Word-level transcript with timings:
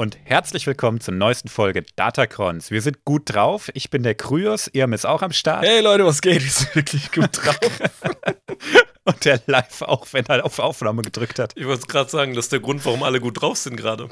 Und 0.00 0.16
herzlich 0.24 0.66
willkommen 0.66 0.98
zur 0.98 1.12
neuesten 1.12 1.48
Folge 1.48 1.82
Datacrons. 1.94 2.70
Wir 2.70 2.80
sind 2.80 3.04
gut 3.04 3.24
drauf. 3.26 3.70
Ich 3.74 3.90
bin 3.90 4.02
der 4.02 4.14
Kryos, 4.14 4.66
Irm 4.68 4.94
ist 4.94 5.04
auch 5.04 5.20
am 5.20 5.30
Start. 5.30 5.62
Hey 5.62 5.82
Leute, 5.82 6.06
was 6.06 6.22
geht? 6.22 6.42
Wir 6.42 6.50
sind 6.50 6.74
wirklich 6.74 7.12
gut 7.12 7.28
drauf. 7.34 7.58
und 9.04 9.24
der 9.26 9.42
live 9.44 9.82
auch, 9.82 10.06
wenn 10.12 10.24
er 10.24 10.46
auf 10.46 10.58
Aufnahme 10.58 11.02
gedrückt 11.02 11.38
hat. 11.38 11.52
Ich 11.54 11.66
wollte 11.66 11.86
gerade 11.86 12.08
sagen, 12.08 12.32
das 12.32 12.46
ist 12.46 12.52
der 12.52 12.60
Grund, 12.60 12.82
warum 12.86 13.02
alle 13.02 13.20
gut 13.20 13.42
drauf 13.42 13.58
sind 13.58 13.76
gerade. 13.76 14.08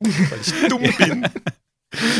Weil 0.00 0.40
ich 0.40 0.68
dumm 0.70 0.82
bin. 0.96 1.28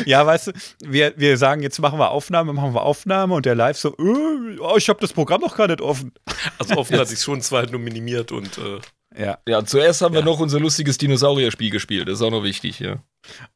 Ja, 0.06 0.24
weißt 0.24 0.46
du, 0.46 0.52
wir, 0.84 1.12
wir 1.16 1.36
sagen, 1.36 1.62
jetzt 1.62 1.78
machen 1.80 1.98
wir 1.98 2.10
Aufnahme, 2.10 2.52
machen 2.52 2.72
wir 2.72 2.82
Aufnahme 2.82 3.34
und 3.34 3.46
der 3.46 3.54
live 3.54 3.76
so, 3.76 3.94
äh, 3.98 4.58
oh, 4.60 4.76
ich 4.76 4.88
habe 4.88 5.00
das 5.00 5.12
Programm 5.12 5.40
noch 5.40 5.56
gar 5.56 5.66
nicht 5.66 5.80
offen. 5.80 6.12
Also 6.58 6.76
offen 6.76 6.98
hat 6.98 7.08
sich 7.08 7.20
schon 7.20 7.42
zwar 7.42 7.60
halt 7.60 7.72
nur 7.72 7.80
minimiert 7.80 8.30
und 8.30 8.56
äh, 8.58 8.78
ja. 9.18 9.38
Ja, 9.46 9.64
zuerst 9.64 10.02
haben 10.02 10.14
wir 10.14 10.22
noch 10.22 10.40
unser 10.40 10.60
lustiges 10.60 10.98
Dinosaurier-Spiel 10.98 11.70
gespielt. 11.70 12.08
Das 12.08 12.14
ist 12.14 12.22
auch 12.22 12.30
noch 12.30 12.42
wichtig, 12.42 12.80
ja. 12.80 13.02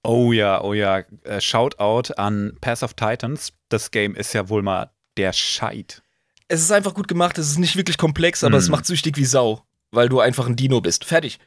Oh 0.02 0.33
ja, 0.33 0.62
oh 0.62 0.74
ja. 0.74 1.05
Äh, 1.24 1.41
Shoutout 1.41 2.14
an 2.16 2.56
Pass 2.60 2.83
of 2.83 2.95
Titans. 2.95 3.52
Das 3.69 3.91
Game 3.91 4.14
ist 4.14 4.33
ja 4.33 4.48
wohl 4.48 4.62
mal 4.62 4.91
der 5.16 5.33
Scheit. 5.33 6.03
Es 6.48 6.61
ist 6.61 6.72
einfach 6.72 6.94
gut 6.94 7.08
gemacht. 7.08 7.38
Es 7.38 7.48
ist 7.48 7.58
nicht 7.58 7.77
wirklich 7.77 7.98
komplex, 7.98 8.42
aber 8.42 8.56
mm. 8.56 8.61
es 8.61 8.69
macht 8.69 8.86
süchtig 8.86 9.16
wie 9.16 9.25
Sau, 9.25 9.62
weil 9.92 10.08
du 10.08 10.20
einfach 10.20 10.47
ein 10.47 10.56
Dino 10.56 10.81
bist. 10.81 11.05
Fertig. 11.05 11.38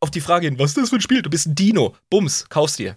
Auf 0.00 0.10
die 0.10 0.22
Frage 0.22 0.46
hin, 0.46 0.58
was 0.58 0.70
ist 0.70 0.78
das 0.78 0.88
für 0.88 0.96
ein 0.96 1.02
Spiel? 1.02 1.22
Du 1.22 1.28
bist 1.28 1.46
ein 1.46 1.54
Dino. 1.54 1.94
Bums, 2.08 2.48
kaufst 2.48 2.78
dir. 2.78 2.96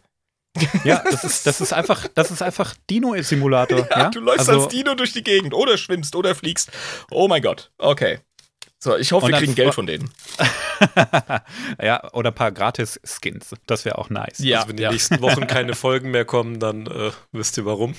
Ja, 0.83 1.03
das 1.09 1.23
ist, 1.23 1.45
das 1.45 1.61
ist 1.61 1.73
einfach, 1.73 2.07
das 2.15 2.31
ist 2.31 2.41
einfach 2.41 2.75
Dino-Simulator. 2.89 3.79
Ja, 3.89 3.99
ja, 3.99 4.09
Du 4.09 4.19
läufst 4.19 4.49
also, 4.49 4.63
als 4.63 4.73
Dino 4.73 4.95
durch 4.95 5.13
die 5.13 5.23
Gegend 5.23 5.53
oder 5.53 5.77
schwimmst 5.77 6.15
oder 6.15 6.35
fliegst. 6.35 6.71
Oh 7.11 7.27
mein 7.27 7.41
Gott. 7.41 7.71
Okay. 7.77 8.19
So, 8.81 8.95
ich 8.95 9.11
hoffe, 9.11 9.27
wir 9.27 9.35
kriegen 9.35 9.55
Geld 9.55 9.73
von 9.73 9.85
denen. 9.85 10.09
ja, 11.81 12.01
oder 12.13 12.31
ein 12.31 12.35
paar 12.35 12.53
Gratis-Skins. 12.53 13.53
Das 13.65 13.83
wäre 13.83 13.97
auch 13.97 14.09
nice. 14.09 14.39
Ja, 14.39 14.59
also 14.59 14.69
wenn 14.69 14.77
die 14.77 14.83
ja. 14.83 14.91
nächsten 14.91 15.19
Wochen 15.21 15.47
keine 15.47 15.75
Folgen 15.75 16.11
mehr 16.11 16.23
kommen, 16.23 16.61
dann 16.61 16.87
äh, 16.87 17.11
wisst 17.33 17.57
ihr 17.57 17.65
warum. 17.65 17.93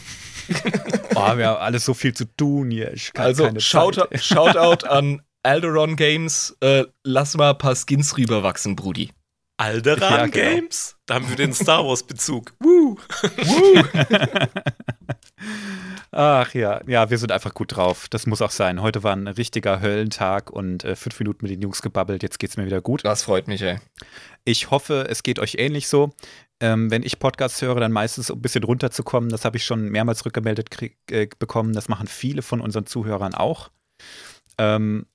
oh, 1.14 1.36
wir 1.36 1.48
haben 1.48 1.58
alles 1.58 1.84
so 1.84 1.92
viel 1.92 2.14
zu 2.14 2.24
tun 2.24 2.70
hier. 2.70 2.94
also, 3.14 3.50
Shoutout, 3.58 4.16
Shoutout 4.16 4.86
an 4.86 5.20
Alderon 5.42 5.96
Games. 5.96 6.56
Äh, 6.60 6.84
lass 7.04 7.36
mal 7.36 7.50
ein 7.50 7.58
paar 7.58 7.76
Skins 7.76 8.16
rüberwachsen, 8.16 8.74
Brudi. 8.74 9.10
Alderan 9.58 10.00
ja, 10.00 10.26
genau. 10.28 10.50
Games? 10.50 10.96
Da 11.04 11.16
haben 11.16 11.28
wir 11.28 11.36
den 11.36 11.52
Star 11.52 11.84
Wars-Bezug. 11.84 12.54
Woo! 12.60 12.96
Woo! 13.36 13.82
Ach 16.12 16.54
ja, 16.54 16.80
ja, 16.88 17.08
wir 17.08 17.18
sind 17.18 17.30
einfach 17.30 17.54
gut 17.54 17.76
drauf. 17.76 18.08
Das 18.08 18.26
muss 18.26 18.42
auch 18.42 18.50
sein. 18.50 18.82
Heute 18.82 19.04
war 19.04 19.14
ein 19.14 19.28
richtiger 19.28 19.80
Höllentag 19.80 20.50
und 20.50 20.82
äh, 20.82 20.96
fünf 20.96 21.20
Minuten 21.20 21.38
mit 21.42 21.52
den 21.52 21.62
Jungs 21.62 21.82
gebabbelt. 21.82 22.24
Jetzt 22.24 22.40
geht's 22.40 22.56
mir 22.56 22.66
wieder 22.66 22.80
gut. 22.80 23.04
Das 23.04 23.22
freut 23.22 23.46
mich, 23.46 23.62
ey. 23.62 23.78
Ich 24.44 24.72
hoffe, 24.72 25.06
es 25.08 25.22
geht 25.22 25.38
euch 25.38 25.56
ähnlich 25.58 25.86
so. 25.86 26.10
Ähm, 26.58 26.90
wenn 26.90 27.04
ich 27.04 27.20
Podcasts 27.20 27.62
höre, 27.62 27.78
dann 27.78 27.92
meistens 27.92 28.28
um 28.28 28.38
ein 28.38 28.42
bisschen 28.42 28.64
runterzukommen. 28.64 29.30
Das 29.30 29.44
habe 29.44 29.56
ich 29.56 29.64
schon 29.64 29.88
mehrmals 29.88 30.26
rückgemeldet 30.26 30.70
krieg, 30.72 30.96
äh, 31.10 31.28
bekommen. 31.38 31.74
Das 31.74 31.88
machen 31.88 32.08
viele 32.08 32.42
von 32.42 32.60
unseren 32.60 32.86
Zuhörern 32.86 33.34
auch. 33.34 33.70
Ähm, 34.58 35.06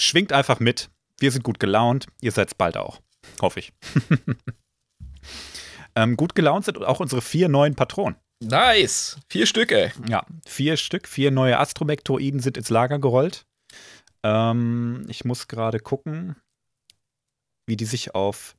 schwingt 0.00 0.32
einfach 0.32 0.58
mit. 0.58 0.90
Wir 1.20 1.30
sind 1.30 1.44
gut 1.44 1.60
gelaunt. 1.60 2.06
Ihr 2.20 2.32
seid 2.32 2.58
bald 2.58 2.76
auch. 2.76 3.00
Hoffe 3.40 3.60
ich. 3.60 3.72
ähm, 5.94 6.16
gut 6.16 6.34
gelaunt 6.34 6.64
sind 6.64 6.84
auch 6.84 6.98
unsere 6.98 7.22
vier 7.22 7.48
neuen 7.48 7.76
Patronen. 7.76 8.16
Nice. 8.40 9.18
Vier 9.28 9.46
Stück, 9.46 9.72
ey. 9.72 9.90
Ja, 10.08 10.24
vier 10.46 10.76
Stück. 10.76 11.08
Vier 11.08 11.30
neue 11.30 11.58
Astromektoiden 11.58 12.40
sind 12.40 12.56
ins 12.56 12.70
Lager 12.70 12.98
gerollt. 12.98 13.46
Ähm, 14.22 15.04
ich 15.08 15.24
muss 15.24 15.48
gerade 15.48 15.80
gucken, 15.80 16.36
wie 17.66 17.76
die 17.76 17.84
sich 17.84 18.14
auf 18.14 18.56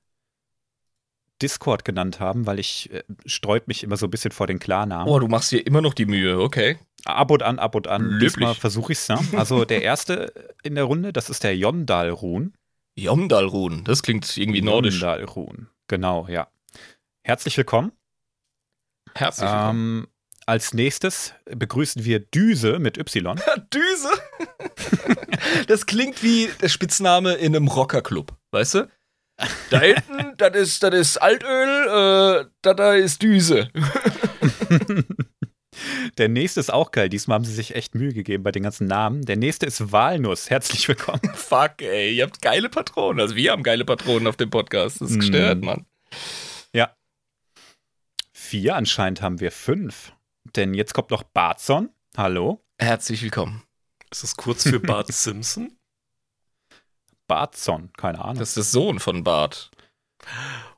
Discord 1.41 1.85
genannt 1.85 2.19
haben, 2.19 2.45
weil 2.45 2.59
ich 2.59 2.91
äh, 2.91 3.03
streut 3.25 3.67
mich 3.67 3.83
immer 3.83 3.97
so 3.97 4.07
ein 4.07 4.09
bisschen 4.09 4.31
vor 4.31 4.47
den 4.47 4.59
Klarnamen. 4.59 5.07
Oh, 5.11 5.19
du 5.19 5.27
machst 5.27 5.51
dir 5.51 5.65
immer 5.65 5.81
noch 5.81 5.93
die 5.93 6.05
Mühe, 6.05 6.39
okay. 6.39 6.77
Ab 7.05 7.31
und 7.31 7.43
an, 7.43 7.59
ab 7.59 7.75
und 7.75 7.87
an. 7.87 8.03
Löblich. 8.03 8.33
Diesmal 8.33 8.55
versuche 8.55 8.91
ich 8.91 8.99
es, 8.99 9.07
ne? 9.07 9.19
Also 9.37 9.63
der 9.65 9.81
erste 9.81 10.33
in 10.63 10.75
der 10.75 10.83
Runde, 10.83 11.13
das 11.13 11.29
ist 11.29 11.43
der 11.43 11.55
Jondal-Run. 11.55 12.53
Jondal-Run, 12.95 13.85
das 13.85 14.03
klingt 14.03 14.35
irgendwie 14.35 14.61
nordisch. 14.61 14.95
Jondal-Run, 14.95 15.69
genau, 15.87 16.27
ja. 16.27 16.49
Herzlich 17.23 17.55
willkommen. 17.55 17.93
Herzlich 19.15 19.49
willkommen. 19.49 19.99
Ähm, 19.99 20.07
als 20.45 20.73
nächstes 20.73 21.33
begrüßen 21.45 22.05
wir 22.05 22.19
Düse 22.19 22.79
mit 22.79 22.97
Y. 22.97 23.39
Düse? 23.73 24.09
das 25.67 25.85
klingt 25.85 26.23
wie 26.23 26.49
der 26.61 26.69
Spitzname 26.69 27.33
in 27.33 27.55
einem 27.55 27.67
Rockerclub, 27.67 28.35
weißt 28.51 28.73
du? 28.75 28.89
Da 29.69 29.79
hinten, 29.81 30.33
das 30.37 30.55
ist, 30.55 30.83
das 30.83 30.95
ist 30.95 31.17
Altöl, 31.17 32.45
äh, 32.45 32.45
da, 32.61 32.73
da 32.73 32.93
ist 32.93 33.21
Düse. 33.21 33.69
Der 36.17 36.27
nächste 36.27 36.59
ist 36.59 36.73
auch 36.73 36.91
geil. 36.91 37.07
Diesmal 37.07 37.35
haben 37.35 37.45
sie 37.45 37.53
sich 37.53 37.75
echt 37.75 37.95
Mühe 37.95 38.11
gegeben 38.11 38.43
bei 38.43 38.51
den 38.51 38.63
ganzen 38.63 38.87
Namen. 38.87 39.21
Der 39.21 39.37
nächste 39.37 39.65
ist 39.65 39.93
Walnuss. 39.93 40.49
Herzlich 40.49 40.87
willkommen. 40.87 41.21
Fuck, 41.35 41.81
ey. 41.81 42.15
Ihr 42.15 42.23
habt 42.23 42.41
geile 42.41 42.67
Patronen. 42.69 43.21
Also 43.21 43.35
wir 43.35 43.51
haben 43.51 43.63
geile 43.63 43.85
Patronen 43.85 44.27
auf 44.27 44.35
dem 44.35 44.49
Podcast. 44.49 44.99
Das 44.99 45.11
ist 45.11 45.19
gestört, 45.19 45.61
mm. 45.61 45.65
Mann. 45.65 45.85
Vier, 48.49 48.75
anscheinend 48.75 49.21
haben 49.21 49.39
wir 49.39 49.51
fünf. 49.51 50.11
Denn 50.55 50.73
jetzt 50.73 50.95
kommt 50.95 51.11
noch 51.11 51.21
Bartson. 51.21 51.91
Hallo. 52.17 52.65
Herzlich 52.79 53.21
willkommen. 53.21 53.61
Ist 54.09 54.23
das 54.23 54.37
kurz 54.37 54.63
für 54.63 54.79
Bart 54.79 55.05
Simpson? 55.13 55.77
Bartson, 57.27 57.93
keine 57.95 58.17
Ahnung. 58.17 58.39
Das 58.39 58.49
ist 58.49 58.57
der 58.57 58.63
Sohn 58.63 58.99
von 58.99 59.23
Bart. 59.23 59.69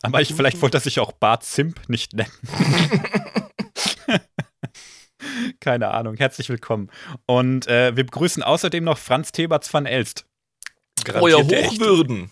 Aber 0.01 0.19
ich, 0.19 0.33
vielleicht 0.33 0.61
wollte 0.61 0.79
er 0.79 0.81
sich 0.81 0.99
auch 0.99 1.13
Bart 1.13 1.45
Simp 1.45 1.87
nicht 1.87 2.11
nennen. 2.11 2.33
keine 5.61 5.91
Ahnung. 5.91 6.17
Herzlich 6.17 6.49
willkommen. 6.49 6.91
Und 7.25 7.67
äh, 7.67 7.95
wir 7.95 8.03
begrüßen 8.03 8.43
außerdem 8.43 8.83
noch 8.83 8.97
Franz 8.97 9.31
Theberts 9.31 9.73
van 9.73 9.85
Elst. 9.85 10.25
Euer 11.13 11.41
Hochwürden. 11.41 12.31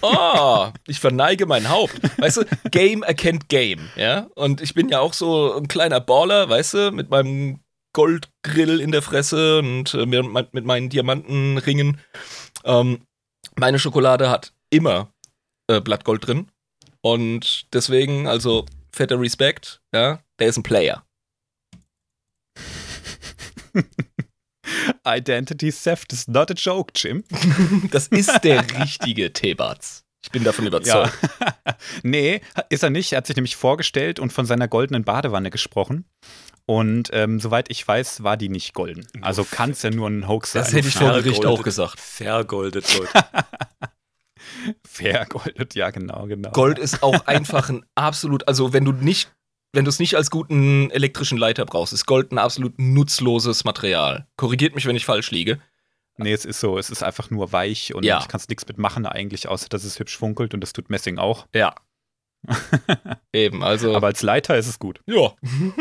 Oh, 0.00 0.68
ich 0.86 1.00
verneige 1.00 1.46
mein 1.46 1.68
Haupt. 1.68 2.00
Weißt 2.18 2.36
du, 2.36 2.44
Game 2.70 3.02
erkennt 3.02 3.48
Game, 3.48 3.88
ja? 3.96 4.28
Und 4.34 4.60
ich 4.60 4.74
bin 4.74 4.88
ja 4.88 5.00
auch 5.00 5.12
so 5.12 5.54
ein 5.54 5.66
kleiner 5.68 6.00
Baller, 6.00 6.48
weißt 6.48 6.74
du, 6.74 6.92
mit 6.92 7.10
meinem 7.10 7.60
Goldgrill 7.92 8.80
in 8.80 8.92
der 8.92 9.02
Fresse 9.02 9.58
und 9.58 9.94
äh, 9.94 10.06
mit 10.06 10.64
meinen 10.64 10.88
Diamantenringen. 10.88 12.00
Ähm, 12.64 13.00
meine 13.56 13.78
Schokolade 13.78 14.30
hat 14.30 14.52
immer 14.70 15.12
äh, 15.68 15.80
Blattgold 15.80 16.26
drin. 16.26 16.50
Und 17.00 17.72
deswegen, 17.72 18.26
also, 18.26 18.66
fetter 18.92 19.18
Respekt, 19.20 19.80
ja, 19.94 20.20
der 20.38 20.48
ist 20.48 20.58
ein 20.58 20.62
Player. 20.62 21.04
Identity 25.06 25.72
Theft 25.72 26.12
is 26.12 26.28
not 26.28 26.50
a 26.50 26.54
joke, 26.54 26.92
Jim. 26.94 27.24
das 27.90 28.08
ist 28.08 28.40
der 28.44 28.64
richtige 28.80 29.32
Tebatz. 29.32 30.04
Ich 30.22 30.32
bin 30.32 30.42
davon 30.42 30.66
überzeugt. 30.66 31.12
Ja. 31.22 31.76
nee, 32.02 32.40
ist 32.68 32.82
er 32.82 32.90
nicht. 32.90 33.12
Er 33.12 33.18
hat 33.18 33.28
sich 33.28 33.36
nämlich 33.36 33.54
vorgestellt 33.54 34.18
und 34.18 34.32
von 34.32 34.44
seiner 34.44 34.66
goldenen 34.66 35.04
Badewanne 35.04 35.50
gesprochen. 35.50 36.04
Und 36.66 37.10
ähm, 37.12 37.38
soweit 37.38 37.70
ich 37.70 37.86
weiß, 37.86 38.24
war 38.24 38.36
die 38.36 38.48
nicht 38.48 38.74
golden. 38.74 39.06
Also 39.22 39.44
kann 39.44 39.70
es 39.70 39.82
ja 39.82 39.90
nur 39.90 40.08
ein 40.08 40.26
Hoax 40.26 40.52
sein. 40.52 40.62
Das 40.62 40.72
hätte 40.72 40.88
ich 40.88 40.94
vor 40.94 41.12
Gericht 41.12 41.46
auch 41.46 41.62
gesagt. 41.62 42.00
Vergoldet, 42.00 42.92
Leute. 42.98 43.12
Vergoldet, 44.84 45.76
ja, 45.76 45.90
genau, 45.90 46.26
genau. 46.26 46.50
Gold 46.50 46.80
ist 46.80 47.04
auch 47.04 47.26
einfach 47.26 47.68
ein 47.68 47.84
absolut, 47.94 48.48
also 48.48 48.72
wenn 48.72 48.84
du 48.84 48.90
nicht 48.90 49.30
wenn 49.76 49.84
du 49.84 49.90
es 49.90 49.98
nicht 49.98 50.14
als 50.14 50.30
guten 50.30 50.90
elektrischen 50.90 51.36
Leiter 51.36 51.66
brauchst, 51.66 51.92
ist 51.92 52.06
Gold 52.06 52.32
ein 52.32 52.38
absolut 52.38 52.78
nutzloses 52.78 53.64
Material. 53.64 54.26
Korrigiert 54.36 54.74
mich, 54.74 54.86
wenn 54.86 54.96
ich 54.96 55.04
falsch 55.04 55.30
liege. 55.30 55.60
Nee, 56.16 56.32
es 56.32 56.46
ist 56.46 56.60
so, 56.60 56.78
es 56.78 56.88
ist 56.88 57.02
einfach 57.02 57.28
nur 57.28 57.52
weich 57.52 57.94
und 57.94 58.02
ja. 58.02 58.18
ich 58.18 58.26
kann 58.26 58.40
nichts 58.48 58.66
mitmachen 58.66 59.04
eigentlich, 59.04 59.48
außer 59.48 59.68
dass 59.68 59.84
es 59.84 59.98
hübsch 59.98 60.16
funkelt 60.16 60.54
und 60.54 60.62
das 60.62 60.72
tut 60.72 60.88
Messing 60.88 61.18
auch. 61.18 61.46
Ja. 61.54 61.74
Eben, 63.34 63.62
also. 63.62 63.94
Aber 63.94 64.06
als 64.06 64.22
Leiter 64.22 64.56
ist 64.56 64.66
es 64.66 64.78
gut. 64.78 65.02
Ja. 65.04 65.34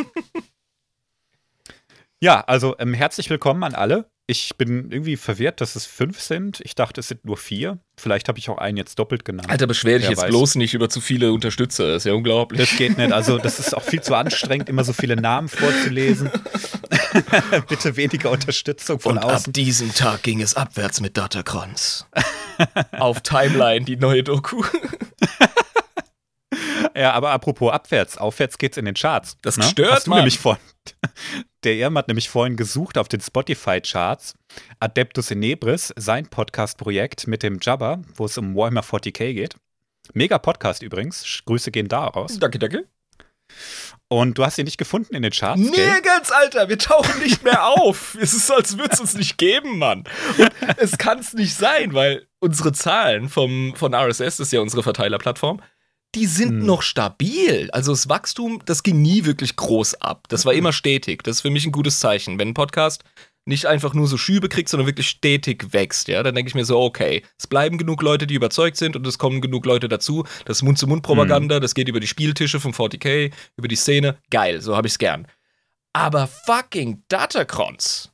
ja, 2.19 2.41
also 2.41 2.75
ähm, 2.77 2.93
herzlich 2.93 3.29
willkommen 3.29 3.63
an 3.63 3.75
alle. 3.75 4.11
Ich 4.27 4.57
bin 4.57 4.91
irgendwie 4.91 5.17
verwirrt, 5.17 5.61
dass 5.61 5.75
es 5.75 5.85
fünf 5.85 6.19
sind. 6.19 6.59
Ich 6.63 6.73
dachte, 6.73 7.01
es 7.01 7.07
sind 7.09 7.25
nur 7.25 7.37
vier. 7.37 7.77
Vielleicht 7.95 8.27
habe 8.27 8.39
ich 8.39 8.49
auch 8.49 8.57
einen 8.57 8.75
jetzt 8.75 8.97
doppelt 8.97 9.23
genannt. 9.23 9.51
Alter, 9.51 9.67
beschwer 9.67 9.99
dich 9.99 10.09
jetzt 10.09 10.21
weiß. 10.23 10.29
bloß 10.29 10.55
nicht 10.55 10.73
über 10.73 10.89
zu 10.89 10.99
viele 10.99 11.31
Unterstützer. 11.31 11.87
Das 11.87 11.97
ist 11.97 12.05
ja 12.05 12.13
unglaublich. 12.13 12.59
Das 12.59 12.75
geht 12.75 12.97
nicht. 12.97 13.11
Also, 13.11 13.37
das 13.37 13.59
ist 13.59 13.77
auch 13.77 13.83
viel 13.83 14.01
zu 14.01 14.15
anstrengend, 14.15 14.67
immer 14.67 14.83
so 14.83 14.93
viele 14.93 15.15
Namen 15.15 15.47
vorzulesen. 15.47 16.31
Bitte 17.69 17.95
weniger 17.97 18.31
Unterstützung 18.31 18.99
von 18.99 19.17
Und 19.17 19.23
außen. 19.23 19.47
Ab 19.47 19.53
diesem 19.53 19.93
Tag 19.93 20.23
ging 20.23 20.41
es 20.41 20.55
abwärts 20.55 21.01
mit 21.01 21.17
Datacrons. 21.17 22.07
Auf 22.93 23.21
Timeline, 23.21 23.85
die 23.85 23.97
neue 23.97 24.23
Doku. 24.23 24.63
Ja, 26.95 27.11
aber 27.11 27.31
apropos 27.31 27.73
abwärts, 27.73 28.17
aufwärts 28.17 28.57
geht's 28.57 28.77
in 28.77 28.85
den 28.85 28.95
Charts. 28.95 29.37
Das 29.41 29.57
ne? 29.57 29.65
stört 29.65 29.91
Hast 29.91 30.07
du 30.07 30.13
nämlich 30.13 30.39
vorhin. 30.39 30.63
Der 31.63 31.75
Irm 31.75 31.97
hat 31.97 32.07
nämlich 32.07 32.29
vorhin 32.29 32.55
gesucht 32.55 32.97
auf 32.97 33.07
den 33.07 33.19
Spotify-Charts 33.19 34.35
Adeptus 34.79 35.31
Inebris, 35.31 35.93
sein 35.97 36.27
Podcast-Projekt 36.27 37.27
mit 37.27 37.43
dem 37.43 37.59
Jabba, 37.61 38.01
wo 38.15 38.25
es 38.25 38.37
um 38.37 38.55
Warhammer 38.55 38.81
40k 38.81 39.33
geht. 39.33 39.55
Mega 40.13 40.37
Podcast 40.37 40.83
übrigens. 40.83 41.41
Grüße 41.45 41.71
gehen 41.71 41.87
da 41.87 42.05
raus. 42.05 42.37
Danke, 42.39 42.59
danke. 42.59 42.87
Und 44.07 44.37
du 44.37 44.45
hast 44.45 44.57
ihn 44.57 44.65
nicht 44.65 44.77
gefunden 44.77 45.15
in 45.15 45.23
den 45.23 45.31
Charts? 45.31 45.59
Nirgends, 45.59 46.31
Alter. 46.31 46.69
Wir 46.69 46.77
tauchen 46.77 47.19
nicht 47.21 47.43
mehr 47.43 47.65
auf. 47.67 48.15
es 48.21 48.33
ist, 48.33 48.49
als 48.51 48.77
würde 48.77 48.93
es 48.93 49.01
uns 49.01 49.15
nicht 49.15 49.37
geben, 49.37 49.79
Mann. 49.79 50.05
Und 50.37 50.51
es 50.77 50.97
kann 50.97 51.19
es 51.19 51.33
nicht 51.33 51.55
sein, 51.55 51.93
weil 51.93 52.27
unsere 52.39 52.71
Zahlen 52.71 53.27
vom, 53.27 53.73
von 53.75 53.93
RSS, 53.93 54.37
das 54.37 54.39
ist 54.39 54.53
ja 54.53 54.61
unsere 54.61 54.83
Verteilerplattform, 54.83 55.61
die 56.15 56.25
sind 56.25 56.49
hm. 56.49 56.65
noch 56.65 56.81
stabil. 56.81 57.69
Also 57.71 57.91
das 57.91 58.09
Wachstum, 58.09 58.61
das 58.65 58.83
ging 58.83 59.01
nie 59.01 59.25
wirklich 59.25 59.55
groß 59.55 59.95
ab. 59.95 60.27
Das 60.29 60.45
war 60.45 60.53
hm. 60.53 60.59
immer 60.59 60.73
stetig. 60.73 61.23
Das 61.23 61.37
ist 61.37 61.41
für 61.41 61.49
mich 61.49 61.65
ein 61.65 61.71
gutes 61.71 61.99
Zeichen. 61.99 62.39
Wenn 62.39 62.49
ein 62.49 62.53
Podcast 62.53 63.03
nicht 63.47 63.67
einfach 63.67 63.93
nur 63.93 64.07
so 64.07 64.17
Schübe 64.17 64.49
kriegt, 64.49 64.69
sondern 64.69 64.87
wirklich 64.87 65.07
stetig 65.07 65.71
wächst, 65.71 66.07
ja, 66.07 66.23
dann 66.23 66.33
denke 66.33 66.49
ich 66.49 66.55
mir 66.55 66.65
so, 66.65 66.81
okay, 66.81 67.21
es 67.37 67.45
bleiben 67.45 67.77
genug 67.77 68.01
Leute, 68.01 68.25
die 68.25 68.33
überzeugt 68.33 68.75
sind 68.77 68.95
und 68.95 69.05
es 69.05 69.19
kommen 69.19 69.39
genug 69.39 69.65
Leute 69.67 69.87
dazu. 69.87 70.25
Das 70.45 70.63
Mund-zu-Mund-Propaganda, 70.63 71.57
mhm. 71.57 71.61
das 71.61 71.75
geht 71.75 71.87
über 71.87 71.99
die 71.99 72.07
Spieltische 72.07 72.59
vom 72.59 72.71
40k, 72.71 73.31
über 73.55 73.67
die 73.67 73.75
Szene. 73.75 74.17
Geil, 74.31 74.61
so 74.61 74.75
habe 74.75 74.87
ich 74.87 74.93
es 74.93 74.97
gern. 74.97 75.27
Aber 75.93 76.27
fucking 76.27 77.03
Datacrons. 77.07 78.11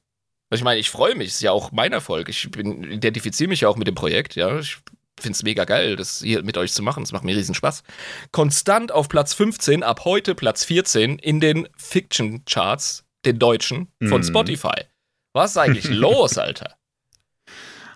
Also 0.49 0.61
ich 0.61 0.65
meine, 0.65 0.81
ich 0.81 0.89
freue 0.89 1.15
mich, 1.15 1.29
ist 1.29 1.41
ja 1.41 1.53
auch 1.53 1.71
mein 1.71 1.93
Erfolg. 1.93 2.27
Ich 2.27 2.43
identifiziere 2.43 3.47
mich 3.47 3.61
ja 3.61 3.69
auch 3.69 3.77
mit 3.77 3.87
dem 3.87 3.95
Projekt, 3.95 4.35
ja. 4.35 4.59
Ich 4.59 4.79
finde 5.21 5.35
es 5.35 5.43
mega 5.43 5.65
geil, 5.65 5.95
das 5.95 6.19
hier 6.19 6.43
mit 6.43 6.57
euch 6.57 6.73
zu 6.73 6.83
machen. 6.83 7.03
Es 7.03 7.11
macht 7.11 7.23
mir 7.23 7.35
riesen 7.35 7.55
Spaß. 7.55 7.83
Konstant 8.31 8.91
auf 8.91 9.09
Platz 9.09 9.33
15, 9.33 9.83
ab 9.83 10.05
heute 10.05 10.35
Platz 10.35 10.63
14 10.65 11.19
in 11.19 11.39
den 11.39 11.67
Fiction-Charts, 11.77 13.05
den 13.25 13.39
deutschen, 13.39 13.87
von 14.07 14.21
mm. 14.21 14.25
Spotify. 14.25 14.85
Was 15.33 15.51
ist 15.51 15.57
eigentlich 15.57 15.89
los, 15.89 16.37
Alter? 16.37 16.75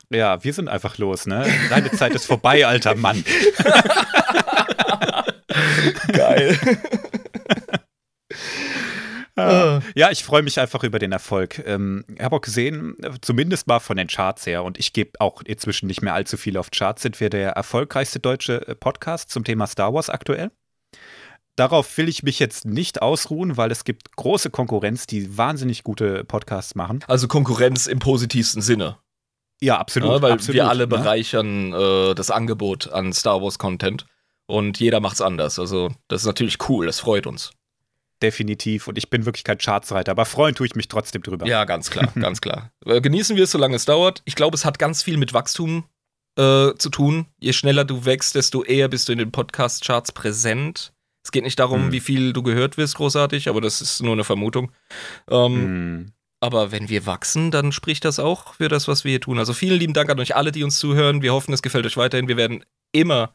Ja, 0.09 0.43
wir 0.43 0.53
sind 0.53 0.69
einfach 0.69 0.97
los, 0.97 1.25
ne? 1.25 1.45
Deine 1.69 1.91
Zeit 1.91 2.13
ist 2.13 2.25
vorbei, 2.25 2.65
alter 2.65 2.95
Mann. 2.95 3.23
Geil. 6.13 6.57
Ah. 9.35 9.81
Ja, 9.95 10.11
ich 10.11 10.23
freue 10.23 10.43
mich 10.43 10.59
einfach 10.59 10.83
über 10.83 10.99
den 10.99 11.11
Erfolg. 11.11 11.61
Ähm, 11.65 12.05
ich 12.15 12.23
habe 12.23 12.37
auch 12.37 12.41
gesehen, 12.41 12.95
zumindest 13.21 13.67
mal 13.67 13.79
von 13.79 13.97
den 13.97 14.07
Charts 14.07 14.45
her, 14.45 14.63
und 14.63 14.79
ich 14.79 14.93
gebe 14.93 15.19
auch 15.19 15.41
inzwischen 15.41 15.87
nicht 15.87 16.01
mehr 16.01 16.13
allzu 16.13 16.37
viel 16.37 16.57
auf 16.57 16.71
Charts, 16.71 17.01
sind 17.01 17.19
wir 17.19 17.29
der 17.29 17.51
erfolgreichste 17.51 18.19
deutsche 18.19 18.67
äh, 18.67 18.75
Podcast 18.75 19.29
zum 19.29 19.43
Thema 19.43 19.67
Star 19.67 19.93
Wars 19.93 20.09
aktuell. 20.09 20.51
Darauf 21.57 21.97
will 21.97 22.09
ich 22.09 22.23
mich 22.23 22.39
jetzt 22.39 22.65
nicht 22.65 23.01
ausruhen, 23.01 23.55
weil 23.55 23.71
es 23.71 23.85
gibt 23.85 24.15
große 24.17 24.49
Konkurrenz, 24.49 25.07
die 25.07 25.37
wahnsinnig 25.37 25.83
gute 25.83 26.25
Podcasts 26.25 26.75
machen. 26.75 26.99
Also 27.07 27.27
Konkurrenz 27.27 27.87
im 27.87 27.99
positivsten 27.99 28.61
Sinne. 28.61 28.97
Ja, 29.61 29.77
absolut. 29.77 30.09
Ja, 30.09 30.21
weil 30.21 30.33
absolut, 30.33 30.55
wir 30.55 30.67
alle 30.67 30.83
ne? 30.83 30.87
bereichern 30.87 31.73
äh, 31.73 32.13
das 32.13 32.29
Angebot 32.29 32.91
an 32.91 33.13
Star 33.13 33.41
Wars 33.41 33.57
Content 33.57 34.05
und 34.47 34.79
jeder 34.79 34.99
macht's 34.99 35.21
anders. 35.21 35.57
Also 35.57 35.91
das 36.09 36.21
ist 36.21 36.27
natürlich 36.27 36.57
cool, 36.69 36.85
das 36.85 36.99
freut 36.99 37.25
uns. 37.25 37.51
Definitiv. 38.21 38.87
Und 38.87 38.97
ich 38.97 39.09
bin 39.09 39.25
wirklich 39.25 39.43
kein 39.43 39.57
Chartsreiter, 39.57 40.11
aber 40.11 40.25
freuen 40.25 40.55
tue 40.55 40.67
ich 40.67 40.75
mich 40.75 40.87
trotzdem 40.87 41.21
drüber. 41.21 41.45
Ja, 41.45 41.65
ganz 41.65 41.89
klar, 41.89 42.11
ganz 42.19 42.41
klar. 42.41 42.71
Äh, 42.85 43.01
genießen 43.01 43.35
wir 43.35 43.43
es, 43.43 43.51
solange 43.51 43.75
es 43.75 43.85
dauert. 43.85 44.21
Ich 44.25 44.35
glaube, 44.35 44.55
es 44.55 44.65
hat 44.65 44.79
ganz 44.79 45.03
viel 45.03 45.17
mit 45.17 45.33
Wachstum 45.33 45.85
äh, 46.37 46.73
zu 46.77 46.89
tun. 46.89 47.27
Je 47.39 47.53
schneller 47.53 47.83
du 47.83 48.05
wächst, 48.05 48.35
desto 48.35 48.63
eher 48.63 48.87
bist 48.87 49.09
du 49.09 49.11
in 49.11 49.19
den 49.19 49.31
Podcast-Charts 49.31 50.13
präsent. 50.13 50.93
Es 51.23 51.31
geht 51.31 51.43
nicht 51.43 51.59
darum, 51.59 51.87
mhm. 51.87 51.91
wie 51.91 51.99
viel 51.99 52.33
du 52.33 52.43
gehört 52.43 52.77
wirst, 52.77 52.95
großartig, 52.95 53.49
aber 53.49 53.59
das 53.59 53.81
ist 53.81 54.01
nur 54.01 54.13
eine 54.13 54.23
Vermutung. 54.23 54.71
Ähm, 55.29 55.53
mhm. 55.93 56.11
Aber 56.39 56.71
wenn 56.71 56.89
wir 56.89 57.05
wachsen, 57.05 57.49
dann 57.49 57.71
spricht 57.71 58.05
das 58.05 58.19
auch 58.19 58.53
für 58.55 58.69
das, 58.69 58.87
was 58.87 59.03
wir 59.03 59.11
hier 59.11 59.21
tun. 59.21 59.39
Also 59.39 59.53
vielen 59.53 59.79
lieben 59.79 59.93
Dank 59.93 60.09
an 60.09 60.19
euch 60.19 60.35
alle, 60.35 60.51
die 60.51 60.63
uns 60.63 60.77
zuhören. 60.77 61.21
Wir 61.21 61.33
hoffen, 61.33 61.53
es 61.53 61.63
gefällt 61.63 61.85
euch 61.85 61.97
weiterhin. 61.97 62.27
Wir 62.27 62.37
werden 62.37 62.63
immer 62.91 63.33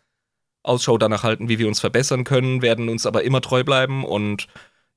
Ausschau 0.62 0.98
danach 0.98 1.22
halten, 1.22 1.48
wie 1.48 1.58
wir 1.58 1.66
uns 1.66 1.80
verbessern 1.80 2.24
können, 2.24 2.62
werden 2.62 2.88
uns 2.88 3.06
aber 3.06 3.24
immer 3.24 3.40
treu 3.40 3.64
bleiben 3.64 4.04
und 4.04 4.46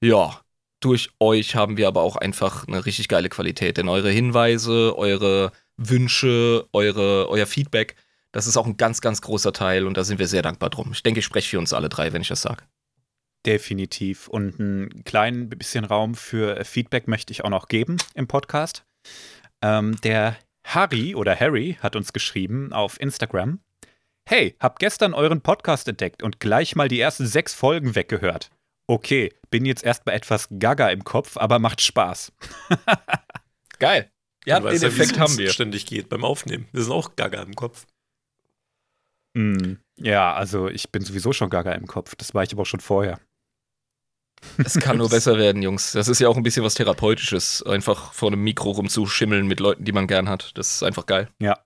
ja, 0.03 0.41
durch 0.81 1.11
euch 1.19 1.55
haben 1.55 1.77
wir 1.77 1.87
aber 1.87 2.01
auch 2.01 2.17
einfach 2.17 2.67
eine 2.67 2.85
richtig 2.85 3.07
geile 3.07 3.29
Qualität. 3.29 3.77
Denn 3.77 3.87
eure 3.87 4.11
Hinweise, 4.11 4.97
eure 4.97 5.51
Wünsche, 5.77 6.67
eure, 6.73 7.29
euer 7.29 7.45
Feedback, 7.45 7.95
das 8.33 8.47
ist 8.47 8.57
auch 8.57 8.65
ein 8.65 8.75
ganz, 8.77 8.99
ganz 8.99 9.21
großer 9.21 9.53
Teil 9.53 9.87
und 9.87 9.95
da 9.95 10.03
sind 10.03 10.19
wir 10.19 10.27
sehr 10.27 10.41
dankbar 10.41 10.69
drum. 10.69 10.91
Ich 10.91 11.03
denke, 11.03 11.19
ich 11.19 11.25
spreche 11.25 11.49
für 11.49 11.59
uns 11.59 11.71
alle 11.71 11.87
drei, 11.87 12.11
wenn 12.11 12.21
ich 12.21 12.27
das 12.27 12.41
sage. 12.41 12.63
Definitiv. 13.45 14.27
Und 14.27 14.59
ein 14.59 15.03
klein 15.05 15.49
bisschen 15.49 15.85
Raum 15.85 16.15
für 16.15 16.65
Feedback 16.65 17.07
möchte 17.07 17.31
ich 17.31 17.45
auch 17.45 17.49
noch 17.49 17.67
geben 17.67 17.97
im 18.13 18.27
Podcast. 18.27 18.83
Ähm, 19.61 19.95
der 20.01 20.35
Harry 20.65 21.15
oder 21.15 21.39
Harry 21.39 21.77
hat 21.81 21.95
uns 21.95 22.11
geschrieben 22.11 22.73
auf 22.73 22.99
Instagram. 22.99 23.59
Hey, 24.27 24.55
hab 24.59 24.79
gestern 24.79 25.13
euren 25.13 25.41
Podcast 25.41 25.87
entdeckt 25.87 26.23
und 26.23 26.39
gleich 26.39 26.75
mal 26.75 26.87
die 26.87 26.99
ersten 26.99 27.25
sechs 27.25 27.53
Folgen 27.53 27.95
weggehört. 27.95 28.49
Okay, 28.87 29.33
bin 29.49 29.65
jetzt 29.65 29.83
erstmal 29.83 30.15
etwas 30.15 30.47
gaga 30.59 30.89
im 30.89 31.03
Kopf, 31.03 31.37
aber 31.37 31.59
macht 31.59 31.81
Spaß. 31.81 32.33
Geil. 33.79 34.09
Ja, 34.45 34.59
den 34.59 34.81
Effekt 34.83 35.19
haben 35.19 35.37
wir. 35.37 35.49
ständig 35.51 35.85
geht 35.85 36.09
beim 36.09 36.25
Aufnehmen. 36.25 36.67
Wir 36.73 36.83
sind 36.83 36.91
auch 36.91 37.15
gaga 37.15 37.41
im 37.41 37.55
Kopf. 37.55 37.85
Mm, 39.35 39.75
ja, 39.97 40.33
also 40.33 40.67
ich 40.67 40.91
bin 40.91 41.03
sowieso 41.03 41.33
schon 41.33 41.49
gaga 41.49 41.71
im 41.71 41.87
Kopf. 41.87 42.15
Das 42.15 42.33
war 42.33 42.43
ich 42.43 42.51
aber 42.51 42.63
auch 42.63 42.67
schon 42.67 42.81
vorher. 42.81 43.19
Es 44.57 44.77
kann 44.79 44.97
nur 44.97 45.09
besser 45.09 45.37
werden, 45.37 45.61
Jungs. 45.61 45.93
Das 45.93 46.09
ist 46.09 46.19
ja 46.19 46.27
auch 46.27 46.35
ein 46.35 46.43
bisschen 46.43 46.65
was 46.65 46.73
Therapeutisches, 46.73 47.63
einfach 47.63 48.13
vor 48.13 48.29
einem 48.29 48.43
Mikro 48.43 48.71
rumzuschimmeln 48.71 49.47
mit 49.47 49.61
Leuten, 49.61 49.85
die 49.85 49.93
man 49.93 50.07
gern 50.07 50.27
hat. 50.27 50.51
Das 50.55 50.75
ist 50.75 50.83
einfach 50.83 51.05
geil. 51.05 51.29
Ja. 51.39 51.63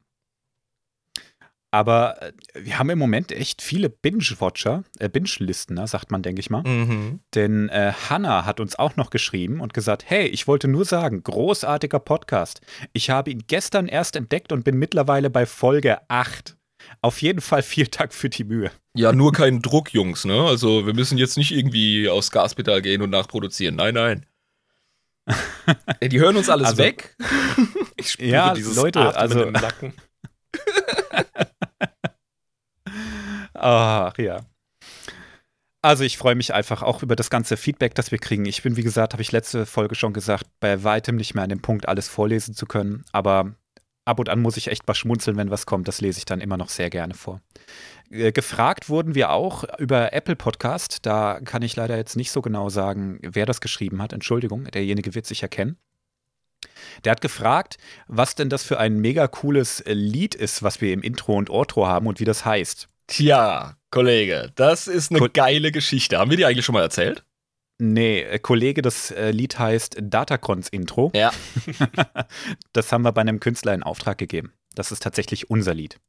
Aber 1.72 2.22
äh, 2.22 2.32
wir 2.56 2.80
haben 2.80 2.90
im 2.90 3.00
Moment 3.00 3.32
echt 3.32 3.62
viele 3.62 3.90
Binge-Watcher, 3.90 4.84
äh, 5.00 5.10
Binge-Listener, 5.10 5.88
sagt 5.88 6.12
man, 6.12 6.22
denke 6.22 6.40
ich 6.40 6.50
mal. 6.50 6.64
Mhm. 6.64 7.20
Denn 7.36 7.70
äh, 7.70 7.92
Hannah 8.10 8.46
hat 8.46 8.60
uns 8.60 8.78
auch 8.78 8.96
noch 8.96 9.10
geschrieben 9.10 9.60
und 9.60 9.74
gesagt: 9.74 10.06
Hey, 10.08 10.28
ich 10.28 10.48
wollte 10.48 10.68
nur 10.68 10.86
sagen, 10.86 11.24
großartiger 11.24 12.00
Podcast. 12.00 12.62
Ich 12.94 13.10
habe 13.10 13.32
ihn 13.32 13.44
gestern 13.48 13.88
erst 13.88 14.16
entdeckt 14.16 14.52
und 14.52 14.64
bin 14.64 14.78
mittlerweile 14.78 15.30
bei 15.30 15.46
Folge 15.46 16.00
8. 16.10 16.56
Auf 17.02 17.22
jeden 17.22 17.42
Fall 17.42 17.64
vielen 17.64 17.92
Dank 17.92 18.14
für 18.14 18.30
die 18.30 18.44
Mühe. 18.44 18.72
Ja, 18.94 19.12
nur 19.12 19.32
kein 19.32 19.62
Druck, 19.62 19.94
Jungs, 19.94 20.26
ne? 20.26 20.42
Also 20.44 20.86
wir 20.86 20.94
müssen 20.94 21.18
jetzt 21.18 21.38
nicht 21.38 21.52
irgendwie 21.52 22.08
aufs 22.08 22.32
Gaspedal 22.32 22.82
gehen 22.82 23.02
und 23.02 23.10
nachproduzieren. 23.10 23.76
Nein, 23.76 23.94
nein. 23.94 24.26
Die 26.02 26.20
hören 26.20 26.38
uns 26.38 26.50
alles 26.50 26.70
also, 26.70 26.84
weg. 26.84 27.16
Ich 28.00 28.12
spüre 28.12 28.30
ja, 28.30 28.54
dieses 28.54 28.76
Leute, 28.76 29.00
Atmen 29.00 29.18
also, 29.20 29.44
im 29.44 29.54
Nacken. 29.54 29.94
Ach 33.54 34.18
ja. 34.18 34.42
Also 35.82 36.04
ich 36.04 36.18
freue 36.18 36.36
mich 36.36 36.54
einfach 36.54 36.82
auch 36.84 37.04
über 37.04 37.16
das 37.16 37.30
ganze 37.30 37.56
Feedback, 37.56 37.96
das 37.96 38.12
wir 38.12 38.18
kriegen. 38.18 38.46
Ich 38.46 38.62
bin, 38.64 38.78
wie 38.78 38.84
gesagt, 38.84 39.14
habe 39.14 39.22
ich 39.22 39.32
letzte 39.32 39.66
Folge 39.66 39.96
schon 39.96 40.14
gesagt, 40.14 40.46
bei 40.60 40.84
weitem 40.84 41.16
nicht 41.16 41.34
mehr 41.34 41.44
an 41.44 41.50
dem 41.50 41.62
Punkt, 41.62 41.88
alles 41.88 42.08
vorlesen 42.10 42.56
zu 42.56 42.66
können. 42.66 43.06
Aber 43.12 43.56
ab 44.06 44.20
und 44.20 44.30
an 44.30 44.42
muss 44.42 44.58
ich 44.58 44.68
echt 44.68 44.88
mal 44.88 44.96
schmunzeln, 44.96 45.38
wenn 45.38 45.52
was 45.52 45.66
kommt. 45.66 45.88
Das 45.88 46.02
lese 46.02 46.18
ich 46.18 46.26
dann 46.26 46.42
immer 46.42 46.58
noch 46.58 46.70
sehr 46.70 46.90
gerne 46.90 47.14
vor. 47.14 47.42
Äh, 48.10 48.32
gefragt 48.32 48.90
wurden 48.90 49.16
wir 49.16 49.32
auch 49.32 49.64
über 49.80 50.14
Apple 50.14 50.36
Podcast. 50.36 51.06
Da 51.06 51.40
kann 51.44 51.62
ich 51.62 51.76
leider 51.76 51.96
jetzt 51.96 52.16
nicht 52.16 52.32
so 52.32 52.42
genau 52.42 52.70
sagen, 52.70 53.20
wer 53.22 53.46
das 53.46 53.62
geschrieben 53.62 54.02
hat. 54.02 54.14
Entschuldigung, 54.14 54.66
derjenige 54.66 55.14
wird 55.14 55.26
sich 55.26 55.44
erkennen. 55.44 55.78
Der 57.04 57.12
hat 57.12 57.22
gefragt, 57.22 57.78
was 58.08 58.36
denn 58.36 58.50
das 58.50 58.64
für 58.64 58.80
ein 58.80 58.98
mega 58.98 59.28
cooles 59.28 59.84
Lied 59.86 60.36
ist, 60.36 60.64
was 60.64 60.82
wir 60.82 60.94
im 60.94 61.02
Intro 61.02 61.36
und 61.36 61.50
Outro 61.50 61.88
haben 61.88 62.08
und 62.08 62.20
wie 62.20 62.26
das 62.26 62.46
heißt. 62.46 62.90
Tja, 63.08 63.78
Kollege, 63.90 64.52
das 64.56 64.88
ist 64.88 65.12
eine 65.12 65.20
Ko 65.20 65.28
geile 65.32 65.72
Geschichte. 65.72 66.18
Haben 66.18 66.30
wir 66.30 66.38
die 66.38 66.46
eigentlich 66.46 66.66
schon 66.66 66.74
mal 66.74 66.82
erzählt? 66.82 67.24
Nee, 67.80 68.22
äh, 68.22 68.40
Kollege, 68.40 68.82
das 68.82 69.12
äh, 69.12 69.32
Lied 69.32 69.60
heißt 69.60 69.98
Datacrons 70.02 70.68
Intro. 70.70 71.12
Ja. 71.16 71.32
das 72.74 72.92
haben 72.92 73.04
wir 73.04 73.12
bei 73.12 73.22
einem 73.22 73.40
Künstler 73.40 73.74
in 73.74 73.84
Auftrag 73.84 74.18
gegeben. 74.18 74.52
Das 74.76 74.92
ist 74.92 75.04
tatsächlich 75.04 75.50
unser 75.50 75.74
Lied. 75.74 76.00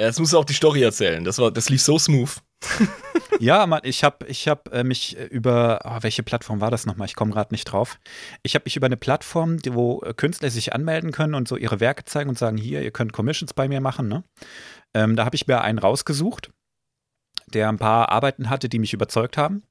Ja, 0.00 0.06
jetzt 0.06 0.18
musst 0.18 0.32
du 0.32 0.38
auch 0.38 0.44
die 0.44 0.54
Story 0.54 0.82
erzählen. 0.82 1.22
Das, 1.24 1.38
war, 1.38 1.50
das 1.50 1.68
lief 1.68 1.82
so 1.82 1.98
smooth. 1.98 2.42
ja, 3.40 3.66
Mann, 3.66 3.80
ich 3.84 4.04
habe 4.04 4.26
ich 4.26 4.48
hab, 4.48 4.72
äh, 4.72 4.84
mich 4.84 5.16
über, 5.16 5.80
oh, 5.84 5.98
welche 6.00 6.22
Plattform 6.22 6.60
war 6.60 6.70
das 6.70 6.86
nochmal? 6.86 7.06
Ich 7.06 7.14
komme 7.14 7.32
gerade 7.32 7.52
nicht 7.52 7.64
drauf. 7.64 7.98
Ich 8.42 8.54
habe 8.54 8.64
mich 8.64 8.76
über 8.76 8.86
eine 8.86 8.96
Plattform, 8.96 9.58
wo 9.70 9.98
Künstler 10.16 10.50
sich 10.50 10.72
anmelden 10.72 11.12
können 11.12 11.34
und 11.34 11.48
so 11.48 11.56
ihre 11.56 11.80
Werke 11.80 12.04
zeigen 12.04 12.30
und 12.30 12.38
sagen, 12.38 12.56
hier, 12.56 12.82
ihr 12.82 12.90
könnt 12.90 13.12
Commissions 13.12 13.52
bei 13.52 13.68
mir 13.68 13.80
machen, 13.80 14.08
ne? 14.08 14.24
Ähm, 14.94 15.16
da 15.16 15.24
habe 15.24 15.36
ich 15.36 15.46
mir 15.46 15.60
einen 15.62 15.78
rausgesucht, 15.78 16.50
der 17.46 17.68
ein 17.68 17.78
paar 17.78 18.10
Arbeiten 18.10 18.50
hatte, 18.50 18.68
die 18.68 18.78
mich 18.78 18.92
überzeugt 18.92 19.36
haben. 19.36 19.62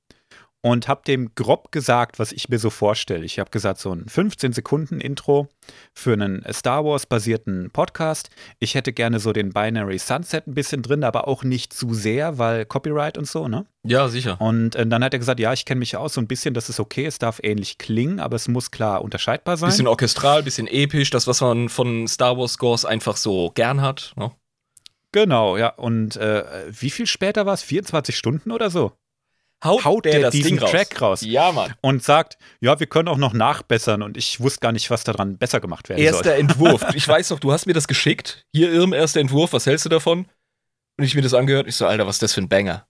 Und 0.63 0.87
habe 0.87 1.01
dem 1.07 1.33
grob 1.33 1.71
gesagt, 1.71 2.19
was 2.19 2.31
ich 2.31 2.49
mir 2.49 2.59
so 2.59 2.69
vorstelle. 2.69 3.25
Ich 3.25 3.39
habe 3.39 3.49
gesagt, 3.49 3.79
so 3.79 3.91
ein 3.93 4.07
15 4.07 4.53
Sekunden 4.53 5.01
Intro 5.01 5.47
für 5.93 6.13
einen 6.13 6.45
Star 6.53 6.85
Wars-basierten 6.85 7.71
Podcast. 7.71 8.29
Ich 8.59 8.75
hätte 8.75 8.93
gerne 8.93 9.19
so 9.19 9.33
den 9.33 9.53
Binary 9.53 9.97
Sunset 9.97 10.45
ein 10.45 10.53
bisschen 10.53 10.83
drin, 10.83 11.03
aber 11.03 11.27
auch 11.27 11.43
nicht 11.43 11.73
zu 11.73 11.95
sehr, 11.95 12.37
weil 12.37 12.65
Copyright 12.65 13.17
und 13.17 13.27
so, 13.27 13.47
ne? 13.47 13.65
Ja, 13.83 14.07
sicher. 14.07 14.39
Und 14.39 14.75
äh, 14.75 14.85
dann 14.85 15.03
hat 15.03 15.13
er 15.13 15.19
gesagt, 15.19 15.39
ja, 15.39 15.51
ich 15.51 15.65
kenne 15.65 15.79
mich 15.79 15.97
aus, 15.97 16.13
so 16.13 16.21
ein 16.21 16.27
bisschen, 16.27 16.53
das 16.53 16.69
ist 16.69 16.79
okay, 16.79 17.05
es 17.05 17.17
darf 17.17 17.39
ähnlich 17.41 17.79
klingen, 17.79 18.19
aber 18.19 18.35
es 18.35 18.47
muss 18.47 18.69
klar 18.69 19.01
unterscheidbar 19.01 19.57
sein. 19.57 19.69
Bisschen 19.69 19.87
orchestral, 19.87 20.43
bisschen 20.43 20.67
episch, 20.67 21.09
das, 21.09 21.25
was 21.25 21.41
man 21.41 21.69
von 21.69 22.07
Star 22.07 22.37
Wars 22.37 22.53
Scores 22.53 22.85
einfach 22.85 23.17
so 23.17 23.49
gern 23.55 23.81
hat, 23.81 24.13
ne? 24.15 24.31
Genau, 25.11 25.57
ja. 25.57 25.69
Und 25.69 26.15
äh, 26.15 26.45
wie 26.69 26.89
viel 26.89 27.05
später 27.05 27.45
war 27.45 27.53
es? 27.53 27.63
24 27.63 28.15
Stunden 28.15 28.51
oder 28.51 28.69
so? 28.69 28.93
Haut, 29.63 29.85
Haut 29.85 30.05
der, 30.05 30.13
der 30.13 30.21
das 30.23 30.31
diesen 30.31 30.57
Ding 30.57 30.59
raus. 30.59 30.71
Track 30.71 31.01
raus. 31.01 31.21
Ja, 31.21 31.51
Mann. 31.51 31.73
Und 31.81 32.03
sagt, 32.03 32.37
ja, 32.61 32.79
wir 32.79 32.87
können 32.87 33.07
auch 33.07 33.17
noch 33.17 33.33
nachbessern. 33.33 34.01
Und 34.01 34.17
ich 34.17 34.39
wusste 34.39 34.59
gar 34.59 34.71
nicht, 34.71 34.89
was 34.89 35.03
daran 35.03 35.37
besser 35.37 35.59
gemacht 35.59 35.89
werden 35.89 36.01
Erster 36.01 36.31
soll. 36.31 36.39
Entwurf. 36.39 36.85
Ich 36.95 37.07
weiß 37.07 37.29
doch, 37.29 37.39
du 37.39 37.51
hast 37.51 37.67
mir 37.67 37.73
das 37.73 37.87
geschickt. 37.87 38.45
Hier, 38.53 38.71
Irm, 38.71 38.93
erster 38.93 39.19
Entwurf. 39.19 39.53
Was 39.53 39.65
hältst 39.65 39.85
du 39.85 39.89
davon? 39.89 40.25
Und 40.97 41.05
ich 41.05 41.15
mir 41.15 41.21
das 41.21 41.33
angehört. 41.33 41.67
Ich 41.67 41.75
so, 41.75 41.85
Alter, 41.85 42.07
was 42.07 42.15
ist 42.15 42.23
das 42.23 42.33
für 42.33 42.41
ein 42.41 42.49
Banger? 42.49 42.87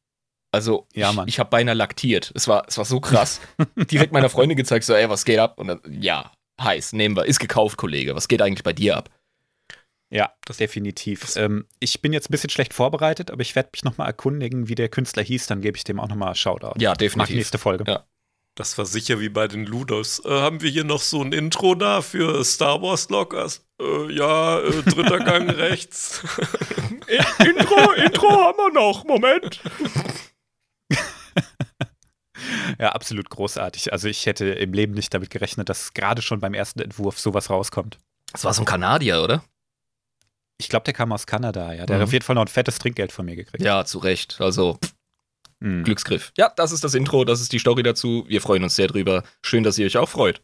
Also, 0.54 0.88
Ja, 0.94 1.12
ich, 1.12 1.20
ich 1.28 1.40
habe 1.40 1.50
beinahe 1.50 1.76
laktiert. 1.76 2.32
Es 2.36 2.48
war, 2.48 2.66
es 2.68 2.78
war 2.78 2.86
so 2.86 3.00
krass. 3.00 3.40
Direkt 3.92 4.12
meiner 4.12 4.30
Freundin 4.30 4.58
gezeigt, 4.58 4.86
so, 4.86 4.94
ey, 4.94 5.10
was 5.10 5.24
geht 5.24 5.40
ab? 5.40 5.60
Und 5.60 5.68
dann, 5.68 5.82
ja, 5.90 6.32
heiß, 6.62 6.94
nehmen 6.94 7.16
wir. 7.16 7.26
Ist 7.26 7.40
gekauft, 7.40 7.78
Kollege. 7.78 8.16
Was 8.16 8.28
geht 8.28 8.42
eigentlich 8.42 8.64
bei 8.64 8.74
dir 8.74 8.98
ab? 8.98 9.10
Ja, 10.14 10.32
definitiv. 10.60 11.36
ähm, 11.38 11.66
ich 11.80 12.02
bin 12.02 12.12
jetzt 12.12 12.30
ein 12.30 12.32
bisschen 12.34 12.50
schlecht 12.50 12.74
vorbereitet, 12.74 13.32
aber 13.32 13.42
ich 13.42 13.56
werde 13.56 13.70
mich 13.72 13.84
nochmal 13.86 14.08
erkundigen, 14.08 14.68
wie 14.68 14.76
der 14.76 14.90
Künstler 14.90 15.24
hieß. 15.24 15.48
Dann 15.48 15.62
gebe 15.62 15.78
ich 15.78 15.86
dem 15.86 16.00
auch 16.02 16.10
nochmal 16.10 16.36
Shoutout. 16.36 16.80
Ja, 16.80 16.92
Mach 16.92 16.98
definitiv. 16.98 17.36
nächste 17.38 17.58
Folge. 17.58 17.86
Ja. 17.88 18.06
Das 18.56 18.78
war 18.78 18.86
sicher 18.86 19.22
wie 19.22 19.30
bei 19.30 19.48
den 19.48 19.66
Ludos. 19.66 20.22
Äh, 20.26 20.30
haben 20.30 20.62
wir 20.62 20.70
hier 20.70 20.84
noch 20.84 21.00
so 21.02 21.22
ein 21.24 21.32
Intro 21.32 21.74
da 21.76 22.02
für 22.02 22.44
Star 22.44 22.82
Wars 22.82 23.10
Lockers? 23.10 23.66
Äh, 23.82 24.12
ja, 24.14 24.60
äh, 24.60 24.84
dritter 24.84 25.20
Gang 25.24 25.50
rechts. 25.50 26.22
Intro, 27.40 27.92
Intro 27.94 28.30
haben 28.30 28.58
wir 28.58 28.74
noch. 28.74 29.06
Moment. 29.06 29.62
Ja, 32.80 32.90
absolut 32.94 33.30
großartig. 33.30 33.94
Also 33.94 34.08
ich 34.08 34.26
hätte 34.26 34.46
im 34.48 34.74
Leben 34.74 34.94
nicht 34.94 35.14
damit 35.14 35.30
gerechnet, 35.30 35.70
dass 35.70 35.94
gerade 35.94 36.22
schon 36.24 36.40
beim 36.40 36.54
ersten 36.56 36.80
Entwurf 36.80 37.20
sowas 37.20 37.50
rauskommt. 37.52 38.00
Das 38.32 38.44
war 38.44 38.54
so 38.54 38.64
ein 38.64 38.66
Kanadier, 38.66 39.22
oder? 39.22 39.44
Ich 40.62 40.70
glaube, 40.70 40.84
der 40.84 40.94
kam 40.94 41.12
aus 41.12 41.26
Kanada, 41.26 41.74
ja. 41.74 41.86
Der 41.88 41.96
Mhm. 41.98 42.02
hat 42.02 42.08
auf 42.08 42.14
jeden 42.14 42.24
Fall 42.24 42.36
noch 42.36 42.44
ein 42.44 42.48
fettes 42.48 42.78
Trinkgeld 42.78 43.12
von 43.12 43.26
mir 43.26 43.36
gekriegt. 43.36 43.64
Ja, 43.64 43.84
zu 43.84 43.98
Recht. 43.98 44.40
Also, 44.40 44.76
pff, 44.84 44.94
Mhm. 45.60 45.84
Glücksgriff. 45.84 46.32
Ja, 46.38 46.52
das 46.56 46.72
ist 46.72 46.84
das 46.84 46.94
Intro, 46.94 47.24
das 47.26 47.42
ist 47.42 47.52
die 47.52 47.60
Story 47.60 47.82
dazu. 47.84 48.26
Wir 48.28 48.42
freuen 48.42 48.64
uns 48.64 48.76
sehr 48.76 48.88
drüber. 48.88 49.24
Schön, 49.44 49.64
dass 49.64 49.78
ihr 49.78 49.86
euch 49.88 49.98
auch 49.98 50.10
freut. 50.10 50.40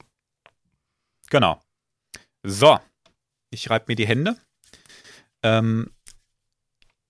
Genau. 1.30 1.62
So, 2.44 2.80
ich 3.52 3.70
reibe 3.70 3.86
mir 3.90 3.96
die 3.96 4.08
Hände. 4.08 4.38
Ähm, 5.44 5.92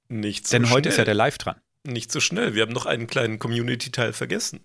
Nicht 0.10 0.48
so 0.48 0.58
denn 0.58 0.70
heute 0.70 0.84
schnell. 0.84 0.92
ist 0.92 0.98
ja 0.98 1.06
der 1.06 1.14
Live 1.16 1.38
dran. 1.38 1.60
Nicht 1.84 2.12
so 2.12 2.20
schnell. 2.20 2.56
Wir 2.56 2.62
haben 2.64 2.74
noch 2.74 2.86
einen 2.86 3.08
kleinen 3.08 3.40
Community-Teil 3.40 4.12
vergessen. 4.14 4.64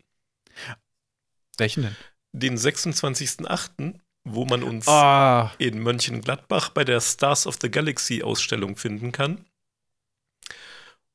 Welchen 1.58 1.82
denn? 1.84 1.96
Den 2.32 2.56
26.08., 2.56 4.00
wo 4.25 4.45
man 4.45 4.62
uns 4.62 4.87
Ah, 4.88 5.52
in 5.59 5.81
Mönchengladbach 5.81 6.71
bei 6.71 6.85
der 6.85 7.00
Stars 7.00 7.47
of 7.47 7.57
the 7.61 7.71
Galaxy 7.71 8.23
Ausstellung 8.23 8.76
finden 8.76 9.12
kann. 9.12 9.45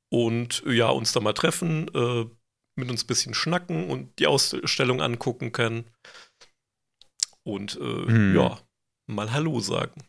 Und 0.09 0.63
ja, 0.65 0.87
uns 0.89 1.11
da 1.11 1.19
mal 1.19 1.33
treffen, 1.33 1.87
äh, 1.93 2.25
mit 2.75 2.89
uns 2.89 3.03
ein 3.03 3.07
bisschen 3.07 3.33
schnacken 3.33 3.89
und 3.89 4.17
die 4.19 4.27
Ausstellung 4.27 5.01
angucken 5.01 5.51
kann. 5.51 5.85
Und 7.43 7.75
äh, 7.75 7.79
Hm. 8.05 8.35
ja, 8.35 8.59
mal 9.07 9.31
Hallo 9.31 9.59
sagen. 9.59 10.03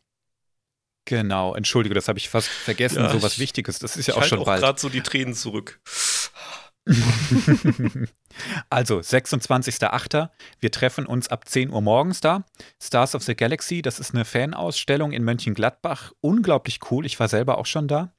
genau. 1.04 1.54
Entschuldige, 1.54 1.94
das 1.94 2.06
habe 2.08 2.18
ich 2.18 2.28
fast 2.28 2.48
vergessen. 2.48 3.02
Ja, 3.02 3.10
so 3.10 3.22
was 3.22 3.34
ich- 3.34 3.38
Wichtiges. 3.38 3.78
Das 3.78 3.96
ist 3.96 4.06
ja 4.08 4.14
auch 4.14 4.18
halte 4.18 4.28
schon 4.28 4.38
auch 4.40 4.44
bald. 4.44 4.60
gerade 4.60 4.78
so 4.78 4.88
die 4.88 5.00
Tränen 5.00 5.34
zurück. 5.34 5.80
also, 8.70 8.98
26.08. 8.98 10.30
Wir 10.60 10.70
treffen 10.70 11.06
uns 11.06 11.28
ab 11.28 11.48
10 11.48 11.70
Uhr 11.70 11.80
morgens 11.80 12.20
da. 12.20 12.44
Stars 12.82 13.14
of 13.14 13.22
the 13.22 13.34
Galaxy, 13.34 13.82
das 13.82 14.00
ist 14.00 14.14
eine 14.14 14.24
Fanausstellung 14.24 15.12
in 15.12 15.24
Mönchengladbach. 15.24 16.12
Unglaublich 16.20 16.80
cool. 16.90 17.04
Ich 17.04 17.20
war 17.20 17.28
selber 17.28 17.58
auch 17.58 17.66
schon 17.66 17.88
da. 17.88 18.12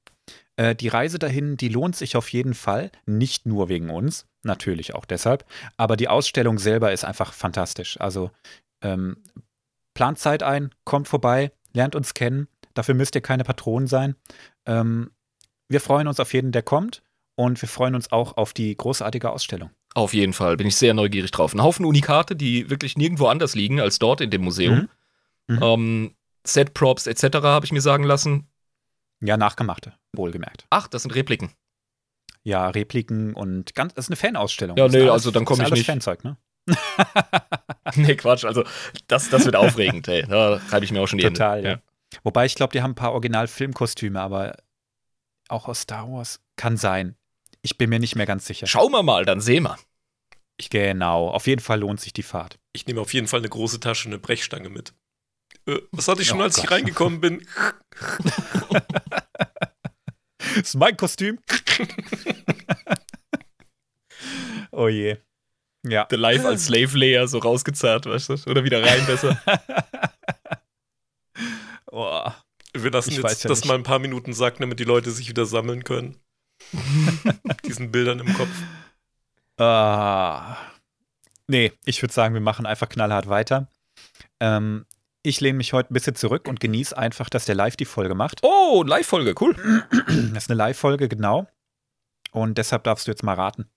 Äh, 0.55 0.75
die 0.75 0.89
Reise 0.89 1.19
dahin, 1.19 1.57
die 1.57 1.69
lohnt 1.69 1.95
sich 1.95 2.15
auf 2.15 2.29
jeden 2.29 2.53
Fall. 2.53 2.91
Nicht 3.05 3.45
nur 3.45 3.69
wegen 3.69 3.89
uns, 3.89 4.27
natürlich 4.43 4.93
auch 4.93 5.05
deshalb. 5.05 5.45
Aber 5.77 5.97
die 5.97 6.07
Ausstellung 6.07 6.59
selber 6.59 6.91
ist 6.91 7.05
einfach 7.05 7.33
fantastisch. 7.33 7.99
Also, 7.99 8.31
ähm, 8.81 9.17
plant 9.93 10.19
Zeit 10.19 10.43
ein, 10.43 10.69
kommt 10.85 11.07
vorbei, 11.07 11.51
lernt 11.73 11.95
uns 11.95 12.13
kennen. 12.13 12.47
Dafür 12.73 12.93
müsst 12.93 13.15
ihr 13.15 13.21
keine 13.21 13.43
Patronen 13.43 13.87
sein. 13.87 14.15
Ähm, 14.65 15.11
wir 15.69 15.81
freuen 15.81 16.07
uns 16.07 16.19
auf 16.19 16.33
jeden, 16.33 16.51
der 16.51 16.63
kommt. 16.63 17.03
Und 17.39 17.61
wir 17.61 17.69
freuen 17.69 17.95
uns 17.95 18.11
auch 18.11 18.35
auf 18.35 18.51
die 18.51 18.75
großartige 18.75 19.29
Ausstellung. 19.31 19.69
Auf 19.93 20.13
jeden 20.13 20.33
Fall, 20.33 20.57
bin 20.57 20.67
ich 20.67 20.75
sehr 20.75 20.93
neugierig 20.93 21.31
drauf. 21.31 21.53
Ein 21.53 21.63
Haufen 21.63 21.85
Unikate, 21.85 22.35
die 22.35 22.69
wirklich 22.69 22.97
nirgendwo 22.97 23.27
anders 23.27 23.55
liegen 23.55 23.79
als 23.79 23.97
dort 23.97 24.19
in 24.19 24.29
dem 24.29 24.41
Museum. 24.41 24.89
Mhm. 25.47 25.55
Mhm. 25.55 25.63
Ähm, 25.63 26.15
Set-Props 26.45 27.07
etc. 27.07 27.37
habe 27.43 27.65
ich 27.65 27.71
mir 27.71 27.79
sagen 27.79 28.03
lassen. 28.03 28.49
Ja, 29.21 29.37
nachgemachte, 29.37 29.93
wohlgemerkt. 30.11 30.65
Ach, 30.69 30.89
das 30.89 31.03
sind 31.03 31.15
Repliken. 31.15 31.51
Ja, 32.43 32.67
Repliken 32.71 33.33
und 33.35 33.73
ganz, 33.73 33.93
das 33.93 34.07
ist 34.07 34.09
eine 34.09 34.17
Fanausstellung. 34.17 34.75
Ja, 34.75 34.89
nee, 34.89 35.07
also 35.07 35.31
dann 35.31 35.45
komm 35.45 35.53
ist 35.53 35.59
ich 35.59 35.65
alles 35.67 35.79
nicht. 35.79 35.85
Fanzeug, 35.85 36.25
ne? 36.25 36.35
nee, 37.95 38.15
Quatsch, 38.15 38.43
also 38.43 38.65
das, 39.07 39.29
das 39.29 39.45
wird 39.45 39.55
aufregend, 39.55 40.09
ey. 40.09 40.25
Da 40.27 40.59
reibe 40.71 40.83
ich 40.83 40.91
mir 40.91 40.99
auch 41.01 41.07
schon 41.07 41.19
die 41.19 41.23
Total, 41.23 41.59
Hände. 41.59 41.69
ja. 41.69 42.19
Wobei 42.23 42.45
ich 42.45 42.55
glaube, 42.55 42.73
die 42.73 42.81
haben 42.81 42.91
ein 42.91 42.95
paar 42.95 43.13
Original-Filmkostüme, 43.13 44.19
aber 44.19 44.57
auch 45.47 45.69
aus 45.69 45.81
Star 45.83 46.11
Wars 46.11 46.41
kann 46.57 46.75
sein. 46.75 47.15
Ich 47.61 47.77
bin 47.77 47.89
mir 47.89 47.99
nicht 47.99 48.15
mehr 48.15 48.25
ganz 48.25 48.45
sicher. 48.45 48.67
Schauen 48.67 48.91
wir 48.91 49.03
mal, 49.03 49.25
dann 49.25 49.41
sehen 49.41 49.63
wir. 49.63 49.77
Genau, 50.69 51.29
auf 51.29 51.47
jeden 51.47 51.61
Fall 51.61 51.79
lohnt 51.79 52.01
sich 52.01 52.13
die 52.13 52.23
Fahrt. 52.23 52.59
Ich 52.73 52.85
nehme 52.85 53.01
auf 53.01 53.13
jeden 53.13 53.27
Fall 53.27 53.39
eine 53.39 53.49
große 53.49 53.79
Tasche, 53.79 54.09
eine 54.09 54.19
Brechstange 54.19 54.69
mit. 54.69 54.93
Äh, 55.65 55.79
was 55.91 56.07
hatte 56.07 56.21
ich 56.21 56.27
schon, 56.27 56.39
Oh 56.39 56.43
als 56.43 56.57
ich 56.57 56.63
Gott. 56.63 56.71
reingekommen 56.71 57.21
bin? 57.21 57.45
Das 60.39 60.57
ist 60.57 60.75
mein 60.75 60.97
Kostüm. 60.97 61.39
oh 64.71 64.87
je. 64.87 65.17
Ja. 65.87 66.07
The 66.09 66.15
Life 66.17 66.45
als 66.47 66.65
Slave 66.65 66.97
Layer 66.97 67.27
so 67.27 67.39
rausgezerrt, 67.39 68.05
weißt 68.05 68.29
du? 68.29 68.33
Oder 68.51 68.63
wieder 68.63 68.83
rein 68.83 69.05
besser. 69.05 69.41
Oh. 71.91 72.29
Wir 72.73 72.91
lassen 72.91 73.09
Ich 73.09 73.17
jetzt 73.17 73.43
ja 73.43 73.47
das 73.49 73.61
nicht. 73.61 73.67
mal 73.67 73.73
ein 73.73 73.81
paar 73.83 73.97
Minuten 73.97 74.31
sacken, 74.31 74.61
damit 74.61 74.79
die 74.79 74.83
Leute 74.83 75.09
sich 75.09 75.27
wieder 75.27 75.47
sammeln 75.47 75.83
können. 75.83 76.19
Diesen 77.65 77.91
Bildern 77.91 78.19
im 78.19 78.33
Kopf. 78.33 78.49
Ah. 79.57 80.57
Nee, 81.47 81.73
ich 81.85 82.01
würde 82.01 82.13
sagen, 82.13 82.33
wir 82.33 82.41
machen 82.41 82.65
einfach 82.65 82.89
knallhart 82.89 83.27
weiter. 83.27 83.67
Ähm, 84.39 84.85
ich 85.23 85.41
lehne 85.41 85.57
mich 85.57 85.73
heute 85.73 85.91
ein 85.91 85.95
bisschen 85.95 86.15
zurück 86.15 86.47
und 86.47 86.59
genieße 86.59 86.97
einfach, 86.97 87.29
dass 87.29 87.45
der 87.45 87.55
Live 87.55 87.75
die 87.75 87.85
Folge 87.85 88.15
macht. 88.15 88.39
Oh, 88.43 88.83
Live-Folge, 88.85 89.35
cool. 89.41 89.55
Das 90.33 90.43
ist 90.43 90.49
eine 90.49 90.57
Live-Folge, 90.57 91.09
genau. 91.09 91.47
Und 92.31 92.57
deshalb 92.57 92.83
darfst 92.83 93.07
du 93.07 93.11
jetzt 93.11 93.23
mal 93.23 93.33
raten. 93.33 93.69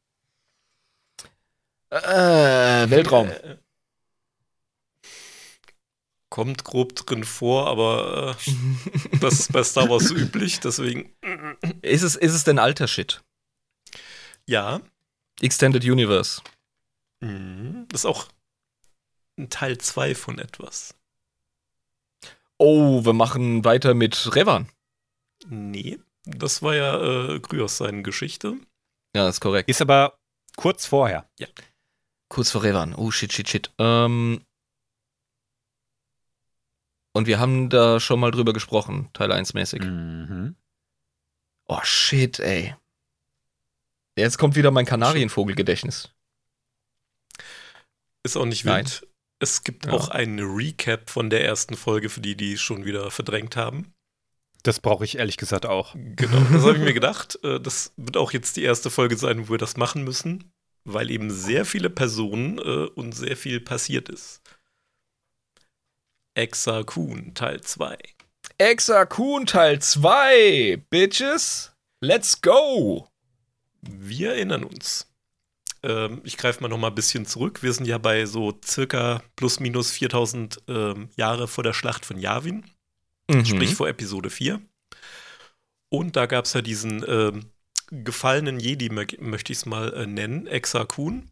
Äh, 1.91 2.91
Weltraum. 2.91 3.29
Äh, 3.29 3.57
kommt 6.33 6.65
grob 6.65 6.95
drin 6.97 7.25
vor, 7.25 7.67
aber 7.67 8.35
äh, 8.47 8.53
das 9.21 9.35
ist 9.41 9.53
bei 9.53 9.62
Star 9.62 9.91
Wars 9.91 10.05
so 10.05 10.15
üblich, 10.17 10.61
deswegen 10.61 11.15
Ist 11.83 12.03
es, 12.03 12.17
ist 12.17 12.33
es 12.33 12.45
denn 12.45 12.59
alter 12.59 12.89
Shit? 12.89 13.23
ja. 14.47 14.81
Extended 15.41 15.85
Universe. 15.85 16.41
Mhm. 17.21 17.87
Das 17.89 18.03
ist 18.03 18.07
auch 18.07 18.29
ein 19.37 19.51
Teil 19.51 19.77
2 19.77 20.15
von 20.15 20.39
etwas. 20.39 20.95
Oh, 22.59 23.05
wir 23.05 23.12
machen 23.12 23.65
weiter 23.65 23.93
mit 23.95 24.35
Revan. 24.35 24.69
Nee, 25.49 25.99
das 26.25 26.62
war 26.62 26.75
ja 26.75 27.35
äh, 27.35 27.41
Kryos 27.41 27.79
seine 27.79 28.03
Geschichte. 28.03 28.57
Ja, 29.15 29.29
ist 29.29 29.41
korrekt. 29.41 29.69
Ist 29.69 29.83
aber 29.83 30.17
kurz 30.57 30.87
vorher. 30.87 31.29
Kurz 32.29 32.51
vor 32.53 32.62
Revan. 32.62 32.95
Oh, 32.95 33.11
shit, 33.11 33.33
shit, 33.33 33.49
shit. 33.49 33.71
Ähm, 33.79 34.45
und 37.12 37.26
wir 37.26 37.38
haben 37.38 37.69
da 37.71 38.00
schon 38.00 38.21
mal 38.21 38.31
drüber 38.31 38.52
gesprochen, 38.52 39.09
Teil 39.12 39.33
1 39.33 39.54
mäßig. 39.54 39.83
Mhm. 39.83 40.57
Oh, 41.66 41.81
shit, 41.83 42.38
ey. 42.40 42.75
Jetzt 44.16 44.37
kommt 44.38 44.57
wieder 44.57 44.71
mein 44.71 44.85
Kanarienvogelgedächtnis. 44.87 46.11
Ist 48.25 48.37
auch 48.37 48.45
nicht 48.45 48.64
Nein. 48.64 48.85
wild. 48.85 49.07
Es 49.40 49.64
gibt 49.64 49.87
Ja. 49.87 49.92
auch 49.92 50.09
einen 50.09 50.38
Recap 50.40 51.11
von 51.11 51.28
der 51.31 51.45
ersten 51.45 51.76
Folge, 51.76 52.09
für 52.09 52.21
die, 52.21 52.37
die 52.37 52.52
es 52.54 52.61
schon 52.61 52.85
wieder 52.85 53.11
verdrängt 53.11 53.57
haben. 53.57 53.92
Das 54.62 54.78
brauche 54.78 55.04
ich 55.04 55.19
ehrlich 55.19 55.37
gesagt 55.38 55.66
auch. 55.66 55.95
Genau, 55.97 56.38
das 56.52 56.62
habe 56.62 56.75
ich 56.76 56.85
mir 56.85 56.92
gedacht. 56.95 57.38
Äh, 57.42 57.59
Das 57.59 57.92
wird 57.97 58.16
auch 58.16 58.33
jetzt 58.33 58.57
die 58.57 58.62
erste 58.62 58.90
Folge 58.90 59.16
sein, 59.16 59.49
wo 59.49 59.52
wir 59.54 59.59
das 59.59 59.76
machen 59.76 60.04
müssen, 60.04 60.52
weil 60.85 61.11
eben 61.11 61.31
sehr 61.33 61.64
viele 61.64 61.90
Personen 61.90 62.59
äh, 62.59 62.87
und 62.95 63.12
sehr 63.12 63.37
viel 63.37 63.61
passiert 63.61 64.09
ist. 64.09 64.40
Exa 66.35 66.83
Kuhn, 66.85 67.35
Teil 67.35 67.61
2. 67.61 67.99
Exa 68.59 69.05
Kuhn 69.05 69.45
Teil 69.47 69.81
2, 69.81 70.83
Bitches. 70.89 71.73
Let's 72.01 72.41
go. 72.41 73.09
Wir 73.83 74.33
erinnern 74.33 74.65
uns. 74.65 75.12
Ähm, 75.83 76.21
ich 76.25 76.37
greife 76.37 76.62
mal 76.62 76.69
noch 76.69 76.79
mal 76.79 76.89
ein 76.89 76.95
bisschen 76.95 77.27
zurück. 77.27 77.62
Wir 77.62 77.73
sind 77.73 77.87
ja 77.87 77.99
bei 77.99 78.25
so 78.25 78.59
circa 78.65 79.23
plus 79.37 79.61
minus 79.61 79.91
4000 79.91 80.62
ähm, 80.69 81.11
Jahre 81.17 81.49
vor 81.49 81.65
der 81.65 81.75
Schlacht 81.75 82.07
von 82.07 82.19
Yavin. 82.19 82.65
Mhm. 83.29 83.45
sprich 83.45 83.75
vor 83.75 83.89
Episode 83.89 84.31
4. 84.31 84.61
Und 85.91 86.17
da 86.17 86.27
gab 86.27 86.47
es 86.47 86.55
ja 86.55 86.62
diesen 86.62 87.03
äh, 87.03 87.33
gefallenen 87.91 88.59
Jedi, 88.59 88.89
möchte 88.89 89.53
ich 89.53 89.59
es 89.59 89.67
mal 89.67 89.93
äh, 89.93 90.07
nennen, 90.07 90.47
Exa 90.47 90.87
Kun, 90.87 91.31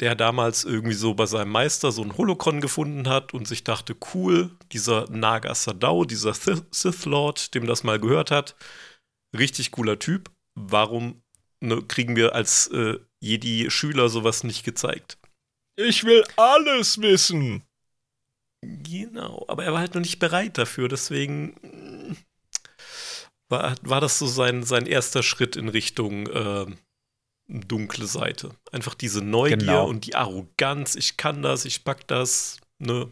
der 0.00 0.14
damals 0.14 0.64
irgendwie 0.64 0.94
so 0.94 1.14
bei 1.14 1.26
seinem 1.26 1.50
Meister 1.50 1.90
so 1.90 2.02
ein 2.02 2.16
Holocron 2.16 2.60
gefunden 2.60 3.08
hat 3.08 3.34
und 3.34 3.48
sich 3.48 3.64
dachte, 3.64 3.96
cool, 4.14 4.50
dieser 4.72 5.10
Naga 5.10 5.54
Sadao, 5.54 6.04
dieser 6.04 6.34
Sith 6.34 7.04
Lord, 7.04 7.54
dem 7.54 7.66
das 7.66 7.82
mal 7.82 7.98
gehört 7.98 8.30
hat, 8.30 8.54
richtig 9.36 9.72
cooler 9.72 9.98
Typ. 9.98 10.30
Warum 10.54 11.22
ne, 11.60 11.82
kriegen 11.82 12.16
wir 12.16 12.34
als 12.34 12.68
äh, 12.68 12.98
Jedi-Schüler 13.20 14.08
sowas 14.08 14.44
nicht 14.44 14.64
gezeigt? 14.64 15.18
Ich 15.76 16.04
will 16.04 16.24
alles 16.36 17.00
wissen. 17.00 17.62
Genau, 18.62 19.44
aber 19.48 19.64
er 19.64 19.72
war 19.72 19.80
halt 19.80 19.94
noch 19.94 20.00
nicht 20.00 20.18
bereit 20.18 20.58
dafür, 20.58 20.88
deswegen 20.88 21.54
mm, 21.62 22.16
war, 23.48 23.76
war 23.82 24.00
das 24.00 24.18
so 24.18 24.26
sein, 24.26 24.64
sein 24.64 24.86
erster 24.86 25.22
Schritt 25.22 25.54
in 25.54 25.68
Richtung 25.68 26.26
äh, 26.26 26.66
dunkle 27.48 28.06
Seite. 28.06 28.50
Einfach 28.72 28.94
diese 28.94 29.22
Neugier 29.22 29.56
genau. 29.56 29.86
und 29.88 30.06
die 30.06 30.14
Arroganz, 30.14 30.94
ich 30.94 31.16
kann 31.16 31.42
das, 31.42 31.64
ich 31.64 31.84
pack 31.84 32.06
das, 32.06 32.60
ne? 32.78 33.10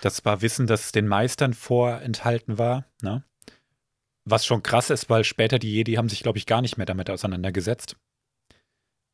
Das 0.00 0.24
war 0.24 0.42
Wissen, 0.42 0.66
das 0.66 0.92
den 0.92 1.08
Meistern 1.08 1.54
vorenthalten 1.54 2.58
war, 2.58 2.86
ne? 3.02 3.24
Was 4.24 4.46
schon 4.46 4.62
krass 4.62 4.90
ist, 4.90 5.10
weil 5.10 5.24
später 5.24 5.58
die 5.58 5.72
Jedi 5.72 5.94
haben 5.94 6.08
sich, 6.08 6.22
glaube 6.22 6.38
ich, 6.38 6.46
gar 6.46 6.62
nicht 6.62 6.76
mehr 6.76 6.86
damit 6.86 7.10
auseinandergesetzt. 7.10 7.96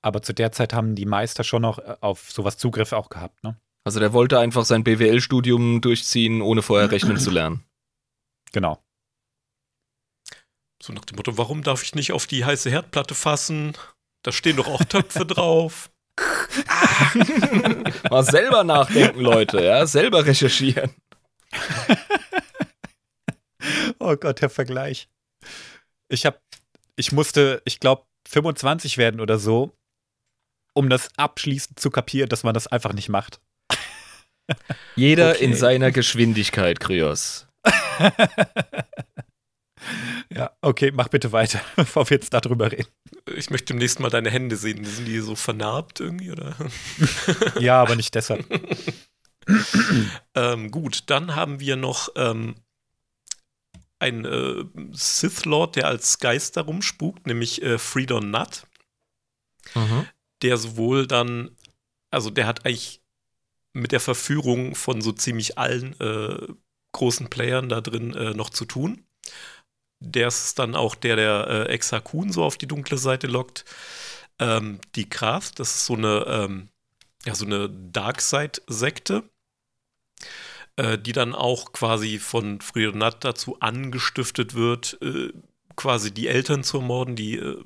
Aber 0.03 0.23
zu 0.23 0.35
der 0.35 0.53
Zeit 0.53 0.75
haben 0.75 0.95
die 0.95 1.07
Meister 1.07 1.45
schon 1.45 1.63
noch 1.63 1.79
äh, 1.79 1.97
auf 2.01 2.31
sowas 2.31 2.59
Zugriff 2.59 2.93
auch 2.93 3.09
gehabt, 3.09 3.43
ne? 3.43 3.59
Also 3.85 4.01
der 4.01 4.13
wollte 4.13 4.39
einfach 4.39 4.67
sein 4.67 4.85
BWL-Studium 4.85 5.81
durchziehen, 5.81 6.43
ohne 6.43 6.61
vorher 6.61 6.91
rechnen 6.91 7.17
zu 7.17 7.31
lernen. 7.31 7.65
Genau. 8.53 8.83
So 10.83 10.93
nach 10.93 11.07
dem 11.07 11.17
Motto, 11.17 11.39
warum 11.39 11.63
darf 11.63 11.83
ich 11.83 11.95
nicht 11.95 12.13
auf 12.13 12.27
die 12.27 12.45
heiße 12.45 12.69
Herdplatte 12.69 13.15
fassen? 13.15 13.75
Da 14.23 14.33
stehen 14.33 14.57
doch 14.57 14.69
auch 14.69 14.85
Töpfe 14.85 15.25
drauf. 15.25 15.91
Mal 18.11 18.25
selber 18.25 18.65
nachdenken, 18.65 19.21
Leute, 19.21 19.63
ja, 19.63 19.87
selber 19.87 20.27
recherchieren. 20.27 20.91
oh 23.99 24.17
Gott, 24.17 24.41
der 24.41 24.51
Vergleich. 24.51 25.09
Ich 26.09 26.27
habe, 26.27 26.39
ich 26.97 27.13
musste, 27.13 27.63
ich 27.65 27.81
glaube, 27.81 28.05
25 28.29 28.99
werden 28.99 29.21
oder 29.21 29.39
so, 29.39 29.73
um 30.75 30.91
das 30.91 31.09
abschließend 31.17 31.79
zu 31.79 31.91
kapieren, 31.91 32.29
dass 32.29 32.43
man 32.43 32.55
das 32.55 32.67
einfach 32.67 32.93
nicht 32.93 33.09
macht. 33.09 33.41
Jeder 34.97 35.31
okay. 35.35 35.45
in 35.45 35.55
seiner 35.55 35.93
Geschwindigkeit, 35.93 36.81
Kryos. 36.81 37.47
Ja, 40.31 40.51
okay, 40.61 40.91
mach 40.93 41.09
bitte 41.09 41.33
weiter, 41.33 41.61
bevor 41.77 42.09
wir 42.09 42.17
jetzt 42.17 42.33
darüber 42.33 42.71
reden. 42.71 42.89
Ich 43.37 43.51
möchte 43.51 43.73
demnächst 43.73 44.01
mal 44.01 44.11
deine 44.11 44.31
Hände 44.31 44.57
sehen. 44.57 44.85
Sind 44.85 45.07
die 45.07 45.21
so 45.21 45.35
vernarbt 45.35 46.01
irgendwie, 46.01 46.33
oder? 46.33 46.57
ja, 47.61 47.81
aber 47.81 47.97
nicht 47.97 48.15
deshalb. 48.15 48.47
ähm, 50.35 50.71
gut, 50.71 51.05
dann 51.07 51.35
haben 51.35 51.61
wir 51.61 51.77
noch 51.77 52.11
ähm, 52.17 52.55
einen 53.99 54.25
äh, 54.25 54.65
Sith 54.93 55.45
Lord, 55.45 55.77
der 55.77 55.87
als 55.87 56.19
Geist 56.19 56.57
darum 56.57 56.83
spukt, 56.83 57.27
nämlich 57.27 57.63
äh, 57.63 57.79
Freedon 57.79 58.31
Nut. 58.31 58.67
Mhm. 59.75 60.07
Der 60.43 60.57
sowohl 60.57 61.07
dann, 61.07 61.51
also 62.11 62.31
der 62.31 62.47
hat 62.47 62.65
eigentlich 62.65 63.03
mit 63.73 63.93
der 63.93 64.01
Verführung 64.01 64.75
von 64.75 65.01
so 65.01 65.13
ziemlich 65.13 65.59
allen 65.59 65.99
äh, 66.01 66.47
großen 66.93 67.29
Playern 67.29 67.69
da 67.69 67.81
drin 67.81 68.15
äh, 68.15 68.35
noch 68.35 68.51
zu 68.51 68.65
tun. 68.65 69.05
Der 70.01 70.29
ist 70.29 70.59
dann 70.59 70.75
auch 70.75 70.95
der, 70.95 71.17
der 71.17 71.47
äh, 71.49 71.73
Exakun 71.73 72.33
so 72.33 72.45
auf 72.45 72.57
die 72.57 72.69
dunkle 72.69 72.99
Seite 72.99 73.27
lockt. 73.27 73.65
Ähm, 74.39 74.81
die 74.95 75.09
Kraft, 75.09 75.59
das 75.59 75.75
ist 75.77 75.87
so 75.87 75.95
eine, 75.95 76.25
ähm, 76.29 76.69
ja, 77.27 77.35
so 77.35 77.45
eine 77.45 77.69
Darkseid-Sekte, 77.69 79.25
äh, 80.77 80.99
die 80.99 81.13
dann 81.13 81.35
auch 81.35 81.73
quasi 81.73 82.19
von 82.19 82.61
Frionat 82.61 83.25
dazu 83.25 83.59
angestiftet 83.61 84.55
wird, 84.55 84.99
äh, 85.03 85.33
quasi 85.77 86.13
die 86.13 86.29
Eltern 86.29 86.63
zu 86.65 86.79
ermorden, 86.79 87.17
die, 87.17 87.37
äh, 87.37 87.63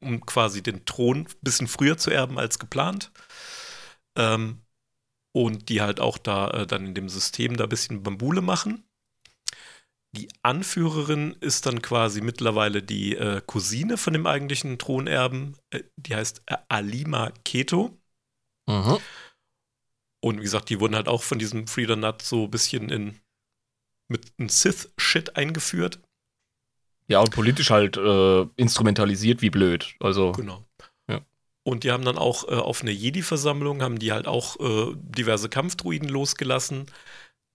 um 0.00 0.24
quasi 0.26 0.62
den 0.62 0.84
Thron 0.84 1.18
ein 1.18 1.28
bisschen 1.42 1.68
früher 1.68 1.96
zu 1.98 2.10
erben 2.10 2.38
als 2.38 2.58
geplant. 2.58 3.12
Ähm, 4.16 4.62
und 5.32 5.68
die 5.68 5.82
halt 5.82 6.00
auch 6.00 6.18
da 6.18 6.50
äh, 6.50 6.66
dann 6.66 6.86
in 6.86 6.94
dem 6.94 7.08
System 7.08 7.56
da 7.56 7.64
ein 7.64 7.68
bisschen 7.68 8.02
Bambule 8.02 8.40
machen. 8.40 8.84
Die 10.12 10.28
Anführerin 10.42 11.36
ist 11.40 11.66
dann 11.66 11.82
quasi 11.82 12.20
mittlerweile 12.20 12.82
die 12.82 13.16
äh, 13.16 13.42
Cousine 13.44 13.96
von 13.96 14.12
dem 14.12 14.26
eigentlichen 14.26 14.78
Thronerben. 14.78 15.56
Äh, 15.70 15.82
die 15.96 16.14
heißt 16.14 16.42
äh, 16.46 16.56
Alima 16.68 17.32
Keto. 17.44 17.98
Mhm. 18.66 18.98
Und 20.20 20.38
wie 20.38 20.44
gesagt, 20.44 20.70
die 20.70 20.80
wurden 20.80 20.96
halt 20.96 21.08
auch 21.08 21.22
von 21.22 21.38
diesem 21.38 21.66
Freedom 21.66 22.00
Nut 22.00 22.22
so 22.22 22.44
ein 22.44 22.50
bisschen 22.50 22.88
in 22.88 23.20
mit 24.08 24.32
einem 24.38 24.48
Sith-Shit 24.48 25.36
eingeführt. 25.36 26.00
Ja, 27.08 27.20
und 27.20 27.30
politisch 27.30 27.70
halt 27.70 27.96
äh, 27.96 28.42
instrumentalisiert 28.56 29.42
wie 29.42 29.50
blöd. 29.50 29.96
Also. 30.00 30.32
Genau. 30.32 30.64
Und 31.66 31.82
die 31.82 31.90
haben 31.90 32.04
dann 32.04 32.16
auch 32.16 32.46
äh, 32.46 32.54
auf 32.54 32.82
eine 32.82 32.92
Jedi-Versammlung, 32.92 33.82
haben 33.82 33.98
die 33.98 34.12
halt 34.12 34.28
auch 34.28 34.60
äh, 34.60 34.94
diverse 34.94 35.48
Kampfdruiden 35.48 36.08
losgelassen. 36.08 36.86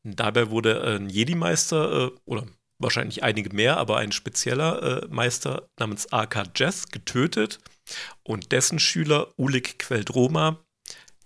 Dabei 0.03 0.49
wurde 0.49 0.83
ein 0.83 1.09
Jedi-Meister, 1.09 2.07
äh, 2.07 2.11
oder 2.25 2.47
wahrscheinlich 2.79 3.23
einige 3.23 3.55
mehr, 3.55 3.77
aber 3.77 3.97
ein 3.97 4.11
spezieller 4.11 5.03
äh, 5.03 5.07
Meister 5.09 5.69
namens 5.79 6.11
AK 6.11 6.51
Jess 6.55 6.89
getötet. 6.89 7.59
Und 8.23 8.51
dessen 8.51 8.79
Schüler 8.79 9.27
Ulik 9.37 9.79
Queldroma, 9.79 10.57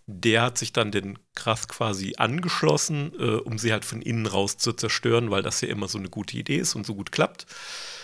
der 0.08 0.44
hat 0.44 0.58
sich 0.58 0.74
dann 0.74 0.92
den 0.92 1.18
Krass 1.34 1.68
quasi 1.68 2.16
angeschlossen, 2.18 3.14
äh, 3.18 3.36
um 3.36 3.58
sie 3.58 3.72
halt 3.72 3.86
von 3.86 4.02
innen 4.02 4.26
raus 4.26 4.58
zu 4.58 4.74
zerstören, 4.74 5.32
weil 5.32 5.42
das 5.42 5.62
ja 5.62 5.70
immer 5.70 5.88
so 5.88 5.98
eine 5.98 6.10
gute 6.10 6.38
Idee 6.38 6.58
ist 6.58 6.76
und 6.76 6.86
so 6.86 6.96
gut 6.96 7.12
klappt. 7.12 7.46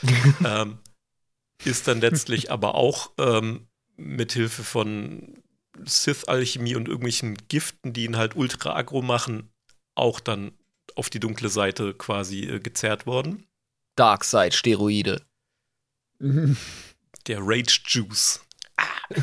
ähm, 0.46 0.80
ist 1.64 1.88
dann 1.88 2.02
letztlich 2.02 2.52
aber 2.52 2.76
auch 2.76 3.12
ähm, 3.20 3.68
mithilfe 3.98 4.64
von 4.64 5.44
Sith-Alchemie 5.84 6.76
und 6.76 6.88
irgendwelchen 6.88 7.38
Giften, 7.48 7.94
die 7.94 8.06
ihn 8.06 8.18
halt 8.18 8.36
ultra 8.36 8.76
aggro 8.76 9.02
machen, 9.02 9.52
auch 9.96 10.20
dann 10.20 10.54
auf 10.96 11.10
die 11.10 11.20
dunkle 11.20 11.50
Seite 11.50 11.94
quasi 11.94 12.44
äh, 12.44 12.60
gezerrt 12.60 13.06
worden. 13.06 13.48
Darkseid-Steroide. 13.96 15.22
Der 16.20 17.40
Rage 17.42 17.82
Juice. 17.86 18.46
Ah. 18.78 18.86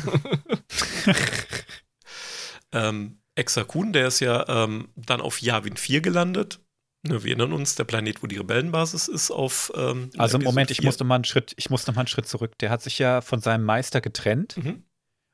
ähm, 2.71 3.19
Exakun, 3.35 3.93
der 3.93 4.07
ist 4.07 4.19
ja 4.19 4.47
ähm, 4.47 4.89
dann 4.95 5.21
auf 5.21 5.41
Yavin 5.41 5.77
4 5.77 6.01
gelandet. 6.01 6.59
Ne, 7.03 7.23
wir 7.23 7.31
erinnern 7.31 7.53
uns, 7.53 7.75
der 7.75 7.85
Planet, 7.85 8.21
wo 8.21 8.27
die 8.27 8.37
Rebellenbasis 8.37 9.07
ist, 9.07 9.31
auf. 9.31 9.71
Ähm, 9.75 10.09
also 10.17 10.37
im 10.37 10.43
Moment, 10.43 10.69
ich 10.69 10.83
musste, 10.83 11.05
mal 11.05 11.15
einen 11.15 11.23
Schritt, 11.23 11.53
ich 11.55 11.69
musste 11.69 11.93
mal 11.93 12.01
einen 12.01 12.07
Schritt 12.07 12.27
zurück. 12.27 12.57
Der 12.59 12.69
hat 12.69 12.81
sich 12.81 12.99
ja 12.99 13.21
von 13.21 13.39
seinem 13.39 13.63
Meister 13.63 14.01
getrennt 14.01 14.57
mhm. 14.57 14.83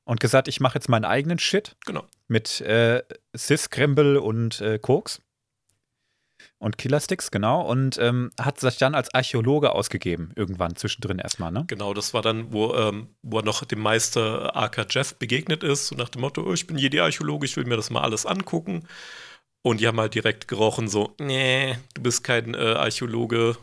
und 0.03 0.19
gesagt, 0.19 0.47
ich 0.47 0.59
mache 0.59 0.75
jetzt 0.75 0.89
meinen 0.89 1.05
eigenen 1.05 1.39
Shit. 1.39 1.75
Genau. 1.87 2.05
Mit 2.27 2.61
äh, 2.61 3.01
Sis, 3.33 3.71
Kremble 3.71 4.21
und 4.21 4.61
äh, 4.61 4.77
Koks. 4.77 5.21
Und 6.57 6.77
Killersticks, 6.77 7.31
genau. 7.31 7.61
Und 7.61 7.97
ähm, 7.97 8.31
hat 8.39 8.59
sich 8.59 8.77
dann 8.77 8.95
als 8.95 9.13
Archäologe 9.13 9.73
ausgegeben, 9.73 10.31
irgendwann 10.35 10.75
zwischendrin 10.75 11.19
erstmal, 11.19 11.51
ne? 11.51 11.65
Genau, 11.67 11.93
das 11.93 12.13
war 12.13 12.21
dann, 12.21 12.51
wo, 12.51 12.73
ähm, 12.73 13.15
wo 13.21 13.39
er 13.39 13.45
noch 13.45 13.63
dem 13.65 13.79
Meister 13.79 14.55
Arca 14.55 14.85
Jeff 14.89 15.15
begegnet 15.15 15.63
ist, 15.63 15.87
so 15.87 15.95
nach 15.95 16.09
dem 16.09 16.21
Motto: 16.21 16.43
oh, 16.43 16.53
Ich 16.53 16.67
bin 16.67 16.77
Jedi-Archäologe, 16.77 17.45
ich 17.45 17.57
will 17.57 17.65
mir 17.65 17.77
das 17.77 17.89
mal 17.89 18.01
alles 18.01 18.25
angucken. 18.25 18.87
Und 19.65 19.81
die 19.81 19.87
haben 19.87 19.99
halt 19.99 20.13
direkt 20.13 20.47
gerochen, 20.47 20.87
so, 20.87 21.15
nee, 21.19 21.75
du 21.95 22.03
bist 22.03 22.23
kein 22.23 22.53
äh, 22.53 22.75
Archäologe, 22.77 23.57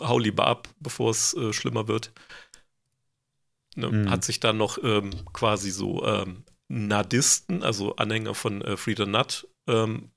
hau 0.00 0.18
lieber 0.18 0.46
ab, 0.46 0.68
bevor 0.78 1.10
es 1.10 1.34
äh, 1.34 1.52
schlimmer 1.52 1.88
wird. 1.88 2.12
Ne, 3.74 3.88
mhm. 3.88 4.10
Hat 4.10 4.22
sich 4.22 4.38
dann 4.38 4.58
noch 4.58 4.78
ähm, 4.84 5.10
quasi 5.32 5.72
so 5.72 6.06
ähm, 6.06 6.44
Nadisten, 6.68 7.64
also 7.64 7.96
Anhänger 7.96 8.36
von 8.36 8.62
äh, 8.62 8.76
Frieda 8.76 9.04
Nutt, 9.04 9.48
ähm, 9.66 10.11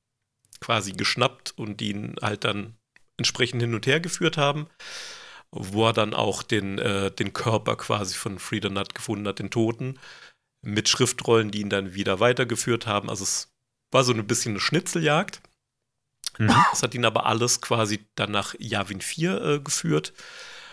quasi 0.66 0.94
geschnappt 0.94 1.54
und 1.58 1.80
die 1.80 1.92
ihn 1.92 2.16
halt 2.22 2.44
dann 2.44 2.76
entsprechend 3.18 3.62
hin 3.62 3.76
und 3.76 3.86
her 3.86 4.00
geführt 4.00 4.36
haben, 4.36 4.68
wo 5.52 5.86
er 5.86 5.94
dann 5.94 6.16
auch 6.16 6.42
den, 6.42 6.80
äh, 6.80 7.12
den 7.12 7.34
Körper 7.34 7.76
quasi 7.76 8.16
von 8.16 8.40
Frieda 8.40 8.70
Nutt 8.70 8.96
gefunden 8.96 9.28
hat, 9.28 9.40
den 9.40 9.52
Toten, 9.52 10.00
mit 10.64 10.90
Schriftrollen, 10.90 11.52
die 11.52 11.62
ihn 11.62 11.70
dann 11.70 11.94
wieder 11.94 12.20
weitergeführt 12.20 12.88
haben. 12.88 13.12
Also 13.12 13.24
es 13.24 13.54
war 13.92 14.04
so 14.04 14.12
ein 14.12 14.26
bisschen 14.26 14.54
eine 14.54 14.60
Schnitzeljagd. 14.60 15.42
Mhm. 16.40 16.48
Das 16.72 16.82
hat 16.82 16.96
ihn 16.96 17.06
aber 17.06 17.28
alles 17.28 17.62
quasi 17.62 18.04
dann 18.16 18.32
nach 18.32 18.56
Yavin 18.58 19.02
4 19.02 19.42
äh, 19.42 19.60
geführt, 19.60 20.14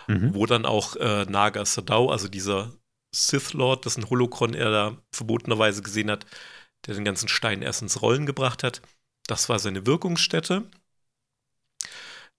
mhm. 0.09 0.35
wo 0.35 0.47
dann 0.47 0.65
auch 0.65 0.97
äh, 0.97 1.27
Naga 1.27 1.67
Sadao, 1.67 2.09
also 2.09 2.29
dieser 2.29 2.73
Sith 3.15 3.53
Lord, 3.53 3.85
dessen 3.85 4.09
Holocron 4.09 4.55
er 4.55 4.71
da 4.71 4.97
verbotenerweise 5.13 5.83
gesehen 5.83 6.11
hat, 6.11 6.25
der 6.87 6.95
den 6.95 7.05
ganzen 7.05 7.29
Stein 7.29 7.61
erst 7.61 7.83
ins 7.83 8.01
Rollen 8.01 8.25
gebracht 8.25 8.63
hat. 8.63 8.81
Das 9.27 9.49
war 9.49 9.59
seine 9.59 9.87
Wirkungsstätte. 9.87 10.65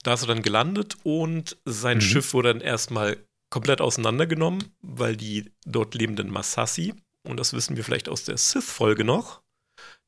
da 0.03 0.13
ist 0.13 0.23
er 0.23 0.27
dann 0.27 0.41
gelandet 0.41 0.97
und 1.03 1.57
sein 1.65 1.97
mhm. 1.97 2.01
Schiff 2.01 2.33
wurde 2.33 2.53
dann 2.53 2.61
erstmal 2.61 3.17
komplett 3.49 3.81
auseinandergenommen, 3.81 4.73
weil 4.81 5.15
die 5.15 5.51
dort 5.65 5.95
lebenden 5.95 6.29
Masassi, 6.29 6.93
und 7.23 7.37
das 7.37 7.53
wissen 7.53 7.77
wir 7.77 7.83
vielleicht 7.83 8.09
aus 8.09 8.25
der 8.25 8.37
Sith-Folge 8.37 9.03
noch, 9.03 9.41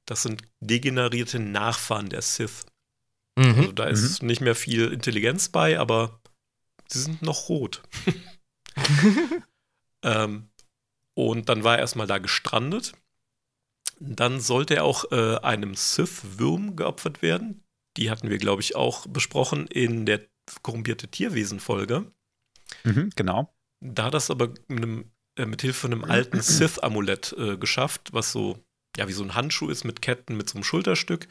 das 0.05 0.23
sind 0.23 0.41
degenerierte 0.59 1.39
Nachfahren 1.39 2.09
der 2.09 2.21
Sith. 2.21 2.65
Mhm. 3.37 3.45
Also 3.45 3.71
da 3.71 3.85
ist 3.85 4.21
mhm. 4.21 4.27
nicht 4.27 4.41
mehr 4.41 4.55
viel 4.55 4.91
Intelligenz 4.91 5.49
bei, 5.49 5.79
aber 5.79 6.19
sie 6.87 7.01
sind 7.01 7.21
noch 7.21 7.49
rot. 7.49 7.81
ähm, 10.03 10.49
und 11.13 11.49
dann 11.49 11.63
war 11.63 11.75
er 11.75 11.79
erstmal 11.79 12.07
da 12.07 12.17
gestrandet. 12.17 12.93
Dann 13.99 14.39
sollte 14.39 14.75
er 14.75 14.83
auch 14.83 15.11
äh, 15.11 15.37
einem 15.37 15.75
Sith-Würm 15.75 16.75
geopfert 16.75 17.21
werden. 17.21 17.63
Die 17.97 18.09
hatten 18.09 18.29
wir, 18.29 18.37
glaube 18.37 18.61
ich, 18.61 18.75
auch 18.75 19.07
besprochen 19.07 19.67
in 19.67 20.05
der 20.05 20.21
korrumpierte 20.61 21.07
Tierwesen-Folge. 21.07 22.11
Mhm, 22.83 23.09
genau. 23.15 23.53
Da 23.79 24.05
hat 24.05 24.13
das 24.13 24.29
aber 24.29 24.49
mit, 24.67 24.81
einem, 24.81 25.11
äh, 25.37 25.45
mit 25.45 25.61
Hilfe 25.61 25.81
von 25.81 25.93
einem 25.93 26.03
alten 26.03 26.41
Sith-Amulett 26.41 27.35
äh, 27.37 27.57
geschafft, 27.57 28.09
was 28.11 28.31
so, 28.31 28.63
ja, 28.97 29.07
wie 29.07 29.13
so 29.13 29.23
ein 29.23 29.35
Handschuh 29.35 29.69
ist 29.69 29.83
mit 29.83 30.01
Ketten, 30.01 30.35
mit 30.35 30.49
so 30.49 30.55
einem 30.55 30.63
Schulterstück. 30.63 31.27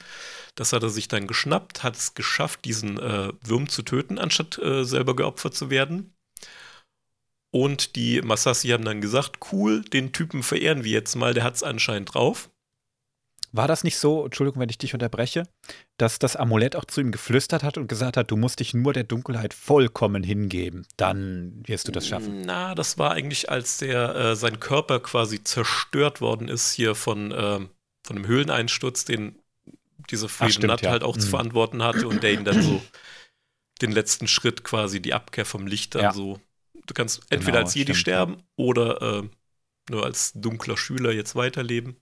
Das 0.55 0.73
hat 0.73 0.83
er 0.83 0.91
sich 0.91 1.09
dann 1.09 1.27
geschnappt, 1.27 1.83
hat 1.83 1.97
es 1.97 2.15
geschafft, 2.15 2.65
diesen 2.65 2.99
äh, 2.99 3.33
Wurm 3.43 3.69
zu 3.69 3.83
töten, 3.83 4.19
anstatt 4.19 4.59
äh, 4.59 4.85
selber 4.85 5.17
geopfert 5.17 5.55
zu 5.55 5.71
werden. 5.71 6.15
Und 7.51 7.95
die 7.95 8.21
Masassi 8.21 8.69
haben 8.69 8.85
dann 8.85 9.01
gesagt, 9.01 9.53
cool, 9.53 9.83
den 9.83 10.13
Typen 10.13 10.43
verehren 10.43 10.83
wir 10.83 10.91
jetzt 10.91 11.15
mal, 11.15 11.35
der 11.35 11.45
hat 11.45 11.55
es 11.55 11.63
anscheinend 11.63 12.13
drauf. 12.13 12.51
War 13.57 13.69
das 13.69 13.85
nicht 13.85 13.99
so, 13.99 14.25
Entschuldigung, 14.25 14.61
wenn 14.61 14.69
ich 14.69 14.79
dich 14.79 14.95
unterbreche, 14.95 15.45
dass 15.97 16.19
das 16.19 16.35
Amulett 16.35 16.75
auch 16.75 16.87
zu 16.87 17.01
ihm 17.01 17.13
geflüstert 17.13 17.63
hat 17.63 17.79
und 17.79 17.87
gesagt 17.87 18.17
hat, 18.17 18.33
du 18.33 18.37
musst 18.37 18.59
dich 18.59 18.75
nur 18.75 18.93
der 18.93 19.05
Dunkelheit 19.05 19.55
vollkommen 19.55 20.25
hingeben, 20.25 20.89
dann 20.97 21.63
wirst 21.65 21.87
du 21.87 21.93
das 21.93 22.09
schaffen? 22.09 22.43
Na, 22.45 22.75
das 22.75 22.99
war 22.99 23.13
eigentlich, 23.13 23.51
als 23.51 23.79
der 23.79 24.17
äh, 24.17 24.35
sein 24.35 24.59
Körper 24.59 24.99
quasi 24.99 25.45
zerstört 25.45 26.21
worden 26.21 26.49
ist 26.49 26.73
hier 26.73 26.97
von, 26.97 27.31
äh, 27.31 27.61
von 28.03 28.17
einem 28.17 28.27
Höhleneinsturz, 28.27 29.05
den 29.05 29.39
dieser 30.11 30.29
Freedom 30.29 30.71
Nut 30.71 30.83
ja. 30.83 30.91
halt 30.91 31.05
auch 31.05 31.15
mhm. 31.15 31.21
zu 31.21 31.29
verantworten 31.29 31.81
hatte 31.85 32.09
und 32.09 32.25
der 32.25 32.33
ihn 32.33 32.45
dann 32.45 32.61
so 32.61 32.83
den 33.83 33.93
letzten 33.93 34.27
Schritt 34.27 34.65
quasi 34.65 35.01
die 35.01 35.15
Abkehr 35.15 35.45
vom 35.45 35.69
Licht 35.69 35.95
dann 35.95 36.03
ja. 36.03 36.13
so. 36.13 36.41
Du 36.87 36.93
kannst 36.93 37.23
entweder 37.31 37.59
genau, 37.59 37.67
als 37.67 37.75
Jedi 37.77 37.95
stimmt, 37.95 37.99
sterben 37.99 38.33
ja. 38.33 38.45
oder 38.57 39.01
äh, 39.01 39.23
nur 39.91 40.05
als 40.05 40.33
dunkler 40.33 40.77
Schüler 40.77 41.13
jetzt 41.13 41.37
weiterleben. 41.37 41.97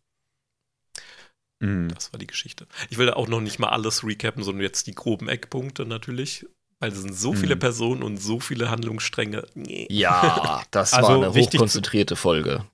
Mhm. 1.63 1.89
Das 1.95 2.13
war 2.13 2.19
die 2.19 2.27
Geschichte. 2.27 2.67
Ich 2.91 2.99
will 2.99 3.07
da 3.07 3.15
auch 3.15 3.29
noch 3.29 3.41
nicht 3.41 3.59
mal 3.59 3.69
alles 3.69 4.05
recappen, 4.05 4.43
sondern 4.43 4.63
jetzt 4.63 4.87
die 4.87 4.95
groben 4.95 5.29
Eckpunkte 5.29 5.87
natürlich. 5.87 6.47
Weil 6.81 6.91
es 6.91 7.01
sind 7.01 7.15
so 7.15 7.33
viele 7.33 7.55
mhm. 7.55 7.61
Personen 7.61 8.03
und 8.03 8.17
so 8.17 8.41
viele 8.41 8.69
Handlungsstränge. 8.69 9.47
Nee. 9.55 9.87
Ja, 9.89 10.63
das 10.73 10.93
also 10.93 11.09
war 11.09 11.17
eine 11.17 11.33
hochkonzentrierte 11.33 12.17
Folge. 12.17 12.67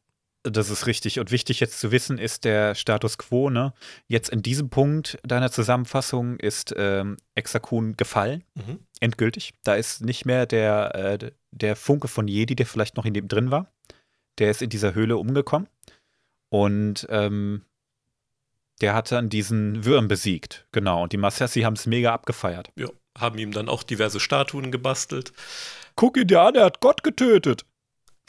Das 0.45 0.71
ist 0.71 0.87
richtig. 0.87 1.21
Und 1.21 1.31
wichtig 1.31 1.61
jetzt 1.61 1.79
zu 1.79 1.93
wissen 1.93 2.17
ist 2.17 2.45
der 2.45 2.75
Status 2.75 3.19
quo. 3.19 3.51
Ne? 3.51 3.75
Jetzt 4.07 4.31
in 4.31 4.41
diesem 4.41 4.71
Punkt 4.71 5.19
deiner 5.25 5.51
Zusammenfassung 5.51 6.39
ist 6.39 6.73
ähm, 6.75 7.19
Exakun 7.35 7.99
gefallen. 7.99 8.45
Mhm. 8.55 8.79
Endgültig. 9.01 9.53
Da 9.63 9.75
ist 9.75 10.01
nicht 10.01 10.25
mehr 10.25 10.47
der, 10.47 10.95
äh, 10.95 11.31
der 11.51 11.77
Funke 11.77 12.09
von 12.09 12.29
Jedi, 12.29 12.57
der 12.57 12.67
vielleicht 12.67 12.97
noch 12.97 13.05
in 13.05 13.13
dem 13.13 13.29
drin 13.29 13.51
war. 13.51 13.71
Der 14.39 14.51
ist 14.51 14.63
in 14.63 14.71
dieser 14.71 14.95
Höhle 14.95 15.19
umgekommen. 15.19 15.69
Und 16.49 17.07
ähm, 17.11 17.63
der 18.81 18.95
hat 18.95 19.11
dann 19.13 19.29
diesen 19.29 19.85
Würm 19.85 20.09
besiegt, 20.09 20.67
genau. 20.73 21.03
Und 21.03 21.13
die 21.13 21.17
Massassi 21.17 21.63
haben 21.63 21.75
es 21.75 21.87
mega 21.87 22.13
abgefeiert. 22.13 22.71
Ja, 22.77 22.89
haben 23.19 23.39
ihm 23.39 23.53
dann 23.53 23.69
auch 23.69 23.83
diverse 23.83 24.21
Statuen 24.21 24.71
gebastelt. 24.71 25.33
Guck 25.97 26.17
ihn 26.17 26.29
dir 26.29 26.43
an, 26.43 26.55
er 26.55 26.67
hat 26.67 26.81
Gott 26.81 27.03
getötet. 27.03 27.65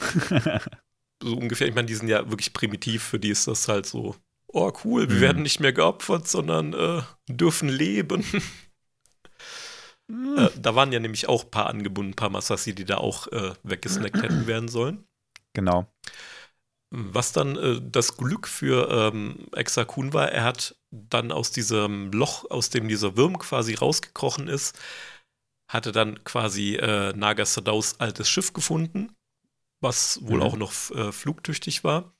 so 1.22 1.36
ungefähr, 1.36 1.68
ich 1.68 1.74
meine, 1.74 1.86
die 1.86 1.94
sind 1.94 2.08
ja 2.08 2.28
wirklich 2.30 2.52
primitiv, 2.52 3.04
für 3.04 3.18
die 3.18 3.30
ist 3.30 3.46
das 3.46 3.68
halt 3.68 3.86
so, 3.86 4.16
oh 4.48 4.72
cool, 4.84 5.08
wir 5.08 5.16
mhm. 5.16 5.20
werden 5.20 5.42
nicht 5.42 5.60
mehr 5.60 5.72
geopfert, 5.72 6.26
sondern 6.26 6.72
äh, 6.72 7.02
dürfen 7.28 7.68
leben. 7.68 8.24
mhm. 10.08 10.38
äh, 10.38 10.50
da 10.58 10.74
waren 10.74 10.92
ja 10.92 11.00
nämlich 11.00 11.28
auch 11.28 11.44
ein 11.44 11.50
paar 11.50 11.66
angebunden, 11.66 12.12
ein 12.12 12.16
paar 12.16 12.30
Massassi, 12.30 12.74
die 12.74 12.84
da 12.84 12.96
auch 12.96 13.28
äh, 13.28 13.52
weggesnackt 13.62 14.22
hätten 14.22 14.46
werden 14.46 14.68
sollen. 14.68 15.04
Genau. 15.52 15.86
Was 16.90 17.32
dann 17.32 17.56
äh, 17.56 17.80
das 17.80 18.16
Glück 18.16 18.48
für 18.48 18.90
ähm, 18.90 19.46
Exakun 19.52 20.12
war, 20.12 20.30
er 20.32 20.44
hat 20.44 20.76
dann 20.90 21.30
aus 21.30 21.52
diesem 21.52 22.10
Loch, 22.12 22.50
aus 22.50 22.70
dem 22.70 22.88
dieser 22.88 23.16
Wurm 23.16 23.38
quasi 23.38 23.74
rausgekrochen 23.74 24.48
ist, 24.48 24.76
hatte 25.68 25.92
dann 25.92 26.24
quasi 26.24 26.74
äh, 26.74 27.12
Naga 27.12 27.46
Sadaus 27.46 28.00
altes 28.00 28.28
Schiff 28.28 28.52
gefunden, 28.52 29.14
was 29.80 30.18
wohl 30.22 30.38
mhm. 30.38 30.42
auch 30.42 30.56
noch 30.56 30.72
äh, 30.90 31.12
flugtüchtig 31.12 31.84
war. 31.84 32.12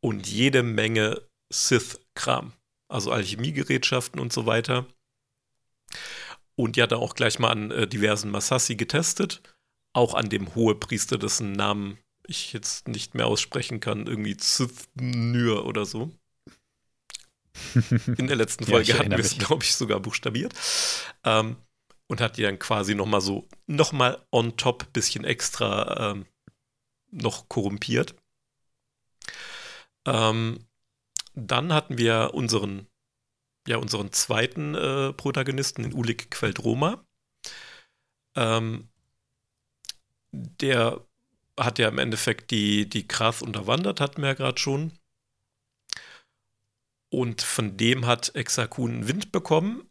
Und 0.00 0.26
jede 0.26 0.62
Menge 0.62 1.20
Sith-Kram, 1.50 2.52
also 2.88 3.12
Alchemiegerätschaften 3.12 4.18
und 4.18 4.32
so 4.32 4.46
weiter. 4.46 4.86
Und 6.54 6.76
die 6.76 6.82
hat 6.82 6.92
er 6.92 6.98
auch 6.98 7.14
gleich 7.14 7.38
mal 7.38 7.50
an 7.50 7.70
äh, 7.70 7.86
diversen 7.86 8.30
Masassi 8.30 8.76
getestet, 8.76 9.42
auch 9.92 10.14
an 10.14 10.30
dem 10.30 10.54
Hohepriester, 10.54 11.18
dessen 11.18 11.52
Namen 11.52 11.98
ich 12.28 12.52
jetzt 12.52 12.88
nicht 12.88 13.14
mehr 13.14 13.26
aussprechen 13.26 13.80
kann, 13.80 14.06
irgendwie 14.06 14.36
Zithnür 14.36 15.66
oder 15.66 15.84
so. 15.84 16.10
In 18.18 18.26
der 18.26 18.36
letzten 18.36 18.66
Folge 18.66 18.92
ja, 18.92 18.98
hatten 18.98 19.10
wir 19.10 19.18
es, 19.18 19.38
glaube 19.38 19.64
ich, 19.64 19.74
sogar 19.74 20.00
buchstabiert. 20.00 20.54
Ähm, 21.24 21.56
und 22.08 22.20
hat 22.20 22.36
die 22.36 22.42
dann 22.42 22.58
quasi 22.58 22.94
nochmal 22.94 23.20
so, 23.20 23.48
nochmal 23.66 24.24
on 24.30 24.56
top, 24.56 24.92
bisschen 24.92 25.24
extra 25.24 26.12
ähm, 26.12 26.26
noch 27.10 27.48
korrumpiert. 27.48 28.14
Ähm, 30.06 30.66
dann 31.34 31.72
hatten 31.72 31.98
wir 31.98 32.30
unseren, 32.34 32.86
ja, 33.66 33.78
unseren 33.78 34.12
zweiten 34.12 34.74
äh, 34.74 35.12
Protagonisten, 35.12 35.82
den 35.82 35.94
Ulik 35.94 36.30
Queldroma. 36.30 37.04
Ähm, 38.36 38.88
der 40.32 41.05
hat 41.58 41.78
ja 41.78 41.88
im 41.88 41.98
Endeffekt 41.98 42.50
die, 42.50 42.88
die 42.88 43.06
Krath 43.06 43.42
unterwandert, 43.42 44.00
hatten 44.00 44.22
wir 44.22 44.28
ja 44.28 44.34
gerade 44.34 44.58
schon. 44.58 44.92
Und 47.12 47.42
von 47.42 47.76
dem 47.76 48.06
hat 48.06 48.34
Exakun 48.34 49.08
Wind 49.08 49.32
bekommen, 49.32 49.88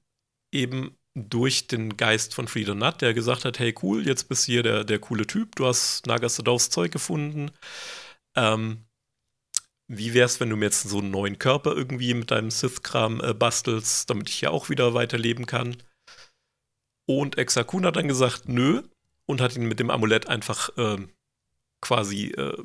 eben 0.54 0.98
durch 1.16 1.68
den 1.68 1.96
Geist 1.96 2.36
von 2.36 2.48
Frieda 2.48 2.76
Nutt, 2.76 3.02
der 3.02 3.14
gesagt 3.14 3.46
hat, 3.46 3.58
hey 3.58 3.74
cool, 3.82 4.06
jetzt 4.06 4.28
bist 4.28 4.48
du 4.48 4.52
hier 4.52 4.64
der, 4.64 4.84
der 4.84 5.00
coole 5.00 5.26
Typ, 5.26 5.56
du 5.56 5.66
hast 5.66 6.06
Nagasadovs 6.08 6.70
Zeug 6.70 6.92
gefunden. 6.92 7.52
Ähm, 8.36 8.86
wie 9.88 10.14
wär's, 10.14 10.40
wenn 10.40 10.50
du 10.50 10.58
mir 10.58 10.66
jetzt 10.66 10.84
so 10.90 10.98
einen 11.00 11.12
neuen 11.12 11.40
Körper 11.40 11.76
irgendwie 11.76 12.14
mit 12.14 12.32
deinem 12.32 12.52
Sith-Kram 12.52 13.22
äh, 13.22 13.34
bastelst, 13.34 14.10
damit 14.10 14.30
ich 14.30 14.42
ja 14.42 14.50
auch 14.50 14.70
wieder 14.70 14.94
weiterleben 14.94 15.46
kann? 15.46 15.78
Und 17.08 17.38
Exakun 17.38 17.86
hat 17.86 17.96
dann 17.96 18.08
gesagt, 18.08 18.50
nö, 18.50 18.82
und 19.28 19.42
hat 19.42 19.56
ihn 19.56 19.68
mit 19.68 19.80
dem 19.80 19.92
Amulett 19.92 20.28
einfach 20.28 20.70
ähm, 20.78 21.10
quasi 21.86 22.32
äh, 22.32 22.58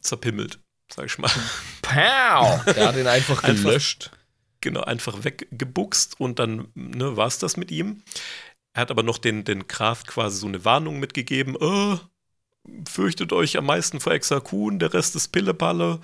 zerpimmelt, 0.00 0.58
sag 0.92 1.06
ich 1.06 1.18
mal. 1.18 1.30
Pow! 1.82 2.64
Der 2.74 2.88
hat 2.88 2.96
ihn 2.96 3.06
einfach 3.06 3.42
gelöscht. 3.42 4.10
Einfach, 4.10 4.26
genau, 4.60 4.80
einfach 4.82 5.24
weggebuchst 5.24 6.20
und 6.20 6.40
dann 6.40 6.68
ne, 6.74 7.16
war 7.16 7.28
es 7.28 7.38
das 7.38 7.56
mit 7.56 7.70
ihm. 7.70 8.02
Er 8.72 8.82
hat 8.82 8.90
aber 8.90 9.04
noch 9.04 9.18
den, 9.18 9.44
den 9.44 9.68
Graf 9.68 10.04
quasi 10.04 10.38
so 10.38 10.48
eine 10.48 10.64
Warnung 10.64 10.98
mitgegeben: 10.98 11.56
oh, 11.56 11.98
fürchtet 12.88 13.32
euch 13.32 13.56
am 13.56 13.66
meisten 13.66 14.00
vor 14.00 14.12
Exakun, 14.12 14.80
der 14.80 14.92
Rest 14.92 15.14
ist 15.14 15.28
Pillepalle. 15.28 16.00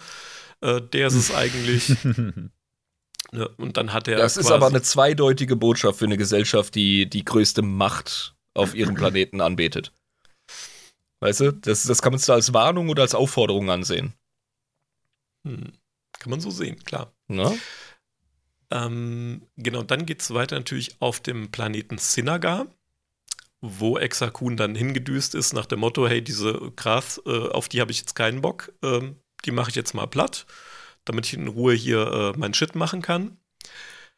Äh, 0.60 0.80
der 0.80 1.08
ist 1.08 1.14
es 1.14 1.34
eigentlich. 1.34 1.96
Ne, 2.04 3.48
und 3.56 3.76
dann 3.76 3.92
hat 3.92 4.06
er. 4.06 4.18
Das 4.18 4.36
ist 4.36 4.50
aber 4.52 4.68
eine 4.68 4.82
zweideutige 4.82 5.56
Botschaft 5.56 5.98
für 5.98 6.04
eine 6.04 6.18
Gesellschaft, 6.18 6.74
die 6.76 7.10
die 7.10 7.24
größte 7.24 7.62
Macht 7.62 8.36
auf 8.54 8.74
ihrem 8.74 8.94
Planeten 8.94 9.40
anbetet. 9.40 9.92
Weißt 11.22 11.38
du, 11.38 11.52
das, 11.52 11.84
das 11.84 12.02
kann 12.02 12.12
man 12.12 12.20
da 12.26 12.34
als 12.34 12.52
Warnung 12.52 12.88
oder 12.88 13.02
als 13.02 13.14
Aufforderung 13.14 13.70
ansehen. 13.70 14.12
Hm. 15.46 15.72
Kann 16.18 16.30
man 16.30 16.40
so 16.40 16.50
sehen, 16.50 16.82
klar. 16.82 17.14
Ne? 17.28 17.56
Ähm, 18.72 19.46
genau, 19.56 19.84
dann 19.84 20.04
geht 20.04 20.20
es 20.20 20.34
weiter 20.34 20.56
natürlich 20.56 20.96
auf 21.00 21.20
dem 21.20 21.52
Planeten 21.52 21.98
Sinagar, 21.98 22.66
wo 23.60 23.98
Exakun 23.98 24.56
dann 24.56 24.74
hingedüst 24.74 25.36
ist 25.36 25.52
nach 25.52 25.66
dem 25.66 25.78
Motto, 25.78 26.08
hey, 26.08 26.22
diese 26.24 26.72
Gras, 26.74 27.22
äh, 27.24 27.50
auf 27.50 27.68
die 27.68 27.80
habe 27.80 27.92
ich 27.92 28.00
jetzt 28.00 28.16
keinen 28.16 28.40
Bock, 28.40 28.72
ähm, 28.82 29.14
die 29.44 29.52
mache 29.52 29.70
ich 29.70 29.76
jetzt 29.76 29.94
mal 29.94 30.06
platt, 30.06 30.44
damit 31.04 31.26
ich 31.26 31.34
in 31.34 31.46
Ruhe 31.46 31.74
hier 31.74 32.34
äh, 32.34 32.36
meinen 32.36 32.54
Shit 32.54 32.74
machen 32.74 33.00
kann. 33.00 33.36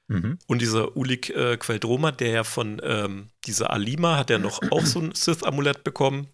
Mhm. 0.08 0.38
Und 0.46 0.62
dieser 0.62 0.96
Ulik 0.96 1.28
äh, 1.28 1.58
Queldroma, 1.58 2.12
der 2.12 2.30
ja 2.30 2.44
von 2.44 2.80
ähm, 2.82 3.28
dieser 3.44 3.68
Alima, 3.68 4.16
hat 4.16 4.30
ja 4.30 4.38
noch 4.38 4.62
auch 4.70 4.86
so 4.86 5.00
ein 5.00 5.14
Sith-Amulett 5.14 5.84
bekommen. 5.84 6.28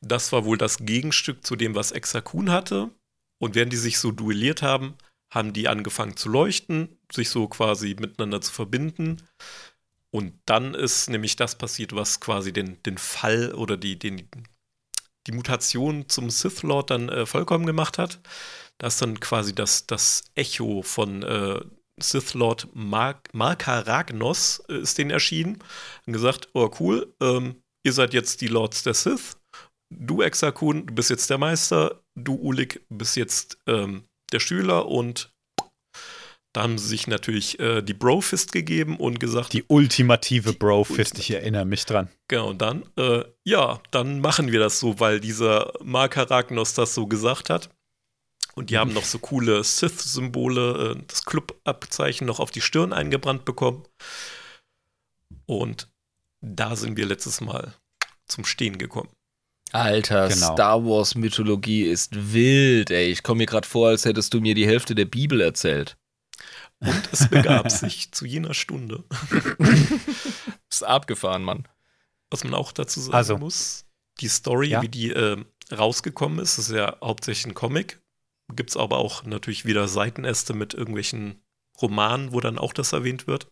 Das 0.00 0.32
war 0.32 0.44
wohl 0.44 0.58
das 0.58 0.78
Gegenstück 0.78 1.44
zu 1.46 1.56
dem, 1.56 1.74
was 1.74 1.92
Exakun 1.92 2.50
hatte. 2.50 2.90
Und 3.38 3.54
während 3.54 3.72
die 3.72 3.78
sich 3.78 3.98
so 3.98 4.12
duelliert 4.12 4.62
haben, 4.62 4.94
haben 5.30 5.52
die 5.52 5.68
angefangen 5.68 6.16
zu 6.16 6.28
leuchten, 6.28 6.98
sich 7.12 7.28
so 7.28 7.48
quasi 7.48 7.96
miteinander 7.98 8.40
zu 8.40 8.52
verbinden. 8.52 9.22
Und 10.10 10.34
dann 10.46 10.74
ist 10.74 11.10
nämlich 11.10 11.36
das 11.36 11.58
passiert, 11.58 11.94
was 11.94 12.20
quasi 12.20 12.52
den, 12.52 12.82
den 12.84 12.96
Fall 12.96 13.52
oder 13.54 13.76
die, 13.76 13.98
den, 13.98 14.28
die 15.26 15.32
Mutation 15.32 16.08
zum 16.08 16.30
Sith 16.30 16.62
Lord 16.62 16.90
dann 16.90 17.08
äh, 17.08 17.26
vollkommen 17.26 17.66
gemacht 17.66 17.98
hat. 17.98 18.20
Da 18.78 18.86
ist 18.86 19.02
dann 19.02 19.20
quasi 19.20 19.54
das, 19.54 19.86
das 19.86 20.24
Echo 20.34 20.82
von 20.82 21.22
äh, 21.22 21.60
Sith 21.98 22.34
Lord 22.34 22.68
Mar 22.74 23.20
Markaragnos 23.32 24.62
äh, 24.68 24.78
ist 24.78 24.98
denen 24.98 25.10
erschienen 25.10 25.58
und 26.06 26.12
gesagt, 26.12 26.48
oh 26.54 26.70
cool, 26.78 27.14
ähm, 27.20 27.62
ihr 27.82 27.92
seid 27.92 28.14
jetzt 28.14 28.40
die 28.40 28.48
Lords 28.48 28.82
der 28.82 28.94
Sith. 28.94 29.35
Du 29.90 30.22
Exakun, 30.22 30.86
du 30.86 30.94
bist 30.94 31.10
jetzt 31.10 31.30
der 31.30 31.38
Meister. 31.38 32.02
Du 32.14 32.34
Ulik 32.34 32.84
bist 32.88 33.16
jetzt 33.16 33.58
ähm, 33.66 34.04
der 34.32 34.40
Schüler 34.40 34.86
und 34.88 35.32
da 36.56 36.62
haben 36.62 36.78
sie 36.78 36.88
sich 36.88 37.06
natürlich 37.06 37.60
äh, 37.60 37.82
die 37.82 37.92
Brofist 37.92 38.50
gegeben 38.50 38.96
und 38.96 39.20
gesagt. 39.20 39.52
Die 39.52 39.64
ultimative 39.68 40.54
Brofist, 40.54 41.18
ich 41.18 41.30
erinnere 41.30 41.66
mich 41.66 41.84
dran. 41.84 42.08
Genau, 42.28 42.48
und 42.48 42.62
dann, 42.62 42.84
äh, 42.96 43.24
ja, 43.44 43.78
dann 43.90 44.20
machen 44.20 44.50
wir 44.50 44.58
das 44.58 44.80
so, 44.80 44.98
weil 44.98 45.20
dieser 45.20 45.74
Mark 45.84 46.16
Aragnos 46.16 46.72
das 46.72 46.94
so 46.94 47.06
gesagt 47.06 47.50
hat. 47.50 47.68
Und 48.54 48.70
die 48.70 48.78
haben 48.78 48.94
noch 48.94 49.04
so 49.04 49.18
coole 49.18 49.62
Sith-Symbole, 49.62 50.96
äh, 50.96 51.02
das 51.06 51.26
Club-Abzeichen 51.26 52.26
noch 52.26 52.40
auf 52.40 52.50
die 52.50 52.62
Stirn 52.62 52.94
eingebrannt 52.94 53.44
bekommen. 53.44 53.84
Und 55.44 55.90
da 56.40 56.74
sind 56.74 56.96
wir 56.96 57.04
letztes 57.04 57.42
Mal 57.42 57.74
zum 58.26 58.46
Stehen 58.46 58.78
gekommen. 58.78 59.10
Alter, 59.76 60.28
genau. 60.28 60.54
Star 60.54 60.84
Wars 60.84 61.14
Mythologie 61.14 61.84
ist 61.84 62.32
wild, 62.32 62.90
ey. 62.90 63.10
Ich 63.10 63.22
komme 63.22 63.38
mir 63.38 63.46
gerade 63.46 63.68
vor, 63.68 63.88
als 63.88 64.04
hättest 64.04 64.32
du 64.34 64.40
mir 64.40 64.54
die 64.54 64.66
Hälfte 64.66 64.94
der 64.94 65.04
Bibel 65.04 65.40
erzählt. 65.40 65.96
Und 66.80 67.08
es 67.12 67.28
begab 67.28 67.70
sich 67.70 68.12
zu 68.12 68.26
jener 68.26 68.54
Stunde. 68.54 69.04
ist 70.70 70.84
abgefahren, 70.84 71.42
Mann. 71.42 71.68
Was 72.30 72.44
man 72.44 72.54
auch 72.54 72.72
dazu 72.72 73.00
sagen 73.00 73.14
also, 73.14 73.38
muss, 73.38 73.86
die 74.20 74.28
Story, 74.28 74.68
ja? 74.68 74.82
wie 74.82 74.88
die 74.88 75.10
äh, 75.10 75.42
rausgekommen 75.72 76.38
ist, 76.38 76.58
ist 76.58 76.70
ja 76.70 76.96
hauptsächlich 77.02 77.46
ein 77.46 77.54
Comic. 77.54 78.00
Gibt 78.54 78.70
es 78.70 78.76
aber 78.76 78.98
auch 78.98 79.24
natürlich 79.24 79.64
wieder 79.64 79.88
Seitenäste 79.88 80.54
mit 80.54 80.74
irgendwelchen 80.74 81.42
Romanen, 81.80 82.32
wo 82.32 82.40
dann 82.40 82.58
auch 82.58 82.72
das 82.72 82.92
erwähnt 82.92 83.26
wird. 83.26 83.48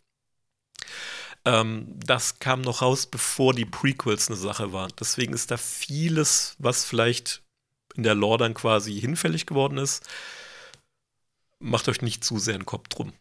Ähm, 1.45 1.99
das 2.05 2.39
kam 2.39 2.63
noch 2.63 2.83
raus, 2.83 3.07
bevor 3.07 3.55
die 3.55 3.67
Prequels 3.67 4.29
eine 4.29 4.37
Sache 4.37 4.73
waren. 4.73 4.93
Deswegen 4.99 5.35
ist 5.35 5.51
da 5.51 5.57
vieles, 5.57 6.57
was 6.59 6.85
vielleicht 6.85 7.43
in 7.95 8.03
der 8.03 8.15
Lore 8.15 8.39
dann 8.39 8.55
quasi 8.55 8.99
hinfällig 8.99 9.47
geworden 9.47 9.79
ist, 9.79 10.09
macht 11.59 11.89
euch 11.89 12.03
nicht 12.03 12.25
zu 12.25 12.39
sehr 12.39 12.55
einen 12.55 12.67
Kopf 12.67 12.89
drum. 12.89 13.13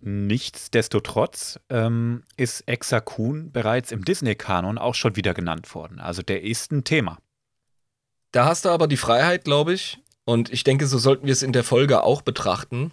Nichtsdestotrotz 0.00 1.58
ähm, 1.70 2.24
ist 2.36 2.68
Exakun 2.68 3.52
bereits 3.52 3.90
im 3.90 4.04
Disney-Kanon 4.04 4.76
auch 4.76 4.94
schon 4.94 5.16
wieder 5.16 5.32
genannt 5.32 5.74
worden. 5.74 5.98
Also 5.98 6.20
der 6.20 6.42
ist 6.42 6.72
ein 6.72 6.84
Thema. 6.84 7.18
Da 8.30 8.44
hast 8.44 8.66
du 8.66 8.68
aber 8.68 8.86
die 8.86 8.98
Freiheit, 8.98 9.44
glaube 9.44 9.72
ich. 9.72 9.98
Und 10.26 10.52
ich 10.52 10.62
denke, 10.62 10.86
so 10.86 10.98
sollten 10.98 11.26
wir 11.26 11.32
es 11.32 11.42
in 11.42 11.52
der 11.52 11.64
Folge 11.64 12.02
auch 12.02 12.20
betrachten. 12.20 12.90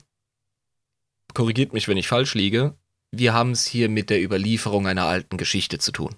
Korrigiert 1.34 1.74
mich, 1.74 1.88
wenn 1.88 1.98
ich 1.98 2.08
falsch 2.08 2.34
liege. 2.34 2.76
Wir 3.12 3.34
haben 3.34 3.52
es 3.52 3.67
hier 3.67 3.89
mit 3.89 4.10
der 4.10 4.24
Überlieferung 4.24 4.88
einer 4.88 5.06
alten 5.06 5.38
Geschichte 5.38 5.78
zu 5.80 5.91
tun. 5.91 6.15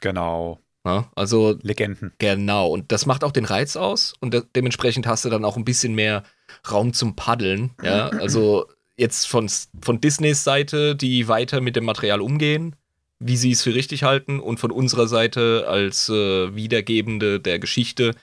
Genau. 0.00 0.58
Ja, 0.84 1.10
also 1.14 1.58
Legenden. 1.62 2.12
Genau. 2.18 2.68
Und 2.68 2.90
das 2.90 3.06
macht 3.06 3.22
auch 3.22 3.32
den 3.32 3.44
Reiz 3.44 3.76
aus. 3.76 4.14
Und 4.20 4.32
de 4.32 4.42
dementsprechend 4.56 5.06
hast 5.06 5.24
du 5.24 5.28
dann 5.30 5.44
auch 5.44 5.56
ein 5.56 5.64
bisschen 5.64 5.94
mehr 5.94 6.22
Raum 6.70 6.92
zum 6.92 7.16
Paddeln. 7.16 7.70
Ja, 7.82 8.08
also 8.08 8.66
jetzt 8.96 9.26
von, 9.28 9.48
von 9.82 10.00
Disneys 10.00 10.42
Seite, 10.42 10.96
die 10.96 11.28
weiter 11.28 11.60
mit 11.60 11.76
dem 11.76 11.84
Material 11.84 12.20
umgehen, 12.20 12.76
wie 13.18 13.36
sie 13.36 13.52
es 13.52 13.62
für 13.62 13.74
richtig 13.74 14.02
halten, 14.02 14.40
und 14.40 14.58
von 14.58 14.70
unserer 14.70 15.06
Seite 15.06 15.66
als 15.68 16.08
äh, 16.08 16.54
Wiedergebende 16.54 17.40
der 17.40 17.58
Geschichte. 17.58 18.14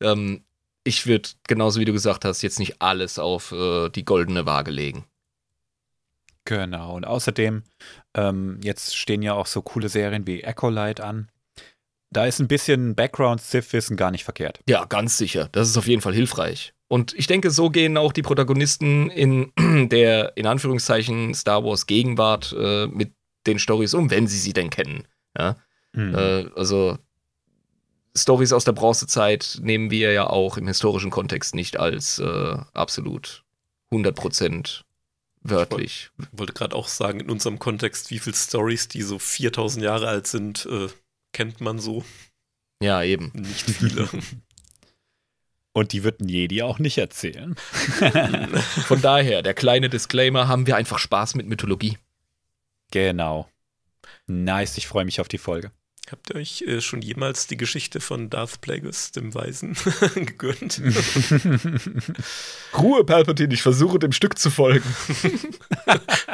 Ähm, 0.00 0.42
ich 0.84 1.06
würde, 1.06 1.30
genauso 1.48 1.80
wie 1.80 1.84
du 1.84 1.92
gesagt 1.92 2.24
hast, 2.24 2.42
jetzt 2.42 2.58
nicht 2.58 2.82
alles 2.82 3.18
auf 3.18 3.52
äh, 3.52 3.88
die 3.88 4.04
goldene 4.04 4.46
Waage 4.46 4.70
legen. 4.70 5.04
Genau, 6.44 6.96
und 6.96 7.06
außerdem, 7.06 7.62
ähm, 8.14 8.60
jetzt 8.62 8.96
stehen 8.96 9.22
ja 9.22 9.34
auch 9.34 9.46
so 9.46 9.62
coole 9.62 9.88
Serien 9.88 10.26
wie 10.26 10.42
Echo 10.42 10.68
Light 10.68 11.00
an. 11.00 11.30
Da 12.10 12.26
ist 12.26 12.40
ein 12.40 12.48
bisschen 12.48 12.94
Background-Sith-Wissen 12.94 13.96
gar 13.96 14.10
nicht 14.10 14.24
verkehrt. 14.24 14.60
Ja, 14.68 14.84
ganz 14.84 15.16
sicher. 15.16 15.48
Das 15.52 15.68
ist 15.68 15.78
auf 15.78 15.86
jeden 15.86 16.02
Fall 16.02 16.14
hilfreich. 16.14 16.74
Und 16.88 17.14
ich 17.14 17.26
denke, 17.26 17.50
so 17.50 17.70
gehen 17.70 17.96
auch 17.96 18.12
die 18.12 18.20
Protagonisten 18.20 19.08
in 19.08 19.52
der, 19.88 20.36
in 20.36 20.46
Anführungszeichen, 20.46 21.32
Star 21.34 21.64
Wars 21.64 21.86
Gegenwart 21.86 22.54
äh, 22.58 22.86
mit 22.86 23.14
den 23.46 23.58
Stories 23.58 23.94
um, 23.94 24.10
wenn 24.10 24.26
sie 24.26 24.38
sie 24.38 24.52
denn 24.52 24.68
kennen. 24.68 25.08
Ja? 25.38 25.56
Mhm. 25.92 26.14
Äh, 26.14 26.50
also 26.54 26.98
Stories 28.14 28.52
aus 28.52 28.64
der 28.64 28.72
Bronzezeit 28.72 29.58
nehmen 29.62 29.90
wir 29.90 30.12
ja 30.12 30.26
auch 30.26 30.58
im 30.58 30.66
historischen 30.66 31.10
Kontext 31.10 31.54
nicht 31.54 31.78
als 31.78 32.18
äh, 32.18 32.56
absolut 32.74 33.44
100% 33.90 34.82
wörtlich. 35.42 36.10
Ich 36.18 36.38
wollte 36.38 36.52
gerade 36.52 36.76
auch 36.76 36.88
sagen, 36.88 37.20
in 37.20 37.30
unserem 37.30 37.58
Kontext, 37.58 38.10
wie 38.10 38.18
viele 38.18 38.36
Stories, 38.36 38.88
die 38.88 39.02
so 39.02 39.18
4000 39.18 39.84
Jahre 39.84 40.08
alt 40.08 40.26
sind, 40.26 40.66
äh, 40.66 40.88
kennt 41.32 41.60
man 41.60 41.78
so. 41.78 42.04
Ja, 42.82 43.02
eben. 43.02 43.30
Nicht 43.34 43.70
viele. 43.70 44.08
Und 45.74 45.92
die 45.92 46.04
wird 46.04 46.20
ein 46.20 46.28
Jedi 46.28 46.62
auch 46.62 46.78
nicht 46.78 46.98
erzählen. 46.98 47.54
Von 48.86 49.00
daher, 49.00 49.42
der 49.42 49.54
kleine 49.54 49.88
Disclaimer, 49.88 50.46
haben 50.46 50.66
wir 50.66 50.76
einfach 50.76 50.98
Spaß 50.98 51.34
mit 51.34 51.46
Mythologie. 51.46 51.96
Genau. 52.90 53.48
Nice, 54.26 54.76
ich 54.76 54.86
freue 54.86 55.06
mich 55.06 55.20
auf 55.20 55.28
die 55.28 55.38
Folge. 55.38 55.72
Habt 56.10 56.30
ihr 56.30 56.36
euch 56.36 56.62
äh, 56.62 56.80
schon 56.80 57.00
jemals 57.00 57.46
die 57.46 57.56
Geschichte 57.56 58.00
von 58.00 58.28
Darth 58.28 58.60
Plagueis, 58.60 59.12
dem 59.12 59.34
Weisen, 59.34 59.76
gegönnt? 60.14 60.82
Ruhe, 62.78 63.04
Palpatine, 63.04 63.54
ich 63.54 63.62
versuche 63.62 63.98
dem 63.98 64.12
Stück 64.12 64.38
zu 64.38 64.50
folgen. 64.50 64.84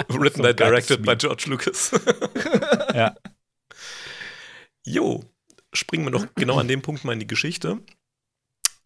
Written 0.09 0.44
and 0.44 0.59
directed 0.59 1.02
by 1.02 1.14
George 1.16 1.44
Lucas. 1.48 1.92
ja. 2.94 3.14
Jo, 4.85 5.22
springen 5.72 6.04
wir 6.04 6.11
noch 6.11 6.26
genau 6.35 6.59
an 6.59 6.68
dem 6.68 6.83
Punkt 6.83 7.04
mal 7.04 7.12
in 7.12 7.20
die 7.20 7.26
Geschichte 7.26 7.78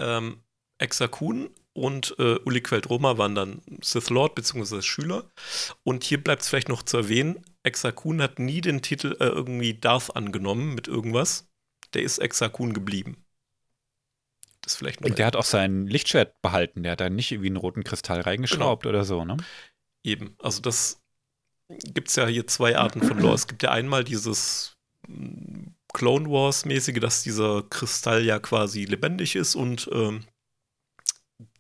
ähm, 0.03 0.43
Exakun 0.79 1.51
und 1.75 2.15
äh, 2.19 2.39
Uli 2.45 2.61
Queldroma 2.61 3.19
waren 3.19 3.35
dann 3.35 3.63
Sith 3.83 4.11
Lord 4.11 4.35
bzw. 4.35 4.83
Schüler. 4.83 5.31
Und 5.85 6.05
hier 6.05 6.23
bleibt 6.23 6.43
es 6.43 6.49
vielleicht 6.49 6.69
noch 6.69 6.83
zu 6.83 6.99
erwähnen, 6.99 7.45
Exakun 7.63 8.21
hat 8.21 8.39
nie 8.39 8.61
den 8.61 8.83
Titel 8.83 9.17
äh, 9.21 9.27
irgendwie 9.27 9.75
Darth 9.75 10.15
angenommen 10.17 10.75
mit 10.75 10.89
irgendwas. 10.89 11.49
Der 11.95 12.03
ist 12.03 12.19
Exakun 12.19 12.75
geblieben. 12.75 13.25
Das 14.63 14.77
vielleicht 14.77 15.01
noch 15.01 15.11
der 15.11 15.27
hat 15.27 15.37
auch 15.37 15.45
sein 15.45 15.87
Lichtschwert 15.87 16.41
behalten. 16.43 16.83
Der 16.83 16.93
hat 16.93 17.01
da 17.01 17.11
nicht 17.11 17.33
irgendwie 17.33 17.49
einen 17.49 17.57
roten 17.57 17.85
Kristall 17.85 18.21
reingeschraubt 18.21 18.83
genau. 18.85 18.95
oder 18.95 19.05
so, 19.05 19.25
ne? 19.25 19.37
Eben. 20.05 20.37
Also 20.41 20.61
das 20.61 21.01
gibt 21.69 22.09
es 22.09 22.17
ja 22.17 22.27
hier 22.27 22.47
zwei 22.47 22.77
Arten 22.77 23.03
von 23.03 23.19
Lore. 23.19 23.35
Es 23.35 23.47
gibt 23.47 23.63
ja 23.63 23.71
einmal 23.71 24.05
dieses 24.05 24.77
Clone 25.93 26.29
Wars-mäßige, 26.29 27.01
dass 27.01 27.23
dieser 27.23 27.63
Kristall 27.63 28.25
ja 28.25 28.39
quasi 28.39 28.85
lebendig 28.85 29.37
ist 29.37 29.55
und 29.55 29.89
ähm, 29.93 30.25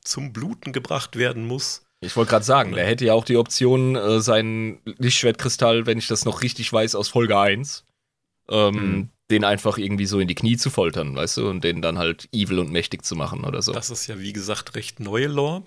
zum 0.04 0.32
Bluten 0.32 0.72
gebracht 0.72 1.16
werden 1.16 1.46
muss. 1.46 1.82
Ich 2.00 2.16
wollte 2.16 2.30
gerade 2.30 2.44
sagen, 2.44 2.72
der 2.72 2.86
hätte 2.86 3.04
ja 3.04 3.14
auch 3.14 3.24
die 3.24 3.36
Option, 3.36 3.94
äh, 3.94 4.20
seinen 4.20 4.80
Lichtschwertkristall, 4.84 5.86
wenn 5.86 5.98
ich 5.98 6.08
das 6.08 6.24
noch 6.24 6.42
richtig 6.42 6.72
weiß, 6.72 6.96
aus 6.96 7.08
Folge 7.08 7.38
1, 7.38 7.84
ähm, 8.48 8.74
mhm. 8.74 9.08
den 9.30 9.44
einfach 9.44 9.78
irgendwie 9.78 10.06
so 10.06 10.18
in 10.18 10.26
die 10.26 10.34
Knie 10.34 10.56
zu 10.56 10.70
foltern, 10.70 11.14
weißt 11.14 11.36
du, 11.36 11.48
und 11.48 11.62
den 11.62 11.80
dann 11.80 11.98
halt 11.98 12.28
evil 12.32 12.58
und 12.58 12.72
mächtig 12.72 13.04
zu 13.04 13.14
machen 13.14 13.44
oder 13.44 13.62
so. 13.62 13.72
Das 13.72 13.90
ist 13.90 14.08
ja, 14.08 14.18
wie 14.18 14.32
gesagt, 14.32 14.74
recht 14.74 14.98
neue 14.98 15.28
Lore. 15.28 15.62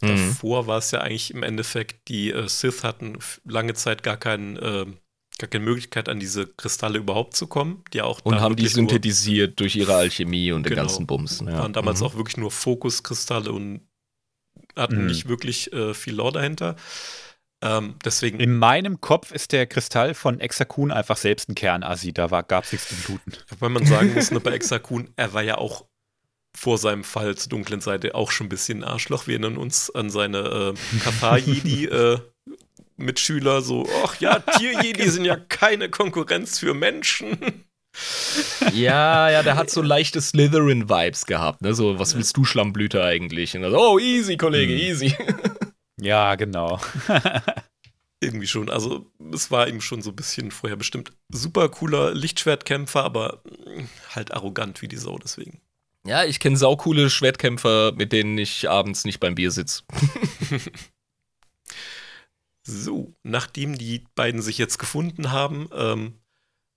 Mhm. 0.00 0.08
Davor 0.08 0.66
war 0.66 0.78
es 0.78 0.90
ja 0.90 1.00
eigentlich 1.00 1.32
im 1.32 1.42
Endeffekt, 1.42 2.08
die 2.08 2.30
äh, 2.30 2.48
Sith 2.48 2.82
hatten 2.82 3.18
lange 3.44 3.74
Zeit 3.74 4.02
gar 4.02 4.16
keinen 4.16 4.56
äh, 4.56 4.86
gar 5.38 5.48
keine 5.48 5.64
Möglichkeit, 5.64 6.08
an 6.08 6.20
diese 6.20 6.46
Kristalle 6.46 6.98
überhaupt 6.98 7.36
zu 7.36 7.46
kommen. 7.46 7.82
Die 7.92 8.02
auch 8.02 8.20
und 8.24 8.40
haben 8.40 8.56
die 8.56 8.68
synthetisiert 8.68 9.50
nur, 9.50 9.56
durch 9.56 9.76
ihre 9.76 9.94
Alchemie 9.94 10.52
und 10.52 10.64
den 10.64 10.70
genau, 10.70 10.82
ganzen 10.82 11.06
Bums. 11.06 11.40
Ja. 11.40 11.58
Waren 11.58 11.72
damals 11.72 12.00
mhm. 12.00 12.06
auch 12.06 12.14
wirklich 12.16 12.36
nur 12.36 12.50
Fokuskristalle 12.50 13.52
und 13.52 13.82
hatten 14.76 15.02
mhm. 15.02 15.06
nicht 15.06 15.28
wirklich 15.28 15.72
äh, 15.72 15.94
viel 15.94 16.14
Lore 16.14 16.32
dahinter. 16.32 16.76
Ähm, 17.62 17.94
deswegen. 18.04 18.40
In 18.40 18.56
meinem 18.58 19.00
Kopf 19.00 19.32
ist 19.32 19.52
der 19.52 19.66
Kristall 19.66 20.14
von 20.14 20.40
Exakun 20.40 20.90
einfach 20.90 21.16
selbst 21.16 21.48
ein 21.48 21.54
Kernasi. 21.54 22.12
Da 22.12 22.26
gab 22.42 22.64
es 22.64 22.72
nichts 22.72 22.88
zu 22.88 22.94
bluten. 22.94 23.32
Weil 23.58 23.70
man 23.70 23.86
sagen 23.86 24.14
muss, 24.14 24.30
ne, 24.30 24.40
bei 24.40 24.52
Exakun, 24.52 25.10
er 25.16 25.32
war 25.32 25.42
ja 25.42 25.58
auch 25.58 25.86
vor 26.56 26.78
seinem 26.78 27.04
Fall 27.04 27.34
zur 27.36 27.50
dunklen 27.50 27.80
Seite 27.80 28.14
auch 28.14 28.30
schon 28.30 28.46
ein 28.46 28.50
bisschen 28.50 28.84
ein 28.84 28.88
Arschloch. 28.88 29.26
Wir 29.26 29.34
erinnern 29.34 29.56
uns 29.56 29.90
an 29.90 30.10
seine 30.10 30.74
äh, 30.74 30.98
Kappa-Jedi, 31.00 31.86
äh, 31.86 32.18
Mitschüler 32.96 33.60
so, 33.60 33.88
ach 34.04 34.20
ja, 34.20 34.38
Tierjedi 34.38 35.08
sind 35.08 35.24
ja 35.24 35.36
keine 35.36 35.88
Konkurrenz 35.88 36.58
für 36.58 36.74
Menschen. 36.74 37.64
Ja, 38.72 39.30
ja, 39.30 39.42
der 39.42 39.56
hat 39.56 39.70
so 39.70 39.82
leichte 39.82 40.20
Slytherin-Vibes 40.20 41.26
gehabt, 41.26 41.62
ne? 41.62 41.74
So, 41.74 41.98
was 41.98 42.16
willst 42.16 42.36
du, 42.36 42.44
Schlammblüter 42.44 43.04
eigentlich? 43.04 43.54
Und 43.56 43.62
dann, 43.62 43.74
oh, 43.74 43.98
easy, 43.98 44.36
Kollege, 44.36 44.72
hm. 44.72 44.80
easy. 44.80 45.16
Ja, 46.00 46.34
genau. 46.34 46.80
Irgendwie 48.20 48.48
schon. 48.48 48.68
Also, 48.68 49.10
es 49.32 49.50
war 49.50 49.68
ihm 49.68 49.80
schon 49.80 50.02
so 50.02 50.10
ein 50.10 50.16
bisschen 50.16 50.50
vorher 50.50 50.76
bestimmt. 50.76 51.12
Super 51.30 51.68
cooler 51.68 52.12
Lichtschwertkämpfer, 52.12 53.04
aber 53.04 53.42
halt 54.10 54.34
arrogant 54.34 54.82
wie 54.82 54.88
die 54.88 54.96
Sau 54.96 55.18
deswegen. 55.18 55.60
Ja, 56.06 56.24
ich 56.24 56.40
kenne 56.40 56.56
saukoole 56.56 57.08
Schwertkämpfer, 57.08 57.92
mit 57.92 58.12
denen 58.12 58.36
ich 58.36 58.68
abends 58.68 59.04
nicht 59.04 59.20
beim 59.20 59.34
Bier 59.34 59.50
sitze. 59.50 59.84
so, 62.66 63.14
nachdem 63.22 63.76
die 63.76 64.04
beiden 64.14 64.42
sich 64.42 64.58
jetzt 64.58 64.78
gefunden 64.78 65.30
haben, 65.30 65.68
ähm, 65.72 66.14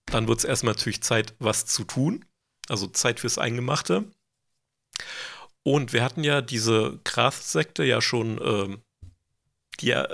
dann 0.05 0.27
wird 0.27 0.39
es 0.39 0.45
erstmal 0.45 0.73
natürlich 0.73 1.01
Zeit, 1.01 1.33
was 1.39 1.65
zu 1.65 1.83
tun. 1.83 2.25
Also 2.69 2.87
Zeit 2.87 3.19
fürs 3.19 3.37
Eingemachte. 3.37 4.05
Und 5.63 5.93
wir 5.93 6.03
hatten 6.03 6.23
ja 6.23 6.41
diese 6.41 6.99
Krath-Sekte 7.03 7.83
ja 7.83 8.01
schon, 8.01 8.39
ähm, 8.43 8.81
die 9.79 9.87
ja, 9.87 10.07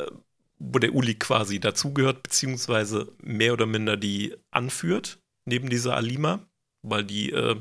wo 0.59 0.79
der 0.79 0.93
Uli 0.93 1.15
quasi 1.15 1.59
dazugehört, 1.59 2.23
beziehungsweise 2.23 3.11
mehr 3.21 3.53
oder 3.53 3.65
minder 3.65 3.97
die 3.97 4.35
anführt, 4.51 5.19
neben 5.45 5.69
dieser 5.69 5.95
Alima, 5.95 6.45
weil 6.81 7.03
die, 7.03 7.31
äh, 7.31 7.59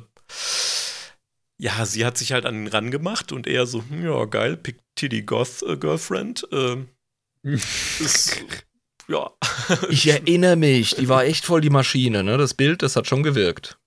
ja, 1.59 1.85
sie 1.87 2.05
hat 2.05 2.19
sich 2.19 2.33
halt 2.33 2.47
an 2.47 2.63
ihn 2.63 2.69
rangemacht 2.69 3.33
und 3.33 3.47
er 3.47 3.67
so, 3.67 3.83
hm, 3.89 4.05
ja, 4.05 4.25
geil, 4.27 4.57
Pick 4.57 4.79
Titty 4.95 5.23
Goth 5.23 5.63
äh, 5.63 5.77
Girlfriend. 5.77 6.47
Äh, 6.53 6.85
ist, 7.43 8.45
ja. 9.09 9.31
Ich 9.91 10.07
erinnere 10.09 10.57
mich, 10.57 10.97
die 10.97 11.09
war 11.09 11.25
echt 11.25 11.45
voll 11.45 11.61
die 11.61 11.71
Maschine, 11.71 12.23
ne? 12.25 12.39
Das 12.39 12.55
Bild, 12.55 12.83
das 12.83 12.97
hat 12.97 13.07
schon 13.07 13.23
gewirkt. 13.23 13.79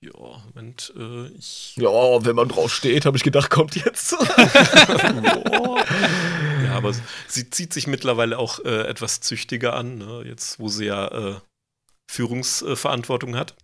Ja, 0.00 0.42
Moment, 0.46 0.92
äh, 0.96 1.28
ich. 1.28 1.74
Ja, 1.76 2.24
wenn 2.24 2.36
man 2.36 2.48
drauf 2.48 2.72
steht, 2.72 3.06
habe 3.06 3.16
ich 3.16 3.22
gedacht, 3.22 3.50
kommt 3.50 3.74
jetzt. 3.76 4.12
ja, 6.62 6.74
aber 6.74 6.92
sie 7.26 7.48
zieht 7.50 7.72
sich 7.72 7.86
mittlerweile 7.86 8.38
auch 8.38 8.62
äh, 8.64 8.86
etwas 8.86 9.20
züchtiger 9.20 9.74
an, 9.74 9.98
ne? 9.98 10.22
jetzt 10.26 10.60
wo 10.60 10.68
sie 10.68 10.84
ja 10.86 11.08
äh, 11.08 11.36
Führungsverantwortung 12.10 13.36
hat. 13.36 13.56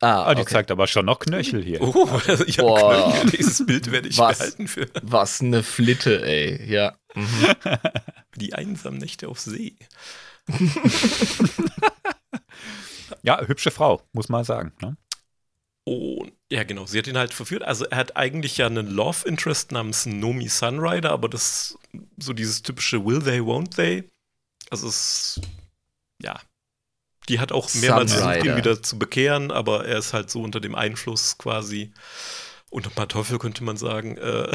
Ah, 0.00 0.24
ah 0.24 0.34
die 0.34 0.42
okay. 0.42 0.54
zeigt 0.54 0.70
aber 0.70 0.86
schon 0.86 1.06
noch 1.06 1.18
Knöchel 1.18 1.62
hier. 1.62 1.80
Oh, 1.82 2.08
ich 2.46 2.58
habe 2.58 2.74
Knöchel. 2.74 3.30
Dieses 3.30 3.64
Bild 3.64 3.92
werde 3.92 4.08
ich 4.08 4.18
was, 4.18 4.38
behalten 4.38 4.66
für. 4.66 4.88
Was 5.02 5.40
eine 5.40 5.62
Flitte, 5.62 6.24
ey. 6.24 6.68
Ja. 6.70 6.96
Mhm. 7.14 7.54
Die 8.36 8.54
einsamen 8.54 8.98
Nächte 8.98 9.28
auf 9.28 9.40
See. 9.40 9.76
ja, 13.22 13.40
hübsche 13.46 13.70
Frau, 13.70 14.02
muss 14.12 14.28
man 14.28 14.44
sagen. 14.44 14.72
Ne? 14.80 14.96
Und 15.84 16.32
ja, 16.50 16.64
genau, 16.64 16.86
sie 16.86 16.98
hat 16.98 17.06
ihn 17.06 17.18
halt 17.18 17.32
verführt. 17.34 17.62
Also 17.62 17.84
er 17.86 17.98
hat 17.98 18.16
eigentlich 18.16 18.56
ja 18.58 18.66
einen 18.66 18.88
Love 18.88 19.26
Interest 19.26 19.72
namens 19.72 20.06
Nomi 20.06 20.48
Sunrider, 20.48 21.10
aber 21.10 21.28
das 21.28 21.78
so 22.18 22.32
dieses 22.32 22.62
typische 22.62 23.04
Will 23.04 23.22
they, 23.22 23.40
won't 23.40 23.74
they. 23.74 24.08
Also 24.70 24.88
es, 24.88 25.40
ja, 26.22 26.40
die 27.28 27.40
hat 27.40 27.52
auch 27.52 27.72
mehrmals 27.74 28.12
versucht, 28.12 28.44
ihn 28.44 28.56
wieder 28.56 28.82
zu 28.82 28.98
bekehren, 28.98 29.50
aber 29.50 29.86
er 29.86 29.98
ist 29.98 30.12
halt 30.12 30.30
so 30.30 30.42
unter 30.42 30.60
dem 30.60 30.74
Einfluss 30.74 31.38
quasi, 31.38 31.92
unter 32.70 33.08
Teufel 33.08 33.38
könnte 33.38 33.64
man 33.64 33.76
sagen, 33.76 34.16
äh, 34.18 34.52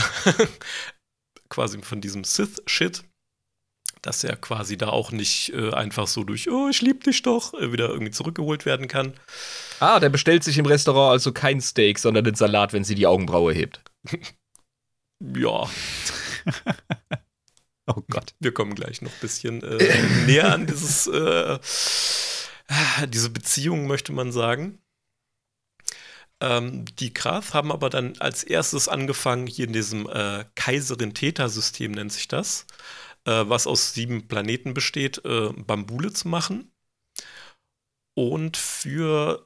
quasi 1.50 1.82
von 1.82 2.02
diesem 2.02 2.24
Sith-Shit 2.24 3.04
dass 4.06 4.24
er 4.24 4.36
quasi 4.36 4.78
da 4.78 4.90
auch 4.90 5.12
nicht 5.12 5.52
äh, 5.54 5.72
einfach 5.72 6.08
so 6.08 6.24
durch, 6.24 6.50
oh, 6.50 6.70
ich 6.70 6.82
lieb 6.82 7.04
dich 7.04 7.24
doch, 7.24 7.54
äh, 7.56 7.72
wieder 7.72 7.90
irgendwie 7.90 8.12
zurückgeholt 8.12 8.66
werden 8.66 8.88
kann. 8.88 9.14
Ah, 9.80 10.00
der 10.00 10.10
bestellt 10.10 10.44
sich 10.44 10.58
im 10.58 10.68
Restaurant 10.68 11.14
also 11.14 11.32
kein 11.32 11.60
Steak, 11.60 11.98
sondern 11.98 12.24
den 12.24 12.36
Salat, 12.36 12.72
wenn 12.74 12.84
sie 12.84 12.96
die 12.96 13.08
Augenbraue 13.08 13.54
hebt. 13.54 13.82
ja. 15.36 15.68
oh 17.88 18.04
Gott. 18.10 18.36
Wir 18.40 18.54
kommen 18.54 18.76
gleich 18.76 19.02
noch 19.02 19.12
ein 19.12 19.20
bisschen 19.22 19.64
äh, 19.64 20.04
näher 20.28 20.54
an 20.54 20.68
dieses, 20.68 21.08
äh, 21.08 21.58
diese 23.10 23.32
Beziehung, 23.32 23.88
möchte 23.88 24.14
man 24.14 24.32
sagen. 24.32 24.78
Ähm, 26.42 26.86
die 27.00 27.14
Krath 27.14 27.54
haben 27.54 27.72
aber 27.72 27.90
dann 27.90 28.18
als 28.20 28.44
erstes 28.44 28.88
angefangen, 28.88 29.48
hier 29.48 29.66
in 29.66 29.74
diesem 29.74 30.08
äh, 30.08 30.46
Kaiserin-Theta-System 30.56 31.92
nennt 31.92 32.12
sich 32.12 32.28
das, 32.28 32.68
äh, 33.26 33.44
was 33.48 33.68
aus 33.68 33.94
sieben 33.94 34.28
Planeten 34.28 34.74
besteht, 34.74 35.24
äh, 35.26 35.50
Bambule 35.54 36.14
zu 36.14 36.28
machen. 36.28 36.72
Und 38.14 38.56
für 38.58 39.46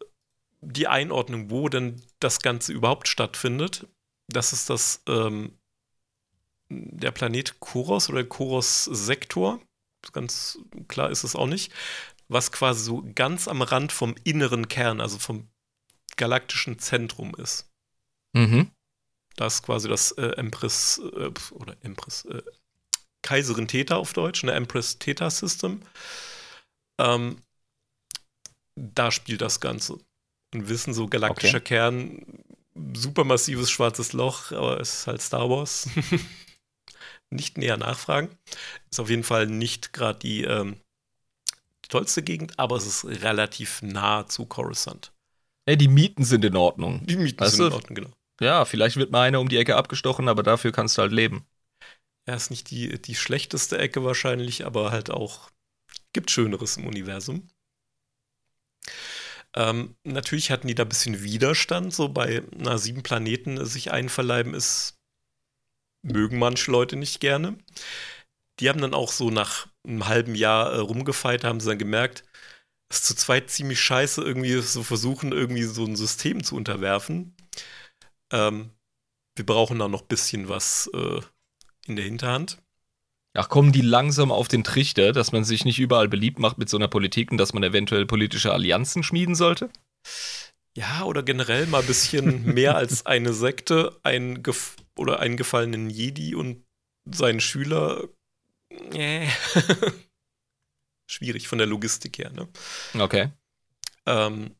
die 0.62 0.88
Einordnung, 0.88 1.50
wo 1.50 1.70
denn 1.70 2.02
das 2.20 2.42
Ganze 2.42 2.74
überhaupt 2.74 3.08
stattfindet, 3.08 3.88
das 4.28 4.54
ist 4.54 4.70
das 4.70 5.02
ähm, 5.08 5.58
der 6.70 7.12
Planet 7.12 7.60
Koros 7.60 8.10
oder 8.10 8.24
Koros-Sektor. 8.24 9.60
Ganz 10.14 10.60
klar 10.88 11.10
ist 11.10 11.24
es 11.24 11.36
auch 11.36 11.48
nicht. 11.48 11.74
Was 12.28 12.52
quasi 12.52 12.84
so 12.84 13.04
ganz 13.16 13.48
am 13.48 13.62
Rand 13.62 13.92
vom 13.92 14.16
inneren 14.24 14.68
Kern, 14.68 15.02
also 15.02 15.18
vom 15.18 15.50
galaktischen 16.16 16.78
Zentrum 16.78 17.34
ist. 17.36 17.72
Mhm. 18.34 18.70
Das 19.36 19.56
ist 19.56 19.64
quasi 19.64 19.88
das 19.88 20.12
äh, 20.12 20.34
Empress 20.36 21.00
äh, 21.00 21.32
oder 21.52 21.76
Empress, 21.82 22.26
äh, 22.26 22.44
Kaiserin 23.22 23.68
Theta 23.68 23.98
auf 23.98 24.14
Deutsch, 24.14 24.44
eine 24.44 24.54
Empress 24.54 25.00
Theta 25.00 25.30
System. 25.30 25.82
Ähm, 26.98 27.38
da 28.76 29.12
spielt 29.12 29.42
das 29.42 29.60
Ganze. 29.60 29.98
Ein 30.54 30.68
Wissen, 30.68 30.94
so 30.94 31.08
galaktischer 31.08 31.58
okay. 31.58 31.76
Kern, 31.76 32.26
supermassives 32.94 33.70
schwarzes 33.70 34.14
Loch, 34.14 34.52
aber 34.52 34.80
es 34.80 35.00
ist 35.00 35.08
halt 35.08 35.22
Star 35.22 35.50
Wars. 35.50 35.88
nicht 37.30 37.58
näher 37.58 37.78
nachfragen. 37.78 38.30
Ist 38.90 39.00
auf 39.00 39.10
jeden 39.10 39.24
Fall 39.24 39.48
nicht 39.48 39.94
gerade 39.94 40.20
die, 40.20 40.44
ähm, 40.44 40.78
die, 41.86 41.90
tollste 41.90 42.24
Gegend, 42.24 42.58
aber 42.58 42.78
es 42.78 42.86
ist 42.86 43.06
relativ 43.06 43.82
nah 43.82 44.26
zu 44.28 44.46
Coruscant. 44.46 45.12
Ey, 45.66 45.78
die 45.78 45.88
Mieten 45.88 46.24
sind 46.24 46.44
in 46.46 46.56
Ordnung. 46.56 47.06
Die 47.06 47.18
Mieten 47.18 47.40
weißt 47.40 47.58
sind 47.58 47.68
in 47.68 47.74
Ordnung, 47.74 47.96
genau. 47.96 48.10
Ja, 48.42 48.66
vielleicht 48.66 48.96
wird 48.96 49.12
mal 49.12 49.24
einer 49.24 49.40
um 49.40 49.50
die 49.50 49.58
Ecke 49.58 49.76
abgestochen, 49.76 50.30
aber 50.30 50.44
dafür 50.44 50.72
kannst 50.72 50.98
du 50.98 51.02
halt 51.02 51.12
leben. 51.12 51.46
Ja, 52.30 52.36
ist 52.36 52.52
nicht 52.52 52.70
die, 52.70 53.02
die 53.02 53.16
schlechteste 53.16 53.80
Ecke 53.80 54.04
wahrscheinlich, 54.04 54.64
aber 54.64 54.92
halt 54.92 55.10
auch 55.10 55.50
gibt 56.14 56.30
Schöneres 56.30 56.78
im 56.78 56.86
Universum. 56.86 57.50
Ähm, 59.56 59.96
natürlich 60.04 60.52
hatten 60.52 60.68
die 60.68 60.76
da 60.76 60.84
ein 60.84 60.90
bisschen 60.90 61.24
Widerstand, 61.24 61.92
so 61.92 62.08
bei 62.08 62.44
na, 62.56 62.78
sieben 62.78 63.02
Planeten 63.02 63.66
sich 63.66 63.92
einverleiben 63.92 64.54
ist, 64.54 65.00
mögen 66.04 66.38
manche 66.38 66.70
Leute 66.70 66.98
nicht 66.98 67.20
gerne. 67.20 67.58
Die 68.60 68.70
haben 68.70 68.80
dann 68.82 68.94
auch 68.94 69.12
so 69.12 69.32
nach 69.32 69.68
einem 69.84 70.08
halben 70.08 70.36
Jahr 70.36 70.72
äh, 70.72 70.78
rumgefeiert, 70.78 71.44
haben 71.44 71.60
sie 71.60 71.70
dann 71.70 71.80
gemerkt, 71.80 72.26
es 72.90 72.98
ist 72.98 73.08
zu 73.08 73.16
zweit 73.16 73.50
ziemlich 73.50 73.82
scheiße, 73.82 74.22
irgendwie 74.22 74.62
so 74.62 74.84
versuchen, 74.84 75.32
irgendwie 75.32 75.64
so 75.64 75.84
ein 75.84 75.96
System 75.96 76.44
zu 76.44 76.56
unterwerfen. 76.56 77.36
Ähm, 78.32 78.70
wir 79.36 79.48
brauchen 79.48 79.80
da 79.80 79.88
noch 79.88 80.04
ein 80.04 80.08
bisschen 80.08 80.48
was 80.48 80.92
äh, 80.94 81.22
in 81.90 81.96
der 81.96 82.06
Hinterhand. 82.06 82.60
Ach, 83.34 83.50
kommen 83.50 83.72
die 83.72 83.82
langsam 83.82 84.32
auf 84.32 84.48
den 84.48 84.64
Trichter, 84.64 85.12
dass 85.12 85.32
man 85.32 85.44
sich 85.44 85.64
nicht 85.64 85.80
überall 85.80 86.08
beliebt 86.08 86.40
macht 86.40 86.58
mit 86.58 86.70
so 86.70 86.78
einer 86.78 86.88
Politik 86.88 87.32
und 87.32 87.38
dass 87.38 87.54
man 87.54 87.64
eventuell 87.64 88.06
politische 88.06 88.52
Allianzen 88.52 89.04
schmieden 89.04 89.36
sollte? 89.36 89.70
Ja, 90.76 91.04
oder 91.04 91.24
generell 91.24 91.68
mal 91.68 91.82
ein 91.82 91.88
bisschen 91.88 92.44
mehr 92.54 92.76
als 92.76 93.06
eine 93.06 93.34
Sekte, 93.34 94.00
ein 94.04 94.42
Gef 94.44 94.78
oder 94.98 95.20
einen 95.20 95.38
gefallenen 95.38 95.90
Jedi 95.90 96.36
und 96.36 96.64
seinen 97.06 97.40
Schüler. 97.40 98.08
Äh. 98.94 99.28
Schwierig 101.10 101.48
von 101.48 101.58
der 101.58 101.68
Logistik 101.68 102.18
her, 102.18 102.32
ne? 102.32 102.48
Okay. 103.00 103.32
Ähm, 104.06 104.56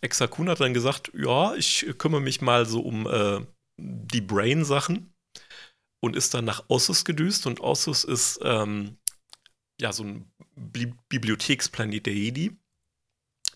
Exakun 0.00 0.48
hat 0.48 0.60
dann 0.60 0.74
gesagt, 0.74 1.10
ja, 1.14 1.54
ich 1.54 1.86
kümmere 1.98 2.20
mich 2.20 2.40
mal 2.40 2.66
so 2.66 2.80
um 2.80 3.06
äh, 3.06 3.40
die 3.76 4.20
Brain-Sachen 4.20 5.09
und 6.00 6.16
ist 6.16 6.34
dann 6.34 6.44
nach 6.44 6.64
Ossus 6.68 7.04
gedüst. 7.04 7.46
Und 7.46 7.60
Ossus 7.60 8.04
ist 8.04 8.40
ähm, 8.42 8.96
ja 9.80 9.92
so 9.92 10.04
ein 10.04 10.30
Bi 10.56 10.92
Bibliotheksplanet 11.08 12.06
der 12.06 12.14
Jedi. 12.14 12.56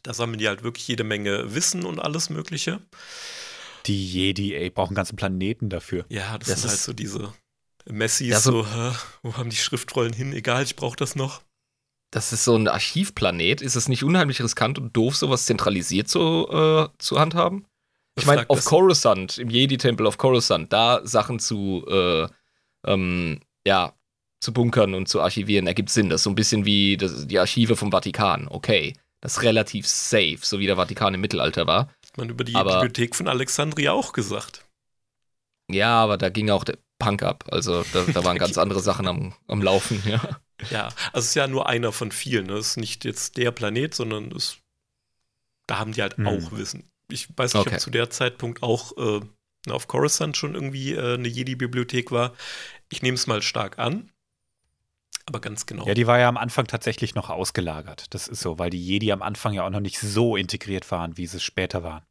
Da 0.03 0.15
sammeln 0.15 0.39
die 0.39 0.49
halt 0.49 0.63
wirklich 0.63 0.87
jede 0.87 1.05
Menge 1.05 1.55
Wissen 1.55 1.85
und 1.85 1.99
alles 1.99 2.31
Mögliche. 2.31 2.81
Die 3.87 4.07
Jedi, 4.07 4.55
ey, 4.55 4.71
brauchen 4.71 4.95
ganzen 4.95 5.17
Planeten 5.17 5.69
dafür. 5.69 6.05
Ja, 6.09 6.39
das, 6.39 6.49
das 6.49 6.63
sind 6.63 6.71
halt 6.71 6.81
so 6.81 6.93
diese 6.93 7.35
Messis, 7.87 8.29
ja, 8.29 8.41
so, 8.41 8.63
so 8.63 8.95
wo 9.23 9.37
haben 9.37 9.51
die 9.51 9.57
Schriftrollen 9.57 10.13
hin? 10.13 10.33
Egal, 10.33 10.63
ich 10.63 10.77
brauche 10.77 10.97
das 10.97 11.17
noch. 11.17 11.43
Das 12.11 12.33
ist 12.33 12.45
so 12.45 12.55
ein 12.55 12.69
Archivplanet. 12.69 13.61
Ist 13.61 13.75
es 13.75 13.89
nicht 13.89 14.05
unheimlich 14.05 14.41
riskant 14.41 14.79
und 14.79 14.97
doof, 14.97 15.17
sowas 15.17 15.47
zentralisiert 15.47 16.09
zu, 16.09 16.49
äh, 16.49 16.89
zu 16.99 17.19
handhaben? 17.19 17.67
Ich 18.17 18.27
meine, 18.27 18.49
auf 18.49 18.65
Coruscant, 18.65 19.39
im 19.39 19.51
Jedi-Tempel 19.51 20.07
auf 20.07 20.19
Coruscant, 20.19 20.73
da 20.73 21.01
Sachen 21.05 21.41
zu, 21.41 21.85
äh, 21.89 22.29
ähm, 22.87 23.41
ja, 23.67 23.93
zu 24.41 24.53
bunkern 24.53 24.95
und 24.95 25.09
zu 25.09 25.21
archivieren, 25.21 25.67
ergibt 25.67 25.91
Sinn. 25.91 26.11
Das 26.11 26.21
ist 26.21 26.25
so 26.25 26.31
ein 26.31 26.37
bisschen 26.37 26.65
wie 26.65 26.97
das, 26.97 27.27
die 27.27 27.39
Archive 27.39 27.77
vom 27.77 27.91
Vatikan. 27.91 28.47
Okay, 28.49 28.95
das 29.21 29.39
ist 29.39 29.43
relativ 29.43 29.89
safe, 29.89 30.39
so 30.43 30.59
wie 30.59 30.67
der 30.67 30.77
Vatikan 30.77 31.15
im 31.15 31.21
Mittelalter 31.21 31.67
war. 31.67 31.89
Hat 32.07 32.17
man 32.17 32.29
über 32.29 32.45
die 32.45 32.55
aber, 32.55 32.75
Bibliothek 32.75 33.17
von 33.17 33.27
Alexandria 33.27 33.93
auch 33.93 34.13
gesagt. 34.13 34.65
Ja, 35.69 35.99
aber 35.99 36.19
da 36.19 36.29
ging 36.29 36.51
auch 36.51 36.65
der 36.65 36.77
Punk 36.99 37.23
ab. 37.23 37.45
Also 37.51 37.85
da, 37.93 38.05
da 38.05 38.25
waren 38.25 38.39
ganz 38.39 38.59
andere 38.59 38.81
Sachen 38.81 39.09
am, 39.09 39.35
am 39.49 39.63
Laufen, 39.63 40.03
ja. 40.07 40.41
Ja, 40.71 40.85
also 41.13 41.19
es 41.19 41.27
ist 41.27 41.35
ja 41.35 41.49
nur 41.49 41.69
einer 41.69 41.91
von 41.91 42.13
vielen. 42.13 42.47
Ne? 42.47 42.55
Es 42.55 42.69
ist 42.69 42.77
nicht 42.77 43.05
jetzt 43.05 43.37
der 43.37 43.51
Planet, 43.51 43.95
sondern 43.95 44.31
es, 44.31 44.59
da 45.67 45.79
haben 45.79 45.93
die 45.93 46.03
halt 46.03 46.17
hm. 46.17 46.27
auch 46.27 46.53
Wissen. 46.53 46.85
Ich 47.09 47.29
weiß 47.37 47.55
nicht, 47.55 47.67
okay. 47.67 47.75
ob 47.77 47.81
zu 47.81 47.91
der 47.91 48.11
Zeitpunkt 48.11 48.63
auch 48.63 48.97
äh, 48.97 49.21
auf 49.71 49.89
Coruscant 49.89 50.37
schon 50.37 50.55
irgendwie 50.55 50.93
äh, 50.93 51.15
eine 51.15 51.29
Jedi-Bibliothek 51.29 52.11
war. 52.11 52.35
Ich 52.91 53.03
nehme 53.03 53.15
es 53.15 53.27
mal 53.27 53.43
stark 53.43 53.79
an. 53.79 54.11
Aber 55.27 55.41
ganz 55.41 55.65
genau. 55.65 55.87
Ja, 55.87 55.95
die 55.95 56.07
war 56.07 56.19
ja 56.19 56.29
am 56.29 56.37
Anfang 56.37 56.67
tatsächlich 56.67 57.15
noch 57.15 57.31
ausgelagert. 57.31 58.13
Das 58.13 58.29
ist 58.29 58.41
so, 58.41 58.59
weil 58.59 58.71
die 58.71 58.85
Jedi 58.85 59.11
am 59.11 59.23
Anfang 59.23 59.55
ja 59.55 59.67
auch 59.67 59.71
noch 59.71 59.81
nicht 59.81 59.99
so 59.99 60.37
integriert 60.37 60.91
waren, 60.91 61.17
wie 61.17 61.27
sie 61.27 61.39
es 61.39 61.43
später 61.43 61.83
waren. 61.83 62.05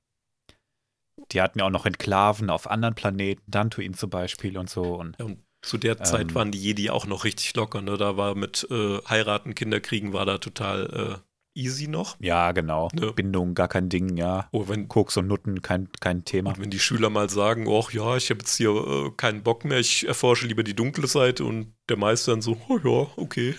Die 1.32 1.42
hatten 1.42 1.60
ja 1.60 1.66
auch 1.66 1.70
noch 1.70 1.86
Enklaven 1.86 2.50
auf 2.50 2.70
anderen 2.70 2.96
Planeten, 2.96 3.44
Dantooine 3.46 3.94
zum 3.94 4.10
Beispiel 4.10 4.58
und 4.58 4.70
so. 4.70 4.96
Und, 4.96 5.18
ja, 5.20 5.26
und 5.26 5.44
zu 5.62 5.78
der 5.78 6.02
Zeit 6.04 6.30
ähm, 6.30 6.36
waren 6.36 6.52
die 6.52 6.62
Jedi 6.62 6.90
auch 6.90 7.06
noch 7.06 7.24
richtig 7.24 7.56
locker. 7.56 7.82
Ne? 7.82 7.98
Da 7.98 8.18
war 8.18 8.34
mit 8.36 8.68
äh, 8.72 9.00
Heiraten, 9.08 9.54
Kinderkriegen 9.54 10.12
war 10.12 10.26
da 10.26 10.40
total 10.40 11.22
äh, 11.22 11.33
easy 11.56 11.88
noch. 11.88 12.16
Ja, 12.20 12.52
genau. 12.52 12.90
Ne? 12.94 13.14
Bindung, 13.14 13.54
gar 13.54 13.68
kein 13.68 13.90
Ding, 13.90 14.18
ja. 14.18 14.48
Oh, 14.52 14.68
wenn, 14.68 14.88
Koks 14.88 15.18
und 15.18 15.28
Nutten, 15.28 15.62
kein, 15.62 15.90
kein 16.00 16.26
Thema. 16.26 16.52
Und 16.52 16.60
wenn 16.60 16.70
die 16.70 16.80
Schüler 16.80 17.10
mal 17.10 17.30
sagen, 17.30 17.68
ach 17.70 17.92
ja, 17.92 18.18
ich 18.18 18.30
habe 18.30 18.40
jetzt 18.40 18.58
hier 18.58 18.70
äh, 18.70 19.12
keinen 19.16 19.44
Bock 19.44 19.66
mehr, 19.66 19.80
ich 19.80 20.08
erforsche 20.08 20.48
lieber 20.48 20.64
die 20.64 20.76
dunkle 20.76 21.08
Seite 21.08 21.46
und 21.46 21.74
der 21.90 21.98
Meister 21.98 22.32
dann 22.32 22.42
so, 22.42 22.60
oh 22.68 22.80
ja, 22.84 23.08
okay. 23.18 23.56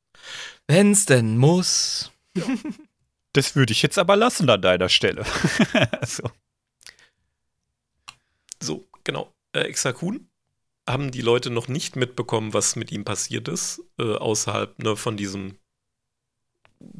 Wenn's 0.66 1.06
denn 1.06 1.36
muss. 1.38 2.12
Ja. 2.36 2.44
Das 3.32 3.54
würde 3.54 3.72
ich 3.72 3.82
jetzt 3.82 3.98
aber 3.98 4.16
lassen 4.16 4.50
an 4.50 4.60
deiner 4.60 4.88
Stelle. 4.88 5.24
so. 6.06 6.30
so, 8.60 8.84
genau. 9.04 9.32
Äh, 9.52 9.60
Exakun 9.60 10.28
haben 10.88 11.12
die 11.12 11.20
Leute 11.22 11.50
noch 11.50 11.68
nicht 11.68 11.94
mitbekommen, 11.94 12.52
was 12.52 12.74
mit 12.74 12.90
ihm 12.90 13.04
passiert 13.04 13.46
ist, 13.46 13.82
äh, 13.98 14.14
außerhalb 14.14 14.82
ne, 14.82 14.96
von 14.96 15.16
diesem 15.16 15.59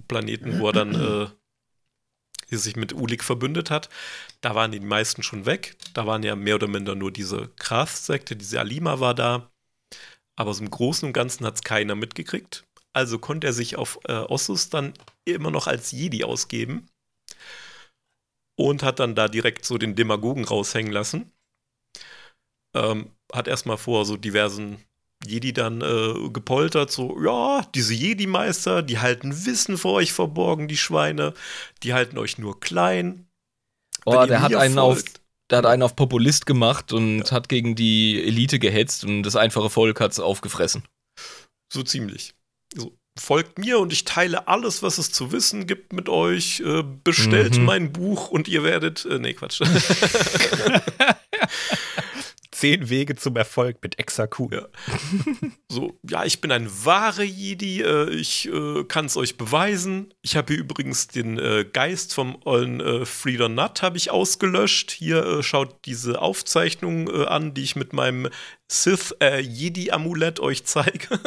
Planeten, 0.09 0.59
wo 0.59 0.68
er 0.68 0.72
dann 0.72 0.95
äh, 0.95 1.28
sich 2.57 2.76
mit 2.76 2.93
Ulik 2.93 3.22
verbündet 3.24 3.70
hat. 3.70 3.89
Da 4.41 4.55
waren 4.55 4.72
die 4.72 4.81
meisten 4.81 5.22
schon 5.22 5.47
weg. 5.47 5.76
Da 5.95 6.07
waren 6.07 6.22
ja 6.22 6.37
mehr 6.37 6.57
oder 6.57 6.68
minder 6.68 6.95
nur 6.95 7.12
diese 7.12 7.49
Kraft-Sekte, 7.57 8.37
diese 8.37 8.61
Alima 8.61 9.01
war 9.01 9.14
da. 9.14 9.51
Aber 10.37 10.55
so 10.55 10.62
im 10.62 10.70
Großen 10.70 11.07
und 11.07 11.12
Ganzen 11.12 11.45
hat 11.47 11.57
es 11.57 11.62
keiner 11.62 11.95
mitgekriegt. 11.95 12.64
Also 12.93 13.18
konnte 13.18 13.47
er 13.47 13.53
sich 13.53 13.76
auf 13.76 14.01
äh, 14.05 14.12
Ossus 14.12 14.68
dann 14.68 14.95
immer 15.24 15.51
noch 15.51 15.66
als 15.66 15.93
Jedi 15.93 16.24
ausgeben 16.24 16.89
und 18.59 18.83
hat 18.83 18.99
dann 18.99 19.14
da 19.14 19.28
direkt 19.28 19.64
so 19.64 19.78
den 19.78 19.95
Demagogen 19.95 20.45
raushängen 20.45 20.93
lassen. 20.93 21.33
Ähm, 22.74 23.11
hat 23.33 23.49
erstmal 23.49 23.78
vor 23.78 24.05
so 24.05 24.16
diversen 24.16 24.85
Jedi 25.27 25.53
dann 25.53 25.83
äh, 25.83 26.31
gepoltert, 26.31 26.91
so, 26.91 27.23
ja, 27.23 27.66
diese 27.75 27.93
Jedi-Meister, 27.93 28.83
die 28.83 28.99
halten 28.99 29.45
Wissen 29.45 29.77
vor 29.77 29.95
euch 29.95 30.12
verborgen, 30.12 30.66
die 30.66 30.79
Schweine, 30.79 31.35
die 31.83 31.93
halten 31.93 32.16
euch 32.16 32.39
nur 32.39 32.59
klein. 32.59 33.27
Oh, 34.07 34.25
der 34.25 34.41
hat 34.41 34.55
einen 34.55 34.79
auf, 34.79 35.05
der 35.51 35.59
hat 35.59 35.66
einen 35.66 35.83
auf 35.83 35.95
Populist 35.95 36.47
gemacht 36.47 36.93
und 36.93 37.18
ja. 37.18 37.31
hat 37.33 37.51
gegen 37.51 37.75
die 37.75 38.23
Elite 38.23 38.59
gehetzt 38.59 39.05
und 39.05 39.23
das 39.23 39.37
einfache 39.37 39.68
Volk 39.68 40.01
hat 40.01 40.12
es 40.12 40.21
aufgefressen. 40.21 40.85
So 41.71 41.83
ziemlich. 41.83 42.35
So, 42.75 42.97
folgt 43.18 43.59
mir 43.59 43.79
und 43.79 43.93
ich 43.93 44.05
teile 44.05 44.49
alles, 44.49 44.83
was 44.83 44.97
es 44.97 45.12
zu 45.12 45.33
wissen 45.33 45.66
gibt 45.66 45.93
mit 45.93 46.09
euch. 46.09 46.61
Äh, 46.61 46.83
bestellt 47.05 47.59
mhm. 47.59 47.64
mein 47.66 47.93
Buch 47.93 48.31
und 48.31 48.49
ihr 48.49 48.62
werdet. 48.62 49.05
Äh, 49.05 49.18
nee, 49.18 49.35
Quatsch. 49.35 49.61
Zehn 52.61 52.91
Wege 52.91 53.17
zum 53.17 53.37
Erfolg 53.37 53.79
mit 53.83 53.99
Exakun. 53.99 54.53
Ja. 54.53 54.69
so, 55.73 55.99
ja, 56.07 56.27
ich 56.27 56.43
bin 56.43 56.53
ein 56.53 56.69
wahrer 56.85 57.23
Jedi. 57.23 57.81
Äh, 57.81 58.11
ich 58.11 58.51
äh, 58.53 58.85
kann 58.85 59.07
es 59.07 59.17
euch 59.17 59.39
beweisen. 59.39 60.13
Ich 60.21 60.37
habe 60.37 60.53
hier 60.53 60.61
übrigens 60.61 61.09
den 61.09 61.39
äh, 61.39 61.65
Geist 61.65 62.13
vom 62.13 62.37
ollen 62.45 62.81
äh, 62.81 63.07
Freedom 63.07 63.55
Nut 63.55 63.81
habe 63.81 63.97
ich 63.97 64.11
ausgelöscht. 64.11 64.91
Hier 64.91 65.25
äh, 65.25 65.43
schaut 65.43 65.87
diese 65.87 66.21
Aufzeichnung 66.21 67.09
äh, 67.09 67.25
an, 67.25 67.55
die 67.55 67.63
ich 67.63 67.77
mit 67.77 67.95
meinem 67.95 68.29
Sith 68.71 69.15
äh, 69.23 69.41
Jedi 69.41 69.91
Amulett 69.91 70.39
euch 70.39 70.67
zeige. 70.67 71.19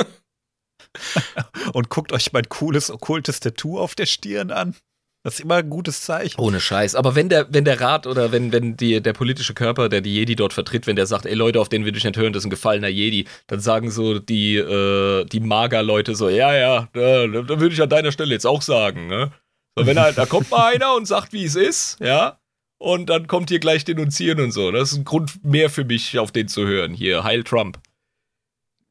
Und 1.74 1.90
guckt 1.90 2.12
euch 2.12 2.32
mein 2.32 2.48
cooles 2.48 2.92
okkultes 2.92 3.40
Tattoo 3.40 3.80
auf 3.80 3.96
der 3.96 4.06
Stirn 4.06 4.52
an. 4.52 4.76
Das 5.24 5.36
ist 5.36 5.40
immer 5.40 5.56
ein 5.56 5.70
gutes 5.70 6.02
Zeichen. 6.02 6.40
Ohne 6.40 6.60
Scheiß. 6.60 6.96
Aber 6.96 7.16
wenn 7.16 7.30
der, 7.30 7.48
wenn 7.50 7.64
der 7.64 7.80
Rat 7.80 8.08
oder 8.08 8.34
wenn, 8.34 8.52
wenn 8.52 8.76
die, 8.76 9.02
der 9.02 9.14
politische 9.14 9.54
Körper, 9.54 9.88
der 9.88 10.02
die 10.02 10.14
Jedi 10.14 10.36
dort 10.36 10.52
vertritt, 10.52 10.86
wenn 10.86 10.98
der 10.98 11.06
sagt, 11.06 11.26
ey 11.26 11.34
Leute, 11.34 11.62
auf 11.62 11.70
den 11.70 11.86
will 11.86 11.96
ich 11.96 12.04
nicht 12.04 12.18
hören, 12.18 12.34
das 12.34 12.42
ist 12.42 12.48
ein 12.48 12.50
gefallener 12.50 12.90
Jedi, 12.90 13.26
dann 13.48 13.62
sagen 13.62 13.90
so 13.90 14.20
die, 14.20 14.58
äh, 14.58 15.24
die 15.26 15.40
Mager-Leute 15.40 16.16
so, 16.16 16.28
ja, 16.28 16.54
ja, 16.54 16.90
da, 16.92 17.28
da 17.28 17.60
würde 17.60 17.74
ich 17.74 17.82
an 17.82 17.88
deiner 17.88 18.12
Stelle 18.12 18.34
jetzt 18.34 18.46
auch 18.46 18.62
sagen, 18.62 19.08
ne? 19.08 19.32
So, 19.76 19.86
wenn 19.88 19.98
halt, 19.98 20.18
da 20.18 20.26
kommt 20.26 20.52
mal 20.52 20.74
einer 20.74 20.94
und 20.96 21.08
sagt, 21.08 21.32
wie 21.32 21.46
es 21.46 21.56
ist, 21.56 21.98
ja, 22.02 22.38
und 22.78 23.10
dann 23.10 23.28
kommt 23.28 23.50
hier 23.50 23.60
gleich 23.60 23.86
denunzieren 23.86 24.42
und 24.42 24.52
so. 24.52 24.72
Das 24.72 24.92
ist 24.92 24.98
ein 24.98 25.06
Grund 25.06 25.44
mehr 25.46 25.70
für 25.70 25.86
mich, 25.86 26.20
auf 26.20 26.34
den 26.34 26.50
zu 26.50 26.68
hören. 26.68 26.94
Hier, 26.94 27.24
Heil 27.24 27.46
Trump. 27.46 27.80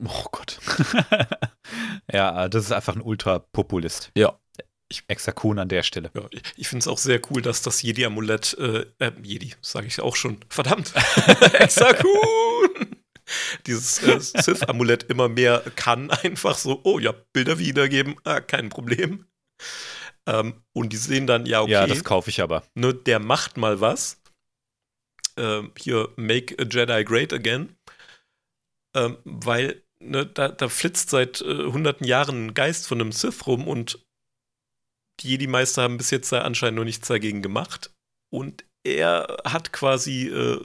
Oh 0.02 0.24
Gott. 0.32 0.58
ja, 2.12 2.48
das 2.48 2.64
ist 2.64 2.72
einfach 2.72 2.96
ein 2.96 3.02
Ultrapopulist. 3.02 4.10
Ja. 4.16 4.38
Ich, 4.92 5.04
Exakun 5.08 5.58
an 5.58 5.68
der 5.70 5.82
Stelle. 5.82 6.10
Ja, 6.12 6.26
ich, 6.30 6.42
ich 6.56 6.68
finde 6.68 6.82
es 6.82 6.88
auch 6.88 6.98
sehr 6.98 7.18
cool, 7.30 7.40
dass 7.40 7.62
das 7.62 7.82
Jedi-Amulett, 7.82 8.58
äh, 8.58 8.84
äh, 8.98 9.12
Jedi, 9.22 9.54
sage 9.62 9.86
ich 9.86 9.98
auch 10.00 10.16
schon, 10.16 10.36
verdammt, 10.50 10.92
Exakun! 11.54 12.98
Dieses 13.66 14.02
äh, 14.02 14.20
Sith-Amulett 14.20 15.04
immer 15.04 15.30
mehr 15.30 15.62
kann 15.76 16.10
einfach 16.10 16.58
so, 16.58 16.80
oh 16.84 16.98
ja, 16.98 17.14
Bilder 17.32 17.58
wiedergeben, 17.58 18.16
ah, 18.24 18.40
kein 18.40 18.68
Problem. 18.68 19.24
Ähm, 20.26 20.62
und 20.74 20.92
die 20.92 20.98
sehen 20.98 21.26
dann, 21.26 21.46
ja, 21.46 21.62
okay. 21.62 21.72
Ja, 21.72 21.86
das 21.86 22.04
kaufe 22.04 22.28
ich 22.28 22.42
aber. 22.42 22.62
Ne, 22.74 22.92
der 22.92 23.18
macht 23.18 23.56
mal 23.56 23.80
was. 23.80 24.20
Ähm, 25.38 25.72
hier, 25.78 26.10
make 26.16 26.54
a 26.58 26.64
Jedi 26.68 27.02
great 27.04 27.32
again. 27.32 27.74
Ähm, 28.94 29.16
weil 29.24 29.82
ne, 30.00 30.26
da, 30.26 30.48
da, 30.48 30.68
flitzt 30.68 31.08
seit 31.08 31.40
äh, 31.40 31.64
hunderten 31.64 32.06
Jahren 32.06 32.46
ein 32.46 32.54
Geist 32.54 32.86
von 32.86 33.00
einem 33.00 33.12
Sith 33.12 33.46
rum 33.46 33.66
und 33.66 34.04
die 35.22 35.30
Jedi-Meister 35.30 35.82
haben 35.82 35.96
bis 35.96 36.10
jetzt 36.10 36.32
anscheinend 36.32 36.78
noch 36.78 36.84
nichts 36.84 37.08
dagegen 37.08 37.42
gemacht. 37.42 37.90
Und 38.32 38.64
er 38.84 39.38
hat 39.44 39.72
quasi 39.72 40.28
äh, 40.28 40.60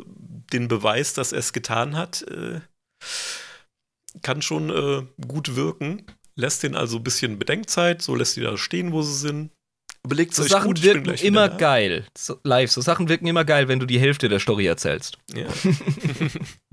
den 0.54 0.68
Beweis, 0.68 1.14
dass 1.14 1.32
er 1.32 1.40
es 1.40 1.54
getan 1.54 1.96
hat. 1.96 2.24
Äh, 2.24 2.62
kann 4.22 4.42
schon 4.42 4.70
äh, 4.70 5.06
gut 5.26 5.56
wirken. 5.56 6.06
Lässt 6.36 6.64
den 6.64 6.76
also 6.76 6.98
ein 6.98 7.04
bisschen 7.04 7.40
Bedenkzeit, 7.40 8.02
so 8.02 8.16
lässt 8.16 8.36
die 8.36 8.42
da 8.42 8.58
stehen, 8.58 8.92
wo 8.92 9.02
sie 9.02 9.16
sind. 9.16 9.52
Überlegt 10.06 10.34
so 10.34 10.44
euch 10.44 10.50
Sachen 10.50 10.68
gut, 10.68 10.84
wirken 10.84 11.14
immer 11.16 11.50
geil. 11.50 12.06
So, 12.18 12.40
live, 12.44 12.72
so 12.72 12.82
Sachen 12.82 13.10
wirken 13.10 13.28
immer 13.28 13.44
geil, 13.44 13.68
wenn 13.68 13.80
du 13.80 13.86
die 13.86 14.00
Hälfte 14.00 14.30
der 14.30 14.40
Story 14.40 14.66
erzählst. 14.66 15.18
Ja. 15.34 15.48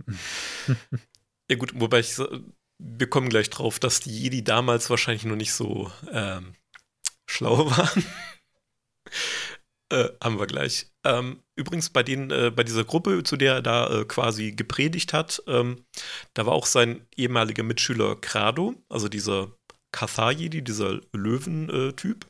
ja 1.51 1.57
gut, 1.57 1.73
wobei 1.75 2.01
ich 2.01 2.17
wir 2.79 3.09
kommen 3.09 3.29
gleich 3.29 3.51
drauf, 3.51 3.79
dass 3.79 4.01
die 4.01 4.11
Jedi 4.11 4.43
damals 4.43 4.91
wahrscheinlich 4.91 5.25
noch 5.25 5.37
nicht 5.37 5.53
so 5.53 5.91
ähm, 6.11 6.55
schlau 7.35 7.71
waren. 7.77 8.05
äh, 9.91 10.09
haben 10.23 10.39
wir 10.39 10.47
gleich. 10.47 10.87
Ähm, 11.05 11.43
übrigens 11.57 11.91
bei 11.91 12.03
denen, 12.03 12.31
äh, 12.31 12.51
bei 12.55 12.65
dieser 12.65 12.85
Gruppe, 12.85 13.23
zu 13.25 13.37
der 13.37 13.55
er 13.55 13.63
da 13.63 14.01
äh, 14.01 14.05
quasi 14.05 14.53
gepredigt 14.53 15.13
hat, 15.13 15.43
ähm, 15.47 15.85
da 16.35 16.47
war 16.47 16.55
auch 16.55 16.67
sein 16.67 17.07
ehemaliger 17.17 17.63
Mitschüler 17.63 18.17
Krado, 18.17 18.75
also 18.89 19.09
dieser 19.09 19.53
Kathayedi, 19.93 20.63
dieser 20.63 21.01
Löwentyp. 21.13 22.27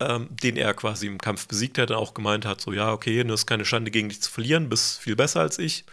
Ähm, 0.00 0.28
den 0.30 0.56
er 0.56 0.74
quasi 0.74 1.08
im 1.08 1.18
Kampf 1.18 1.48
besiegt 1.48 1.78
hat, 1.78 1.90
auch 1.90 2.14
gemeint 2.14 2.44
hat, 2.44 2.60
so 2.60 2.72
ja, 2.72 2.92
okay, 2.92 3.24
das 3.24 3.40
ist 3.40 3.46
keine 3.46 3.64
Schande 3.64 3.90
gegen 3.90 4.08
dich 4.08 4.22
zu 4.22 4.30
verlieren, 4.30 4.68
bist 4.68 5.00
viel 5.00 5.16
besser 5.16 5.40
als 5.40 5.58
ich. 5.58 5.84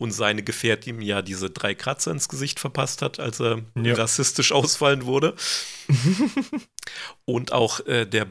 Und 0.00 0.12
seine 0.12 0.42
Gefährtin 0.42 0.96
ihm 0.96 1.02
ja 1.02 1.20
diese 1.20 1.50
drei 1.50 1.74
Kratzer 1.74 2.10
ins 2.10 2.30
Gesicht 2.30 2.58
verpasst 2.58 3.02
hat, 3.02 3.20
als 3.20 3.38
er 3.38 3.60
ja. 3.74 3.94
rassistisch 3.94 4.50
ausfallen 4.52 5.04
wurde. 5.04 5.36
Und 7.26 7.52
auch 7.52 7.80
äh, 7.86 8.06
der 8.06 8.26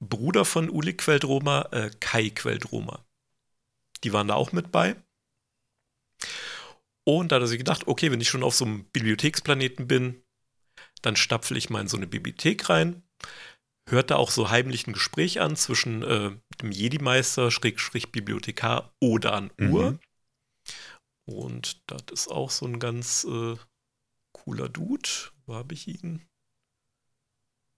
Bruder 0.00 0.44
von 0.44 0.68
Uli 0.68 0.92
Queldroma, 0.92 1.68
äh, 1.72 1.90
Kai 1.98 2.28
Queldroma. 2.28 3.06
Die 4.04 4.12
waren 4.12 4.28
da 4.28 4.34
auch 4.34 4.52
mit 4.52 4.70
bei. 4.70 4.96
Und 7.04 7.32
da 7.32 7.36
hat 7.36 7.42
er 7.42 7.46
sich 7.46 7.56
gedacht, 7.56 7.86
okay, 7.86 8.10
wenn 8.10 8.20
ich 8.20 8.28
schon 8.28 8.42
auf 8.42 8.54
so 8.54 8.66
einem 8.66 8.84
Bibliotheksplaneten 8.92 9.88
bin, 9.88 10.22
dann 11.00 11.16
stapfle 11.16 11.56
ich 11.56 11.70
mal 11.70 11.80
in 11.80 11.88
so 11.88 11.96
eine 11.96 12.06
Bibliothek 12.06 12.68
rein. 12.68 13.02
Hört 13.88 14.10
da 14.10 14.16
auch 14.16 14.30
so 14.30 14.50
heimlich 14.50 14.86
ein 14.86 14.92
Gespräch 14.92 15.40
an 15.40 15.56
zwischen 15.56 16.02
äh, 16.02 16.32
dem 16.60 16.70
Jedi-Meister, 16.70 17.50
Schrägstrich 17.50 18.12
Bibliothekar 18.12 18.94
Odan 19.00 19.50
Ur. 19.58 19.92
Mhm. 19.92 20.00
Und 21.26 21.80
das 21.86 22.02
ist 22.12 22.28
auch 22.28 22.50
so 22.50 22.66
ein 22.66 22.78
ganz 22.78 23.24
äh, 23.24 23.56
cooler 24.32 24.68
Dude. 24.68 25.08
Wo 25.46 25.54
habe 25.54 25.74
ich 25.74 25.88
ihn? 25.88 26.22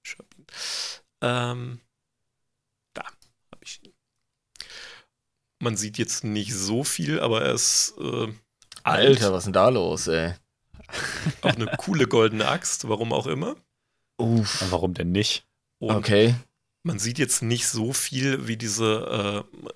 Ich 0.04 0.16
hab 0.18 0.26
ihn. 0.36 0.46
Ähm, 1.20 1.80
da 2.94 3.04
habe 3.04 3.62
ich 3.62 3.82
ihn. 3.84 3.92
Man 5.58 5.76
sieht 5.76 5.98
jetzt 5.98 6.24
nicht 6.24 6.54
so 6.54 6.84
viel, 6.84 7.20
aber 7.20 7.42
er 7.42 7.54
ist. 7.54 7.94
Äh, 7.98 8.32
Alter, 8.82 9.32
was 9.32 9.38
ist 9.38 9.44
denn 9.46 9.52
da 9.52 9.68
los, 9.68 10.06
ey? 10.06 10.34
Auch 11.42 11.54
eine 11.54 11.66
coole 11.78 12.06
goldene 12.06 12.46
Axt, 12.46 12.88
warum 12.88 13.12
auch 13.12 13.26
immer. 13.26 13.56
Uff. 14.18 14.64
Warum 14.70 14.94
denn 14.94 15.10
nicht? 15.10 15.46
Und 15.78 15.96
okay. 15.96 16.34
Man 16.84 17.00
sieht 17.00 17.18
jetzt 17.18 17.42
nicht 17.42 17.66
so 17.66 17.92
viel, 17.92 18.46
wie 18.46 18.56
diese, 18.56 19.44
äh, 19.52 19.68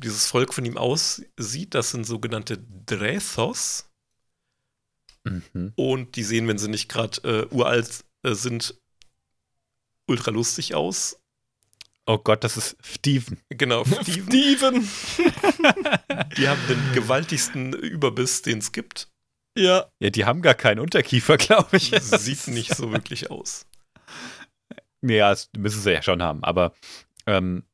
dieses 0.00 0.26
Volk 0.26 0.54
von 0.54 0.64
ihm 0.64 0.76
aussieht. 0.76 1.74
Das 1.74 1.90
sind 1.90 2.04
sogenannte 2.04 2.58
Drethos. 2.86 3.90
Mhm. 5.24 5.72
Und 5.76 6.16
die 6.16 6.24
sehen, 6.24 6.48
wenn 6.48 6.58
sie 6.58 6.68
nicht 6.68 6.88
gerade 6.88 7.48
äh, 7.50 7.54
uralt 7.54 8.04
äh, 8.22 8.34
sind, 8.34 8.74
ultra 10.06 10.30
lustig 10.30 10.74
aus. 10.74 11.18
Oh 12.06 12.18
Gott, 12.18 12.42
das 12.42 12.56
ist 12.56 12.76
Steven. 12.82 13.38
Genau, 13.50 13.84
Steven. 14.02 14.24
Steven. 14.24 14.88
die 16.36 16.48
haben 16.48 16.60
den 16.68 16.92
gewaltigsten 16.94 17.72
Überbiss, 17.72 18.42
den 18.42 18.58
es 18.58 18.72
gibt. 18.72 19.08
Ja. 19.56 19.86
Ja, 20.00 20.10
die 20.10 20.24
haben 20.24 20.42
gar 20.42 20.54
keinen 20.54 20.80
Unterkiefer, 20.80 21.36
glaube 21.38 21.76
ich. 21.76 21.92
Sieht 22.00 22.48
nicht 22.48 22.74
so 22.74 22.92
wirklich 22.92 23.30
aus. 23.30 23.66
Ja, 25.02 25.30
das 25.30 25.50
müssen 25.56 25.80
sie 25.82 25.92
ja 25.92 26.02
schon 26.02 26.22
haben, 26.22 26.44
aber 26.44 26.74
ähm, 27.26 27.64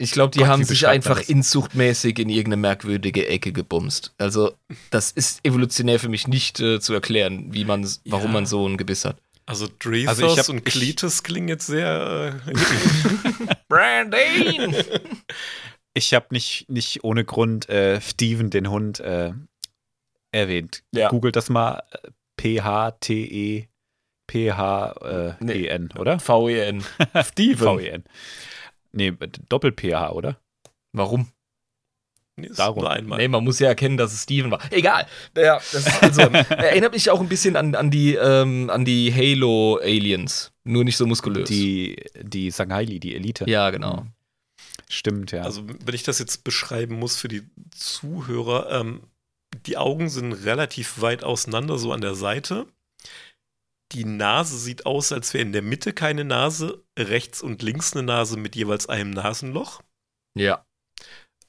ich 0.00 0.12
glaube, 0.12 0.30
die 0.30 0.38
Gott, 0.38 0.48
haben 0.48 0.64
sich 0.64 0.86
einfach 0.86 1.20
inzuchtmäßig 1.28 2.18
in 2.18 2.30
irgendeine 2.30 2.56
merkwürdige 2.56 3.28
Ecke 3.28 3.52
gebumst. 3.52 4.14
Also, 4.16 4.52
das 4.90 5.12
ist 5.12 5.44
evolutionär 5.44 6.00
für 6.00 6.08
mich 6.08 6.26
nicht 6.26 6.58
äh, 6.58 6.80
zu 6.80 6.94
erklären, 6.94 7.52
wie 7.52 7.64
man, 7.64 7.86
warum 8.06 8.26
ja. 8.26 8.32
man 8.32 8.46
so 8.46 8.66
ein 8.66 8.78
Gebiss 8.78 9.04
hat. 9.04 9.18
Also 9.44 9.68
Drethos 9.78 10.22
also 10.22 10.36
hab, 10.36 10.48
und 10.48 10.64
Cletus 10.64 11.22
klingen 11.22 11.48
jetzt 11.48 11.66
sehr. 11.66 12.40
Äh, 12.46 12.52
Brandon! 13.68 14.74
Ich 15.92 16.14
habe 16.14 16.26
nicht, 16.30 16.70
nicht 16.70 17.02
ohne 17.02 17.24
Grund 17.24 17.68
äh, 17.68 18.00
Steven, 18.00 18.48
den 18.48 18.70
Hund, 18.70 19.00
äh, 19.00 19.32
erwähnt. 20.30 20.84
Ja. 20.94 21.08
Googelt 21.08 21.34
das 21.34 21.50
mal. 21.50 21.82
P-H-T-E. 22.36 23.66
P-H-E-N, 24.28 25.36
nee, 25.40 26.00
oder? 26.00 26.20
V-E-N. 26.20 26.84
Steven. 27.24 27.56
V-E-N. 27.58 28.04
Nee, 28.92 29.12
Doppel-P-H, 29.48 30.12
oder? 30.12 30.40
Warum? 30.92 31.28
Nee, 32.36 32.48
Darum. 32.56 32.82
Nur 32.82 32.90
einmal. 32.90 33.18
Nee, 33.18 33.28
man 33.28 33.44
muss 33.44 33.58
ja 33.58 33.68
erkennen, 33.68 33.96
dass 33.96 34.12
es 34.12 34.22
Steven 34.22 34.50
war. 34.50 34.60
Egal. 34.70 35.06
Ja, 35.36 35.60
das 35.72 36.02
also, 36.02 36.22
erinnert 36.22 36.92
mich 36.92 37.10
auch 37.10 37.20
ein 37.20 37.28
bisschen 37.28 37.56
an, 37.56 37.74
an 37.74 37.90
die, 37.90 38.14
ähm, 38.14 38.70
an 38.70 38.84
die 38.84 39.12
Halo-Aliens. 39.12 40.52
Nur 40.64 40.84
nicht 40.84 40.96
so 40.96 41.06
muskulös. 41.06 41.48
Die, 41.48 41.96
die 42.20 42.50
Sanghaili, 42.50 43.00
die 43.00 43.14
Elite. 43.14 43.44
Ja, 43.48 43.70
genau. 43.70 44.06
Stimmt, 44.88 45.32
ja. 45.32 45.42
Also, 45.42 45.64
wenn 45.66 45.94
ich 45.94 46.02
das 46.02 46.18
jetzt 46.18 46.42
beschreiben 46.44 46.98
muss 46.98 47.16
für 47.16 47.28
die 47.28 47.42
Zuhörer, 47.70 48.80
ähm, 48.80 49.02
die 49.66 49.76
Augen 49.76 50.08
sind 50.08 50.32
relativ 50.32 51.00
weit 51.00 51.24
auseinander, 51.24 51.78
so 51.78 51.92
an 51.92 52.00
der 52.00 52.14
Seite. 52.14 52.66
Die 53.92 54.04
Nase 54.04 54.56
sieht 54.58 54.86
aus, 54.86 55.12
als 55.12 55.34
wäre 55.34 55.42
in 55.42 55.52
der 55.52 55.62
Mitte 55.62 55.92
keine 55.92 56.24
Nase, 56.24 56.84
rechts 56.98 57.42
und 57.42 57.62
links 57.62 57.92
eine 57.94 58.04
Nase 58.04 58.36
mit 58.36 58.54
jeweils 58.54 58.88
einem 58.88 59.10
Nasenloch. 59.10 59.82
Ja. 60.34 60.64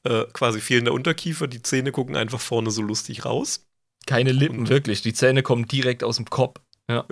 Äh, 0.03 0.25
quasi 0.33 0.59
fehlender 0.59 0.93
Unterkiefer, 0.93 1.47
die 1.47 1.61
Zähne 1.61 1.91
gucken 1.91 2.15
einfach 2.15 2.39
vorne 2.39 2.71
so 2.71 2.81
lustig 2.81 3.25
raus. 3.25 3.67
Keine 4.07 4.31
Lippen, 4.31 4.61
und, 4.61 4.69
wirklich. 4.69 5.01
Die 5.03 5.13
Zähne 5.13 5.43
kommen 5.43 5.67
direkt 5.67 6.03
aus 6.03 6.15
dem 6.15 6.29
Kopf. 6.29 6.59
Ja. 6.89 7.05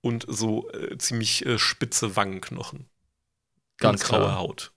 Und 0.00 0.24
so 0.28 0.70
äh, 0.70 0.96
ziemlich 0.96 1.44
äh, 1.44 1.58
spitze 1.58 2.16
Wangenknochen. 2.16 2.88
Ganz 3.78 4.02
und 4.02 4.08
graue. 4.08 4.34
Haut. 4.36 4.73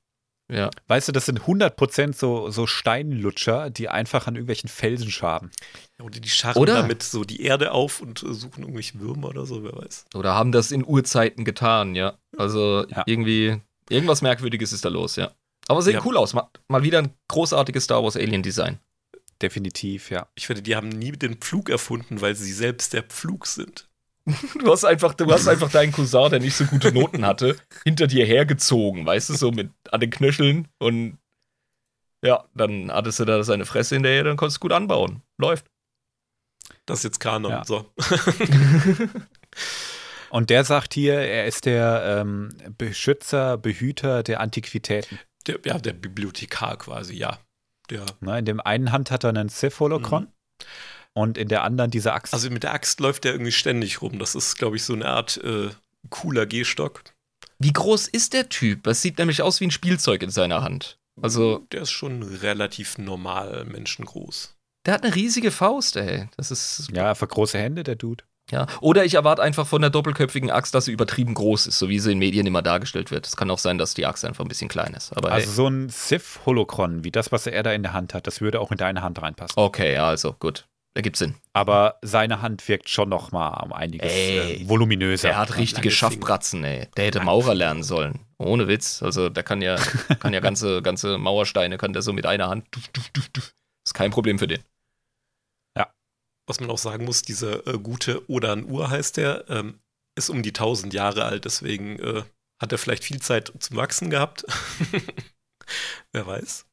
Ja. 0.51 0.69
Weißt 0.87 1.07
du, 1.07 1.11
das 1.11 1.25
sind 1.25 1.41
100% 1.41 2.13
so, 2.13 2.49
so 2.49 2.67
Steinlutscher, 2.67 3.69
die 3.69 3.89
einfach 3.89 4.27
an 4.27 4.35
irgendwelchen 4.35 4.69
Felsen 4.69 5.11
schaben. 5.11 5.51
Ja, 5.99 6.05
oder 6.05 6.19
die 6.19 6.29
scharren 6.29 6.61
oder? 6.61 6.75
damit 6.75 7.03
so 7.03 7.25
die 7.25 7.41
Erde 7.41 7.73
auf 7.73 8.01
und 8.01 8.23
äh, 8.23 8.33
suchen 8.33 8.61
irgendwelche 8.61 8.99
Würmer 8.99 9.29
oder 9.29 9.45
so, 9.45 9.63
wer 9.63 9.73
weiß. 9.73 10.05
Oder 10.15 10.35
haben 10.35 10.53
das 10.53 10.71
in 10.71 10.85
Urzeiten 10.85 11.43
getan, 11.43 11.95
ja. 11.95 12.17
Also 12.37 12.85
ja. 12.87 13.03
irgendwie, 13.05 13.61
irgendwas 13.89 14.21
Merkwürdiges 14.21 14.71
ist 14.71 14.85
da 14.85 14.89
los, 14.89 15.17
ja. 15.17 15.31
Aber 15.67 15.81
sieht 15.81 15.95
ja. 15.95 16.01
cool 16.05 16.15
aus. 16.15 16.33
Mal, 16.33 16.47
mal 16.69 16.83
wieder 16.83 16.99
ein 16.99 17.13
großartiges 17.27 17.83
Star 17.83 18.01
Wars 18.03 18.15
Alien 18.15 18.41
Design. 18.41 18.79
Definitiv, 19.41 20.09
ja. 20.09 20.27
Ich 20.35 20.47
finde, 20.47 20.61
die 20.61 20.75
haben 20.75 20.89
nie 20.89 21.11
den 21.11 21.35
Pflug 21.35 21.69
erfunden, 21.69 22.21
weil 22.21 22.35
sie 22.35 22.53
selbst 22.53 22.93
der 22.93 23.03
Pflug 23.03 23.45
sind. 23.45 23.86
Du 24.59 24.71
hast 24.71 24.83
einfach, 24.83 25.13
du 25.13 25.31
hast 25.31 25.47
einfach 25.47 25.71
deinen 25.71 25.91
Cousin, 25.91 26.29
der 26.29 26.39
nicht 26.39 26.55
so 26.55 26.65
gute 26.65 26.91
Noten 26.91 27.25
hatte, 27.25 27.55
hinter 27.83 28.07
dir 28.07 28.25
hergezogen, 28.25 29.05
weißt 29.05 29.29
du, 29.29 29.35
so 29.35 29.51
mit 29.51 29.71
an 29.91 30.01
den 30.01 30.09
Knöcheln 30.09 30.67
und 30.79 31.17
ja, 32.23 32.45
dann 32.53 32.91
hattest 32.91 33.19
du 33.19 33.25
da 33.25 33.43
seine 33.43 33.65
Fresse 33.65 33.95
in 33.95 34.03
der, 34.03 34.23
dann 34.23 34.37
konntest 34.37 34.57
du 34.57 34.61
gut 34.61 34.71
anbauen. 34.71 35.21
Läuft. 35.37 35.67
Das 36.85 36.99
ist 36.99 37.03
jetzt 37.03 37.19
Kanon, 37.19 37.51
ja. 37.51 37.63
so. 37.63 37.85
und 40.31 40.49
der 40.49 40.63
sagt 40.63 40.93
hier, 40.93 41.19
er 41.19 41.45
ist 41.45 41.65
der 41.65 42.21
ähm, 42.21 42.49
Beschützer, 42.77 43.57
Behüter 43.57 44.23
der 44.23 44.39
Antiquitäten. 44.39 45.19
Der, 45.45 45.59
ja, 45.63 45.77
der 45.77 45.93
Bibliothekar 45.93 46.77
quasi, 46.77 47.15
ja. 47.15 47.39
Der. 47.89 48.05
Na, 48.19 48.39
in 48.39 48.45
dem 48.45 48.59
einen 48.59 48.91
Hand 48.91 49.11
hat 49.11 49.23
er 49.23 49.29
einen 49.29 49.49
Sith-Holocron. 49.49 50.23
Mhm 50.23 50.31
und 51.17 51.37
in 51.37 51.47
der 51.47 51.63
anderen 51.63 51.89
diese 51.89 52.13
Axt. 52.13 52.33
Also 52.33 52.49
mit 52.51 52.61
der 52.61 52.73
Axt 52.73 52.99
läuft 52.99 53.23
der 53.23 53.31
irgendwie 53.31 53.51
ständig 53.51 54.01
rum. 54.03 54.19
Das 54.19 54.35
ist, 54.35 54.55
glaube 54.57 54.75
ich, 54.75 54.83
so 54.83 54.93
eine 54.93 55.07
Art 55.07 55.37
äh, 55.43 55.69
cooler 56.11 56.45
Gehstock. 56.45 57.03
Wie 57.57 57.73
groß 57.73 58.07
ist 58.07 58.33
der 58.33 58.49
Typ? 58.49 58.83
Das 58.83 59.01
sieht 59.01 59.17
nämlich 59.17 59.41
aus 59.41 59.59
wie 59.59 59.65
ein 59.65 59.71
Spielzeug 59.71 60.21
in 60.21 60.29
seiner 60.29 60.61
Hand. 60.61 60.99
Also. 61.19 61.65
Der 61.71 61.81
ist 61.81 61.91
schon 61.91 62.21
relativ 62.21 62.99
normal 62.99 63.65
menschengroß. 63.65 64.55
Der 64.85 64.93
hat 64.93 65.03
eine 65.03 65.15
riesige 65.15 65.49
Faust, 65.49 65.95
ey. 65.95 66.29
Das 66.37 66.51
ist. 66.51 66.89
Ja, 66.93 67.15
für 67.15 67.27
große 67.27 67.57
Hände, 67.57 67.83
der 67.83 67.95
Dude. 67.95 68.23
Ja, 68.51 68.67
oder 68.79 69.03
ich 69.03 69.15
erwarte 69.15 69.41
einfach 69.41 69.67
von 69.67 69.81
der 69.81 69.89
doppelköpfigen 69.89 70.51
Axt, 70.51 70.73
dass 70.73 70.85
sie 70.85 70.93
übertrieben 70.93 71.33
groß 71.33 71.67
ist, 71.67 71.79
so 71.79 71.89
wie 71.89 71.99
sie 71.99 72.13
in 72.13 72.19
Medien 72.19 72.45
immer 72.45 72.61
dargestellt 72.61 73.11
wird. 73.11 73.27
Es 73.27 73.35
kann 73.35 73.51
auch 73.51 73.57
sein, 73.57 73.77
dass 73.77 73.93
die 73.93 74.05
Axt 74.05 74.23
einfach 74.23 74.45
ein 74.45 74.47
bisschen 74.47 74.69
klein 74.69 74.93
ist. 74.93 75.17
Aber 75.17 75.31
also 75.31 75.47
hey. 75.47 75.53
so 75.53 75.67
ein 75.67 75.89
Sith-Holocron, 75.89 77.03
wie 77.03 77.11
das, 77.11 77.33
was 77.33 77.45
er 77.47 77.63
da 77.63 77.73
in 77.73 77.83
der 77.83 77.91
Hand 77.91 78.13
hat, 78.13 78.25
das 78.25 78.39
würde 78.39 78.61
auch 78.61 78.71
in 78.71 78.77
deine 78.77 79.01
Hand 79.01 79.21
reinpassen. 79.21 79.55
Okay, 79.57 79.97
also 79.97 80.31
gut. 80.31 80.65
Ergibt 80.97 81.15
Sinn. 81.15 81.35
Aber 81.53 81.99
seine 82.01 82.41
Hand 82.41 82.67
wirkt 82.67 82.89
schon 82.89 83.07
noch 83.09 83.31
mal 83.31 83.63
um 83.63 83.71
einiges 83.71 84.11
ey, 84.11 84.63
äh, 84.63 84.67
voluminöser. 84.67 85.29
Er 85.29 85.37
hat 85.37 85.55
richtige 85.55 85.91
Schaffbratzen, 85.91 86.63
ey. 86.63 86.87
Der 86.97 87.05
hätte 87.05 87.19
Maurer 87.19 87.53
lernen 87.53 87.83
sollen. 87.83 88.25
Ohne 88.39 88.67
Witz. 88.67 89.03
Also 89.03 89.29
der 89.29 89.43
kann 89.43 89.61
ja, 89.61 89.75
kann 90.19 90.33
ja 90.33 90.39
ganze, 90.39 90.81
ganze 90.81 91.19
Mauersteine, 91.19 91.77
kann 91.77 91.93
der 91.93 92.01
so 92.01 92.13
mit 92.13 92.25
einer 92.25 92.49
Hand. 92.49 92.65
Ist 93.85 93.93
kein 93.93 94.09
Problem 94.09 94.39
für 94.39 94.47
den. 94.47 94.63
Ja. 95.77 95.93
Was 96.47 96.59
man 96.59 96.71
auch 96.71 96.79
sagen 96.79 97.05
muss, 97.05 97.21
dieser 97.21 97.67
äh, 97.67 97.77
gute 97.77 98.27
Odan 98.27 98.65
Ur 98.65 98.89
heißt 98.89 99.17
der, 99.17 99.47
ähm, 99.49 99.79
ist 100.15 100.31
um 100.31 100.41
die 100.41 100.49
1000 100.49 100.95
Jahre 100.95 101.25
alt, 101.25 101.45
deswegen 101.45 101.99
äh, 101.99 102.23
hat 102.59 102.71
er 102.71 102.79
vielleicht 102.79 103.03
viel 103.03 103.21
Zeit 103.21 103.53
zum 103.59 103.77
Wachsen 103.77 104.09
gehabt. 104.09 104.47
Wer 106.11 106.25
weiß. 106.25 106.66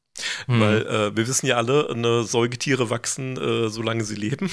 Mhm. 0.47 0.59
Weil 0.59 0.87
äh, 0.87 1.15
wir 1.15 1.27
wissen 1.27 1.45
ja 1.47 1.57
alle, 1.57 1.95
ne, 1.95 2.23
Säugetiere 2.23 2.89
wachsen, 2.89 3.37
äh, 3.37 3.69
solange 3.69 4.03
sie 4.03 4.15
leben. 4.15 4.49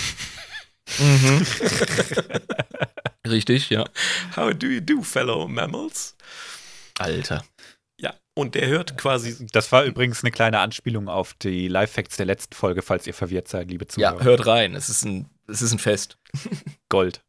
Mhm. 0.98 1.46
Richtig, 3.26 3.70
ja. 3.70 3.84
How 4.36 4.52
do 4.52 4.66
you 4.66 4.80
do, 4.80 5.02
fellow 5.02 5.46
mammals? 5.48 6.16
Alter. 6.98 7.44
Ja, 8.00 8.14
und 8.34 8.54
der 8.54 8.66
hört 8.66 8.98
quasi. 8.98 9.46
Das 9.52 9.70
war 9.70 9.84
übrigens 9.84 10.24
eine 10.24 10.32
kleine 10.32 10.58
Anspielung 10.58 11.08
auf 11.08 11.34
die 11.34 11.68
Live-Facts 11.68 12.16
der 12.16 12.26
letzten 12.26 12.54
Folge, 12.54 12.82
falls 12.82 13.06
ihr 13.06 13.14
verwirrt 13.14 13.48
seid, 13.48 13.70
liebe 13.70 13.86
Zuhörer. 13.86 14.18
Ja, 14.18 14.24
hört 14.24 14.46
rein. 14.46 14.74
Es 14.74 14.88
ist 14.88 15.04
ein, 15.04 15.28
es 15.46 15.62
ist 15.62 15.72
ein 15.72 15.78
Fest. 15.78 16.18
Gold. 16.88 17.22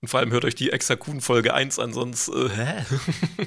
Und 0.00 0.08
vor 0.08 0.20
allem 0.20 0.30
hört 0.30 0.44
euch 0.44 0.54
die 0.54 0.70
Exakun-Folge 0.70 1.54
1 1.54 1.78
an, 1.78 1.92
sonst 1.92 2.28
äh, 2.28 2.48
hä? 2.48 2.84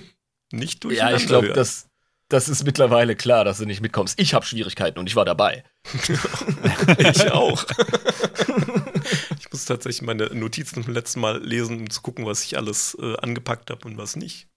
nicht 0.51 0.83
durcheinander 0.83 1.17
Ja, 1.17 1.21
ich 1.21 1.27
glaube, 1.27 1.49
das, 1.49 1.87
das 2.29 2.49
ist 2.49 2.63
mittlerweile 2.63 3.15
klar, 3.15 3.45
dass 3.45 3.59
du 3.59 3.65
nicht 3.65 3.81
mitkommst. 3.81 4.19
Ich 4.19 4.33
habe 4.33 4.45
Schwierigkeiten 4.45 4.97
und 4.97 5.07
ich 5.07 5.15
war 5.15 5.25
dabei. 5.25 5.63
ich 6.97 7.31
auch. 7.31 7.65
ich 9.39 9.51
muss 9.51 9.65
tatsächlich 9.65 10.01
meine 10.01 10.25
Notizen 10.33 10.83
vom 10.83 10.93
letzten 10.93 11.19
Mal 11.19 11.43
lesen, 11.43 11.81
um 11.81 11.89
zu 11.89 12.01
gucken, 12.01 12.25
was 12.25 12.43
ich 12.43 12.57
alles 12.57 12.97
äh, 12.99 13.15
angepackt 13.17 13.69
habe 13.69 13.87
und 13.87 13.97
was 13.97 14.15
nicht. 14.15 14.47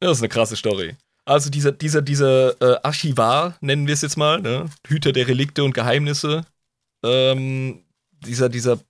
Das 0.00 0.18
ist 0.18 0.22
eine 0.22 0.30
krasse 0.30 0.56
Story. 0.56 0.96
Also 1.26 1.50
dieser, 1.50 1.72
dieser, 1.72 2.00
dieser 2.00 2.60
äh, 2.62 2.80
Archivar, 2.82 3.58
nennen 3.60 3.86
wir 3.86 3.92
es 3.92 4.00
jetzt 4.00 4.16
mal, 4.16 4.40
ne? 4.40 4.70
Hüter 4.86 5.12
der 5.12 5.28
Relikte 5.28 5.62
und 5.62 5.74
Geheimnisse, 5.74 6.46
ähm, 7.04 7.84
dieser, 8.24 8.48
dieser 8.48 8.80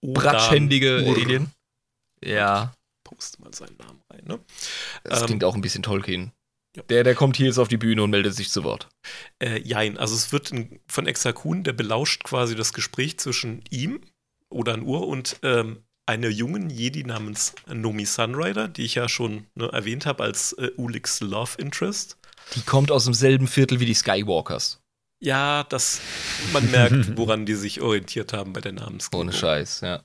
bratschhändige 0.00 1.04
Alien. 1.06 1.50
Ja. 2.24 2.72
Poste 3.04 3.42
mal 3.42 3.52
seinen 3.52 3.76
Namen 3.76 4.00
rein, 4.08 4.24
ne? 4.24 4.38
Das 5.04 5.20
ähm, 5.20 5.26
klingt 5.26 5.44
auch 5.44 5.54
ein 5.54 5.60
bisschen 5.60 5.82
Tolkien. 5.82 6.32
Der, 6.88 7.04
der 7.04 7.14
kommt 7.14 7.36
hier 7.36 7.46
jetzt 7.46 7.58
auf 7.58 7.68
die 7.68 7.76
Bühne 7.76 8.02
und 8.02 8.10
meldet 8.10 8.34
sich 8.34 8.50
zu 8.50 8.64
Wort. 8.64 8.88
Äh, 9.38 9.60
jein, 9.60 9.98
also 9.98 10.14
es 10.14 10.32
wird 10.32 10.50
in, 10.52 10.80
von 10.86 11.06
Exakun, 11.06 11.64
der 11.64 11.74
belauscht 11.74 12.24
quasi 12.24 12.56
das 12.56 12.72
Gespräch 12.72 13.18
zwischen 13.18 13.62
ihm 13.70 14.00
oder 14.48 14.74
an 14.74 14.82
Uhr 14.82 15.06
und 15.06 15.36
ähm, 15.42 15.84
einer 16.06 16.28
jungen 16.28 16.70
Jedi 16.70 17.04
namens 17.04 17.54
Nomi 17.66 18.06
Sunrider, 18.06 18.68
die 18.68 18.84
ich 18.84 18.94
ja 18.94 19.08
schon 19.08 19.46
ne, 19.54 19.68
erwähnt 19.72 20.06
habe 20.06 20.24
als 20.24 20.54
äh, 20.54 20.70
Ulix 20.76 21.20
Love 21.20 21.58
Interest. 21.58 22.16
Die 22.54 22.62
kommt 22.62 22.90
aus 22.90 23.04
demselben 23.04 23.46
Viertel 23.46 23.80
wie 23.80 23.86
die 23.86 23.94
Skywalkers. 23.94 24.80
Ja, 25.20 25.64
das, 25.64 26.00
man 26.52 26.68
merkt, 26.70 27.16
woran 27.16 27.46
die 27.46 27.54
sich 27.54 27.80
orientiert 27.80 28.32
haben 28.32 28.52
bei 28.52 28.60
der 28.60 28.72
Namensgebung. 28.72 29.28
Ohne 29.28 29.32
Scheiß, 29.32 29.82
ja. 29.82 30.02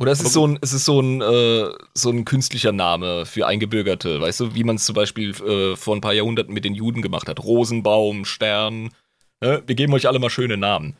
Oder 0.00 0.12
es 0.12 0.20
ist 0.20 0.32
so 0.32 0.46
ein, 0.46 0.58
es 0.62 0.72
ist 0.72 0.84
so 0.84 1.00
ein, 1.00 1.20
äh, 1.20 1.70
so 1.92 2.10
ein 2.10 2.24
künstlicher 2.24 2.70
Name 2.70 3.26
für 3.26 3.48
Eingebürgerte, 3.48 4.20
weißt 4.20 4.40
du, 4.40 4.54
wie 4.54 4.62
man 4.62 4.76
es 4.76 4.84
zum 4.84 4.94
Beispiel 4.94 5.30
äh, 5.42 5.76
vor 5.76 5.96
ein 5.96 6.00
paar 6.00 6.12
Jahrhunderten 6.12 6.54
mit 6.54 6.64
den 6.64 6.74
Juden 6.74 7.02
gemacht 7.02 7.28
hat. 7.28 7.42
Rosenbaum, 7.42 8.24
Stern. 8.24 8.94
Ne? 9.40 9.62
Wir 9.66 9.74
geben 9.74 9.92
euch 9.94 10.06
alle 10.06 10.20
mal 10.20 10.30
schöne 10.30 10.56
Namen. 10.56 10.96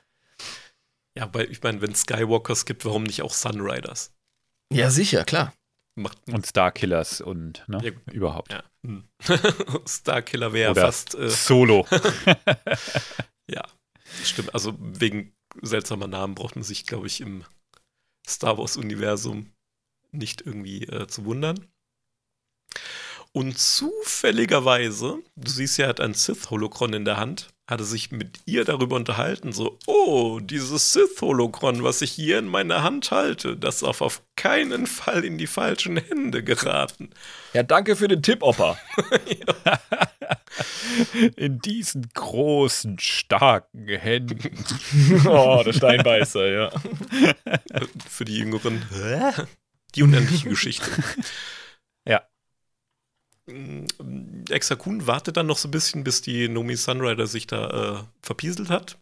Ja, 1.16 1.28
weil 1.32 1.51
ich 1.51 1.62
meine, 1.62 1.80
wenn 1.80 1.92
es 1.92 2.01
Skywalkers 2.03 2.64
gibt, 2.64 2.84
warum 2.84 3.05
nicht 3.05 3.22
auch 3.22 3.32
Sunriders? 3.32 4.12
Ja, 4.72 4.90
sicher, 4.90 5.24
klar. 5.24 5.55
Macht 5.94 6.18
und 6.28 6.46
Starkillers 6.46 7.20
und 7.20 7.64
ne, 7.66 7.80
ja, 7.82 8.12
überhaupt. 8.12 8.53
Ja. 8.53 8.62
Hm. 8.84 9.05
Starkiller 9.86 10.53
wäre 10.53 10.74
ja 10.74 10.80
fast 10.80 11.14
äh, 11.16 11.28
Solo. 11.28 11.86
ja, 13.51 13.64
stimmt. 14.22 14.55
Also 14.55 14.74
wegen 14.78 15.32
seltsamer 15.61 16.07
Namen 16.07 16.34
braucht 16.34 16.55
man 16.55 16.62
sich, 16.62 16.86
glaube 16.86 17.09
ich, 17.09 17.20
im 17.20 17.44
Star 18.29 18.59
Wars-Universum 18.59 19.53
nicht 20.12 20.43
irgendwie 20.43 20.85
äh, 20.85 21.07
zu 21.07 21.24
wundern. 21.24 21.66
Und 23.33 23.59
zufälligerweise, 23.59 25.18
du 25.37 25.51
siehst 25.51 25.79
ja, 25.79 25.87
er 25.87 25.91
hat 25.91 26.01
ein 26.01 26.14
Sith-Holokron 26.14 26.95
in 26.95 27.05
der 27.05 27.18
Hand, 27.18 27.51
hatte 27.69 27.85
sich 27.85 28.11
mit 28.11 28.41
ihr 28.47 28.64
darüber 28.64 28.97
unterhalten, 28.97 29.53
so, 29.53 29.79
oh, 29.87 30.41
dieses 30.41 30.95
Sith-Holokron, 30.95 31.85
was 31.85 32.01
ich 32.01 32.11
hier 32.11 32.39
in 32.39 32.49
meiner 32.49 32.83
Hand 32.83 33.11
halte, 33.11 33.59
das 33.59 33.81
darf 33.81 34.01
auf 34.01 34.23
keinen 34.37 34.87
Fall 34.87 35.23
in 35.23 35.37
die 35.37 35.47
falschen 35.47 35.99
Hände 35.99 36.43
geraten. 36.43 37.11
Ja, 37.53 37.62
danke 37.62 37.95
für 37.95 38.09
den 38.09 38.23
Tipp, 38.23 38.43
Opa. 38.43 38.79
in 41.37 41.59
diesen 41.59 42.09
großen, 42.14 42.99
starken 42.99 43.87
Händen. 43.87 44.64
oh, 45.27 45.62
der 45.62 45.75
Steinbeißer, 45.75 46.47
ja. 46.49 46.71
Für 48.09 48.25
die 48.25 48.39
Jüngeren, 48.39 48.83
die 49.95 50.03
unendliche 50.03 50.49
Geschichte. 50.49 50.91
Mm, 53.49 54.44
Exakun 54.51 55.07
wartet 55.07 55.36
dann 55.36 55.46
noch 55.46 55.59
so 55.59 55.68
ein 55.68 55.72
bisschen, 55.72 56.05
bis 56.05 56.22
die 56.22 56.49
Nomi 56.49 56.76
Sunrider 56.76 57.26
sich 57.26 57.46
da 57.46 58.01
äh, 58.01 58.05
verpieselt 58.22 58.70
hat 58.70 58.99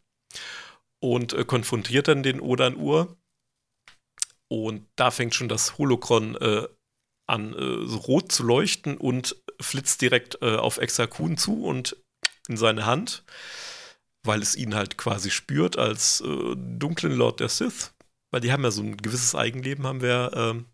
und 1.00 1.32
äh, 1.32 1.44
konfrontiert 1.44 2.08
dann 2.08 2.22
den 2.22 2.40
Odan 2.40 2.76
Ur. 2.76 3.16
Und 4.48 4.86
da 4.94 5.10
fängt 5.10 5.34
schon 5.34 5.48
das 5.48 5.76
Holokron 5.76 6.36
äh, 6.36 6.68
an, 7.26 7.52
äh, 7.54 7.86
so 7.86 7.96
rot 7.98 8.30
zu 8.30 8.44
leuchten 8.44 8.96
und 8.96 9.36
flitzt 9.60 10.00
direkt 10.00 10.38
äh, 10.42 10.56
auf 10.56 10.78
Exakun 10.78 11.36
zu 11.36 11.64
und 11.64 11.96
in 12.48 12.56
seine 12.56 12.86
Hand, 12.86 13.24
weil 14.24 14.40
es 14.40 14.54
ihn 14.54 14.74
halt 14.76 14.96
quasi 14.96 15.30
spürt 15.30 15.76
als 15.76 16.20
äh, 16.20 16.54
dunklen 16.56 17.16
Lord 17.16 17.40
der 17.40 17.48
Sith. 17.48 17.92
Weil 18.30 18.40
die 18.40 18.52
haben 18.52 18.62
ja 18.62 18.70
so 18.70 18.82
ein 18.82 18.96
gewisses 18.96 19.34
Eigenleben, 19.34 19.86
haben 19.86 20.02
wir 20.02 20.30
ähm, 20.34 20.66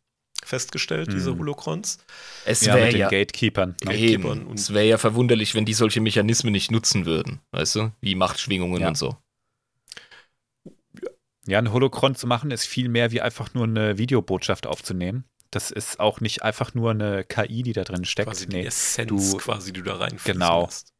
festgestellt, 0.46 1.08
hm. 1.08 1.14
diese 1.14 1.36
Holocrons. 1.36 1.98
Es 2.44 2.64
ja, 2.64 2.74
mit 2.76 2.92
den 2.92 3.00
ja, 3.00 3.08
Gatekeepern. 3.08 3.70
Ne? 3.70 3.76
Gatekeepern 3.92 4.50
es 4.54 4.72
wäre 4.72 4.86
ja 4.86 4.98
verwunderlich, 4.98 5.54
wenn 5.54 5.64
die 5.64 5.74
solche 5.74 6.00
Mechanismen 6.00 6.52
nicht 6.52 6.70
nutzen 6.70 7.06
würden, 7.06 7.40
weißt 7.52 7.76
du? 7.76 7.92
Wie 8.00 8.14
Machtschwingungen 8.14 8.80
ja. 8.80 8.88
und 8.88 8.96
so. 8.96 9.16
Ja, 11.46 11.58
ein 11.58 11.72
Holocron 11.72 12.14
zu 12.14 12.26
machen 12.26 12.50
ist 12.50 12.66
viel 12.66 12.88
mehr 12.88 13.10
wie 13.10 13.20
einfach 13.20 13.52
nur 13.54 13.64
eine 13.64 13.98
Videobotschaft 13.98 14.66
aufzunehmen. 14.66 15.24
Das 15.50 15.70
ist 15.70 16.00
auch 16.00 16.20
nicht 16.20 16.42
einfach 16.42 16.72
nur 16.74 16.92
eine 16.92 17.24
KI, 17.24 17.62
die 17.62 17.72
da 17.72 17.84
drin 17.84 18.04
steckt. 18.04 18.28
Quasi 18.28 18.46
die 18.46 18.56
nee, 18.56 18.66
Essenz 18.66 19.32
du, 19.32 19.36
quasi, 19.38 19.72
die 19.72 19.80
du 19.80 19.84
da 19.84 19.96
reinfließen 19.96 20.32
Genau. 20.32 20.64
Lässt. 20.64 20.92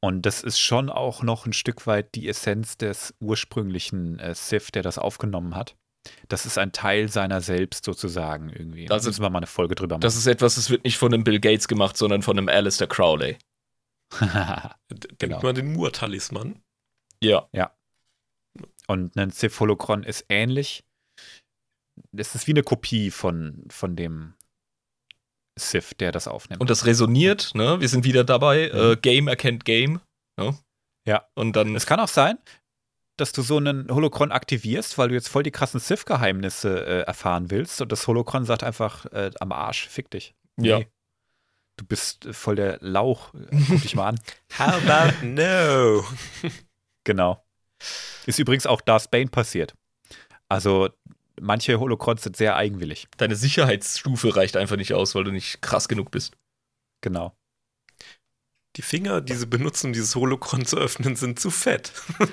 Und 0.00 0.26
das 0.26 0.42
ist 0.42 0.58
schon 0.58 0.90
auch 0.90 1.22
noch 1.22 1.46
ein 1.46 1.52
Stück 1.52 1.86
weit 1.86 2.14
die 2.14 2.28
Essenz 2.28 2.76
des 2.76 3.14
ursprünglichen 3.20 4.18
äh, 4.18 4.34
Sith, 4.34 4.72
der 4.72 4.82
das 4.82 4.98
aufgenommen 4.98 5.54
hat. 5.54 5.76
Das 6.28 6.46
ist 6.46 6.58
ein 6.58 6.72
Teil 6.72 7.08
seiner 7.08 7.40
selbst 7.40 7.84
sozusagen 7.84 8.48
irgendwie. 8.48 8.86
Da 8.86 8.96
müssen 8.96 9.22
wir 9.22 9.30
mal 9.30 9.38
eine 9.38 9.46
Folge 9.46 9.74
drüber 9.74 9.96
machen. 9.96 10.00
Das 10.00 10.16
ist 10.16 10.26
etwas, 10.26 10.56
das 10.56 10.70
wird 10.70 10.84
nicht 10.84 10.98
von 10.98 11.12
einem 11.12 11.24
Bill 11.24 11.40
Gates 11.40 11.68
gemacht, 11.68 11.96
sondern 11.96 12.22
von 12.22 12.36
einem 12.38 12.48
Alistair 12.48 12.88
Crowley. 12.88 13.38
Denkt 14.20 15.18
genau. 15.18 15.42
man 15.42 15.54
den 15.54 15.72
Moore-Talisman? 15.72 16.60
Ja. 17.22 17.48
Ja. 17.52 17.72
Und 18.86 19.16
ein 19.16 19.30
Cephalokron 19.30 20.02
ist 20.02 20.26
ähnlich. 20.28 20.84
Es 22.16 22.34
ist 22.34 22.46
wie 22.46 22.52
eine 22.52 22.62
Kopie 22.62 23.10
von, 23.10 23.64
von 23.70 23.96
dem 23.96 24.34
Sith, 25.56 25.94
der 25.98 26.12
das 26.12 26.28
aufnimmt. 26.28 26.60
Und 26.60 26.70
das 26.70 26.86
resoniert, 26.86 27.54
ne? 27.54 27.80
Wir 27.80 27.88
sind 27.88 28.04
wieder 28.04 28.24
dabei. 28.24 28.70
Mhm. 28.72 28.78
Äh, 28.78 28.96
Game 28.96 29.28
erkennt 29.28 29.64
Game. 29.64 30.00
Ne? 30.38 30.58
Ja. 31.06 31.28
Und 31.34 31.54
dann. 31.54 31.74
Es 31.76 31.86
kann 31.86 32.00
auch 32.00 32.08
sein, 32.08 32.38
dass 33.22 33.30
du 33.30 33.42
so 33.42 33.56
einen 33.56 33.88
Holocron 33.88 34.32
aktivierst, 34.32 34.98
weil 34.98 35.08
du 35.08 35.14
jetzt 35.14 35.28
voll 35.28 35.44
die 35.44 35.52
krassen 35.52 35.78
Sith-Geheimnisse 35.78 36.84
äh, 36.84 37.00
erfahren 37.02 37.52
willst 37.52 37.80
und 37.80 37.92
das 37.92 38.08
Holocron 38.08 38.44
sagt 38.44 38.64
einfach 38.64 39.06
äh, 39.06 39.30
am 39.38 39.52
Arsch, 39.52 39.86
fick 39.86 40.10
dich. 40.10 40.34
Nee. 40.56 40.68
Ja. 40.68 40.80
Du 41.76 41.84
bist 41.86 42.26
äh, 42.26 42.32
voll 42.32 42.56
der 42.56 42.78
Lauch. 42.80 43.32
Guck 43.68 43.82
dich 43.82 43.94
mal 43.94 44.08
an. 44.08 44.20
How 44.58 44.74
about 44.82 45.24
no? 45.24 46.04
genau. 47.04 47.44
Ist 48.26 48.40
übrigens 48.40 48.66
auch 48.66 48.80
Darth 48.80 49.12
Bane 49.12 49.30
passiert. 49.30 49.74
Also 50.48 50.90
manche 51.40 51.78
Holocrons 51.78 52.24
sind 52.24 52.36
sehr 52.36 52.56
eigenwillig. 52.56 53.06
Deine 53.18 53.36
Sicherheitsstufe 53.36 54.34
reicht 54.34 54.56
einfach 54.56 54.76
nicht 54.76 54.94
aus, 54.94 55.14
weil 55.14 55.22
du 55.22 55.30
nicht 55.30 55.62
krass 55.62 55.86
genug 55.86 56.10
bist. 56.10 56.36
Genau. 57.02 57.36
Die 58.76 58.82
Finger, 58.82 59.20
die 59.20 59.34
sie 59.34 59.46
benutzen, 59.46 59.88
um 59.88 59.92
dieses 59.92 60.14
Holocron 60.14 60.64
zu 60.64 60.78
öffnen, 60.78 61.14
sind 61.16 61.38
zu 61.38 61.50
fett. 61.50 61.92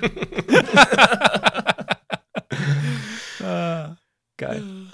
ah, 3.42 3.96
geil. 4.38 4.90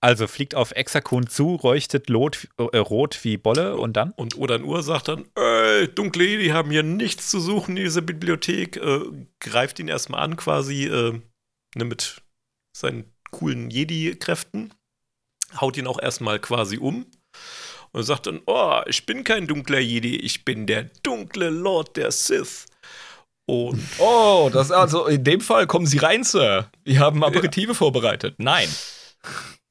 Also 0.00 0.26
fliegt 0.26 0.54
auf 0.54 0.72
Exakun 0.72 1.26
zu, 1.26 1.54
räuchtet 1.54 2.08
lot, 2.08 2.48
äh, 2.58 2.76
rot 2.76 3.24
wie 3.24 3.36
Bolle 3.36 3.76
und 3.76 3.96
dann? 3.96 4.12
Und 4.12 4.36
Odan 4.36 4.62
Ur 4.62 4.82
sagt 4.82 5.08
dann, 5.08 5.24
ey, 5.36 5.88
dunkle 5.88 6.38
die 6.38 6.52
haben 6.52 6.70
hier 6.70 6.82
nichts 6.82 7.30
zu 7.30 7.40
suchen 7.40 7.76
in 7.76 7.84
dieser 7.84 8.02
Bibliothek, 8.02 8.76
äh, 8.76 9.00
greift 9.40 9.78
ihn 9.78 9.88
erstmal 9.88 10.20
an 10.20 10.36
quasi 10.36 10.84
äh, 10.84 11.20
ne, 11.74 11.84
mit 11.84 12.22
seinen 12.76 13.12
coolen 13.30 13.70
Jedi-Kräften, 13.70 14.74
haut 15.60 15.76
ihn 15.76 15.86
auch 15.86 16.00
erstmal 16.00 16.40
quasi 16.40 16.78
um 16.78 17.06
und 17.92 18.02
sagt 18.02 18.26
dann, 18.26 18.40
oh, 18.46 18.80
ich 18.86 19.06
bin 19.06 19.24
kein 19.24 19.46
dunkler 19.46 19.80
Jedi, 19.80 20.16
ich 20.16 20.44
bin 20.44 20.66
der 20.66 20.84
dunkle 21.02 21.50
Lord 21.50 21.96
der 21.96 22.12
Sith. 22.12 22.66
Und 23.46 23.80
oh, 23.98 24.50
das 24.52 24.72
also 24.72 25.06
in 25.06 25.22
dem 25.22 25.40
Fall 25.40 25.66
kommen 25.66 25.86
Sie 25.86 25.98
rein, 25.98 26.24
Sir. 26.24 26.68
Wir 26.84 26.98
haben 26.98 27.22
Aperitive 27.22 27.68
ja. 27.68 27.74
vorbereitet. 27.74 28.34
Nein. 28.38 28.68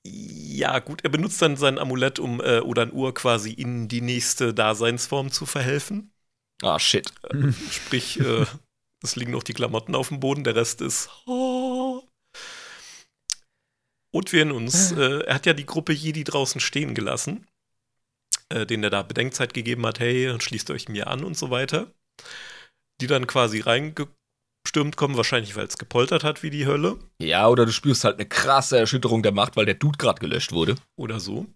Ja, 0.03 0.79
gut, 0.79 1.03
er 1.03 1.09
benutzt 1.09 1.41
dann 1.41 1.57
sein 1.57 1.77
Amulett, 1.77 2.19
um 2.19 2.39
äh, 2.39 2.59
Odan 2.61 2.93
Ur 2.93 3.13
quasi 3.13 3.51
in 3.51 3.87
die 3.87 4.01
nächste 4.01 4.53
Daseinsform 4.53 5.31
zu 5.31 5.45
verhelfen. 5.45 6.13
Ah, 6.61 6.79
shit. 6.79 7.11
Äh, 7.29 7.51
sprich, 7.71 8.19
äh, 8.19 8.45
es 9.03 9.15
liegen 9.17 9.31
noch 9.31 9.43
die 9.43 9.53
Klamotten 9.53 9.93
auf 9.93 10.07
dem 10.07 10.21
Boden, 10.21 10.45
der 10.45 10.55
Rest 10.55 10.79
ist. 10.81 11.09
Oh. 11.25 12.03
Und 14.11 14.31
wir 14.31 14.43
in 14.43 14.51
uns, 14.51 14.93
äh, 14.93 15.23
er 15.23 15.35
hat 15.35 15.45
ja 15.45 15.53
die 15.53 15.65
Gruppe 15.65 15.91
Jedi 15.91 16.23
draußen 16.23 16.61
stehen 16.61 16.93
gelassen 16.93 17.45
äh, 18.49 18.65
denen 18.65 18.83
er 18.83 18.89
da 18.89 19.01
Bedenkzeit 19.03 19.53
gegeben 19.53 19.85
hat, 19.85 19.99
hey, 19.99 20.35
schließt 20.39 20.69
euch 20.71 20.89
mir 20.89 21.07
an 21.07 21.23
und 21.23 21.37
so 21.37 21.49
weiter. 21.49 21.91
Die 23.01 23.07
dann 23.07 23.27
quasi 23.27 23.59
reingestürmt 23.59 24.95
kommen, 24.95 25.17
wahrscheinlich 25.17 25.55
weil 25.55 25.65
es 25.65 25.77
gepoltert 25.77 26.23
hat 26.23 26.43
wie 26.43 26.49
die 26.49 26.65
Hölle. 26.65 26.97
Ja, 27.19 27.47
oder 27.47 27.65
du 27.65 27.71
spürst 27.71 28.03
halt 28.03 28.15
eine 28.15 28.27
krasse 28.27 28.77
Erschütterung 28.77 29.23
der 29.23 29.31
Macht, 29.33 29.55
weil 29.55 29.65
der 29.65 29.75
Dude 29.75 29.97
gerade 29.97 30.19
gelöscht 30.19 30.51
wurde. 30.51 30.75
Oder 30.95 31.19
so. 31.19 31.47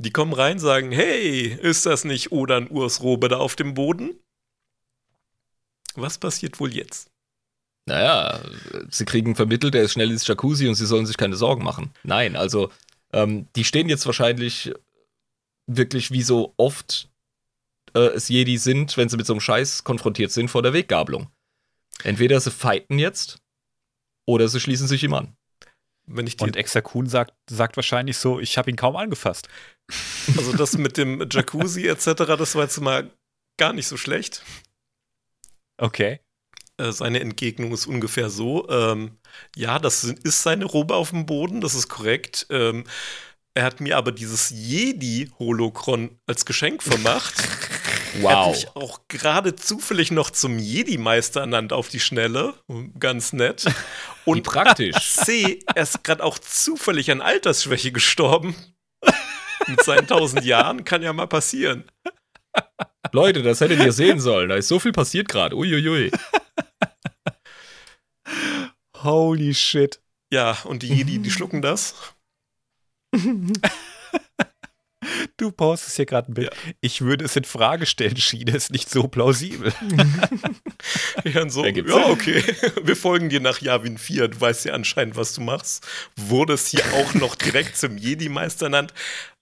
Die 0.00 0.12
kommen 0.12 0.32
rein, 0.32 0.58
sagen, 0.58 0.92
hey, 0.92 1.46
ist 1.60 1.84
das 1.84 2.04
nicht 2.04 2.30
Odan 2.30 2.68
Urs 2.70 3.02
Robe 3.02 3.28
da 3.28 3.38
auf 3.38 3.56
dem 3.56 3.74
Boden? 3.74 4.18
Was 5.94 6.18
passiert 6.18 6.60
wohl 6.60 6.72
jetzt? 6.72 7.10
Naja, 7.86 8.40
sie 8.90 9.06
kriegen 9.06 9.34
vermittelt, 9.34 9.74
er 9.74 9.82
ist 9.82 9.92
schnell 9.92 10.10
ins 10.10 10.26
Jacuzzi 10.26 10.68
und 10.68 10.74
sie 10.74 10.86
sollen 10.86 11.06
sich 11.06 11.16
keine 11.16 11.36
Sorgen 11.36 11.64
machen. 11.64 11.90
Nein, 12.04 12.36
also 12.36 12.70
ähm, 13.12 13.48
die 13.56 13.64
stehen 13.64 13.88
jetzt 13.88 14.06
wahrscheinlich 14.06 14.72
wirklich 15.68 16.10
wie 16.10 16.22
so 16.22 16.54
oft 16.56 17.08
äh, 17.94 18.00
es 18.08 18.28
Jedi 18.28 18.58
sind, 18.58 18.96
wenn 18.96 19.08
sie 19.08 19.16
mit 19.16 19.26
so 19.26 19.32
einem 19.32 19.40
Scheiß 19.40 19.84
konfrontiert 19.84 20.32
sind 20.32 20.48
vor 20.48 20.62
der 20.62 20.72
Weggabelung. 20.72 21.30
Entweder 22.02 22.40
sie 22.40 22.50
fighten 22.50 22.98
jetzt 22.98 23.38
oder 24.26 24.48
sie 24.48 24.60
schließen 24.60 24.88
sich 24.88 25.04
ihm 25.04 25.14
an. 25.14 25.36
Wenn 26.06 26.26
ich 26.26 26.40
Und 26.40 26.56
Exakun 26.56 27.06
sagt, 27.06 27.34
sagt 27.50 27.76
wahrscheinlich 27.76 28.16
so, 28.16 28.40
ich 28.40 28.56
habe 28.56 28.70
ihn 28.70 28.76
kaum 28.76 28.96
angefasst. 28.96 29.48
Also 30.36 30.56
das 30.56 30.76
mit 30.78 30.96
dem 30.96 31.28
Jacuzzi 31.30 31.86
etc., 31.86 32.14
das 32.38 32.54
war 32.54 32.62
jetzt 32.62 32.80
mal 32.80 33.10
gar 33.58 33.72
nicht 33.72 33.86
so 33.86 33.96
schlecht. 33.96 34.42
Okay. 35.76 36.20
Äh, 36.78 36.92
seine 36.92 37.20
Entgegnung 37.20 37.72
ist 37.72 37.86
ungefähr 37.86 38.30
so, 38.30 38.68
ähm, 38.70 39.18
ja, 39.56 39.78
das 39.78 40.04
ist 40.04 40.42
seine 40.42 40.64
Robe 40.64 40.94
auf 40.94 41.10
dem 41.10 41.26
Boden, 41.26 41.60
das 41.60 41.74
ist 41.74 41.88
korrekt. 41.88 42.46
Ähm, 42.50 42.84
er 43.58 43.64
hat 43.64 43.80
mir 43.80 43.96
aber 43.96 44.12
dieses 44.12 44.50
Jedi-Holocron 44.50 46.16
als 46.26 46.46
Geschenk 46.46 46.82
vermacht. 46.82 47.34
Wow. 48.22 48.46
Hat 48.46 48.52
mich 48.52 48.68
auch 48.74 49.00
gerade 49.08 49.54
zufällig 49.54 50.10
noch 50.10 50.30
zum 50.30 50.58
Jedi-Meister 50.58 51.40
ernannt 51.40 51.74
auf 51.74 51.90
die 51.90 52.00
Schnelle. 52.00 52.54
Ganz 52.98 53.34
nett. 53.34 53.66
Und 54.24 54.38
Wie 54.38 54.40
praktisch. 54.40 54.96
C, 55.24 55.60
er 55.74 55.82
ist 55.82 56.02
gerade 56.02 56.24
auch 56.24 56.38
zufällig 56.38 57.10
an 57.10 57.20
Altersschwäche 57.20 57.92
gestorben. 57.92 58.56
Mit 59.66 59.84
seinen 59.84 60.06
tausend 60.06 60.46
Jahren 60.46 60.84
kann 60.84 61.02
ja 61.02 61.12
mal 61.12 61.26
passieren. 61.26 61.84
Leute, 63.12 63.42
das 63.42 63.60
hättet 63.60 63.78
ihr 63.80 63.92
sehen 63.92 64.20
sollen. 64.20 64.48
Da 64.48 64.56
ist 64.56 64.68
so 64.68 64.78
viel 64.78 64.92
passiert 64.92 65.28
gerade. 65.28 65.54
Uiuiui. 65.54 66.10
Holy 69.02 69.54
shit. 69.54 70.00
Ja, 70.32 70.56
und 70.64 70.82
die 70.82 70.88
Jedi, 70.88 71.18
die 71.18 71.30
schlucken 71.30 71.60
das. 71.60 71.94
Du 75.36 75.52
postest 75.52 75.96
hier 75.96 76.06
gerade 76.06 76.32
ein 76.32 76.34
Bild. 76.34 76.52
Ja. 76.52 76.72
Ich 76.80 77.00
würde 77.00 77.24
es 77.24 77.36
in 77.36 77.44
Frage 77.44 77.86
stellen, 77.86 78.16
Schiene 78.16 78.56
ist 78.56 78.72
nicht 78.72 78.90
so 78.90 79.06
plausibel. 79.06 79.72
ja, 81.24 81.48
so, 81.48 81.64
ja, 81.64 82.08
okay. 82.08 82.42
Wir 82.82 82.96
folgen 82.96 83.28
dir 83.28 83.40
nach 83.40 83.60
Javin 83.60 83.98
4. 83.98 84.28
Du 84.28 84.40
weißt 84.40 84.64
ja 84.64 84.74
anscheinend, 84.74 85.16
was 85.16 85.34
du 85.34 85.40
machst. 85.40 85.86
Wurdest 86.16 86.68
hier 86.68 86.82
auch 86.94 87.14
noch 87.14 87.36
direkt 87.36 87.76
zum 87.76 87.96
Jedi-Meister 87.96 88.66
ernannt. 88.66 88.92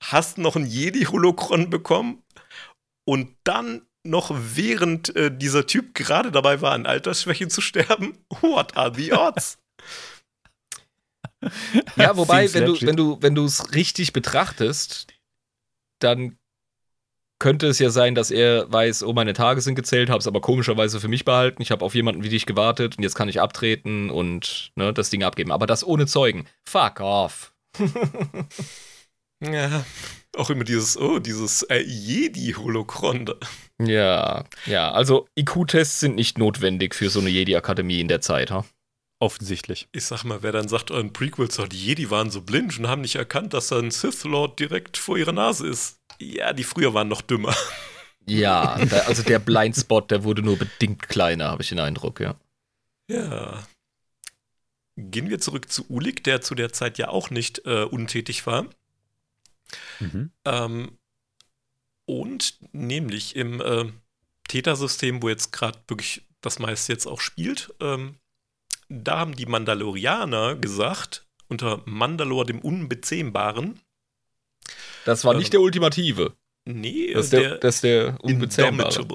Hast 0.03 0.37
noch 0.37 0.57
ein 0.57 0.67
Jedi-Holokron 0.67 1.71
bekommen. 1.71 2.23
Und 3.09 3.35
dann 3.45 3.83
noch 4.05 4.31
während 4.35 5.17
äh, 5.17 5.37
dieser 5.37 5.67
Typ 5.67 5.95
gerade 5.95 6.31
dabei 6.31 6.61
war, 6.61 6.73
an 6.73 6.87
Altersschwäche 6.87 7.49
zu 7.49 7.61
sterben. 7.61 8.19
What 8.41 8.77
are 8.77 8.93
the 8.95 9.13
odds? 9.13 9.59
Ja, 11.97 12.17
wobei, 12.17 12.53
wenn 12.55 12.65
du, 12.65 12.81
wenn 12.81 12.97
du, 12.97 13.19
wenn 13.21 13.35
du 13.35 13.45
es 13.45 13.75
richtig 13.75 14.13
betrachtest, 14.13 15.07
dann 15.99 16.39
könnte 17.39 17.67
es 17.67 17.79
ja 17.79 17.91
sein, 17.91 18.15
dass 18.15 18.31
er 18.31 18.71
weiß, 18.73 19.03
oh, 19.03 19.13
meine 19.13 19.35
Tage 19.35 19.61
sind 19.61 19.75
gezählt, 19.75 20.09
habe 20.09 20.21
es 20.21 20.27
aber 20.27 20.41
komischerweise 20.41 21.01
für 21.01 21.09
mich 21.09 21.25
behalten. 21.25 21.61
Ich 21.61 21.71
habe 21.71 21.85
auf 21.85 21.95
jemanden 21.95 22.23
wie 22.23 22.31
dich 22.31 22.47
gewartet 22.47 22.97
und 22.97 23.03
jetzt 23.03 23.15
kann 23.15 23.29
ich 23.29 23.41
abtreten 23.41 24.11
und 24.11 24.73
ne, 24.75 24.93
das 24.93 25.11
Ding 25.11 25.23
abgeben. 25.23 25.53
Aber 25.53 25.67
das 25.67 25.87
ohne 25.87 26.07
Zeugen. 26.07 26.47
Fuck 26.65 27.01
off. 27.01 27.53
ja, 29.41 29.85
auch 30.35 30.51
immer 30.51 30.65
dieses, 30.65 30.97
oh, 30.99 31.19
dieses 31.19 31.63
äh, 31.65 31.83
Jedi-Holokron. 31.83 33.35
Ja, 33.79 34.45
ja, 34.65 34.93
also 34.93 35.29
IQ-Tests 35.39 36.01
sind 36.01 36.15
nicht 36.15 36.39
notwendig 36.39 36.95
für 36.95 37.11
so 37.11 37.21
eine 37.21 37.29
Jedi-Akademie 37.29 38.01
in 38.01 38.09
der 38.09 38.23
Zeit, 38.23 38.51
ha? 38.51 38.65
Offensichtlich. 39.19 39.89
Ich 39.93 40.05
sag 40.05 40.25
mal, 40.25 40.43
wer 40.43 40.53
dann 40.53 40.69
sagt, 40.69 40.91
oh, 40.91 40.99
in 40.99 41.13
Prequels, 41.13 41.59
oh, 41.59 41.67
die 41.67 41.83
Jedi 41.83 42.11
waren 42.11 42.31
so 42.31 42.43
blind 42.43 42.79
und 42.79 42.87
haben 42.87 43.01
nicht 43.01 43.17
erkannt, 43.17 43.55
dass 43.55 43.69
da 43.69 43.79
ein 43.79 43.91
Sith 43.91 44.25
Lord 44.25 44.61
direkt 44.61 44.99
vor 44.99 45.17
ihrer 45.17 45.33
Nase 45.33 45.67
ist. 45.67 45.99
Ja, 46.19 46.53
die 46.53 46.65
früher 46.65 46.93
waren 46.93 47.09
noch 47.09 47.23
dümmer. 47.23 47.55
Ja, 48.27 48.75
also 49.07 49.23
der 49.23 49.39
Blindspot, 49.39 50.11
der 50.11 50.25
wurde 50.25 50.43
nur 50.43 50.59
bedingt 50.59 51.09
kleiner, 51.09 51.49
habe 51.49 51.63
ich 51.63 51.71
den 51.71 51.79
Eindruck, 51.79 52.21
ja. 52.21 52.37
Ja. 53.09 53.67
Gehen 54.97 55.31
wir 55.31 55.39
zurück 55.39 55.71
zu 55.71 55.89
Ulik, 55.89 56.25
der 56.25 56.43
zu 56.43 56.55
der 56.55 56.73
Zeit 56.73 56.99
ja 56.99 57.09
auch 57.09 57.31
nicht 57.31 57.65
äh, 57.65 57.85
untätig 57.85 58.47
war. 58.47 58.67
Mhm. 60.01 60.31
Ähm, 60.45 60.99
und 62.05 62.59
nämlich 62.73 63.37
im 63.37 63.61
äh, 63.61 63.87
Theta-System, 64.49 65.23
wo 65.23 65.29
jetzt 65.29 65.53
gerade 65.53 65.79
wirklich 65.89 66.27
das 66.41 66.59
meiste 66.59 66.93
jetzt 66.93 67.07
auch 67.07 67.21
spielt, 67.21 67.75
ähm, 67.81 68.17
da 68.89 69.19
haben 69.19 69.37
die 69.37 69.47
Mandalorianer 69.47 70.57
gesagt, 70.57 71.27
unter 71.49 71.83
Mandalor 71.85 72.45
dem 72.45 72.61
Unbezähmbaren. 72.61 73.81
Das 75.05 75.25
war 75.25 75.35
nicht 75.35 75.49
ähm, 75.49 75.53
der 75.53 75.61
Ultimative. 75.61 76.35
Nee, 76.65 77.13
das 77.13 77.27
ist 77.27 77.33
der, 77.33 77.41
der, 77.41 77.59
das 77.59 77.75
ist 77.77 77.85
der 77.85 78.17
Unbezähmbare. 78.23 79.07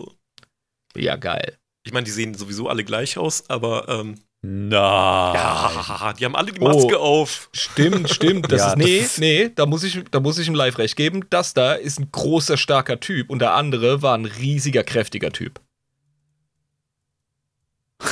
Ja, 0.95 1.15
geil. 1.17 1.57
Ich 1.83 1.91
meine, 1.93 2.05
die 2.05 2.11
sehen 2.11 2.33
sowieso 2.35 2.69
alle 2.69 2.83
gleich 2.83 3.17
aus, 3.17 3.49
aber 3.49 3.89
ähm, 3.89 4.15
na. 4.43 5.33
Ja, 5.35 6.13
die 6.13 6.25
haben 6.25 6.35
alle 6.35 6.51
die 6.51 6.59
Maske 6.59 6.99
oh, 6.99 7.03
auf. 7.03 7.49
Stimmt, 7.53 8.09
stimmt. 8.09 8.51
Das 8.51 8.61
ja, 8.61 8.73
ist, 8.73 8.77
nee, 8.77 9.01
das 9.01 9.17
nee, 9.19 9.51
da 9.53 9.65
muss, 9.67 9.83
ich, 9.83 10.03
da 10.09 10.19
muss 10.19 10.39
ich 10.39 10.47
ihm 10.47 10.55
live 10.55 10.79
recht 10.79 10.95
geben. 10.95 11.25
Das 11.29 11.53
da 11.53 11.73
ist 11.73 11.99
ein 11.99 12.09
großer, 12.11 12.57
starker 12.57 12.99
Typ 12.99 13.29
und 13.29 13.39
der 13.39 13.53
andere 13.53 14.01
war 14.01 14.17
ein 14.17 14.25
riesiger, 14.25 14.83
kräftiger 14.83 15.31
Typ. 15.31 15.59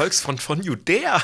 Volksfront 0.00 0.40
von 0.40 0.62
Judäa. 0.62 1.20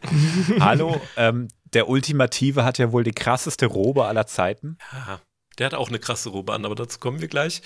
Hallo, 0.60 1.00
ähm, 1.16 1.48
der 1.72 1.88
Ultimative 1.88 2.64
hat 2.64 2.76
ja 2.76 2.92
wohl 2.92 3.02
die 3.02 3.12
krasseste 3.12 3.64
Robe 3.64 4.04
aller 4.04 4.26
Zeiten. 4.26 4.76
Ja, 4.92 5.22
der 5.56 5.64
hat 5.64 5.74
auch 5.74 5.88
eine 5.88 5.98
krasse 5.98 6.28
Robe 6.28 6.52
an, 6.52 6.66
aber 6.66 6.74
dazu 6.74 6.98
kommen 6.98 7.22
wir 7.22 7.28
gleich. 7.28 7.62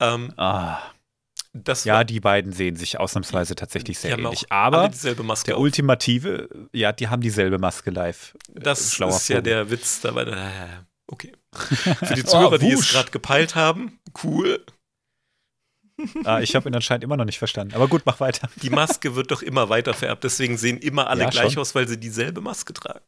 Ähm, 0.00 0.32
ah. 0.38 0.78
ja, 1.84 2.04
die 2.04 2.20
beiden 2.20 2.54
sehen 2.54 2.76
sich 2.76 2.98
ausnahmsweise 2.98 3.54
tatsächlich 3.54 3.98
sehr 3.98 4.16
ähnlich. 4.16 4.50
Aber 4.50 4.88
der 4.88 5.56
auf. 5.56 5.60
Ultimative, 5.60 6.48
ja, 6.72 6.92
die 6.92 7.08
haben 7.08 7.20
dieselbe 7.20 7.58
Maske 7.58 7.90
live. 7.90 8.34
Das 8.48 8.98
äh, 8.98 9.06
ist 9.08 9.28
ja 9.28 9.42
der 9.42 9.70
Witz 9.70 10.00
dabei. 10.00 10.22
Äh, 10.22 10.84
okay. 11.06 11.32
Für 11.52 12.14
die 12.14 12.24
Zuhörer, 12.24 12.54
oh, 12.54 12.56
die 12.56 12.72
es 12.72 12.92
gerade 12.92 13.10
gepeilt 13.10 13.56
haben, 13.56 14.00
cool. 14.24 14.64
ah, 16.24 16.40
ich 16.40 16.54
habe 16.54 16.68
ihn 16.68 16.74
anscheinend 16.74 17.04
immer 17.04 17.16
noch 17.16 17.24
nicht 17.24 17.38
verstanden. 17.38 17.74
Aber 17.74 17.88
gut, 17.88 18.02
mach 18.04 18.20
weiter. 18.20 18.48
Die 18.62 18.70
Maske 18.70 19.14
wird 19.14 19.30
doch 19.30 19.42
immer 19.42 19.68
weiter 19.68 19.94
vererbt, 19.94 20.24
deswegen 20.24 20.56
sehen 20.56 20.78
immer 20.78 21.08
alle 21.08 21.24
ja, 21.24 21.30
gleich 21.30 21.52
schon. 21.52 21.62
aus, 21.62 21.74
weil 21.74 21.88
sie 21.88 21.98
dieselbe 21.98 22.40
Maske 22.40 22.72
tragen. 22.72 23.04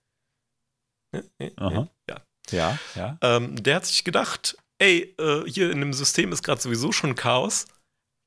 Aha. 1.57 1.89
Ja. 2.09 2.23
Ja, 2.51 2.79
ja. 2.95 3.19
Ähm, 3.23 3.63
der 3.63 3.77
hat 3.77 3.87
sich 3.87 4.05
gedacht, 4.05 4.57
ey, 4.79 5.15
äh, 5.19 5.49
hier 5.49 5.71
in 5.71 5.81
dem 5.81 5.93
System 5.93 6.33
ist 6.33 6.43
gerade 6.43 6.61
sowieso 6.61 6.93
schon 6.93 7.15
Chaos. 7.15 7.67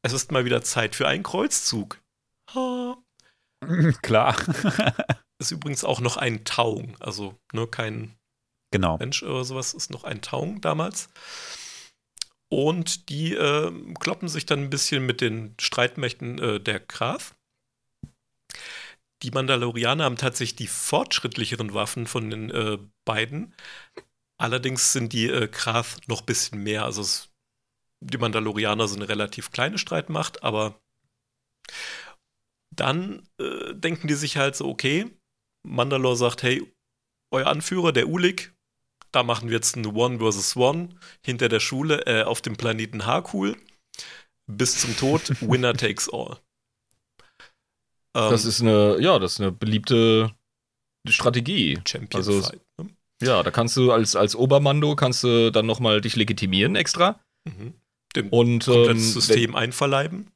Es 0.03 0.13
ist 0.13 0.31
mal 0.31 0.45
wieder 0.45 0.61
Zeit 0.63 0.95
für 0.95 1.07
einen 1.07 1.23
Kreuzzug. 1.23 2.01
Ha. 2.53 2.97
Klar. 4.01 4.35
ist 5.39 5.51
übrigens 5.51 5.83
auch 5.83 5.99
noch 5.99 6.17
ein 6.17 6.45
Taung, 6.45 6.95
also 6.99 7.35
ne, 7.53 7.67
kein 7.67 8.15
genau. 8.71 8.97
Mensch 8.97 9.23
oder 9.23 9.43
sowas, 9.43 9.73
ist 9.73 9.91
noch 9.91 10.03
ein 10.03 10.21
Taung 10.21 10.61
damals. 10.61 11.09
Und 12.49 13.09
die 13.09 13.33
äh, 13.33 13.71
kloppen 13.99 14.29
sich 14.29 14.45
dann 14.45 14.59
ein 14.59 14.69
bisschen 14.69 15.05
mit 15.05 15.21
den 15.21 15.55
Streitmächten 15.59 16.39
äh, 16.39 16.59
der 16.59 16.79
Graf. 16.79 17.35
Die 19.23 19.31
Mandalorianer 19.31 20.05
haben 20.05 20.15
tatsächlich 20.15 20.55
die 20.55 20.67
fortschrittlicheren 20.67 21.73
Waffen 21.73 22.07
von 22.07 22.29
den 22.29 22.49
äh, 22.51 22.77
beiden. 23.05 23.53
Allerdings 24.39 24.93
sind 24.93 25.13
die 25.13 25.27
äh, 25.27 25.47
Krath 25.47 26.07
noch 26.07 26.21
ein 26.21 26.25
bisschen 26.25 26.63
mehr. 26.63 26.85
Also 26.85 27.01
es, 27.01 27.33
die 27.99 28.17
Mandalorianer 28.17 28.87
sind 28.87 28.99
eine 28.99 29.09
relativ 29.09 29.51
kleine 29.51 29.77
Streitmacht, 29.77 30.43
aber 30.43 30.79
dann 32.73 33.27
äh, 33.39 33.73
denken 33.73 34.07
die 34.07 34.13
sich 34.13 34.37
halt 34.37 34.55
so, 34.55 34.67
okay, 34.67 35.09
Mandalore 35.65 36.15
sagt, 36.15 36.43
hey, 36.43 36.71
euer 37.33 37.47
Anführer, 37.47 37.91
der 37.91 38.07
Ulik, 38.07 38.55
da 39.11 39.23
machen 39.23 39.49
wir 39.49 39.55
jetzt 39.55 39.75
ein 39.75 39.85
One 39.85 40.19
versus 40.19 40.55
One 40.55 40.89
hinter 41.25 41.49
der 41.49 41.59
Schule 41.59 42.05
äh, 42.05 42.23
auf 42.23 42.41
dem 42.41 42.55
Planeten 42.55 43.05
Harkul. 43.05 43.57
Bis 44.47 44.79
zum 44.79 44.95
Tod, 44.97 45.29
Winner 45.41 45.73
takes 45.73 46.09
all. 46.09 46.37
Ähm, 48.15 48.31
das 48.31 48.45
ist 48.45 48.61
eine, 48.61 48.97
ja, 48.99 49.19
das 49.19 49.33
ist 49.33 49.41
eine 49.41 49.51
beliebte 49.51 50.33
Strategie. 51.07 51.79
Champion 51.87 52.19
also, 52.19 52.41
Fight. 52.41 52.61
Ne? 52.77 52.89
Ja, 53.21 53.43
da 53.43 53.51
kannst 53.51 53.75
du 53.77 53.91
als, 53.91 54.15
als 54.15 54.35
Obermando 54.35 54.95
kannst 54.95 55.23
du 55.23 55.51
dann 55.51 55.65
nochmal 55.65 56.01
dich 56.01 56.15
legitimieren 56.15 56.75
extra. 56.75 57.19
Mhm. 57.45 57.73
Dem 58.15 58.29
und 58.29 58.67
ähm, 58.67 58.99
System 58.99 59.55
einverleiben. 59.55 60.31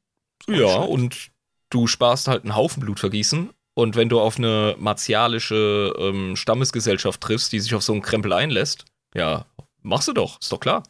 Ja, 0.47 0.77
und 0.77 1.31
du 1.69 1.87
sparst 1.87 2.27
halt 2.27 2.43
einen 2.43 2.55
Haufen 2.55 2.81
Blutvergießen 2.81 3.51
und 3.81 3.95
wenn 3.95 4.09
du 4.09 4.19
auf 4.19 4.37
eine 4.37 4.75
martialische 4.77 5.91
ähm, 5.97 6.35
Stammesgesellschaft 6.35 7.19
triffst, 7.19 7.51
die 7.51 7.59
sich 7.59 7.73
auf 7.73 7.81
so 7.81 7.93
einen 7.93 8.03
Krempel 8.03 8.31
einlässt, 8.31 8.85
ja, 9.15 9.47
machst 9.81 10.07
du 10.07 10.13
doch, 10.13 10.39
ist 10.39 10.51
doch 10.51 10.59
klar. 10.59 10.83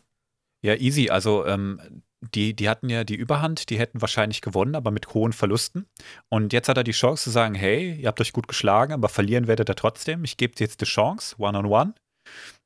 Ja, 0.61 0.75
easy. 0.75 1.09
Also, 1.09 1.45
ähm, 1.45 2.03
die, 2.35 2.53
die 2.53 2.67
hatten 2.67 2.89
ja 2.89 3.05
die 3.05 3.15
Überhand, 3.15 3.69
die 3.69 3.79
hätten 3.79 4.01
wahrscheinlich 4.01 4.41
gewonnen, 4.41 4.75
aber 4.75 4.91
mit 4.91 5.13
hohen 5.13 5.31
Verlusten. 5.31 5.87
Und 6.27 6.51
jetzt 6.51 6.67
hat 6.67 6.75
er 6.75 6.83
die 6.83 6.91
Chance 6.91 7.23
zu 7.23 7.29
sagen: 7.29 7.55
Hey, 7.55 7.95
ihr 7.95 8.09
habt 8.09 8.19
euch 8.19 8.33
gut 8.33 8.49
geschlagen, 8.49 8.91
aber 8.91 9.07
verlieren 9.07 9.47
werdet 9.47 9.69
ihr 9.69 9.75
trotzdem. 9.75 10.25
Ich 10.25 10.35
gebe 10.35 10.53
dir 10.53 10.65
jetzt 10.65 10.81
die 10.81 10.85
Chance, 10.85 11.37
one-on-one. 11.39 11.63
-on 11.63 11.93
-one. 11.93 11.95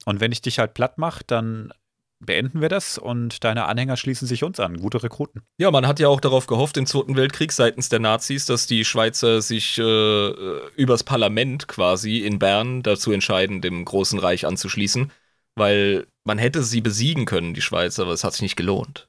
Und 0.06 0.22
wenn 0.22 0.32
ich 0.32 0.42
dich 0.42 0.58
halt 0.58 0.74
platt 0.74 0.98
mache, 0.98 1.24
dann 1.28 1.72
beenden 2.20 2.62
wir 2.62 2.70
das 2.70 2.98
und 2.98 3.44
deine 3.44 3.66
Anhänger 3.66 3.98
schließen 3.98 4.28
sich 4.28 4.44
uns 4.44 4.60
an. 4.60 4.78
Gute 4.78 5.04
Rekruten. 5.04 5.42
Ja, 5.58 5.72
man 5.72 5.88
hat 5.88 6.00
ja 6.00 6.08
auch 6.08 6.20
darauf 6.20 6.48
gehofft 6.48 6.78
im 6.78 6.86
Zweiten 6.86 7.16
Weltkrieg 7.16 7.52
seitens 7.52 7.90
der 7.90 8.00
Nazis, 8.00 8.46
dass 8.46 8.68
die 8.68 8.86
Schweizer 8.86 9.42
sich 9.42 9.78
äh, 9.78 10.68
übers 10.76 11.04
Parlament 11.04 11.68
quasi 11.68 12.20
in 12.20 12.40
Bern 12.40 12.84
dazu 12.84 13.12
entscheiden, 13.12 13.62
dem 13.62 13.86
Großen 13.86 14.20
Reich 14.20 14.46
anzuschließen, 14.46 15.12
weil 15.56 16.08
man 16.24 16.38
hätte 16.38 16.64
sie 16.64 16.82
besiegen 16.82 17.26
können, 17.26 17.54
die 17.54 17.62
Schweizer, 17.62 18.04
aber 18.04 18.14
es 18.14 18.24
hat 18.24 18.34
sich 18.34 18.42
nicht 18.42 18.56
gelohnt. 18.56 19.08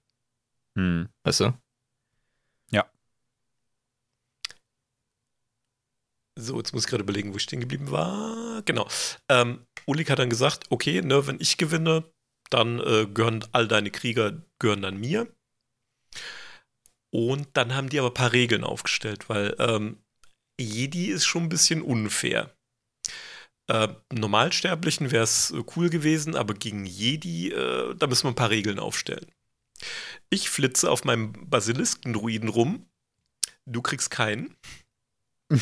Hm. 0.77 1.09
Weißt 1.25 1.41
du? 1.41 1.55
Ja. 2.71 2.85
So, 6.35 6.59
jetzt 6.59 6.75
muss 6.75 6.85
ich 6.85 6.91
gerade 6.91 7.03
überlegen, 7.03 7.33
wo 7.33 7.37
ich 7.37 7.43
stehen 7.45 7.61
geblieben 7.61 7.91
war. 7.91 8.63
Genau. 8.65 8.87
Ähm, 9.29 9.67
Ulik 9.87 10.11
hat 10.11 10.19
dann 10.19 10.31
gesagt, 10.31 10.65
okay, 10.71 11.01
ne, 11.01 11.27
wenn 11.27 11.41
ich 11.41 11.57
gewinne, 11.57 12.05
dann 12.51 12.81
äh, 12.81 13.07
gehören 13.07 13.45
all 13.53 13.69
deine 13.69 13.91
Krieger 13.91 14.43
gehören 14.59 14.83
dann 14.83 14.99
mir. 14.99 15.29
Und 17.11 17.49
dann 17.55 17.75
haben 17.75 17.89
die 17.89 17.99
aber 17.99 18.09
ein 18.09 18.15
paar 18.15 18.33
Regeln 18.33 18.65
aufgestellt, 18.65 19.29
weil 19.29 19.55
ähm, 19.59 19.99
Jedi 20.61 21.07
ist 21.07 21.27
schon 21.27 21.45
ein 21.45 21.49
bisschen 21.49 21.83
unfair. 21.83 22.57
Äh, 23.69 23.89
Normalsterblichen 24.13 25.11
wäre 25.11 25.25
es 25.25 25.53
cool 25.77 25.91
gewesen, 25.91 26.37
aber 26.37 26.55
gegen 26.55 26.87
Jedi, 26.87 27.51
äh, 27.51 27.95
da 27.97 28.07
müssen 28.07 28.25
wir 28.25 28.31
ein 28.31 28.37
paar 28.37 28.51
Regeln 28.51 28.79
aufstellen. 28.79 29.27
Ich 30.31 30.51
flitze 30.51 30.91
auf 30.91 31.05
meinem 31.05 31.33
Basilisken-Druiden 31.33 32.49
rum. 32.49 32.87
Du 33.67 33.83
kriegst 33.83 34.11
keinen. 34.11 34.57
du 35.51 35.59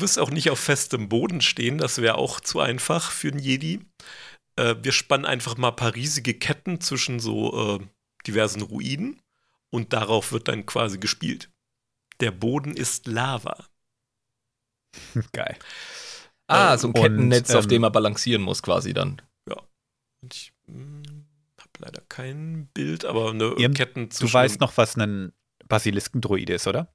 wirst 0.00 0.18
auch 0.18 0.30
nicht 0.30 0.50
auf 0.50 0.58
festem 0.58 1.08
Boden 1.08 1.40
stehen, 1.40 1.78
das 1.78 2.00
wäre 2.00 2.16
auch 2.16 2.40
zu 2.40 2.60
einfach 2.60 3.10
für 3.10 3.28
einen 3.28 3.38
Jedi. 3.38 3.80
Äh, 4.56 4.76
wir 4.82 4.92
spannen 4.92 5.26
einfach 5.26 5.56
mal 5.56 5.70
ein 5.70 5.76
paar 5.76 5.94
riesige 5.94 6.34
Ketten 6.34 6.80
zwischen 6.80 7.20
so 7.20 7.78
äh, 7.78 7.86
diversen 8.26 8.62
Ruinen 8.62 9.20
und 9.70 9.92
darauf 9.92 10.32
wird 10.32 10.48
dann 10.48 10.66
quasi 10.66 10.98
gespielt. 10.98 11.50
Der 12.20 12.30
Boden 12.30 12.76
ist 12.76 13.06
Lava. 13.06 13.66
Geil. 15.32 15.56
Ah, 16.46 16.76
so 16.76 16.88
ein 16.88 16.92
Kettennetz, 16.94 17.50
und, 17.50 17.56
auf 17.56 17.66
dem 17.66 17.76
ähm, 17.76 17.82
man 17.82 17.92
balancieren 17.92 18.42
muss, 18.42 18.62
quasi 18.62 18.92
dann. 18.92 19.20
Ja. 19.48 19.56
Und 20.22 20.34
ich 20.34 20.52
hm, 20.66 21.02
habe 21.58 21.70
leider 21.78 22.02
kein 22.08 22.68
Bild, 22.74 23.04
aber 23.04 23.30
eine 23.30 23.54
Ian, 23.58 23.74
Ketten 23.74 24.08
Du 24.08 24.32
weißt 24.32 24.60
noch, 24.60 24.76
was 24.76 24.96
ein 24.96 25.32
Basiliskendroide 25.66 26.54
ist, 26.54 26.66
oder? 26.66 26.94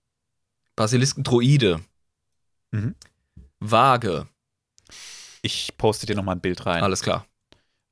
Basiliskendroide. 0.75 1.81
Mhm. 2.71 2.95
Waage. 3.59 4.27
Ich 5.41 5.75
poste 5.77 6.05
dir 6.05 6.15
nochmal 6.15 6.35
ein 6.35 6.41
Bild 6.41 6.65
rein. 6.65 6.83
Alles 6.83 7.01
klar. 7.01 7.25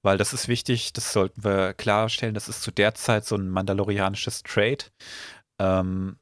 Weil 0.08 0.18
das 0.18 0.32
ist 0.32 0.48
wichtig, 0.48 0.94
das 0.94 1.12
sollten 1.12 1.44
wir 1.44 1.74
klarstellen. 1.74 2.34
Das 2.34 2.48
ist 2.48 2.62
zu 2.62 2.72
der 2.72 2.94
Zeit 2.94 3.26
so 3.26 3.36
ein 3.36 3.50
mandalorianisches 3.50 4.42
Trade. 4.42 4.86
Ähm, 5.60 6.16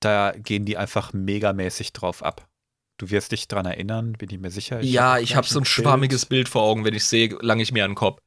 da 0.00 0.32
gehen 0.32 0.64
die 0.64 0.76
einfach 0.76 1.12
megamäßig 1.12 1.92
drauf 1.92 2.24
ab. 2.24 2.48
Du 2.98 3.08
wirst 3.10 3.30
dich 3.30 3.46
dran 3.46 3.66
erinnern, 3.66 4.14
bin 4.14 4.30
ich 4.30 4.40
mir 4.40 4.50
sicher. 4.50 4.80
Ich 4.80 4.90
ja, 4.90 5.12
hab 5.12 5.20
ich 5.20 5.36
habe 5.36 5.46
so 5.46 5.60
ein 5.60 5.62
Bild. 5.62 5.68
schwammiges 5.68 6.26
Bild 6.26 6.48
vor 6.48 6.62
Augen, 6.62 6.84
wenn 6.84 6.92
ich 6.92 7.04
sehe, 7.04 7.38
lange 7.40 7.62
ich 7.62 7.70
mir 7.70 7.84
an 7.84 7.92
den 7.92 7.94
Kopf. 7.94 8.20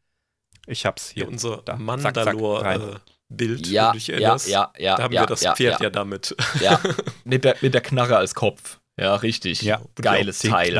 Ich 0.67 0.85
hab's 0.85 1.09
hier. 1.09 1.23
Ja, 1.23 1.29
unser 1.29 1.61
Mandalore-Bild, 1.77 3.67
äh, 3.67 3.71
ja, 3.71 3.93
ja, 3.93 4.37
ja, 4.37 4.71
ja, 4.77 4.95
Da 4.95 5.03
haben 5.03 5.13
ja, 5.13 5.23
wir 5.23 5.27
das 5.27 5.41
ja, 5.41 5.53
Pferd 5.53 5.81
ja, 5.81 5.87
ja 5.87 5.89
damit. 5.89 6.33
Ja, 6.61 6.79
mit 7.25 7.43
der, 7.43 7.57
mit 7.59 7.73
der 7.73 7.81
Knarre 7.81 8.15
als 8.15 8.35
Kopf. 8.35 8.79
Ja, 8.97 9.15
richtig. 9.15 9.63
Ja, 9.63 9.81
Geiles 9.95 10.39
Teil. 10.39 10.75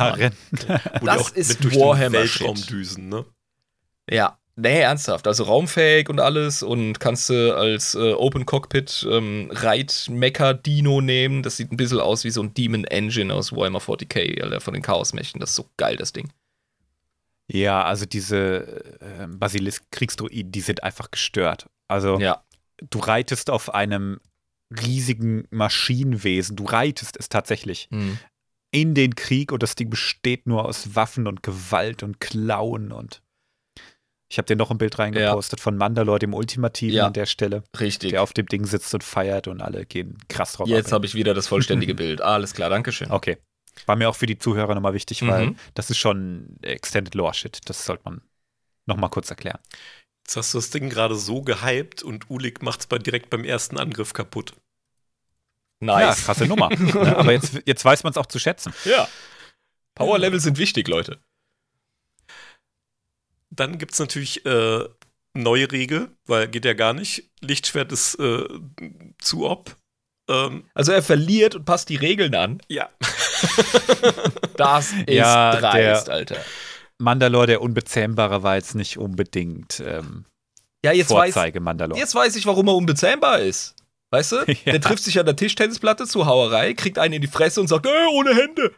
das 1.01 1.29
ist 1.31 1.75
Warhammer 1.75 2.19
Weltraumdüsen, 2.19 3.09
ne? 3.09 3.25
Ja, 4.09 4.37
Nee, 4.55 4.81
ernsthaft. 4.81 5.25
Also 5.25 5.45
raumfähig 5.45 6.09
und 6.09 6.19
alles 6.19 6.61
und 6.61 6.99
kannst 6.99 7.29
du 7.29 7.55
als 7.55 7.95
äh, 7.95 8.13
Open 8.13 8.45
Cockpit 8.45 9.05
ähm, 9.09 9.49
Reit-Mecha-Dino 9.51 11.01
nehmen. 11.01 11.41
Das 11.41 11.57
sieht 11.57 11.71
ein 11.71 11.77
bisschen 11.77 11.99
aus 11.99 12.23
wie 12.23 12.29
so 12.29 12.43
ein 12.43 12.53
Demon 12.53 12.83
Engine 12.83 13.33
aus 13.33 13.51
Warhammer 13.51 13.79
40k, 13.79 14.41
Alter, 14.41 14.61
von 14.61 14.75
den 14.75 14.83
Chaos-Mächten. 14.83 15.39
Das 15.39 15.51
ist 15.51 15.55
so 15.55 15.69
geil, 15.77 15.95
das 15.95 16.13
Ding. 16.13 16.31
Ja, 17.47 17.83
also 17.83 18.05
diese 18.05 18.99
äh, 19.01 19.27
Basilisk-Kriegsdruiden, 19.27 20.51
die 20.51 20.61
sind 20.61 20.83
einfach 20.83 21.09
gestört. 21.09 21.67
Also, 21.87 22.19
ja. 22.19 22.43
du 22.77 22.99
reitest 22.99 23.49
auf 23.49 23.73
einem 23.73 24.19
riesigen 24.69 25.47
Maschinenwesen. 25.49 26.55
Du 26.55 26.65
reitest 26.65 27.17
es 27.17 27.27
tatsächlich. 27.27 27.87
Hm. 27.91 28.19
In 28.69 28.93
den 28.93 29.15
Krieg 29.15 29.51
und 29.51 29.63
das 29.63 29.73
Ding 29.73 29.89
besteht 29.89 30.45
nur 30.45 30.65
aus 30.65 30.95
Waffen 30.95 31.25
und 31.27 31.41
Gewalt 31.41 32.03
und 32.03 32.19
Klauen 32.19 32.91
und 32.91 33.22
ich 34.33 34.39
habe 34.39 34.47
dir 34.47 34.55
noch 34.55 34.71
ein 34.71 34.79
Bild 34.79 34.97
reingepostet 34.97 35.59
ja. 35.59 35.63
von 35.63 35.77
Mandalore, 35.77 36.17
dem 36.17 36.33
Ultimativen 36.33 36.95
ja, 36.95 37.05
an 37.05 37.13
der 37.13 37.27
Stelle. 37.27 37.63
Richtig. 37.79 38.09
Der 38.09 38.23
auf 38.23 38.33
dem 38.33 38.47
Ding 38.47 38.65
sitzt 38.65 38.91
und 38.95 39.03
feiert 39.03 39.47
und 39.47 39.61
alle 39.61 39.85
gehen 39.85 40.17
krass 40.27 40.53
drauf. 40.53 40.67
Jetzt 40.67 40.91
habe 40.91 41.05
ich 41.05 41.13
wieder 41.13 41.35
das 41.35 41.47
vollständige 41.47 41.93
Bild. 41.95 42.19
Alles 42.19 42.55
klar, 42.55 42.71
Dankeschön. 42.71 43.11
Okay. 43.11 43.37
War 43.85 43.95
mir 43.95 44.09
auch 44.09 44.15
für 44.15 44.25
die 44.25 44.39
Zuhörer 44.39 44.73
nochmal 44.73 44.95
wichtig, 44.95 45.21
mhm. 45.21 45.27
weil 45.27 45.55
das 45.75 45.91
ist 45.91 45.99
schon 45.99 46.57
Extended 46.63 47.13
Lore 47.13 47.35
Shit. 47.35 47.59
Das 47.65 47.85
sollte 47.85 48.05
man 48.05 48.21
nochmal 48.87 49.11
kurz 49.11 49.29
erklären. 49.29 49.59
Jetzt 50.25 50.35
hast 50.35 50.55
du 50.55 50.57
das 50.57 50.71
Ding 50.71 50.89
gerade 50.89 51.13
so 51.13 51.43
gehypt 51.43 52.01
und 52.01 52.31
Ulik 52.31 52.63
macht 52.63 52.79
es 52.79 53.03
direkt 53.03 53.29
beim 53.29 53.43
ersten 53.43 53.77
Angriff 53.77 54.13
kaputt. 54.13 54.55
Nice. 55.79 56.17
Ja, 56.17 56.25
krasse 56.25 56.47
Nummer. 56.47 56.71
ja, 56.73 57.17
aber 57.17 57.33
jetzt, 57.33 57.61
jetzt 57.67 57.85
weiß 57.85 58.01
man 58.03 58.09
es 58.09 58.17
auch 58.17 58.25
zu 58.25 58.39
schätzen. 58.39 58.73
Ja. 58.85 59.07
Power 59.93 60.17
Level 60.17 60.39
sind 60.39 60.57
wichtig, 60.57 60.87
Leute. 60.87 61.19
Dann 63.55 63.77
gibt 63.77 63.93
es 63.93 63.99
natürlich 63.99 64.45
äh, 64.45 64.87
neue 65.33 65.71
Regel, 65.71 66.11
weil 66.25 66.47
geht 66.47 66.65
ja 66.65 66.73
gar 66.73 66.93
nicht. 66.93 67.31
Lichtschwert 67.41 67.91
ist 67.91 68.15
äh, 68.15 68.47
zu 69.19 69.49
ob. 69.49 69.75
Ähm, 70.29 70.65
also 70.73 70.91
er 70.91 71.03
verliert 71.03 71.55
und 71.55 71.65
passt 71.65 71.89
die 71.89 71.95
Regeln 71.95 72.35
an. 72.35 72.61
Ja. 72.67 72.89
das 74.57 74.93
ist 74.93 75.09
ja, 75.09 75.55
dreist, 75.55 76.07
der 76.07 76.13
Alter. 76.13 76.37
Mandalore, 76.99 77.47
der 77.47 77.61
Unbezähmbare, 77.61 78.43
war 78.43 78.55
jetzt 78.55 78.75
nicht 78.75 78.97
unbedingt 78.97 79.81
ähm, 79.85 80.25
ja, 80.85 80.91
jetzt 80.91 81.07
Vorzeige 81.07 81.59
weiß, 81.59 81.63
Mandalore. 81.63 81.99
Jetzt 81.99 82.13
weiß 82.13 82.35
ich, 82.35 82.45
warum 82.45 82.67
er 82.67 82.75
unbezähmbar 82.75 83.39
ist. 83.39 83.75
Weißt 84.11 84.33
du? 84.33 84.35
ja. 84.47 84.73
Der 84.73 84.81
trifft 84.81 85.03
sich 85.03 85.19
an 85.19 85.25
der 85.25 85.35
Tischtennisplatte 85.35 86.05
zur 86.05 86.25
Hauerei, 86.25 86.73
kriegt 86.73 86.99
einen 86.99 87.15
in 87.15 87.21
die 87.21 87.27
Fresse 87.27 87.61
und 87.61 87.67
sagt, 87.67 87.85
äh, 87.85 88.05
ohne 88.11 88.35
Hände. 88.35 88.75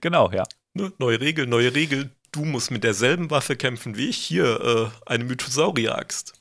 genau, 0.01 0.31
ja. 0.33 0.45
Ne? 0.75 0.93
Neue 0.99 1.21
Regel, 1.21 1.47
neue 1.47 1.75
Regel. 1.75 2.11
Du 2.33 2.45
musst 2.45 2.71
mit 2.71 2.85
derselben 2.85 3.31
Waffe 3.31 3.57
kämpfen 3.57 3.97
wie 3.97 4.09
ich. 4.09 4.19
Hier, 4.19 4.61
äh, 4.61 5.11
eine 5.11 5.25
Mythosaurier-Axt. 5.25 6.35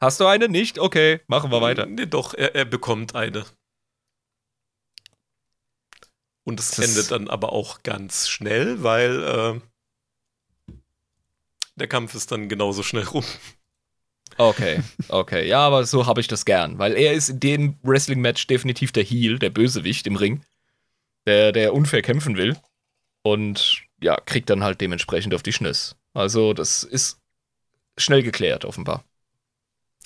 Hast 0.00 0.20
du 0.20 0.26
eine? 0.26 0.48
Nicht? 0.48 0.78
Okay, 0.78 1.20
machen 1.26 1.50
wir 1.50 1.60
weiter. 1.60 1.86
Nee, 1.86 2.06
doch, 2.06 2.34
er, 2.34 2.54
er 2.54 2.64
bekommt 2.64 3.14
eine. 3.14 3.44
Und 6.44 6.60
es 6.60 6.78
endet 6.78 7.10
dann 7.10 7.28
aber 7.28 7.52
auch 7.52 7.82
ganz 7.82 8.28
schnell, 8.28 8.82
weil 8.82 9.60
äh, 10.68 10.72
der 11.74 11.88
Kampf 11.88 12.14
ist 12.14 12.30
dann 12.30 12.48
genauso 12.48 12.82
schnell 12.82 13.04
rum. 13.04 13.24
Okay, 14.38 14.82
okay. 15.08 15.48
Ja, 15.48 15.60
aber 15.60 15.86
so 15.86 16.06
habe 16.06 16.20
ich 16.20 16.28
das 16.28 16.44
gern, 16.44 16.78
weil 16.78 16.94
er 16.94 17.14
ist 17.14 17.30
in 17.30 17.40
dem 17.40 17.78
Wrestling-Match 17.82 18.46
definitiv 18.46 18.92
der 18.92 19.02
Heel, 19.02 19.38
der 19.38 19.50
Bösewicht 19.50 20.06
im 20.06 20.16
Ring 20.16 20.44
der, 21.26 21.52
der 21.52 21.74
unfair 21.74 22.02
kämpfen 22.02 22.36
will. 22.36 22.56
Und 23.22 23.82
ja, 24.00 24.16
kriegt 24.16 24.50
dann 24.50 24.62
halt 24.62 24.80
dementsprechend 24.80 25.34
auf 25.34 25.42
die 25.42 25.52
Schniss. 25.52 25.96
Also, 26.14 26.52
das 26.52 26.82
ist 26.82 27.20
schnell 27.98 28.22
geklärt, 28.22 28.64
offenbar. 28.64 29.04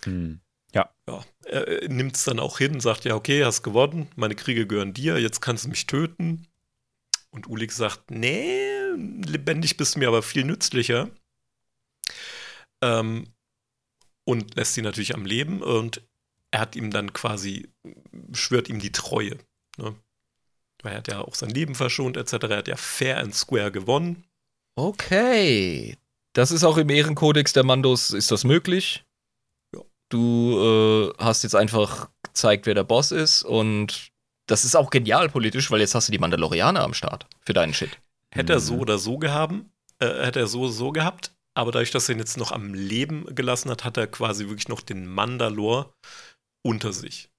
Hm. 0.04 0.40
Ja. 0.72 0.90
ja. 1.08 1.24
Er 1.44 1.88
nimmt 1.88 2.16
es 2.16 2.24
dann 2.24 2.38
auch 2.38 2.58
hin, 2.58 2.80
sagt, 2.80 3.04
ja, 3.04 3.14
okay, 3.14 3.44
hast 3.44 3.62
gewonnen, 3.62 4.08
meine 4.16 4.36
Kriege 4.36 4.66
gehören 4.66 4.94
dir, 4.94 5.18
jetzt 5.18 5.40
kannst 5.40 5.64
du 5.64 5.68
mich 5.68 5.86
töten. 5.86 6.46
Und 7.30 7.48
Ulik 7.48 7.72
sagt, 7.72 8.10
nee, 8.10 8.90
lebendig 8.96 9.76
bist 9.76 9.94
du 9.94 10.00
mir 10.00 10.08
aber 10.08 10.22
viel 10.22 10.44
nützlicher. 10.44 11.10
Ähm, 12.82 13.26
und 14.24 14.54
lässt 14.56 14.74
sie 14.74 14.82
natürlich 14.82 15.14
am 15.14 15.26
Leben 15.26 15.62
und 15.62 16.02
er 16.50 16.60
hat 16.60 16.76
ihm 16.76 16.90
dann 16.90 17.12
quasi, 17.12 17.68
schwört 18.32 18.68
ihm 18.68 18.80
die 18.80 18.92
Treue. 18.92 19.38
Ne? 19.76 19.94
Weil 20.82 20.92
er 20.92 20.98
hat 20.98 21.08
ja 21.08 21.20
auch 21.20 21.34
sein 21.34 21.50
Leben 21.50 21.74
verschont 21.74 22.16
etc. 22.16 22.32
Er 22.48 22.58
hat 22.58 22.68
ja 22.68 22.76
fair 22.76 23.18
and 23.18 23.34
square 23.34 23.70
gewonnen. 23.70 24.24
Okay. 24.76 25.96
Das 26.32 26.52
ist 26.52 26.64
auch 26.64 26.78
im 26.78 26.90
Ehrenkodex 26.90 27.52
der 27.52 27.64
Mandos, 27.64 28.12
ist 28.12 28.30
das 28.30 28.44
möglich? 28.44 29.04
Ja. 29.74 29.82
Du 30.08 31.12
äh, 31.18 31.22
hast 31.22 31.42
jetzt 31.42 31.56
einfach 31.56 32.08
gezeigt, 32.22 32.66
wer 32.66 32.74
der 32.74 32.84
Boss 32.84 33.10
ist 33.10 33.42
und 33.42 34.10
das 34.46 34.64
ist 34.64 34.76
auch 34.76 34.90
genial 34.90 35.28
politisch, 35.28 35.70
weil 35.70 35.80
jetzt 35.80 35.94
hast 35.94 36.08
du 36.08 36.12
die 36.12 36.18
Mandalorianer 36.18 36.82
am 36.82 36.94
Start 36.94 37.26
für 37.40 37.52
deinen 37.52 37.74
Shit. 37.74 37.98
Hätte 38.32 38.54
er 38.54 38.60
so 38.60 38.74
mhm. 38.74 38.80
oder 38.80 38.98
so 38.98 39.18
gehabt, 39.18 39.54
äh, 39.98 40.24
hätte 40.24 40.40
er 40.40 40.46
so 40.46 40.62
oder 40.62 40.72
so 40.72 40.92
gehabt, 40.92 41.32
aber 41.54 41.72
dadurch, 41.72 41.90
dass 41.90 42.08
er 42.08 42.14
ihn 42.14 42.20
jetzt 42.20 42.36
noch 42.36 42.52
am 42.52 42.74
Leben 42.74 43.26
gelassen 43.34 43.70
hat, 43.70 43.84
hat 43.84 43.96
er 43.96 44.06
quasi 44.06 44.46
wirklich 44.46 44.68
noch 44.68 44.80
den 44.80 45.06
Mandalor 45.06 45.92
unter 46.62 46.92
sich 46.92 47.29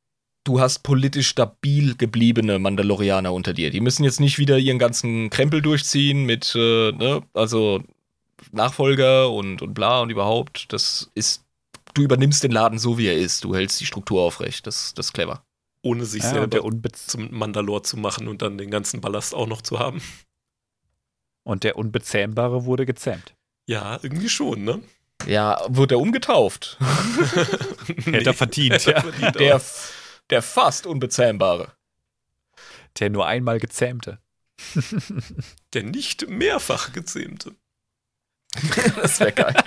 du 0.44 0.60
hast 0.60 0.80
politisch 0.80 1.28
stabil 1.28 1.96
gebliebene 1.96 2.60
Mandalorianer 2.60 3.34
unter 3.34 3.54
dir. 3.54 3.70
Die 3.70 3.82
müssen 3.82 4.04
jetzt 4.04 4.20
nicht 4.20 4.38
wieder 4.38 4.58
ihren 4.58 4.80
ganzen 4.80 5.30
Krempel 5.30 5.62
durchziehen 5.62 6.26
mit, 6.26 6.54
äh, 6.56 6.92
ne, 6.92 7.22
also 7.34 7.84
Nachfolger 8.52 9.32
und, 9.32 9.62
und 9.62 9.74
bla 9.74 10.02
und 10.02 10.10
überhaupt. 10.10 10.72
Das 10.74 11.12
ist, 11.14 11.44
du 11.94 12.02
übernimmst 12.02 12.44
den 12.44 12.52
Laden 12.52 12.80
so, 12.80 12.98
wie 12.98 13.08
er 13.08 13.18
ist. 13.18 13.44
Du 13.44 13.56
hältst 13.56 13.80
die 13.80 13.86
Struktur 13.86 14.22
aufrecht. 14.22 14.68
Das, 14.68 14.94
das 14.94 15.08
ist 15.08 15.14
clever. 15.14 15.44
Ohne 15.84 16.06
sich 16.06 16.24
ja, 16.24 16.30
selber 16.30 16.94
zum 16.94 17.32
Mandalor 17.32 17.84
zu 17.84 17.98
machen 17.98 18.28
und 18.28 18.42
dann 18.42 18.58
den 18.58 18.70
ganzen 18.70 19.02
Ballast 19.02 19.34
auch 19.34 19.48
noch 19.48 19.62
zu 19.62 19.80
haben. 19.80 20.02
Und 21.44 21.64
der 21.64 21.76
Unbezähmbare 21.76 22.66
wurde 22.66 22.86
gezähmt. 22.86 23.34
Ja, 23.68 24.00
irgendwie 24.02 24.30
schon, 24.30 24.64
ne? 24.64 24.82
Ja, 25.26 25.60
wurde 25.70 25.96
er 25.96 26.00
umgetauft. 26.00 26.78
Hätte 28.06 28.30
er 28.30 28.34
verdient, 28.34 28.74
Hätte 28.74 28.94
er 28.94 29.02
verdient 29.02 29.40
der, 29.40 29.62
der 30.32 30.42
fast 30.42 30.88
Unbezähmbare. 30.88 31.74
Der 33.00 33.10
nur 33.10 33.28
einmal 33.28 33.60
gezähmte. 33.60 34.20
Der 35.74 35.84
nicht 35.84 36.28
mehrfach 36.28 36.94
gezähmte. 36.94 37.56
das 38.96 39.20
wäre 39.20 39.32
geil. 39.32 39.64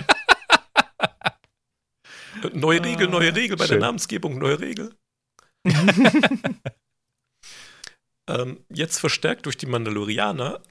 Neue 2.53 2.83
Regel, 2.83 3.07
neue 3.07 3.35
Regel 3.35 3.57
bei 3.57 3.65
Schön. 3.65 3.79
der 3.79 3.87
Namensgebung, 3.87 4.37
neue 4.37 4.59
Regel. 4.59 4.93
ähm, 8.27 8.63
jetzt 8.69 8.99
verstärkt 8.99 9.45
durch 9.45 9.57
die 9.57 9.65
Mandalorianer 9.65 10.61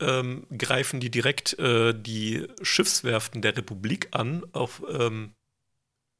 ähm, 0.00 0.46
greifen 0.56 1.00
die 1.00 1.10
direkt 1.10 1.58
äh, 1.58 1.94
die 1.94 2.46
Schiffswerften 2.62 3.42
der 3.42 3.56
Republik 3.56 4.08
an, 4.12 4.44
auf 4.52 4.82
ähm, 4.88 5.34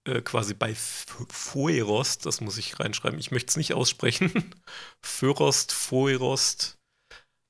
äh, 0.07 0.23
quasi 0.23 0.55
bei 0.55 0.75
Foerost, 0.75 2.27
das 2.27 2.41
muss 2.41 2.59
ich 2.59 2.79
reinschreiben, 2.79 3.19
ich 3.19 3.31
möchte 3.31 3.51
es 3.51 3.57
nicht 3.57 3.75
aussprechen. 3.75 4.55
Förost, 5.01 5.73
Foerost, 5.73 6.79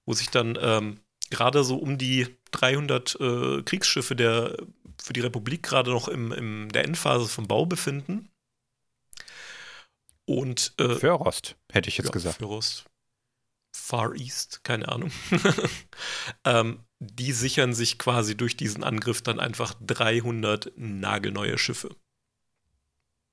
wo 0.07 0.15
sich 0.15 0.31
dann 0.31 0.59
ähm, 0.61 1.01
gerade 1.31 1.65
so 1.65 1.77
um 1.77 1.99
die 1.99 2.37
300 2.53 3.21
äh, 3.21 3.63
Kriegsschiffe 3.63 4.17
der, 4.17 4.57
für 5.03 5.13
die 5.13 5.21
Republik 5.21 5.63
gerade 5.63 5.91
noch 5.91 6.09
im, 6.09 6.33
in 6.33 6.69
der 6.71 6.85
Endphase 6.85 7.29
vom 7.29 7.47
Bau 7.47 7.67
befinden. 7.67 8.31
Und 10.25 10.75
äh, 10.79 10.97
Förost, 10.97 11.57
hätte 11.71 11.89
ich 11.89 11.99
jetzt 11.99 12.07
ja, 12.07 12.13
gesagt. 12.13 12.39
Förost. 12.39 12.85
Far 13.75 14.15
East, 14.15 14.65
keine 14.65 14.89
Ahnung. 14.89 15.13
ähm, 16.45 16.85
die 16.99 17.33
sichern 17.33 17.75
sich 17.75 17.99
quasi 17.99 18.37
durch 18.37 18.57
diesen 18.57 18.83
Angriff 18.83 19.23
dann 19.23 19.39
einfach 19.39 19.75
300 19.81 20.73
nagelneue 20.77 21.59
Schiffe. 21.59 21.95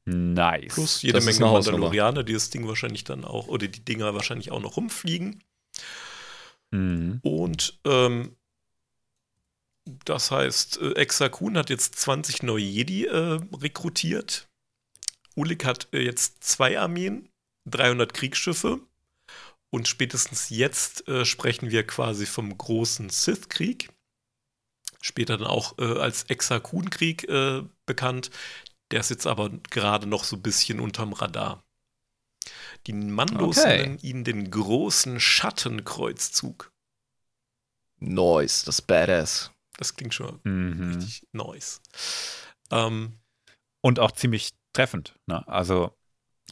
Nice. 0.06 0.74
Plus 0.74 1.02
jede 1.02 1.14
das 1.14 1.26
Menge 1.26 1.40
Mandalorianer, 1.40 2.24
die 2.24 2.34
das 2.34 2.50
Ding 2.50 2.68
wahrscheinlich 2.68 3.04
dann 3.04 3.24
auch, 3.24 3.48
oder 3.48 3.68
die 3.68 3.84
Dinger 3.84 4.14
wahrscheinlich 4.14 4.52
auch 4.52 4.60
noch 4.60 4.78
rumfliegen. 4.78 5.44
Mhm. 6.72 7.20
Und 7.24 7.80
ähm, 7.86 8.36
das 10.06 10.32
heißt, 10.32 10.80
äh, 10.82 10.94
Exakun 10.94 11.58
hat 11.58 11.70
jetzt 11.70 11.96
20 12.00 12.44
neue 12.44 12.64
Jedi 12.64 13.06
äh, 13.06 13.40
rekrutiert. 13.54 14.48
Ulik 15.36 15.66
hat 15.66 15.88
äh, 15.94 16.00
jetzt 16.00 16.44
zwei 16.44 16.80
Armeen, 16.80 17.30
300 17.70 18.14
Kriegsschiffe. 18.14 18.80
Und 19.70 19.88
spätestens 19.88 20.50
jetzt 20.50 21.08
äh, 21.08 21.26
sprechen 21.26 21.72
wir 21.72 21.86
quasi 21.86 22.26
vom 22.26 22.56
großen 22.56 23.10
Sith-Krieg. 23.10 23.90
Später 25.02 25.38
dann 25.38 25.48
auch 25.48 25.78
äh, 25.80 26.00
als 26.00 26.24
Exakun-Krieg 26.24 27.28
äh, 27.28 27.64
bekannt. 27.86 28.30
Der 28.94 29.00
ist 29.00 29.10
jetzt 29.10 29.26
aber 29.26 29.50
gerade 29.72 30.06
noch 30.06 30.24
so 30.24 30.36
ein 30.36 30.44
bisschen 30.44 30.80
unterm 30.80 31.14
Radar. 31.14 31.66
Die 32.86 32.94
Mandos 32.94 33.58
okay. 33.58 33.82
nennen 33.82 33.98
ihn 34.04 34.24
den 34.24 34.52
großen 34.52 35.20
Schattenkreuzzug. 35.20 36.72
Nice, 37.98 38.66
das 38.66 38.78
ist 38.78 38.86
badass. 38.86 39.52
Das 39.78 39.96
klingt 39.96 40.14
schon 40.14 40.40
mhm. 40.44 40.94
richtig 40.94 41.28
nice. 41.32 41.82
Ähm, 42.70 43.18
Und 43.82 44.00
auch 44.00 44.12
ziemlich 44.12 44.52
treffend, 44.74 45.16
ne? 45.26 45.48
Also 45.48 45.98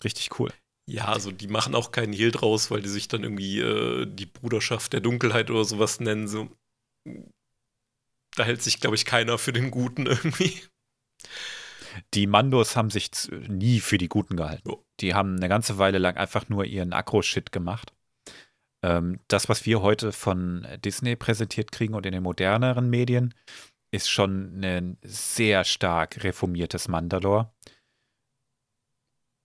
richtig 0.03 0.39
cool. 0.39 0.51
Ja, 0.87 1.09
also 1.09 1.31
die 1.31 1.47
machen 1.47 1.75
auch 1.75 1.91
keinen 1.91 2.11
Hehl 2.13 2.31
draus, 2.31 2.71
weil 2.71 2.81
die 2.81 2.89
sich 2.89 3.07
dann 3.07 3.21
irgendwie 3.21 3.59
äh, 3.59 4.07
die 4.07 4.25
Bruderschaft 4.25 4.93
der 4.93 5.01
Dunkelheit 5.01 5.51
oder 5.51 5.63
sowas 5.63 5.99
nennen. 5.99 6.27
So. 6.27 6.49
Da 8.35 8.45
hält 8.45 8.63
sich, 8.63 8.79
glaube 8.79 8.95
ich, 8.95 9.05
keiner 9.05 9.37
für 9.37 9.53
den 9.53 9.69
Guten 9.69 10.05
irgendwie. 10.07 10.59
Die 12.13 12.27
Mandos 12.27 12.75
haben 12.75 12.89
sich 12.89 13.11
nie 13.47 13.79
für 13.79 13.97
die 13.97 14.09
Guten 14.09 14.35
gehalten. 14.35 14.71
Die 14.99 15.13
haben 15.13 15.37
eine 15.37 15.49
ganze 15.49 15.77
Weile 15.77 15.97
lang 15.97 16.17
einfach 16.17 16.49
nur 16.49 16.65
ihren 16.65 16.93
Akro-Shit 16.93 17.51
gemacht. 17.51 17.93
Ähm, 18.83 19.19
das, 19.27 19.49
was 19.49 19.65
wir 19.65 19.81
heute 19.81 20.11
von 20.11 20.67
Disney 20.83 21.15
präsentiert 21.15 21.71
kriegen 21.71 21.93
und 21.93 22.05
in 22.05 22.13
den 22.13 22.23
moderneren 22.23 22.89
Medien, 22.89 23.33
ist 23.91 24.09
schon 24.09 24.63
ein 24.63 24.97
sehr 25.03 25.63
stark 25.63 26.23
reformiertes 26.23 26.87
Mandalore. 26.87 27.51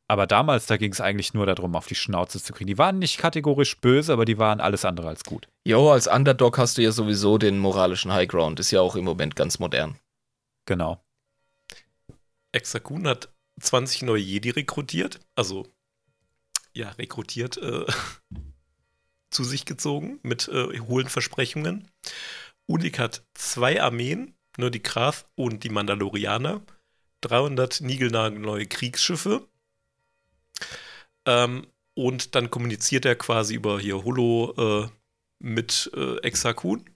Aber 0.08 0.28
damals, 0.28 0.66
da 0.66 0.76
ging 0.76 0.92
es 0.92 1.00
eigentlich 1.00 1.34
nur 1.34 1.46
darum, 1.46 1.74
auf 1.74 1.88
die 1.88 1.96
Schnauze 1.96 2.40
zu 2.40 2.52
kriegen. 2.52 2.68
Die 2.68 2.78
waren 2.78 3.00
nicht 3.00 3.18
kategorisch 3.18 3.80
böse, 3.80 4.12
aber 4.12 4.24
die 4.24 4.38
waren 4.38 4.60
alles 4.60 4.84
andere 4.84 5.08
als 5.08 5.24
gut. 5.24 5.48
Jo, 5.64 5.90
als 5.90 6.06
Underdog 6.06 6.58
hast 6.58 6.78
du 6.78 6.82
ja 6.82 6.92
sowieso 6.92 7.38
den 7.38 7.58
moralischen 7.58 8.12
Highground. 8.12 8.60
Ist 8.60 8.70
ja 8.70 8.80
auch 8.80 8.94
im 8.94 9.04
Moment 9.04 9.34
ganz 9.34 9.58
modern. 9.58 9.98
Genau. 10.66 11.04
Exakun 12.56 13.06
hat 13.06 13.32
20 13.60 14.02
neue 14.02 14.20
Jedi 14.20 14.50
rekrutiert. 14.50 15.20
Also, 15.34 15.66
ja, 16.72 16.90
rekrutiert, 16.90 17.56
äh, 17.58 17.86
zu 19.30 19.44
sich 19.44 19.64
gezogen 19.64 20.18
mit 20.22 20.48
äh, 20.48 20.80
hohlen 20.80 21.08
Versprechungen. 21.08 21.90
Unik 22.66 22.98
hat 22.98 23.24
zwei 23.34 23.80
Armeen, 23.80 24.34
nur 24.56 24.70
die 24.70 24.82
Krath 24.82 25.26
und 25.36 25.62
die 25.62 25.70
Mandalorianer. 25.70 26.62
300 27.22 27.80
niegelnagelneue 27.80 28.66
Kriegsschiffe 28.66 29.48
ähm, 31.26 31.66
und 31.94 32.34
dann 32.34 32.50
kommuniziert 32.50 33.04
er 33.04 33.16
quasi 33.16 33.54
über 33.54 33.80
hier 33.80 34.04
Holo 34.04 34.54
äh, 34.56 34.88
mit 35.38 35.90
äh, 35.94 36.18
Exakun. 36.18 36.88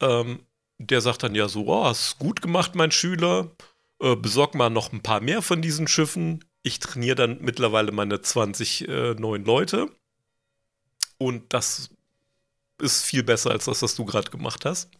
Ähm, 0.00 0.46
der 0.78 1.00
sagt 1.00 1.22
dann 1.22 1.34
ja 1.34 1.48
so, 1.48 1.66
oh, 1.66 1.84
hast 1.84 2.18
gut 2.18 2.42
gemacht, 2.42 2.74
mein 2.74 2.90
Schüler. 2.90 3.50
Äh, 4.02 4.16
besorg 4.16 4.56
mal 4.56 4.68
noch 4.68 4.92
ein 4.92 5.00
paar 5.00 5.20
mehr 5.20 5.42
von 5.42 5.62
diesen 5.62 5.86
Schiffen. 5.86 6.44
Ich 6.64 6.80
trainiere 6.80 7.14
dann 7.14 7.38
mittlerweile 7.40 7.92
meine 7.92 8.20
20 8.20 8.88
äh, 8.88 9.14
neuen 9.14 9.44
Leute. 9.44 9.86
Und 11.18 11.52
das 11.52 11.90
ist 12.80 13.04
viel 13.04 13.22
besser 13.22 13.52
als 13.52 13.66
das, 13.66 13.80
was 13.80 13.94
du 13.94 14.04
gerade 14.04 14.30
gemacht 14.30 14.64
hast. 14.64 14.90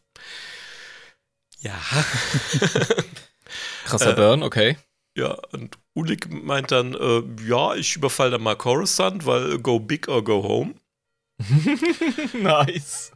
Ja. 1.59 1.75
Krasser 3.85 4.13
Burn, 4.13 4.45
okay. 4.45 4.79
Ja, 5.17 5.37
und 5.51 5.79
Ulik 5.95 6.33
meint 6.33 6.71
dann, 6.71 6.95
äh, 6.95 7.23
ja, 7.45 7.75
ich 7.75 7.97
überfall 7.97 8.31
dann 8.31 8.43
mal 8.43 8.57
Coruscant, 8.57 9.27
weil 9.27 9.59
go 9.59 9.81
big 9.81 10.07
or 10.07 10.23
go 10.23 10.45
home. 10.45 10.75
nice. 12.41 13.11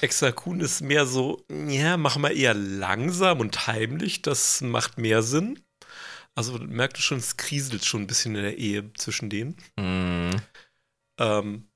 Exakun 0.00 0.60
ist 0.60 0.80
mehr 0.80 1.06
so, 1.06 1.44
ja, 1.68 1.96
machen 1.96 2.22
wir 2.22 2.32
eher 2.32 2.54
langsam 2.54 3.40
und 3.40 3.66
heimlich, 3.66 4.22
das 4.22 4.60
macht 4.60 4.98
mehr 4.98 5.22
Sinn. 5.22 5.60
Also 6.34 6.58
merkt 6.58 6.98
du 6.98 7.02
schon, 7.02 7.18
es 7.18 7.36
kriselt 7.36 7.84
schon 7.84 8.02
ein 8.02 8.06
bisschen 8.06 8.36
in 8.36 8.42
der 8.42 8.58
Ehe 8.58 8.92
zwischen 8.94 9.28
denen. 9.28 9.56
Mm. 9.76 10.36
Ähm, 11.18 11.68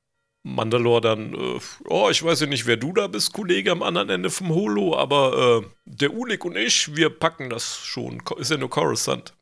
Mandalore 0.44 1.00
dann, 1.00 1.34
äh, 1.34 1.60
oh, 1.84 2.08
ich 2.10 2.22
weiß 2.22 2.40
ja 2.40 2.46
nicht, 2.46 2.66
wer 2.66 2.76
du 2.76 2.92
da 2.92 3.06
bist, 3.06 3.32
Kollege 3.32 3.70
am 3.70 3.82
anderen 3.82 4.08
Ende 4.08 4.30
vom 4.30 4.50
Holo, 4.50 4.96
aber 4.96 5.62
äh, 5.64 5.68
der 5.84 6.12
Ulik 6.12 6.44
und 6.44 6.56
ich, 6.56 6.94
wir 6.96 7.10
packen 7.10 7.48
das 7.50 7.78
schon. 7.78 8.22
Ist 8.38 8.50
ja 8.50 8.56
nur 8.56 8.70
Coruscant. 8.70 9.34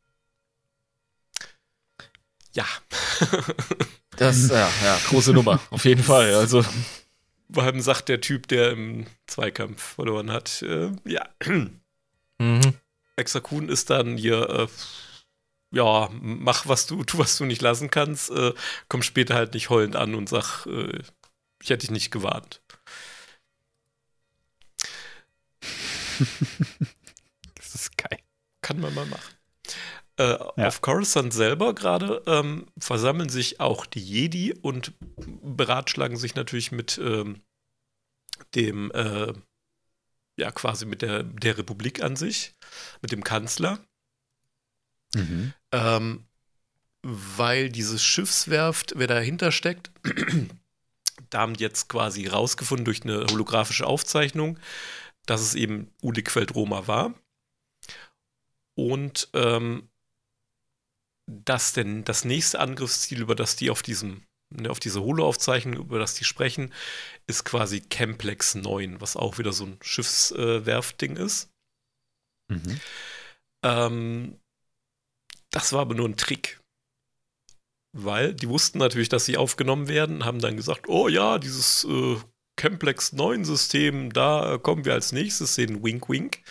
Ja. 2.52 2.66
das, 4.16 4.48
ja, 4.50 4.68
ja, 4.84 4.98
große 5.08 5.32
Nummer, 5.32 5.60
auf 5.70 5.84
jeden 5.84 6.02
Fall. 6.02 6.34
Also. 6.34 6.64
Vor 7.52 7.62
allem 7.62 7.80
sagt 7.80 8.08
der 8.08 8.20
Typ, 8.20 8.48
der 8.48 8.70
im 8.72 9.06
Zweikampf 9.26 9.82
verloren 9.82 10.30
hat, 10.30 10.62
äh, 10.62 10.92
ja. 11.04 11.28
Mhm. 12.38 12.74
Exakun 13.16 13.68
ist 13.68 13.90
dann 13.90 14.16
hier, 14.16 14.48
äh, 14.48 14.66
ja, 15.72 16.08
mach 16.12 16.66
was 16.68 16.86
du, 16.86 17.04
tu 17.04 17.18
was 17.18 17.36
du 17.36 17.44
nicht 17.44 17.62
lassen 17.62 17.90
kannst, 17.90 18.30
äh, 18.30 18.54
komm 18.88 19.02
später 19.02 19.34
halt 19.34 19.54
nicht 19.54 19.68
heulend 19.70 19.96
an 19.96 20.14
und 20.14 20.28
sag, 20.28 20.66
äh, 20.66 21.02
ich 21.62 21.70
hätte 21.70 21.80
dich 21.86 21.90
nicht 21.90 22.10
gewarnt. 22.10 22.62
das 27.54 27.74
ist 27.74 27.96
geil. 27.96 28.18
Kann 28.62 28.80
man 28.80 28.94
mal 28.94 29.06
machen. 29.06 29.39
Äh, 30.20 30.38
ja. 30.58 30.68
Auf 30.68 30.82
Coruscant 30.82 31.32
selber 31.32 31.74
gerade 31.74 32.22
ähm, 32.26 32.66
versammeln 32.78 33.30
sich 33.30 33.58
auch 33.58 33.86
die 33.86 34.02
Jedi 34.02 34.52
und 34.52 34.92
beratschlagen 35.42 36.18
sich 36.18 36.34
natürlich 36.34 36.72
mit 36.72 36.98
ähm, 37.02 37.40
dem, 38.54 38.90
äh, 38.92 39.32
ja, 40.36 40.50
quasi 40.50 40.84
mit 40.84 41.00
der, 41.00 41.22
der 41.22 41.56
Republik 41.56 42.02
an 42.02 42.16
sich, 42.16 42.54
mit 43.00 43.12
dem 43.12 43.24
Kanzler. 43.24 43.80
Mhm. 45.14 45.54
Ähm, 45.72 46.26
weil 47.00 47.70
dieses 47.70 48.04
Schiffswerft, 48.04 48.92
wer 48.96 49.06
dahinter 49.06 49.52
steckt, 49.52 49.90
da 51.30 51.40
haben 51.40 51.54
jetzt 51.54 51.88
quasi 51.88 52.26
rausgefunden 52.26 52.84
durch 52.84 53.04
eine 53.04 53.24
holographische 53.24 53.86
Aufzeichnung, 53.86 54.58
dass 55.24 55.40
es 55.40 55.54
eben 55.54 55.90
Uliqueld 56.02 56.54
Roma 56.54 56.86
war. 56.86 57.14
Und 58.74 59.30
ähm, 59.32 59.89
dass 61.30 61.72
denn 61.72 62.04
das 62.04 62.24
nächste 62.24 62.58
Angriffsziel, 62.58 63.20
über 63.20 63.34
das 63.34 63.56
die 63.56 63.70
auf 63.70 63.82
diesem, 63.82 64.22
ne, 64.50 64.70
auf 64.70 64.80
diese 64.80 65.00
Holo-Aufzeichnung, 65.02 65.76
über 65.76 65.98
das 65.98 66.14
die 66.14 66.24
sprechen, 66.24 66.72
ist 67.26 67.44
quasi 67.44 67.80
Camplex 67.80 68.56
9, 68.56 69.00
was 69.00 69.16
auch 69.16 69.38
wieder 69.38 69.52
so 69.52 69.64
ein 69.66 69.78
Schiffswerftding 69.80 71.16
äh, 71.16 71.22
ist. 71.22 71.50
Mhm. 72.48 72.80
Ähm, 73.62 74.40
das 75.50 75.72
war 75.72 75.80
aber 75.80 75.94
nur 75.94 76.08
ein 76.08 76.16
Trick. 76.16 76.60
Weil 77.92 78.34
die 78.34 78.48
wussten 78.48 78.78
natürlich, 78.78 79.08
dass 79.08 79.24
sie 79.24 79.36
aufgenommen 79.36 79.88
werden, 79.88 80.24
haben 80.24 80.40
dann 80.40 80.56
gesagt, 80.56 80.88
oh 80.88 81.08
ja, 81.08 81.38
dieses 81.38 81.84
äh, 81.84 82.16
Chemplex 82.56 83.12
9 83.12 83.44
System, 83.44 84.12
da 84.12 84.58
kommen 84.58 84.84
wir 84.84 84.94
als 84.94 85.12
nächstes 85.12 85.56
hin, 85.56 85.82
wink 85.82 86.08
wink. 86.08 86.42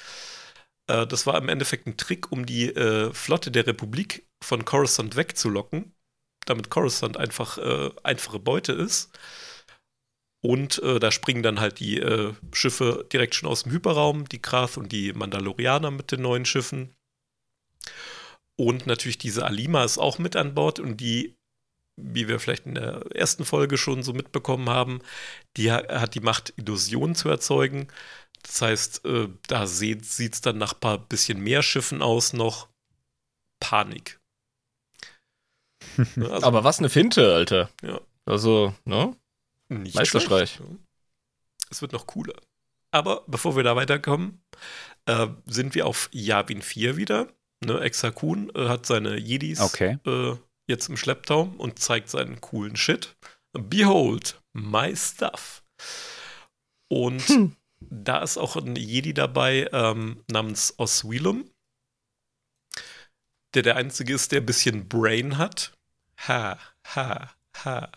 Äh, 0.90 1.08
das 1.08 1.26
war 1.26 1.38
im 1.38 1.50
Endeffekt 1.50 1.88
ein 1.88 1.98
Trick, 1.98 2.32
um 2.32 2.46
die 2.46 2.70
äh, 2.76 3.14
Flotte 3.14 3.52
der 3.52 3.68
Republik 3.68 4.28
von 4.44 4.66
Coruscant 4.66 5.16
wegzulocken, 5.16 5.94
damit 6.46 6.70
Coruscant 6.70 7.16
einfach 7.18 7.58
äh, 7.58 7.92
einfache 8.04 8.40
Beute 8.40 8.74
ist. 8.74 9.12
Und 10.42 10.82
äh, 10.84 11.00
da 11.00 11.12
springen 11.12 11.44
dann 11.44 11.60
halt 11.60 11.80
die 11.80 12.00
äh, 12.00 12.34
Schiffe 12.54 13.06
direkt 13.12 13.36
schon 13.36 13.50
aus 13.50 13.64
dem 13.64 13.74
Hyperraum, 13.74 14.28
die 14.28 14.42
Krath 14.42 14.78
und 14.78 14.92
die 14.92 15.14
Mandalorianer 15.14 15.92
mit 15.92 16.12
den 16.12 16.22
neuen 16.22 16.46
Schiffen. 16.46 16.96
Und 18.56 18.88
natürlich 18.88 19.18
diese 19.18 19.46
Alima 19.46 19.84
ist 19.84 19.98
auch 19.98 20.18
mit 20.18 20.36
an 20.36 20.54
Bord 20.54 20.80
und 20.80 20.98
die, 20.98 21.38
wie 21.98 22.28
wir 22.28 22.40
vielleicht 22.40 22.66
in 22.66 22.76
der 22.76 23.06
ersten 23.14 23.46
Folge 23.46 23.78
schon 23.78 24.02
so 24.02 24.14
mitbekommen 24.14 24.70
haben, 24.70 25.02
die 25.58 25.72
hat 25.72 26.16
die 26.16 26.20
Macht, 26.22 26.54
Illusionen 26.58 27.16
zu 27.16 27.30
erzeugen. 27.30 27.88
Das 28.44 28.62
heißt, 28.62 29.06
äh, 29.06 29.30
da 29.48 29.68
sieht 29.68 30.04
es 30.04 30.42
dann 30.42 30.58
nach 30.58 30.74
ein 30.74 30.80
paar 30.80 30.98
bisschen 30.98 31.40
mehr 31.42 31.64
Schiffen 31.64 32.02
aus 32.02 32.34
noch. 32.34 32.68
Panik. 33.60 34.20
also, 36.16 36.46
Aber 36.46 36.64
was 36.64 36.80
eine 36.80 36.90
Finte, 36.90 37.34
Alter. 37.34 37.70
Ja. 37.82 38.00
Also, 38.26 38.74
ne? 38.86 39.16
Nicht 39.70 39.96
Meisterstreich. 39.96 40.56
Schlecht. 40.56 40.72
Es 41.70 41.82
wird 41.82 41.92
noch 41.92 42.08
cooler. 42.08 42.36
Aber 42.92 43.24
bevor 43.28 43.56
wir 43.56 43.64
da 43.64 43.76
weiterkommen, 43.76 44.42
äh, 45.06 45.28
sind 45.46 45.76
wir 45.76 45.86
auf 45.86 46.10
Yavin 46.12 46.62
4 46.62 46.98
wieder. 46.98 47.28
Ne, 47.64 47.80
Exakun 47.82 48.52
äh, 48.56 48.68
hat 48.68 48.86
seine 48.86 49.18
Jedis 49.18 49.60
okay. 49.60 49.98
äh, 50.06 50.36
jetzt 50.68 50.88
im 50.88 50.98
Schlepptau 50.98 51.54
und 51.58 51.80
zeigt 51.80 52.10
seinen 52.10 52.40
coolen 52.40 52.78
Shit. 52.78 53.16
Behold, 53.52 54.42
my 54.54 54.96
stuff. 54.96 55.64
Und 56.88 57.22
hm. 57.28 57.56
Da 57.82 58.22
ist 58.22 58.38
auch 58.38 58.56
ein 58.56 58.76
Jedi 58.76 59.14
dabei 59.14 59.70
ähm, 59.72 60.24
namens 60.30 60.74
Oswilum, 60.78 61.50
der 63.54 63.64
der 63.64 63.76
einzige 63.76 64.14
ist, 64.14 64.32
der 64.32 64.42
ein 64.42 64.46
bisschen 64.46 64.88
Brain 64.88 65.38
hat. 65.38 65.74
Ha, 66.28 66.60
ha, 66.96 67.32
ha. 67.64 67.92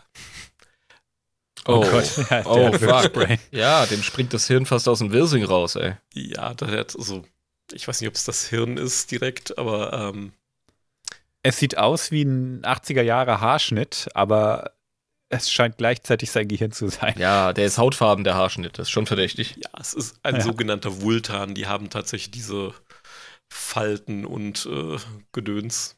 Oh, 1.65 1.75
oh 1.75 1.91
Gott. 1.91 2.09
Ja, 2.29 2.45
oh, 2.45 2.71
fuck. 2.73 3.13
Brain. 3.13 3.39
Ja, 3.51 3.85
dem 3.85 4.03
springt 4.03 4.33
das 4.33 4.47
Hirn 4.47 4.65
fast 4.65 4.87
aus 4.87 4.99
dem 4.99 5.11
Wirsing 5.11 5.43
raus, 5.43 5.75
ey. 5.75 5.95
Ja, 6.13 6.53
der 6.53 6.67
hat 6.69 6.91
so, 6.91 7.25
ich 7.71 7.87
weiß 7.87 8.01
nicht, 8.01 8.09
ob 8.09 8.15
es 8.15 8.25
das 8.25 8.47
Hirn 8.47 8.77
ist 8.77 9.11
direkt, 9.11 9.57
aber 9.57 9.93
ähm, 9.93 10.33
es 11.43 11.57
sieht 11.57 11.77
aus 11.77 12.11
wie 12.11 12.23
ein 12.23 12.61
80er 12.63 13.01
Jahre 13.01 13.41
Haarschnitt, 13.41 14.09
aber 14.13 14.71
es 15.35 15.51
scheint 15.51 15.77
gleichzeitig 15.77 16.31
sein 16.31 16.47
Gehirn 16.47 16.71
zu 16.71 16.87
sein. 16.87 17.15
Ja, 17.17 17.53
der 17.53 17.65
ist 17.65 17.77
hautfarben, 17.77 18.23
der 18.23 18.35
Haarschnitt. 18.35 18.77
Das 18.77 18.87
ist 18.87 18.91
schon 18.91 19.05
verdächtig. 19.05 19.55
Ja, 19.57 19.69
es 19.79 19.93
ist 19.93 20.17
ein 20.23 20.35
ja. 20.35 20.41
sogenannter 20.41 21.01
Vultan. 21.01 21.53
Die 21.53 21.67
haben 21.67 21.89
tatsächlich 21.89 22.31
diese 22.31 22.73
Falten 23.51 24.25
und 24.25 24.65
äh, 24.65 24.97
Gedöns. 25.31 25.97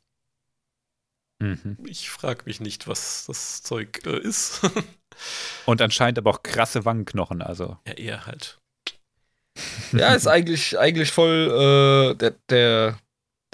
Mhm. 1.40 1.78
Ich 1.86 2.10
frage 2.10 2.44
mich 2.46 2.60
nicht, 2.60 2.88
was 2.88 3.26
das 3.28 3.62
Zeug 3.64 4.02
äh, 4.06 4.20
ist. 4.20 4.62
und 5.66 5.82
anscheinend 5.82 6.18
aber 6.18 6.32
auch 6.32 6.44
krasse 6.44 6.86
Wangenknochen, 6.86 7.42
also. 7.42 7.78
Ja, 7.88 7.94
eher 7.94 8.26
halt. 8.26 8.60
ja, 9.92 10.14
ist 10.14 10.28
eigentlich, 10.28 10.78
eigentlich 10.78 11.12
voll 11.12 12.14
äh, 12.14 12.16
der, 12.16 12.36
der 12.50 12.98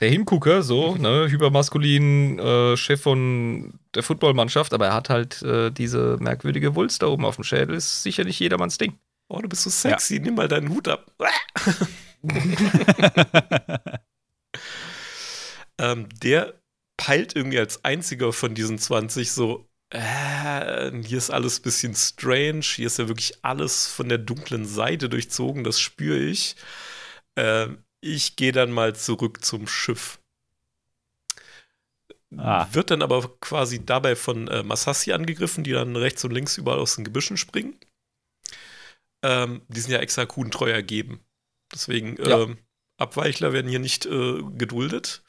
der 0.02 0.10
Hingucker, 0.10 0.64
so, 0.64 0.96
ne, 0.96 1.30
hypermaskulin, 1.30 2.40
äh, 2.40 2.76
Chef 2.76 3.02
von 3.02 3.80
der 3.94 4.02
Footballmannschaft, 4.02 4.74
aber 4.74 4.88
er 4.88 4.94
hat 4.96 5.10
halt 5.10 5.44
äh, 5.44 5.70
diese 5.70 6.18
merkwürdige 6.20 6.76
Wulst 6.76 7.04
da 7.04 7.08
oben 7.08 7.24
auf 7.24 7.36
dem 7.36 7.44
Schädel, 7.44 7.76
ist 7.76 8.02
sicher 8.02 8.24
nicht 8.24 8.40
jedermanns 8.40 8.80
Ding. 8.80 8.98
Oh, 9.30 9.40
du 9.40 9.48
bist 9.48 9.62
so 9.62 9.70
sexy, 9.70 10.16
ja. 10.16 10.22
nimm 10.24 10.36
mal 10.36 10.48
deinen 10.48 10.70
Hut 10.70 10.88
ab. 10.88 11.12
ähm, 15.78 16.10
der 16.22 16.60
peilt 16.98 17.36
irgendwie 17.36 17.60
als 17.60 17.86
einziger 17.86 18.34
von 18.34 18.56
diesen 18.56 18.80
20 18.80 19.32
so, 19.32 19.70
äh, 19.92 20.92
hier 21.04 21.18
ist 21.20 21.30
alles 21.30 21.60
ein 21.60 21.64
bisschen 21.64 21.94
strange, 21.94 22.62
hier 22.62 22.88
ist 22.88 22.98
ja 22.98 23.08
wirklich 23.08 23.38
alles 23.44 23.86
von 23.86 24.10
der 24.10 24.18
dunklen 24.18 24.66
Seite 24.66 25.10
durchzogen, 25.10 25.64
das 25.64 25.80
spüre 25.80 26.18
ich. 26.18 26.56
Ähm, 27.36 27.84
ich 28.02 28.36
gehe 28.36 28.52
dann 28.52 28.72
mal 28.72 28.96
zurück 28.96 29.46
zum 29.46 29.68
Schiff. 29.68 30.20
Ah. 32.38 32.68
Wird 32.72 32.92
dann 32.92 33.02
aber 33.02 33.36
quasi 33.40 33.86
dabei 33.86 34.16
von 34.16 34.48
äh, 34.48 34.64
Masassi 34.64 35.12
angegriffen, 35.12 35.64
die 35.64 35.72
dann 35.72 35.96
rechts 35.96 36.24
und 36.24 36.32
links 36.32 36.58
überall 36.58 36.80
aus 36.80 36.96
den 36.96 37.04
Gebüschen 37.04 37.38
springen. 37.38 37.78
Ähm, 39.24 39.62
die 39.68 39.82
sind 39.82 39.92
ja 39.92 40.00
extra 40.00 40.26
kuhntreu 40.26 40.70
ergeben. 40.70 41.20
Deswegen, 41.74 42.18
ja. 42.18 42.44
ähm, 42.44 42.58
Abweichler 42.98 43.54
werden 43.54 43.70
hier 43.70 43.80
nicht 43.80 44.06
äh, 44.06 44.42
geduldet. 44.58 45.24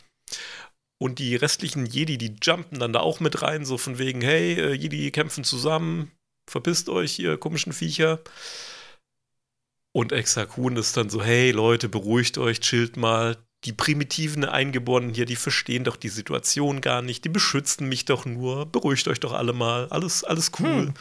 Und 0.99 1.19
die 1.19 1.35
restlichen 1.35 1.85
Jedi, 1.87 2.17
die 2.17 2.37
jumpen 2.41 2.79
dann 2.79 2.93
da 2.93 3.01
auch 3.01 3.19
mit 3.19 3.43
rein, 3.43 3.65
so 3.65 3.77
von 3.77 3.99
wegen, 3.99 4.21
hey, 4.21 4.55
äh, 4.55 4.73
Jedi 4.73 5.11
kämpfen 5.11 5.43
zusammen, 5.43 6.13
verpisst 6.49 6.89
euch, 6.89 7.19
ihr 7.19 7.37
komischen 7.39 7.73
Viecher. 7.73 8.21
Und 9.93 10.13
Exakun 10.13 10.77
ist 10.77 10.97
dann 10.97 11.11
so, 11.11 11.23
hey 11.23 11.51
Leute, 11.51 11.89
beruhigt 11.89 12.39
euch, 12.39 12.61
chillt 12.61 12.97
mal. 12.97 13.37
Die 13.65 13.73
primitiven 13.73 14.45
Eingeborenen 14.45 15.15
hier, 15.15 15.27
die 15.27 15.37
verstehen 15.37 15.85
doch 15.85 15.97
die 15.97 16.09
Situation 16.09 16.81
gar 16.81 17.01
nicht, 17.01 17.25
die 17.25 17.29
beschützen 17.29 17.89
mich 17.89 18.07
doch 18.07 18.25
nur. 18.25 18.67
Beruhigt 18.67 19.07
euch 19.07 19.21
doch 19.21 19.33
alle 19.33 19.53
mal, 19.53 19.87
alles, 19.91 20.25
alles 20.25 20.51
cool. 20.59 20.93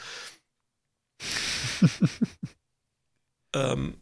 Hm. 1.24 1.89
ähm, 3.56 3.96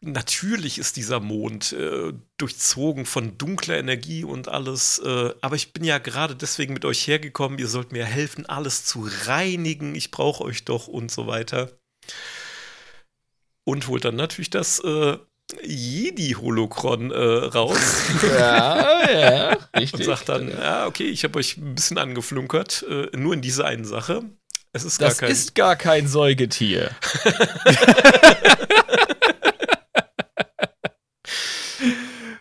natürlich 0.00 0.78
ist 0.78 0.96
dieser 0.96 1.20
Mond 1.20 1.72
äh, 1.74 2.12
durchzogen 2.38 3.06
von 3.06 3.38
dunkler 3.38 3.78
Energie 3.78 4.24
und 4.24 4.48
alles, 4.48 4.98
äh, 4.98 5.34
aber 5.40 5.54
ich 5.54 5.72
bin 5.72 5.84
ja 5.84 5.98
gerade 5.98 6.34
deswegen 6.34 6.74
mit 6.74 6.84
euch 6.84 7.06
hergekommen, 7.06 7.60
ihr 7.60 7.68
sollt 7.68 7.92
mir 7.92 8.04
helfen, 8.04 8.46
alles 8.46 8.84
zu 8.84 9.08
reinigen, 9.26 9.94
ich 9.94 10.10
brauche 10.10 10.42
euch 10.42 10.64
doch 10.64 10.88
und 10.88 11.12
so 11.12 11.28
weiter 11.28 11.70
und 13.64 13.88
holt 13.88 14.04
dann 14.04 14.16
natürlich 14.16 14.50
das 14.50 14.80
äh, 14.80 15.16
Jedi-Holokron 15.62 17.10
äh, 17.10 17.16
raus. 17.16 17.78
ja, 18.38 19.10
ja, 19.10 19.58
richtig. 19.76 20.00
Und 20.00 20.06
sagt 20.06 20.28
dann, 20.28 20.48
ja, 20.48 20.86
okay, 20.86 21.04
ich 21.04 21.24
habe 21.24 21.38
euch 21.38 21.56
ein 21.56 21.74
bisschen 21.74 21.98
angeflunkert, 21.98 22.84
äh, 22.88 23.08
nur 23.16 23.34
in 23.34 23.42
dieser 23.42 23.66
einen 23.66 23.84
Sache. 23.84 24.22
Es 24.72 24.84
ist 24.84 25.02
das 25.02 25.18
gar 25.18 25.28
kein 25.28 25.32
ist 25.32 25.54
gar 25.54 25.76
kein 25.76 26.08
Säugetier. 26.08 26.90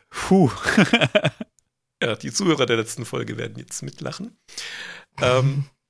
Puh. 0.10 0.50
ja, 2.02 2.16
die 2.16 2.32
Zuhörer 2.32 2.66
der 2.66 2.78
letzten 2.78 3.04
Folge 3.04 3.38
werden 3.38 3.58
jetzt 3.58 3.84
mitlachen. 3.84 4.38
ähm, 5.22 5.66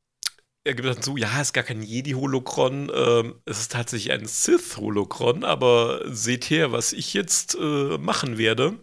er 0.64 0.76
gibt 0.76 0.88
dann 0.88 1.02
zu, 1.02 1.18
ja, 1.18 1.30
es 1.36 1.48
ist 1.48 1.54
gar 1.54 1.64
kein 1.64 1.82
Jedi-Holokron, 1.82 2.92
ähm, 2.94 3.42
es 3.46 3.60
ist 3.60 3.72
tatsächlich 3.72 4.12
ein 4.12 4.26
Sith-Holokron, 4.26 5.44
aber 5.44 6.02
seht 6.14 6.50
her, 6.50 6.72
was 6.72 6.94
ich 6.94 7.14
jetzt 7.14 7.56
äh, 7.56 7.98
machen 7.98 8.38
werde 8.38 8.78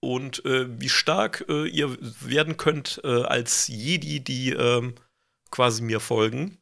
und 0.00 0.44
äh, 0.44 0.80
wie 0.80 0.88
stark 0.88 1.44
äh, 1.48 1.66
ihr 1.68 1.96
werden 2.20 2.56
könnt 2.56 3.00
äh, 3.02 3.22
als 3.22 3.66
Jedi, 3.66 4.20
die 4.20 4.50
ähm, 4.50 4.94
quasi 5.50 5.82
mir 5.82 6.00
folgen. 6.00 6.58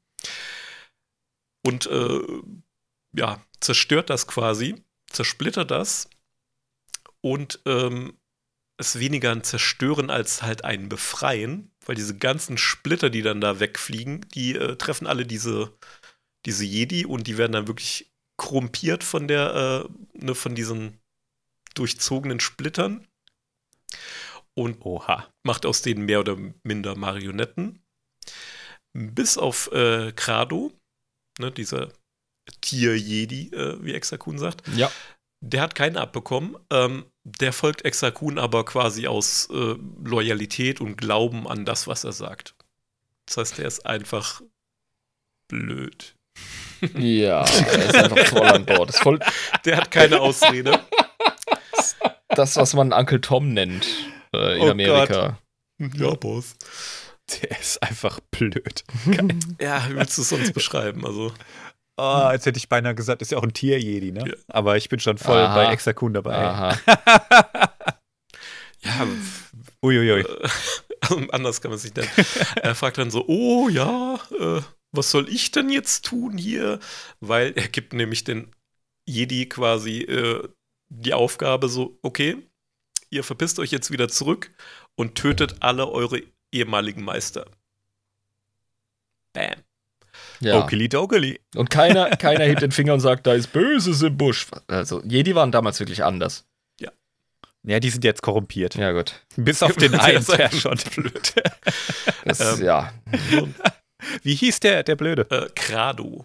Und 1.66 1.86
äh, 1.86 2.20
ja, 3.12 3.44
zerstört 3.60 4.08
das 4.08 4.26
quasi, 4.26 4.76
zersplittert 5.10 5.70
das 5.70 6.08
und 7.20 7.60
ähm, 7.66 8.18
es 8.76 8.98
weniger 8.98 9.30
ein 9.30 9.44
Zerstören 9.44 10.10
als 10.10 10.42
halt 10.42 10.64
ein 10.64 10.88
Befreien, 10.88 11.73
weil 11.86 11.96
diese 11.96 12.16
ganzen 12.16 12.58
Splitter, 12.58 13.10
die 13.10 13.22
dann 13.22 13.40
da 13.40 13.60
wegfliegen, 13.60 14.26
die 14.34 14.54
äh, 14.54 14.76
treffen 14.76 15.06
alle 15.06 15.26
diese, 15.26 15.72
diese 16.46 16.64
Jedi 16.64 17.06
und 17.06 17.26
die 17.26 17.38
werden 17.38 17.52
dann 17.52 17.68
wirklich 17.68 18.12
korrumpiert 18.36 19.04
von 19.04 19.28
der, 19.28 19.86
äh, 19.86 20.24
ne, 20.24 20.34
von 20.34 20.54
diesen 20.54 20.98
durchzogenen 21.74 22.40
Splittern 22.40 23.06
und 24.54 24.84
Oha. 24.84 25.28
macht 25.42 25.66
aus 25.66 25.82
denen 25.82 26.04
mehr 26.06 26.20
oder 26.20 26.36
minder 26.62 26.96
Marionetten. 26.96 27.82
Bis 28.92 29.38
auf 29.38 29.70
äh, 29.72 30.12
Krado, 30.12 30.72
ne, 31.38 31.50
dieser 31.50 31.92
Tier-Jedi, 32.60 33.50
äh, 33.52 33.82
wie 33.84 33.94
Exakun 33.94 34.38
sagt. 34.38 34.62
Ja. 34.76 34.90
Der 35.40 35.62
hat 35.62 35.74
keinen 35.74 35.96
abbekommen. 35.96 36.56
Ähm, 36.70 37.04
der 37.24 37.52
folgt 37.52 37.84
Exakun 37.84 38.38
aber 38.38 38.64
quasi 38.64 39.06
aus 39.06 39.48
äh, 39.50 39.74
Loyalität 40.04 40.80
und 40.80 40.96
Glauben 40.96 41.48
an 41.48 41.64
das, 41.64 41.86
was 41.88 42.04
er 42.04 42.12
sagt. 42.12 42.54
Das 43.26 43.38
heißt, 43.38 43.58
er 43.58 43.66
ist 43.66 43.86
einfach 43.86 44.42
blöd. 45.48 46.14
Ja, 46.94 47.44
er 47.44 47.86
ist 47.86 47.94
einfach 47.94 48.26
voll 48.26 48.46
an 48.46 48.66
Bord. 48.66 48.94
Voll 48.94 49.18
der 49.64 49.78
hat 49.78 49.90
keine 49.90 50.20
Ausrede. 50.20 50.80
Das, 52.28 52.56
was 52.56 52.74
man 52.74 52.92
Uncle 52.92 53.20
Tom 53.20 53.54
nennt 53.54 53.86
äh, 54.34 54.56
in 54.56 54.62
oh 54.62 54.70
Amerika. 54.70 55.38
Gott. 55.78 55.94
Ja, 55.94 56.14
Boss. 56.14 56.56
Der 57.40 57.58
ist 57.58 57.82
einfach 57.82 58.20
blöd. 58.30 58.84
ja, 59.60 59.88
wie 59.88 59.96
willst 59.96 60.18
du 60.18 60.22
es 60.22 60.28
sonst 60.28 60.52
beschreiben? 60.52 61.06
Also. 61.06 61.32
Oh, 61.96 62.02
als 62.02 62.44
hätte 62.44 62.58
ich 62.58 62.68
beinahe 62.68 62.94
gesagt, 62.94 63.22
ist 63.22 63.30
ja 63.30 63.38
auch 63.38 63.44
ein 63.44 63.52
Tier-Jedi, 63.52 64.10
ne? 64.12 64.24
Ja. 64.26 64.34
Aber 64.48 64.76
ich 64.76 64.88
bin 64.88 64.98
schon 64.98 65.16
voll 65.16 65.38
Aha. 65.38 65.54
bei 65.54 65.72
Exakun 65.72 66.12
dabei. 66.12 66.36
Aha. 66.36 66.78
Ja, 68.84 69.06
Uiuiui. 69.82 70.20
äh, 70.20 70.48
anders 71.32 71.60
kann 71.60 71.70
man 71.70 71.78
sich 71.78 71.94
nennen. 71.94 72.10
Er 72.56 72.74
fragt 72.74 72.98
dann 72.98 73.10
so, 73.10 73.24
oh 73.26 73.68
ja, 73.68 74.18
äh, 74.38 74.60
was 74.92 75.10
soll 75.10 75.28
ich 75.28 75.50
denn 75.50 75.70
jetzt 75.70 76.04
tun 76.04 76.38
hier? 76.38 76.78
Weil 77.20 77.52
er 77.56 77.68
gibt 77.68 77.92
nämlich 77.92 78.24
den 78.24 78.50
Jedi 79.06 79.48
quasi 79.48 80.00
äh, 80.02 80.48
die 80.88 81.14
Aufgabe 81.14 81.68
so, 81.68 81.98
okay, 82.02 82.36
ihr 83.10 83.24
verpisst 83.24 83.58
euch 83.58 83.70
jetzt 83.70 83.90
wieder 83.90 84.08
zurück 84.08 84.50
und 84.94 85.16
tötet 85.16 85.56
alle 85.60 85.90
eure 85.90 86.22
ehemaligen 86.52 87.04
Meister. 87.04 87.46
Bam. 89.32 89.62
Ja. 90.44 90.62
Okili 90.62 90.88
dokili. 90.88 91.40
Und 91.56 91.70
keiner, 91.70 92.10
keiner 92.16 92.44
hebt 92.44 92.62
den 92.62 92.72
Finger 92.72 92.94
und 92.94 93.00
sagt, 93.00 93.26
da 93.26 93.34
ist 93.34 93.52
Böses 93.52 94.02
im 94.02 94.16
Busch. 94.16 94.46
Also, 94.66 95.02
Jedi 95.04 95.34
waren 95.34 95.52
damals 95.52 95.80
wirklich 95.80 96.04
anders. 96.04 96.44
Ja, 97.66 97.80
die 97.80 97.88
sind 97.88 98.04
jetzt 98.04 98.20
korrumpiert. 98.20 98.74
Ja, 98.74 98.92
gut. 98.92 99.24
Bis 99.36 99.62
auf 99.62 99.74
den 99.76 99.94
einen, 99.98 100.18
ist 100.18 100.30
der 100.30 100.50
schon. 100.52 100.78
blöd. 100.94 101.32
Das, 102.24 102.58
Ähm. 102.58 102.64
ja. 102.66 102.92
Wie 104.22 104.34
hieß 104.34 104.60
der, 104.60 104.82
der 104.82 104.96
Blöde? 104.96 105.26
Äh, 105.30 105.48
Krado. 105.54 106.24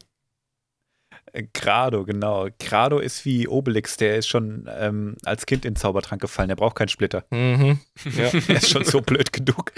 Äh, 1.32 1.44
Grado, 1.54 2.04
genau. 2.04 2.50
Grado 2.60 3.00
ist 3.00 3.24
wie 3.24 3.48
Obelix, 3.48 3.96
der 3.96 4.18
ist 4.18 4.28
schon 4.28 4.70
ähm, 4.70 5.16
als 5.24 5.46
Kind 5.46 5.64
in 5.64 5.76
den 5.76 5.80
Zaubertrank 5.80 6.22
gefallen. 6.22 6.50
Der 6.50 6.58
braucht 6.58 6.76
keinen 6.76 6.90
Splitter. 6.90 7.24
Mhm. 7.30 7.80
Ja. 8.18 8.32
Der 8.32 8.58
ist 8.58 8.70
schon 8.70 8.84
so 8.84 9.00
blöd 9.00 9.32
genug. 9.32 9.72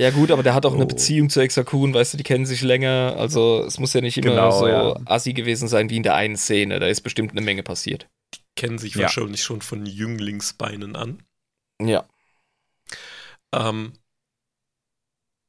Ja, 0.00 0.10
gut, 0.10 0.30
aber 0.30 0.42
der 0.42 0.54
hat 0.54 0.64
auch 0.66 0.74
eine 0.74 0.84
Oh. 0.84 0.88
Beziehung 0.88 1.28
zu 1.30 1.40
Exakun, 1.40 1.92
weißt 1.94 2.14
du, 2.14 2.16
die 2.16 2.24
kennen 2.24 2.46
sich 2.46 2.62
länger. 2.62 3.14
Also, 3.18 3.64
es 3.64 3.78
muss 3.78 3.92
ja 3.92 4.00
nicht 4.00 4.16
immer 4.18 4.30
Genau, 4.30 4.50
so 4.58 4.66
ja. 4.68 4.96
assi 5.04 5.32
gewesen 5.32 5.68
sein 5.68 5.90
wie 5.90 5.96
in 5.96 6.02
der 6.02 6.14
einen 6.14 6.36
Szene. 6.36 6.80
Da 6.80 6.86
ist 6.86 7.02
bestimmt 7.02 7.32
eine 7.32 7.42
Menge 7.42 7.62
passiert. 7.62 8.08
Kennen 8.56 8.78
sich 8.78 8.94
Ja. 8.94 9.02
wahrscheinlich 9.02 9.42
schon 9.42 9.60
von 9.62 9.86
Jünglingsbeinen 9.86 10.96
an. 10.96 11.22
Ja. 11.82 12.04
Ähm, 13.54 13.92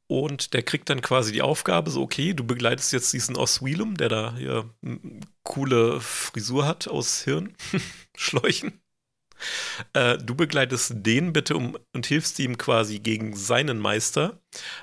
und 0.07 0.53
der 0.53 0.63
kriegt 0.63 0.89
dann 0.89 1.01
quasi 1.01 1.31
die 1.31 1.41
Aufgabe, 1.41 1.89
so, 1.89 2.01
okay, 2.01 2.33
du 2.33 2.43
begleitest 2.43 2.91
jetzt 2.91 3.13
diesen 3.13 3.37
Oswilum, 3.37 3.95
der 3.95 4.09
da 4.09 4.35
hier 4.35 4.69
eine 4.83 4.99
coole 5.43 6.01
Frisur 6.01 6.67
hat 6.67 6.87
aus 6.87 7.23
Hirnschläuchen. 7.23 8.73
Äh, 9.93 10.17
du 10.17 10.35
begleitest 10.35 10.93
den 10.95 11.33
bitte 11.33 11.55
um 11.55 11.77
und 11.93 12.05
hilfst 12.05 12.39
ihm 12.39 12.57
quasi 12.57 12.99
gegen 12.99 13.35
seinen 13.35 13.79
Meister, 13.79 14.39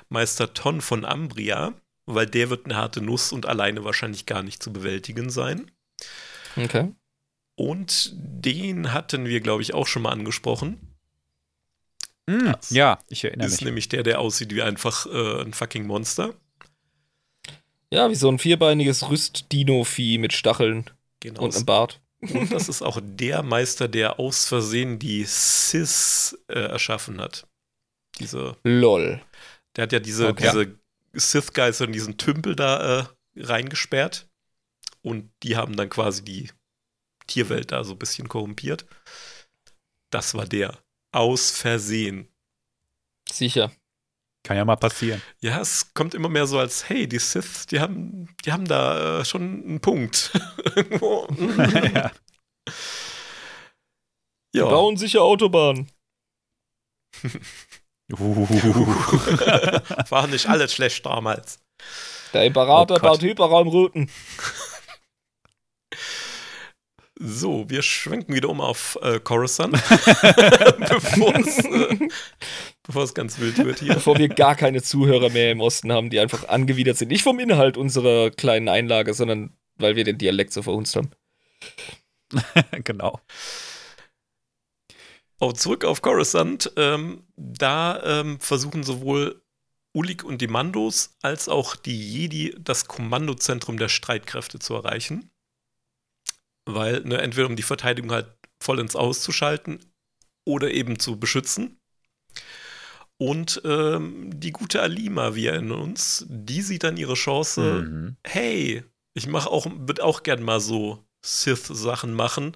Meister 0.09 0.53
Ton 0.53 0.81
von 0.81 1.05
Ambria, 1.05 1.73
weil 2.05 2.25
der 2.25 2.49
wird 2.49 2.65
eine 2.65 2.75
harte 2.75 3.01
Nuss 3.01 3.31
und 3.31 3.45
alleine 3.45 3.83
wahrscheinlich 3.83 4.25
gar 4.25 4.43
nicht 4.43 4.61
zu 4.63 4.73
bewältigen 4.73 5.29
sein. 5.29 5.71
Okay. 6.55 6.91
Und 7.55 8.13
den 8.15 8.93
hatten 8.93 9.25
wir, 9.25 9.41
glaube 9.41 9.61
ich, 9.61 9.73
auch 9.73 9.85
schon 9.87 10.01
mal 10.03 10.11
angesprochen. 10.11 10.79
Mm, 12.27 12.51
ja, 12.69 12.99
ich 13.09 13.23
erinnere 13.25 13.47
ist 13.47 13.53
mich. 13.55 13.61
nämlich 13.65 13.89
der, 13.89 14.03
der 14.03 14.19
aussieht 14.19 14.53
wie 14.53 14.61
einfach 14.61 15.05
äh, 15.07 15.41
ein 15.41 15.53
fucking 15.53 15.85
Monster. 15.85 16.33
Ja, 17.91 18.09
wie 18.09 18.15
so 18.15 18.29
ein 18.29 18.39
vierbeiniges 18.39 19.09
Rüst-Dino-Vieh 19.09 20.19
mit 20.19 20.33
Stacheln 20.33 20.89
Genau. 21.21 21.41
und 21.41 21.55
einem 21.55 21.65
Bart. 21.65 21.99
Und 22.21 22.51
das 22.51 22.67
ist 22.67 22.81
auch 22.81 22.99
der 23.01 23.43
Meister, 23.43 23.87
der 23.87 24.19
aus 24.19 24.45
Versehen 24.45 24.99
die 24.99 25.23
Sis 25.25 26.37
äh, 26.47 26.59
erschaffen 26.59 27.21
hat. 27.21 27.47
Diese, 28.19 28.57
Lol. 28.63 29.21
der 29.75 29.83
hat 29.83 29.93
ja 29.93 29.99
diese, 29.99 30.27
Okay. 30.27 30.43
diese 30.43 30.79
Sith-Geister 31.13 31.85
in 31.85 31.93
diesen 31.93 32.17
Tümpel 32.17 32.55
da 32.55 32.99
äh, 33.01 33.05
reingesperrt. 33.37 34.27
Und 35.01 35.31
die 35.43 35.55
haben 35.55 35.77
dann 35.77 35.89
quasi 35.89 36.23
die 36.23 36.51
Tierwelt 37.27 37.71
da 37.71 37.83
so 37.85 37.93
ein 37.93 37.99
bisschen 37.99 38.27
korrumpiert. 38.27 38.85
Das 40.09 40.33
war 40.33 40.45
der. 40.45 40.77
Aus 41.11 41.51
Versehen. 41.51 42.27
Sicher. 43.31 43.71
Kann 44.43 44.57
ja 44.57 44.65
mal 44.65 44.77
passieren. 44.77 45.21
Ja, 45.41 45.59
es 45.59 45.93
kommt 45.93 46.13
immer 46.13 46.29
mehr 46.29 46.47
so 46.47 46.59
als, 46.59 46.87
hey, 46.89 47.07
die 47.07 47.19
Sith, 47.19 47.67
die 47.67 47.79
haben, 47.79 48.33
die 48.45 48.51
haben 48.51 48.65
da 48.65 49.19
äh, 49.19 49.25
schon 49.25 49.63
einen 49.63 49.79
Punkt. 49.81 50.31
Irgendwo. 50.75 51.27
ja. 51.93 52.11
Wir 54.51 54.63
ja. 54.63 54.65
bauen 54.65 54.97
sicher 54.97 55.21
Autobahnen. 55.21 55.91
Uh, 58.11 58.47
War 60.09 60.27
nicht 60.27 60.47
alles 60.47 60.73
schlecht 60.73 61.05
damals. 61.05 61.59
Der 62.33 62.45
Imperator 62.45 62.97
Oh 62.97 63.01
baut 63.01 63.21
Hyperraumrouten. 63.21 64.09
So, 67.21 67.69
wir 67.69 67.81
schwenken 67.81 68.33
wieder 68.33 68.47
um 68.47 68.61
auf 68.61 68.97
äh, 69.01 69.19
Coruscant, 69.19 69.73
bevor 70.87 71.35
es 71.35 73.11
äh, 73.11 73.13
ganz 73.13 73.39
wild 73.39 73.57
wird 73.57 73.79
hier. 73.79 73.95
Bevor 73.95 74.17
wir 74.17 74.29
gar 74.29 74.55
keine 74.55 74.81
Zuhörer 74.81 75.29
mehr 75.29 75.51
im 75.51 75.59
Osten 75.59 75.91
haben, 75.91 76.09
die 76.09 76.21
einfach 76.21 76.47
angewidert 76.47 76.97
sind. 76.97 77.09
Nicht 77.09 77.23
vom 77.23 77.39
Inhalt 77.39 77.75
unserer 77.75 78.31
kleinen 78.31 78.69
Einlage, 78.69 79.13
sondern 79.13 79.51
weil 79.75 79.97
wir 79.97 80.05
den 80.05 80.17
Dialekt 80.17 80.53
so 80.53 80.61
verhunzt 80.61 80.95
haben. 80.95 81.11
genau. 82.85 83.19
Oh, 85.41 85.51
zurück 85.51 85.83
auf 85.83 86.01
Coruscant. 86.01 86.71
Ähm, 86.77 87.23
da 87.35 88.21
ähm, 88.21 88.39
versuchen 88.39 88.83
sowohl 88.83 89.41
Ulik 89.93 90.23
und 90.23 90.39
die 90.39 90.47
Mandos 90.47 91.17
als 91.21 91.49
auch 91.49 91.75
die 91.75 91.99
Jedi 91.99 92.55
das 92.57 92.87
Kommandozentrum 92.87 93.77
der 93.77 93.89
Streitkräfte 93.89 94.59
zu 94.59 94.75
erreichen. 94.75 95.29
Weil, 96.75 97.01
ne, 97.01 97.19
entweder 97.19 97.47
um 97.47 97.55
die 97.55 97.63
Verteidigung 97.63 98.11
halt 98.11 98.27
vollends 98.61 98.95
auszuschalten 98.95 99.79
oder 100.45 100.71
eben 100.71 100.99
zu 100.99 101.19
beschützen. 101.19 101.79
Und 103.17 103.61
ähm, 103.65 104.39
die 104.39 104.51
gute 104.51 104.81
Alima, 104.81 105.35
wir 105.35 105.51
erinnern 105.53 105.79
uns, 105.81 106.25
die 106.29 106.61
sieht 106.61 106.83
dann 106.83 106.97
ihre 106.97 107.15
Chance, 107.15 107.61
Mhm. 107.83 108.17
hey, 108.25 108.83
ich 109.13 109.27
mache 109.27 109.49
auch, 109.49 109.67
würde 109.69 110.03
auch 110.03 110.23
gern 110.23 110.41
mal 110.41 110.61
so 110.61 111.03
Sith-Sachen 111.25 112.13
machen. 112.13 112.55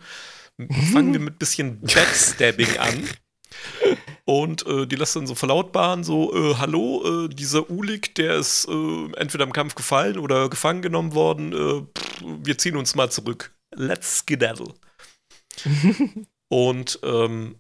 Fangen 0.94 1.12
wir 1.14 1.20
mit 1.20 1.40
bisschen 1.40 1.82
Backstabbing 1.82 2.78
an. 2.78 3.04
Und 4.26 4.66
äh, 4.66 4.88
die 4.88 4.96
lässt 4.96 5.16
dann 5.18 5.28
so 5.28 5.36
verlautbaren, 5.36 6.04
so, 6.06 6.34
äh, 6.34 6.56
hallo, 6.56 7.26
äh, 7.26 7.30
dieser 7.30 7.70
Ulik, 7.70 8.16
der 8.16 8.36
ist 8.36 8.66
äh, 8.70 9.12
entweder 9.18 9.44
im 9.44 9.52
Kampf 9.52 9.76
gefallen 9.76 10.18
oder 10.18 10.50
gefangen 10.50 10.82
genommen 10.82 11.14
worden, 11.14 11.52
äh, 11.52 11.82
pff, 12.00 12.22
wir 12.22 12.58
ziehen 12.58 12.78
uns 12.78 12.96
mal 12.96 13.12
zurück. 13.12 13.54
Let's 13.76 14.20
skedaddle. 14.20 14.74
Und 16.50 17.00
ähm, 17.04 17.60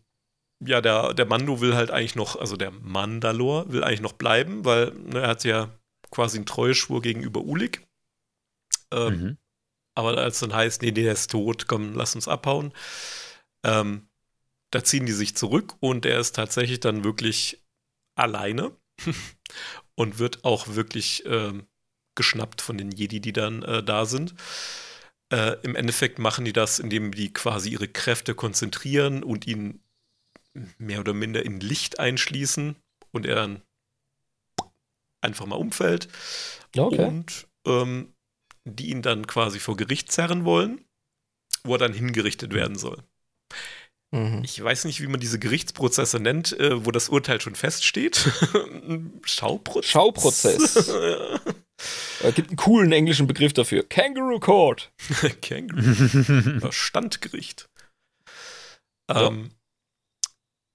ja, 0.66 0.82
der, 0.82 1.14
der 1.14 1.26
Mando 1.26 1.62
will 1.62 1.76
halt 1.76 1.92
eigentlich 1.92 2.16
noch, 2.16 2.36
also 2.36 2.58
der 2.58 2.72
Mandalor 2.72 3.72
will 3.72 3.84
eigentlich 3.84 4.02
noch 4.02 4.14
bleiben, 4.14 4.66
weil 4.66 4.92
ne, 4.94 5.22
er 5.22 5.28
hat 5.30 5.44
ja 5.44 5.70
quasi 6.12 6.38
einen 6.38 6.46
Treueschwur 6.46 7.02
gegenüber 7.02 7.42
Ulik. 7.42 7.86
Ähm, 8.92 9.20
Mhm. 9.20 9.38
aber 9.96 10.18
als 10.18 10.40
dann 10.40 10.54
heißt, 10.54 10.82
nee, 10.82 10.92
der 10.92 11.14
ist 11.14 11.32
tot, 11.32 11.68
komm, 11.68 11.94
lass 11.96 12.16
uns 12.16 12.28
abhauen, 12.28 12.74
ähm, 13.66 14.08
da 14.72 14.84
ziehen 14.84 15.06
die 15.06 15.12
sich 15.12 15.36
zurück 15.36 15.76
und 15.80 16.06
er 16.06 16.20
ist 16.20 16.36
tatsächlich 16.36 16.80
dann 16.80 17.04
wirklich 17.04 17.64
alleine 18.16 18.76
und 19.96 20.20
wird 20.20 20.46
auch 20.46 20.68
wirklich 20.70 21.24
ähm, 21.26 21.68
geschnappt 22.16 22.62
von 22.62 22.78
den 22.78 22.92
Jedi, 22.92 23.20
die 23.20 23.34
dann 23.34 23.64
äh, 23.64 23.84
da 23.84 24.06
sind. 24.06 24.36
Äh, 25.34 25.58
Im 25.64 25.76
Endeffekt 25.76 26.20
machen 26.20 26.46
die 26.46 26.54
das, 26.54 26.78
indem 26.78 27.12
die 27.12 27.34
quasi 27.34 27.70
ihre 27.70 27.88
Kräfte 27.88 28.36
konzentrieren 28.36 29.24
und 29.24 29.48
ihn 29.48 29.80
mehr 30.78 31.00
oder 31.00 31.14
minder 31.14 31.44
in 31.44 31.60
Licht 31.60 32.00
einschließen 32.00 32.76
und 33.12 33.26
er 33.26 33.34
dann 33.34 33.62
einfach 35.22 35.48
mal 35.48 35.56
umfällt 35.56 36.08
Okay. 36.78 37.04
und 37.06 37.48
ähm, 37.66 38.14
die 38.64 38.92
ihn 38.92 39.02
dann 39.02 39.26
quasi 39.26 39.60
vor 39.60 39.76
Gericht 39.76 40.12
zerren 40.12 40.46
wollen, 40.46 40.86
wo 41.64 41.74
er 41.74 41.80
dann 41.80 41.94
hingerichtet 41.94 42.54
werden 42.54 42.78
soll. 42.78 43.02
Mhm. 44.12 44.42
Ich 44.44 44.64
weiß 44.64 44.86
nicht, 44.86 45.02
wie 45.02 45.08
man 45.08 45.20
diese 45.20 45.40
Gerichtsprozesse 45.40 46.20
nennt, 46.20 46.52
äh, 46.60 46.86
wo 46.86 46.92
das 46.92 47.10
Urteil 47.10 47.42
schon 47.42 47.56
feststeht. 47.56 48.18
Schauprozess. 49.24 49.90
Schauprozess. 49.90 50.94
Es 52.22 52.36
gibt 52.36 52.50
einen 52.50 52.58
coolen 52.58 52.92
englischen 52.92 53.28
Begriff 53.28 53.54
dafür. 53.54 53.84
Kangaroo 53.84 54.40
Court. 54.40 54.92
Kangaroo. 55.42 56.72
Standgericht. 56.72 57.70
Ähm, 59.10 59.52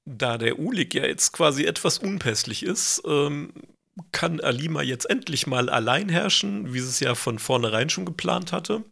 Da 0.09 0.39
der 0.39 0.59
Ulik 0.59 0.95
ja 0.95 1.07
jetzt 1.07 1.33
quasi 1.33 1.65
etwas 1.65 1.99
unpässlich 1.99 2.63
ist, 2.63 3.03
ähm, 3.07 3.53
kann 4.13 4.41
Alima 4.41 4.83
jetzt 4.83 5.11
endlich 5.11 5.47
mal 5.47 5.69
allein 5.69 6.09
herrschen, 6.09 6.73
wie 6.73 6.81
sie 6.81 6.89
es 6.89 7.01
ja 7.01 7.15
von 7.15 7.39
vornherein 7.39 7.91
schon 7.91 8.05
geplant 8.07 8.53
hatte. 8.53 8.85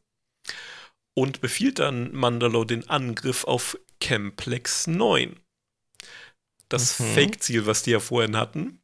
Und 1.16 1.40
befiehlt 1.40 1.78
dann 1.78 2.12
Mandalore 2.12 2.66
den 2.66 2.88
Angriff 2.90 3.44
auf 3.44 3.78
Chemplex 4.02 4.86
9. 4.86 5.40
Das 6.68 6.98
Mhm. 6.98 7.14
Fake-Ziel, 7.14 7.66
was 7.66 7.82
die 7.82 7.92
ja 7.92 8.00
vorhin 8.00 8.36
hatten. 8.36 8.80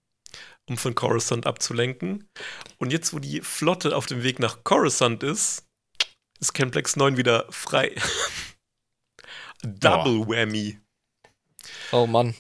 Um 0.69 0.77
von 0.77 0.95
Coruscant 0.95 1.47
abzulenken. 1.47 2.29
Und 2.79 2.93
jetzt, 2.93 3.13
wo 3.13 3.19
die 3.19 3.41
Flotte 3.41 3.97
auf 3.97 4.07
dem 4.07 4.23
Weg 4.23 4.39
nach 4.39 4.65
Coruscant 4.65 5.23
ist, 5.23 5.67
ist 6.41 6.53
Camplex 6.55 6.97
9 6.97 7.17
wieder 7.17 7.47
frei. 7.51 7.95
Double 9.63 10.27
Whammy. 10.27 10.79
Oh 11.93 12.07
Mann. 12.07 12.35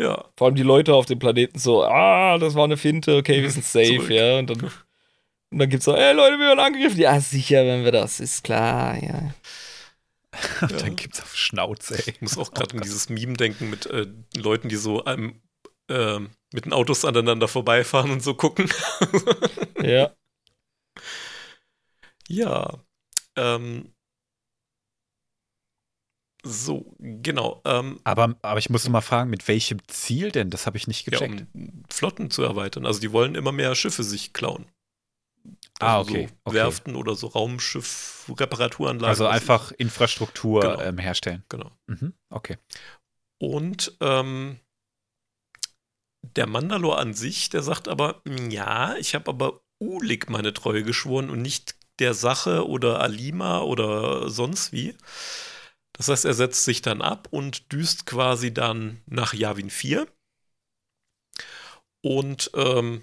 Ja. 0.00 0.24
Vor 0.36 0.46
allem 0.46 0.56
die 0.56 0.62
Leute 0.62 0.94
auf 0.94 1.06
dem 1.06 1.18
Planeten 1.18 1.58
so, 1.58 1.82
ah, 1.84 2.38
das 2.38 2.54
war 2.54 2.64
eine 2.64 2.76
Finte, 2.76 3.16
okay, 3.16 3.42
wir 3.42 3.50
sind 3.50 3.64
safe, 3.64 3.96
Zurück. 3.96 4.10
ja. 4.10 4.38
Und 4.38 4.50
dann, 4.50 4.60
und 5.50 5.58
dann 5.58 5.68
gibt's 5.68 5.86
so, 5.86 5.94
ey 5.94 6.12
Leute, 6.14 6.38
wir 6.38 6.46
werden 6.46 6.60
angegriffen. 6.60 7.00
Ja, 7.00 7.20
sicher, 7.20 7.64
wenn 7.64 7.84
wir 7.84 7.92
das, 7.92 8.20
ist 8.20 8.44
klar, 8.44 9.02
ja. 9.02 9.34
Ja. 10.60 10.68
dann 10.68 10.94
gibt's 10.94 11.20
auf 11.20 11.34
Schnauze, 11.34 11.96
ey. 11.98 12.12
Ich 12.12 12.20
muss 12.20 12.38
auch 12.38 12.52
gerade 12.52 12.76
an 12.76 12.82
dieses 12.82 13.08
Meme 13.08 13.32
denken 13.32 13.70
mit 13.70 13.86
äh, 13.86 14.06
Leuten, 14.36 14.68
die 14.68 14.76
so 14.76 15.04
ähm, 15.06 15.40
ähm, 15.88 16.30
mit 16.52 16.64
den 16.64 16.72
Autos 16.72 17.04
aneinander 17.04 17.48
vorbeifahren 17.48 18.10
und 18.10 18.22
so 18.22 18.34
gucken. 18.34 18.70
Ja. 19.82 20.12
Ja. 22.28 22.78
Ähm, 23.36 23.92
so, 26.44 26.94
genau. 26.98 27.60
Ähm, 27.64 28.00
Aber, 28.04 28.36
aber 28.42 28.58
ich 28.58 28.70
muss 28.70 28.84
noch 28.84 28.92
mal 28.92 29.00
fragen, 29.00 29.30
mit 29.30 29.46
welchem 29.48 29.78
Ziel 29.88 30.30
denn? 30.30 30.50
Das 30.50 30.66
habe 30.66 30.76
ich 30.76 30.86
nicht 30.86 31.06
ja, 31.06 31.10
gecheckt. 31.18 31.46
um 31.54 31.82
Flotten 31.90 32.30
zu 32.30 32.42
erweitern. 32.42 32.86
Also 32.86 33.00
die 33.00 33.12
wollen 33.12 33.34
immer 33.34 33.52
mehr 33.52 33.74
Schiffe 33.74 34.02
sich 34.04 34.32
klauen. 34.32 34.66
ah, 35.80 35.98
Also 35.98 36.10
okay. 36.12 36.26
So 36.28 36.34
okay. 36.44 36.56
Werften 36.56 36.96
oder 36.96 37.14
so 37.14 37.26
Raumschiff-Reparaturanlagen. 37.28 39.08
Also 39.08 39.26
einfach 39.26 39.72
Infrastruktur 39.72 40.60
Genau. 40.60 40.80
ähm, 40.80 40.98
herstellen. 40.98 41.44
Genau. 41.48 41.70
Mhm. 41.86 42.14
Okay. 42.30 42.56
Und 43.40 43.96
ähm, 44.00 44.58
der 46.22 46.46
Mandalor 46.46 46.98
an 46.98 47.14
sich, 47.14 47.48
der 47.50 47.62
sagt 47.62 47.88
aber, 47.88 48.22
ja, 48.48 48.96
ich 48.96 49.14
habe 49.14 49.28
aber 49.28 49.60
Ulik 49.80 50.28
meine 50.30 50.52
Treue 50.52 50.82
geschworen 50.82 51.30
und 51.30 51.42
nicht 51.42 51.76
der 51.98 52.14
Sache 52.14 52.68
oder 52.68 53.00
Alima 53.00 53.60
oder 53.60 54.28
sonst 54.30 54.72
wie. 54.72 54.94
Das 55.92 56.08
heißt, 56.08 56.24
er 56.24 56.34
setzt 56.34 56.64
sich 56.64 56.82
dann 56.82 57.02
ab 57.02 57.28
und 57.30 57.72
düst 57.72 58.06
quasi 58.06 58.54
dann 58.54 59.00
nach 59.06 59.34
Yavin 59.34 59.70
4 59.70 60.06
und 62.02 62.50
ähm, 62.54 63.02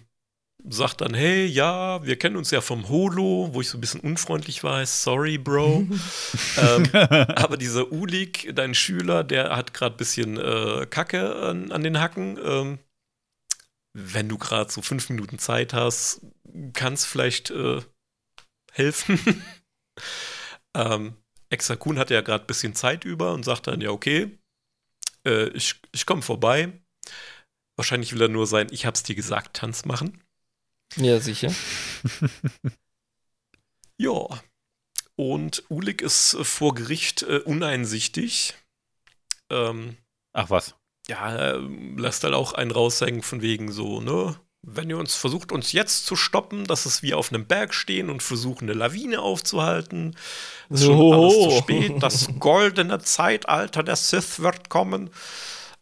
sagt 0.68 1.02
dann, 1.02 1.14
hey, 1.14 1.46
ja, 1.46 2.04
wir 2.06 2.18
kennen 2.18 2.38
uns 2.38 2.52
ja 2.52 2.62
vom 2.62 2.88
Holo, 2.90 3.50
wo 3.52 3.62
ich 3.62 3.70
so 3.70 3.78
ein 3.78 3.82
bisschen 3.82 4.00
unfreundlich 4.00 4.64
war, 4.64 4.86
sorry, 4.86 5.38
Bro. 5.38 5.88
ähm, 6.58 6.90
aber 6.94 7.58
dieser 7.58 7.92
Ulik, 7.92 8.52
dein 8.56 8.74
Schüler, 8.74 9.24
der 9.24 9.56
hat 9.56 9.74
gerade 9.74 9.96
ein 9.96 9.98
bisschen 9.98 10.38
äh, 10.38 10.88
Kacke 10.90 11.36
an, 11.36 11.72
an 11.72 11.84
den 11.84 12.00
Hacken. 12.00 12.40
Ähm, 12.44 12.80
wenn 13.98 14.28
du 14.28 14.38
gerade 14.38 14.70
so 14.70 14.82
fünf 14.82 15.10
Minuten 15.10 15.40
Zeit 15.40 15.74
hast, 15.74 16.22
kannst 16.74 17.08
vielleicht 17.08 17.50
äh, 17.52 17.82
helfen. 18.74 19.20
ähm, 20.76 21.16
Exakun 21.50 21.98
hat 21.98 22.10
ja 22.10 22.20
gerade 22.22 22.44
ein 22.44 22.48
bisschen 22.48 22.76
Zeit 22.76 23.06
über 23.06 23.34
und 23.34 23.44
sagt 23.44 23.68
dann, 23.68 23.80
ja, 23.80 23.92
okay, 23.92 24.38
äh, 25.26 25.48
ich, 25.50 25.76
ich 25.94 26.06
komme 26.06 26.22
vorbei. 26.22 26.74
Wahrscheinlich 27.78 28.12
will 28.14 28.22
er 28.22 28.28
nur 28.28 28.48
sein, 28.48 28.68
ich 28.72 28.86
hab's 28.86 29.04
dir 29.04 29.16
gesagt, 29.16 29.56
Tanz 29.56 29.86
machen. 29.86 30.22
Ja, 30.98 31.20
sicher. 31.20 31.54
Ja. 33.98 34.28
Und 35.16 35.64
Ulik 35.70 36.02
ist 36.02 36.34
äh, 36.34 36.44
vor 36.44 36.76
Gericht 36.76 37.24
äh, 37.24 37.40
uneinsichtig. 37.40 38.54
Ähm, 39.50 39.98
Ach 40.34 40.50
was. 40.50 40.76
Ja, 41.07 41.30
er 41.36 41.60
lässt 41.98 42.23
halt 42.23 42.34
auch 42.34 42.53
einen 42.53 42.72
raushängen 42.72 43.22
von 43.22 43.41
wegen 43.41 43.72
so, 43.72 44.02
ne? 44.02 44.36
Wenn 44.68 44.90
ihr 44.90 44.98
uns 44.98 45.14
versucht, 45.15 45.52
uns 45.52 45.73
jetzt 45.73 46.07
zu 46.07 46.15
stoppen, 46.15 46.65
dass 46.65 46.88
es 46.88 47.03
wir 47.03 47.19
auf 47.19 47.32
einem 47.32 47.45
Berg 47.45 47.73
stehen 47.76 48.10
und 48.10 48.23
versuchen, 48.23 48.65
eine 48.65 48.73
Lawine 48.73 49.22
aufzuhalten, 49.22 50.15
ist 50.69 50.86
schon 50.86 51.03
So. 51.03 51.14
alles 51.14 51.40
zu 51.40 51.52
spät. 51.52 52.02
Das 52.02 52.30
goldene 52.40 52.99
Zeitalter 52.99 53.84
der 53.84 53.95
Sith 53.95 54.40
wird 54.40 54.69
kommen. 54.69 55.11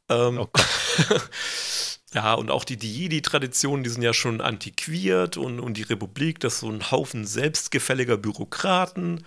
Ähm, 0.09 0.39
Oh 0.39 0.49
ja, 2.13 2.33
und 2.33 2.51
auch 2.51 2.63
die 2.65 2.75
Jedi-Traditionen, 2.75 3.83
die 3.83 3.89
sind 3.89 4.03
ja 4.03 4.13
schon 4.13 4.41
antiquiert 4.41 5.37
und, 5.37 5.59
und 5.59 5.75
die 5.77 5.83
Republik, 5.83 6.39
das 6.39 6.55
ist 6.55 6.59
so 6.61 6.69
ein 6.69 6.91
Haufen 6.91 7.25
selbstgefälliger 7.25 8.17
Bürokraten. 8.17 9.25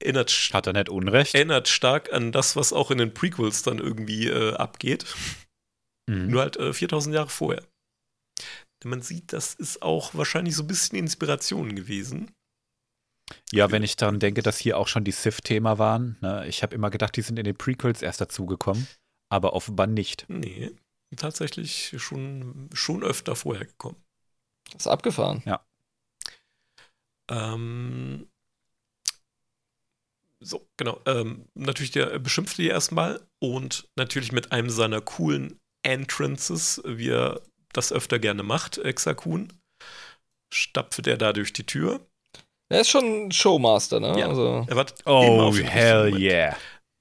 Erinnert, 0.00 0.30
Hat 0.52 0.66
er 0.66 0.72
nicht 0.72 0.88
Unrecht? 0.88 1.34
erinnert 1.34 1.68
stark 1.68 2.12
an 2.12 2.32
das, 2.32 2.56
was 2.56 2.72
auch 2.72 2.90
in 2.90 2.98
den 2.98 3.14
Prequels 3.14 3.62
dann 3.62 3.78
irgendwie 3.78 4.28
äh, 4.28 4.54
abgeht. 4.54 5.06
Mhm. 6.06 6.28
Nur 6.28 6.42
halt 6.42 6.56
äh, 6.56 6.72
4000 6.72 7.14
Jahre 7.14 7.30
vorher. 7.30 7.62
Denn 8.82 8.90
man 8.90 9.02
sieht, 9.02 9.32
das 9.32 9.54
ist 9.54 9.82
auch 9.82 10.14
wahrscheinlich 10.14 10.54
so 10.56 10.62
ein 10.62 10.66
bisschen 10.66 10.98
Inspiration 10.98 11.74
gewesen. 11.74 12.30
Ja, 13.50 13.70
wenn 13.70 13.82
ich 13.82 13.96
daran 13.96 14.20
denke, 14.20 14.42
dass 14.42 14.58
hier 14.58 14.76
auch 14.76 14.88
schon 14.88 15.04
die 15.04 15.12
Sith-Thema 15.12 15.78
waren. 15.78 16.18
Ne? 16.20 16.46
Ich 16.46 16.62
habe 16.62 16.74
immer 16.74 16.90
gedacht, 16.90 17.16
die 17.16 17.22
sind 17.22 17.38
in 17.38 17.44
den 17.44 17.56
Prequels 17.56 18.02
erst 18.02 18.20
dazugekommen, 18.20 18.86
aber 19.30 19.54
offenbar 19.54 19.86
nicht. 19.86 20.26
Nee, 20.28 20.72
tatsächlich 21.16 21.94
schon, 21.96 22.68
schon 22.74 23.02
öfter 23.02 23.34
vorher 23.34 23.64
gekommen. 23.64 23.96
Ist 24.76 24.86
abgefahren. 24.86 25.42
Ähm, 27.30 28.28
so, 30.44 30.66
genau. 30.76 31.00
Ähm, 31.06 31.46
natürlich, 31.54 31.90
der 31.92 32.18
beschimpft 32.18 32.58
die 32.58 32.68
erstmal 32.68 33.20
und 33.40 33.88
natürlich 33.96 34.30
mit 34.32 34.52
einem 34.52 34.70
seiner 34.70 35.00
coolen 35.00 35.58
Entrances, 35.82 36.82
wie 36.84 37.08
er 37.10 37.40
das 37.72 37.92
öfter 37.92 38.18
gerne 38.18 38.42
macht, 38.42 38.78
Exakun, 38.78 39.52
stapft 40.52 41.06
er 41.06 41.16
da 41.16 41.32
durch 41.32 41.52
die 41.52 41.64
Tür. 41.66 42.00
Er 42.70 42.80
ist 42.82 42.88
schon 42.90 43.26
ein 43.26 43.32
Showmaster, 43.32 44.00
ne? 44.00 44.18
Ja. 44.18 44.28
Also, 44.28 44.64
Er 44.68 44.76
wartet 44.76 45.00
immer 45.04 45.14
Oh, 45.20 45.40
auf 45.42 45.56
den 45.56 45.66
hell 45.66 46.04
Moment. 46.10 46.22
yeah. 46.22 46.56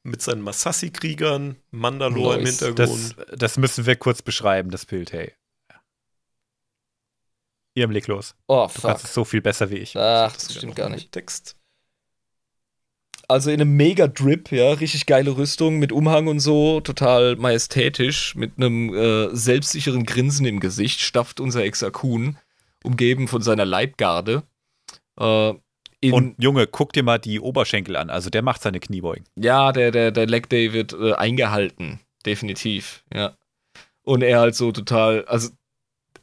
Mit 0.06 0.22
seinen 0.22 0.42
Massassi-Kriegern, 0.42 1.56
Mandalore 1.72 2.38
im 2.38 2.44
Nice. 2.44 2.60
Hintergrund. 2.60 3.16
Das, 3.18 3.38
das 3.40 3.58
müssen 3.58 3.86
wir 3.86 3.96
kurz 3.96 4.22
beschreiben, 4.22 4.70
das 4.70 4.86
Bild, 4.86 5.14
hey. 5.14 5.34
Ihr 7.76 7.88
leg 7.88 8.06
los. 8.08 8.36
oh, 8.48 8.68
Du 8.68 8.74
fuck. 8.74 8.82
kannst 8.84 9.06
es 9.06 9.14
so 9.14 9.24
viel 9.24 9.42
besser 9.42 9.70
wie 9.70 9.78
ich. 9.78 9.96
Ach, 9.98 10.32
Das 10.34 10.48
das 10.48 10.56
stimmt 10.58 10.76
gar 10.76 10.90
nicht. 10.90 11.12
Text. 11.12 11.56
Also 13.28 13.50
in 13.52 13.62
einem 13.62 13.76
Mega-Drip, 13.78 14.52
ja, 14.52 14.74
richtig 14.74 15.06
geile 15.06 15.38
Rüstung 15.38 15.80
mit 15.80 15.92
Umhang 15.92 16.28
und 16.28 16.40
so, 16.40 16.82
total 16.82 17.36
majestätisch, 17.38 18.36
mit 18.36 18.54
einem 18.58 18.94
äh, 18.94 19.36
selbstsicheren 19.36 20.06
Grinsen 20.06 20.46
im 20.46 20.60
Gesicht, 20.60 21.00
stafft 21.00 21.40
unser 21.40 21.64
Exakun, 21.64 22.38
umgeben 22.84 23.28
von 23.28 23.42
seiner 23.42 23.66
Leibgarde. 23.66 24.44
Äh, 25.18 25.54
Und 26.12 26.36
Junge, 26.38 26.68
guck 26.68 26.92
dir 26.92 27.04
mal 27.04 27.18
die 27.18 27.40
Oberschenkel 27.40 27.96
an. 27.96 28.10
Also 28.10 28.30
der 28.30 28.42
macht 28.42 28.62
seine 28.62 28.80
Kniebeugen. 28.82 29.24
ja, 29.38 29.72
der, 29.72 29.92
der, 29.92 30.12
der 30.12 30.28
Leg 30.28 30.50
Day 30.50 30.74
wird 30.74 30.94
äh, 30.94 31.14
eingehalten, 31.14 32.00
definitiv, 32.26 33.04
ja. 33.14 33.38
Und 34.04 34.22
er 34.22 34.42
halt 34.42 34.56
so 34.56 34.74
total, 34.74 35.24
also 35.26 35.50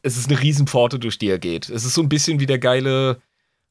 es 0.02 0.18
ist 0.18 0.28
eine 0.30 0.38
Riesenpforte, 0.40 0.98
durch 0.98 1.16
die 1.18 1.28
er 1.28 1.38
geht. 1.38 1.70
Es 1.70 1.84
ist 1.86 1.94
so 1.94 2.02
ein 2.02 2.10
bisschen 2.10 2.40
wie 2.40 2.46
der 2.46 2.58
geile 2.58 3.22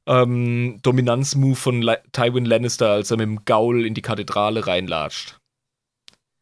ähm, 0.09 0.79
Dominanzmove 0.81 1.55
von 1.55 1.81
La 1.81 1.97
Tywin 2.11 2.45
Lannister, 2.45 2.89
als 2.89 3.11
er 3.11 3.17
mit 3.17 3.27
dem 3.27 3.45
Gaul 3.45 3.85
in 3.85 3.93
die 3.93 4.01
Kathedrale 4.01 4.65
reinlatscht. 4.65 5.39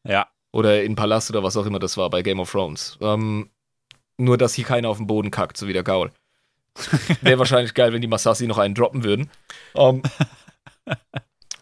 Ja. 0.08 0.28
Oder 0.54 0.82
in 0.84 0.92
den 0.92 0.96
Palast 0.96 1.30
oder 1.30 1.44
was 1.44 1.58
auch 1.58 1.66
immer 1.66 1.80
das 1.80 1.98
war 1.98 2.10
bei 2.10 2.22
Game 2.22 2.40
of 2.40 2.50
Thrones. 2.50 2.98
Ähm, 3.02 3.50
nur, 4.18 4.38
dass 4.38 4.54
hier 4.54 4.66
keiner 4.66 4.90
auf 4.90 4.98
den 4.98 5.06
Boden 5.06 5.32
kackt, 5.32 5.58
so 5.58 5.68
wie 5.68 5.74
der 5.74 5.84
Gaul. 5.84 6.12
Wäre 7.22 7.40
wahrscheinlich 7.40 7.74
geil, 7.74 7.92
wenn 7.92 8.02
die 8.02 8.08
Masassi 8.08 8.48
noch 8.48 8.58
einen 8.58 8.74
droppen 8.74 9.04
würden. 9.04 9.30
Ähm, 9.76 10.02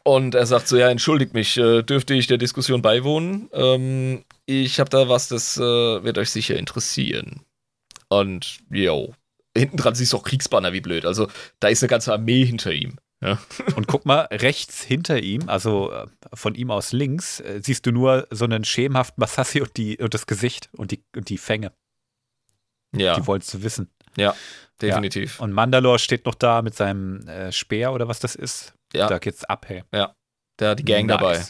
und 0.03 0.36
er 0.36 0.45
sagt 0.45 0.68
so, 0.68 0.77
ja, 0.77 0.90
entschuldigt 0.90 1.34
mich, 1.34 1.57
äh, 1.57 1.82
dürfte 1.82 2.14
ich 2.14 2.27
der 2.27 2.38
Diskussion 2.38 2.84
beiwohnen? 2.84 3.49
Ähm, 3.52 4.23
ich 4.45 4.80
habe 4.80 4.91
da 4.91 5.10
was, 5.10 5.27
das 5.27 5.57
äh, 5.57 5.61
wird 5.61 6.19
euch 6.19 6.30
sicher 6.30 6.56
interessieren. 6.56 7.41
Und, 8.10 8.60
yo, 8.69 9.15
hinten 9.57 9.77
dran 9.77 9.95
siehst 9.95 10.14
du 10.14 10.18
auch 10.18 10.23
Kriegsbanner, 10.23 10.73
wie 10.73 10.82
blöd. 10.82 11.06
Also, 11.06 11.30
da 11.60 11.68
ist 11.69 11.82
eine 11.84 11.90
ganze 11.90 12.14
Armee 12.14 12.45
hinter 12.45 12.72
ihm. 12.73 12.98
Ja. 13.22 13.40
Und 13.76 13.88
guck 13.88 14.06
mal, 14.06 14.27
rechts 14.32 14.84
hinter 14.84 15.19
ihm, 15.22 15.48
also 15.49 15.91
äh, 15.91 16.06
von 16.34 16.53
ihm 16.56 16.69
aus 16.72 16.91
links, 16.91 17.40
äh, 17.40 17.61
siehst 17.64 17.86
du 17.86 17.91
nur 17.91 18.27
so 18.30 18.45
einen 18.45 18.65
schemenhaften 18.65 19.19
Masassi 19.22 19.61
und, 19.61 19.77
die, 19.77 19.98
und 19.98 20.14
das 20.14 20.27
Gesicht 20.27 20.69
und 20.73 20.91
die, 20.91 21.03
und 21.15 21.30
die 21.30 21.38
Fänge. 21.38 21.72
Ja, 22.95 23.15
Die 23.15 23.26
wolltest 23.26 23.53
du 23.53 23.64
wissen. 23.64 23.90
definitiv. 24.82 25.40
Und 25.40 25.53
Mandalore 25.53 25.99
steht 25.99 26.26
noch 26.26 26.36
da 26.36 26.61
mit 26.61 26.76
seinem 26.76 27.26
äh, 27.27 27.52
Speer 27.52 27.94
oder 27.94 28.07
was 28.07 28.19
das 28.19 28.36
ist. 28.36 28.73
Ja. 28.94 29.07
Da 29.07 29.18
geht's 29.19 29.44
ab, 29.45 29.65
hey. 29.69 29.84
Da 30.57 30.69
hat 30.72 30.80
die 30.80 30.86
Gang 30.86 31.07
Nice. 31.07 31.18
dabei. 31.18 31.44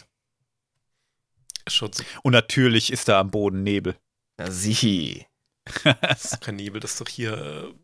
Schaut 1.68 1.94
so, 1.96 2.04
Und 2.22 2.32
natürlich 2.32 2.92
ist 2.92 3.08
da 3.08 3.20
am 3.20 3.30
Boden 3.30 3.62
Nebel. 3.64 3.96
Ja, 4.38 4.50
sichi. 4.50 5.26
das 6.00 6.24
ist 6.32 6.40
kein 6.40 6.56
Nebel, 6.56 6.80
das 6.80 6.92
ist 6.92 7.00
doch 7.00 7.08
hier. 7.08 7.74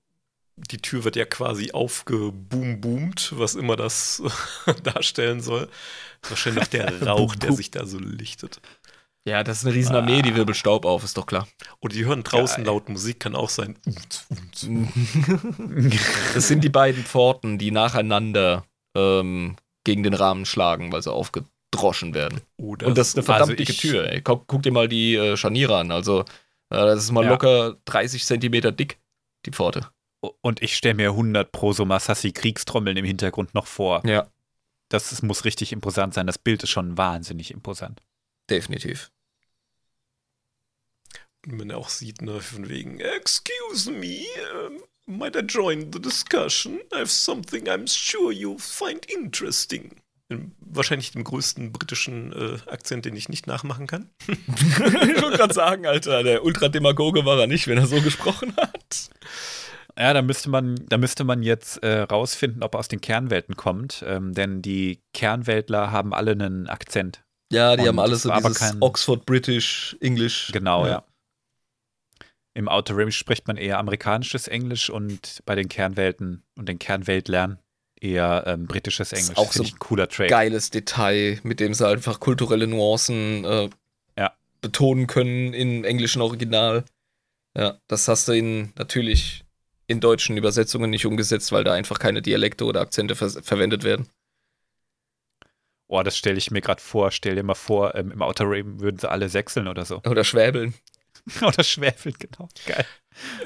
Die 0.57 0.79
Tür 0.79 1.05
wird 1.05 1.17
ja 1.17 1.25
quasi 1.25 1.73
aufgeboomboomt, 1.73 3.33
was 3.37 3.55
immer 3.55 3.77
das 3.77 4.23
darstellen 4.83 5.41
soll. 5.41 5.69
Wahrscheinlich 6.29 6.69
der 6.69 7.03
Rauch, 7.07 7.35
der 7.35 7.53
sich 7.53 7.71
da 7.71 7.87
so 7.87 7.99
lichtet. 7.99 8.61
Ja, 9.25 9.45
das 9.45 9.59
ist 9.59 9.67
eine 9.67 9.75
riesen 9.75 9.95
Armee, 9.95 10.21
die 10.21 10.35
wirbelt 10.35 10.57
Staub 10.57 10.85
auf, 10.85 11.05
ist 11.05 11.17
doch 11.17 11.27
klar. 11.27 11.47
Oder 11.81 11.95
die 11.95 12.05
hören 12.05 12.25
draußen 12.25 12.65
laut 12.65 12.89
Musik, 12.89 13.21
kann 13.21 13.37
auch 13.37 13.51
sein. 13.51 13.77
Das 16.35 16.49
sind 16.49 16.65
die 16.65 16.69
beiden 16.69 17.05
Pforten, 17.05 17.59
die 17.59 17.71
nacheinander 17.71 18.65
ähm, 18.97 19.57
gegen 19.85 20.03
den 20.03 20.15
Rahmen 20.15 20.45
schlagen, 20.45 20.93
weil 20.93 21.03
sie 21.03 21.13
aufgedroschen 21.13 22.15
werden. 22.15 22.41
Oder 22.57 22.87
Und 22.89 22.99
das 22.99 23.09
ist 23.09 23.17
eine 23.17 23.25
verdammt 23.25 23.51
Also 23.53 23.57
dicke 23.57 23.75
Tür. 23.75 24.09
Ey. 24.11 24.21
Guck, 24.23 24.47
guck 24.47 24.63
dir 24.63 24.73
mal 24.73 24.89
die 24.89 25.15
äh, 25.15 25.37
Scharniere 25.37 25.77
an. 25.79 25.91
Also, 25.93 26.21
äh, 26.21 26.25
das 26.71 27.05
ist 27.05 27.13
mal 27.13 27.25
Ja. 27.25 27.31
locker 27.31 27.77
30 27.85 28.25
Zentimeter 28.25 28.73
dick, 28.73 28.99
die 29.47 29.51
Pforte. 29.53 29.89
Und 30.41 30.63
ich 30.63 30.77
stelle 30.77 30.95
mir 30.95 31.11
100 31.11 31.51
pro 31.51 31.73
so 31.73 31.85
Masassi-Kriegstrommeln 31.85 32.97
im 32.97 33.05
Hintergrund 33.05 33.55
noch 33.55 33.67
vor. 33.67 34.03
Ja, 34.07 34.29
Das 34.89 35.11
ist, 35.11 35.23
muss 35.23 35.45
richtig 35.45 35.73
imposant 35.73 36.15
sein. 36.15 36.27
Das 36.27 36.39
Bild 36.39 36.63
ist 36.63 36.71
schon 36.71 36.97
wahnsinnig 36.97 37.51
imposant. 37.51 38.01
definitiv. 38.49 39.11
Und 41.45 41.57
man 41.59 41.73
auch 41.73 41.89
sieht, 41.89 42.23
ne, 42.23 42.41
von 42.41 42.69
wegen, 42.69 43.01
excuse 43.01 43.91
me, 43.91 44.21
um, 44.67 44.83
might 45.19 45.35
I 45.35 45.41
join 45.41 45.93
the 45.93 46.01
discussion? 46.01 46.79
I 46.93 46.99
have 46.99 47.09
something 47.09 47.67
I'm 47.67 47.89
sure 47.89 48.33
you'll 48.33 48.61
find 48.61 49.05
interesting. 49.07 49.97
In, 50.29 50.53
wahrscheinlich 50.61 51.11
dem 51.11 51.25
größten 51.25 51.73
britischen 51.73 52.33
äh, 52.33 52.59
Akzent, 52.71 53.05
den 53.07 53.17
ich 53.17 53.29
nicht 53.29 53.49
nachmachen 53.49 53.89
kann. 53.89 54.09
ich 54.29 54.79
wollte 54.79 55.37
gerade 55.37 55.53
sagen, 55.55 55.85
Alter, 55.85 56.23
der 56.23 56.45
Ultrademagoge 56.45 57.25
war 57.25 57.41
er 57.41 57.49
nicht, 57.49 57.67
wenn 57.67 57.79
er 57.79 57.87
so 57.89 58.01
gesprochen 58.01 58.55
hat. 58.57 59.11
Ja, 59.99 60.13
da 60.15 60.23
müsste 60.23 60.49
man, 60.51 60.77
da 60.89 60.97
müsste 60.99 61.25
man 61.25 61.43
jetzt 61.43 61.83
äh, 61.83 62.01
rausfinden, 62.01 62.63
ob 62.63 62.75
er 62.75 62.79
aus 62.79 62.89
den 62.89 63.01
Kernwelten 63.01 63.57
kommt. 63.57 64.03
Ähm, 64.07 64.33
denn 64.33 64.63
die 64.63 65.03
Kernweltler 65.13 65.91
haben 65.91 66.15
alle 66.15 66.33
einen 66.33 66.67
Akzent. 66.69 67.25
Ja, 67.53 67.77
die 67.77 67.83
Und 67.83 67.89
haben 67.89 67.99
alle 67.99 68.13
das 68.13 68.23
so 68.23 68.31
dieses 68.33 68.59
kein- 68.59 68.81
Oxford 68.81 69.27
British 69.27 69.97
English. 70.01 70.51
Genau, 70.53 70.87
ja. 70.87 71.05
Im 72.55 72.69
Outer 72.69 72.97
Rim 72.97 73.11
spricht 73.11 73.47
man 73.47 73.57
eher 73.57 73.79
amerikanisches 73.79 74.47
Englisch 74.49 74.91
und 74.91 75.43
bei 75.47 75.55
den 75.55 75.69
Kernwelten 75.69 76.43
und 76.57 76.69
den 76.69 76.79
Kernweltlern 76.79 77.59
eher 78.01 78.45
ähm, 78.47 78.67
britisches 78.67 79.13
Ist 79.13 79.21
Englisch. 79.21 79.39
auch 79.39 79.53
Finde 79.53 79.69
so 79.69 79.75
ein 79.75 79.79
cooler 79.79 80.09
Trade. 80.09 80.29
Geiles 80.29 80.71
Detail, 80.71 81.39
mit 81.45 81.61
dem 81.61 81.73
sie 81.73 81.87
einfach 81.87 82.21
kulturelle 82.21 82.67
Nuancen 82.67 83.45
äh, 83.45 83.71
Ja. 84.19 84.33
betonen 84.61 85.07
können 85.07 85.55
im 85.55 85.85
englischen 85.85 86.21
Original. 86.21 86.85
Ja, 87.57 87.79
das 87.87 88.09
hast 88.09 88.29
du 88.29 88.33
in 88.33 88.73
natürlich 88.77 89.45
in 89.87 90.01
deutschen 90.01 90.37
Übersetzungen 90.37 90.91
nicht 90.91 91.07
umgesetzt, 91.07 91.53
weil 91.53 91.65
da 91.65 91.73
einfach 91.73 91.99
keine 91.99 92.23
Dialekte 92.23 92.65
oder 92.65 92.81
Akzente 92.81 93.15
ver 93.15 93.31
verwendet 93.31 93.85
werden. 93.85 94.09
Oh, 95.89 96.03
das 96.03 96.17
stelle 96.17 96.39
ich 96.39 96.51
mir 96.51 96.63
gerade 96.63 96.81
vor. 96.81 97.11
Stell 97.11 97.35
dir 97.35 97.43
mal 97.43 97.55
vor, 97.55 97.95
ähm, 97.95 98.13
im 98.13 98.23
Outer 98.23 98.49
Rim 98.49 98.81
würden 98.81 98.99
sie 98.99 99.11
alle 99.11 99.29
sechseln 99.29 99.69
oder 99.69 99.85
so. 99.85 100.01
Oder 100.05 100.25
schwäbeln. 100.25 100.73
oder 101.43 101.63
schwäfeln, 101.63 102.17
genau. 102.19 102.49
Geil. 102.67 102.87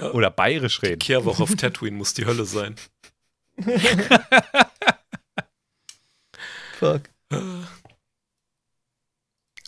Ja. 0.00 0.12
Oder 0.12 0.30
bayerisch 0.30 0.80
reden. 0.82 1.00
Kehrwoche 1.00 1.42
auf 1.42 1.56
Tatooine 1.56 1.96
muss 1.96 2.14
die 2.14 2.24
Hölle 2.24 2.44
sein. 2.44 2.76
Fuck. 6.78 7.02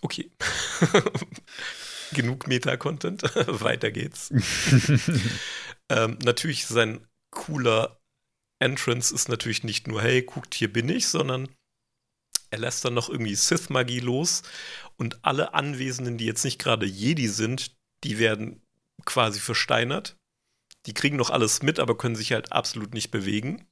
Okay. 0.03 0.31
Genug 2.13 2.47
Meta-Content. 2.47 3.23
Weiter 3.61 3.91
geht's. 3.91 4.31
Ähm, 5.89 6.19
natürlich 6.23 6.67
sein 6.67 7.07
cooler 7.31 7.99
Entrance 8.59 9.15
ist 9.15 9.29
natürlich 9.29 9.65
nicht 9.65 9.87
nur, 9.87 10.03
hey, 10.03 10.23
guckt, 10.23 10.55
hier 10.55 10.73
bin 10.73 10.89
ich, 10.89 11.09
sondern 11.09 11.49
er 12.51 12.59
lässt 12.59 12.85
dann 12.85 12.95
noch 12.95 13.09
irgendwie 13.09 13.35
Sith-Magie 13.35 14.01
los 14.01 14.43
und 14.97 15.19
alle 15.23 15.55
Anwesenden, 15.55 16.19
die 16.19 16.27
jetzt 16.27 16.45
nicht 16.45 16.59
gerade 16.59 16.87
Jedi 16.87 17.29
sind, 17.29 17.77
die 18.05 18.19
werden 18.19 18.63
quasi 19.05 19.39
versteinert. 19.39 20.17
Die 20.87 20.95
kriegen 20.95 21.17
noch 21.17 21.31
alles 21.31 21.63
mit, 21.63 21.79
aber 21.79 21.97
können 21.97 22.17
sich 22.17 22.33
halt 22.33 22.53
absolut 22.53 22.95
nicht 22.95 23.11
bewegen. 23.11 23.67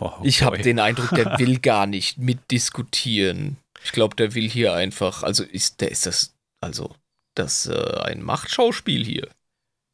Oh, 0.00 0.12
Ich 0.22 0.42
habe 0.42 0.58
den 0.58 0.78
Eindruck, 0.78 1.10
der 1.10 1.38
will 1.38 1.58
gar 1.58 1.86
nicht 1.86 2.18
mitdiskutieren. 2.18 3.58
Ich 3.84 3.92
glaube, 3.92 4.16
der 4.16 4.34
will 4.34 4.48
hier 4.48 4.74
einfach, 4.74 5.22
also 5.22 5.44
ist 5.44 5.80
der 5.80 5.90
ist 5.90 6.06
das, 6.06 6.34
also 6.60 6.94
das 7.34 7.66
äh, 7.66 8.00
ein 8.00 8.22
Machtschauspiel 8.22 9.04
hier. 9.04 9.28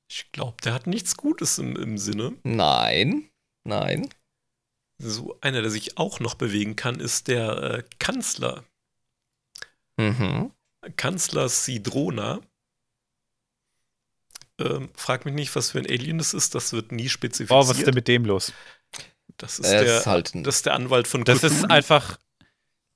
Ich 0.08 0.30
glaube, 0.32 0.56
der 0.62 0.74
hat 0.74 0.86
nichts 0.86 1.16
Gutes 1.16 1.58
im, 1.58 1.76
im 1.76 1.98
Sinne. 1.98 2.34
Nein, 2.42 3.30
nein. 3.64 4.08
So 4.98 5.36
einer, 5.40 5.60
der 5.62 5.70
sich 5.70 5.98
auch 5.98 6.20
noch 6.20 6.34
bewegen 6.34 6.76
kann, 6.76 7.00
ist 7.00 7.28
der 7.28 7.56
äh, 7.58 7.82
Kanzler. 7.98 8.64
Mhm. 9.96 10.52
Kanzler 10.96 11.48
Sidrona. 11.48 12.40
Ähm, 14.60 14.90
frag 14.94 15.24
mich 15.24 15.34
nicht, 15.34 15.54
was 15.56 15.72
für 15.72 15.78
ein 15.80 15.86
Alien 15.86 16.18
das 16.18 16.32
ist. 16.32 16.54
Das 16.54 16.72
wird 16.72 16.92
nie 16.92 17.08
spezifiziert. 17.08 17.50
Oh, 17.50 17.68
was 17.68 17.76
ist 17.78 17.86
denn 17.86 17.94
mit 17.94 18.06
dem 18.06 18.24
los? 18.24 18.52
das, 19.36 19.58
ist 19.58 19.66
Er 19.66 19.82
der, 19.84 19.98
ist 19.98 20.06
halt 20.06 20.34
ein, 20.34 20.44
das 20.44 20.56
ist 20.56 20.66
der 20.66 20.74
Anwalt 20.74 21.08
von 21.08 21.24
Das 21.24 21.42
ist 21.42 21.58
Cthulhu. 21.58 21.72
einfach. 21.72 22.18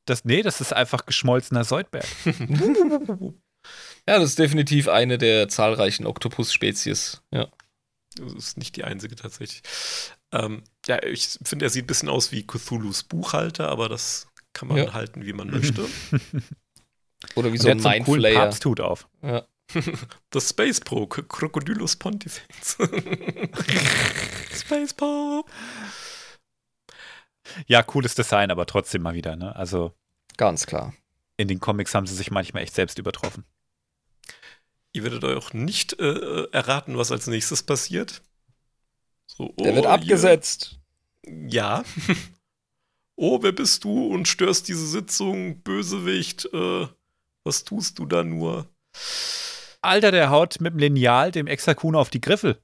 Das, 0.05 0.24
nee, 0.24 0.43
das 0.43 0.60
ist 0.60 0.72
einfach 0.72 1.05
geschmolzener 1.05 1.64
Soldberg. 1.64 2.06
ja, 4.09 4.18
das 4.18 4.30
ist 4.30 4.39
definitiv 4.39 4.89
eine 4.89 5.18
der 5.18 5.48
zahlreichen 5.48 6.06
Oktopus-Spezies. 6.06 7.22
Ja. 7.30 7.48
Das 8.16 8.32
ist 8.35 8.56
nicht 8.56 8.76
die 8.76 8.85
einzige 8.85 9.14
tatsächlich. 9.16 9.62
Ähm, 10.32 10.62
ja, 10.86 11.02
ich 11.02 11.39
finde, 11.44 11.66
er 11.66 11.70
sieht 11.70 11.85
ein 11.85 11.86
bisschen 11.86 12.09
aus 12.09 12.32
wie 12.32 12.47
Cthulhus 12.47 13.02
Buchhalter, 13.05 13.68
aber 13.68 13.89
das 13.89 14.26
kann 14.52 14.68
man 14.68 14.78
Ja. 14.78 14.93
halten, 14.93 15.24
wie 15.24 15.32
man 15.32 15.51
möchte. 15.51 15.86
Oder 17.35 17.52
wie 17.52 17.59
so 17.59 17.68
ein 17.68 17.78
Mindflayer. 17.80 18.40
Papsthut 18.40 18.80
auf. 18.80 19.09
Ja. 19.22 19.47
The 20.32 20.40
Space 20.40 20.80
Pro, 20.80 21.06
K- 21.06 21.22
Crocodylus 21.22 21.97
Pontifex. 21.97 22.78
Space 24.55 24.94
Pop. 24.94 25.51
Ja, 27.66 27.82
cooles 27.82 28.14
Design, 28.14 28.51
aber 28.51 28.66
trotzdem 28.66 29.02
mal 29.02 29.14
wieder. 29.14 29.36
Ne? 29.36 29.55
Also 29.55 29.93
Ganz 30.36 30.66
klar. 30.66 30.94
in 31.36 31.48
den 31.48 31.60
Comics 31.60 31.94
haben 31.94 32.06
sie 32.06 32.14
sich 32.14 32.30
manchmal 32.30 32.62
echt 32.62 32.74
selbst 32.74 32.98
übertroffen. 32.98 33.44
Ihr 34.93 35.02
werdet 35.05 35.23
euch 35.24 35.36
auch 35.36 35.52
nicht 35.52 35.98
äh, 36.01 36.44
erraten, 36.51 36.97
was 36.97 37.12
als 37.12 37.27
nächstes 37.27 37.62
passiert. 37.62 38.23
So, 39.27 39.55
Der 39.60 39.74
wird 39.74 39.86
oh, 39.86 39.90
abgesetzt. 39.90 40.78
hier- 41.24 41.48
Ja. 41.48 41.85
oh, 43.16 43.43
wer 43.43 43.52
bist 43.52 43.85
du 43.85 44.06
und 44.09 44.27
störst 44.27 44.69
diese 44.69 44.86
Sitzung, 44.86 45.60
Bösewicht? 45.62 46.47
Äh, 46.52 46.86
was 47.44 47.65
tust 47.65 47.98
du 47.98 48.06
da 48.06 48.24
nur? 48.24 48.66
Alter, 49.82 50.10
der 50.10 50.31
haut 50.31 50.60
mit 50.60 50.73
dem 50.73 50.78
Lineal 50.78 51.31
dem 51.31 51.47
Exakun 51.47 51.94
auf 51.94 52.10
die 52.10 52.20
Griffel. 52.20 52.60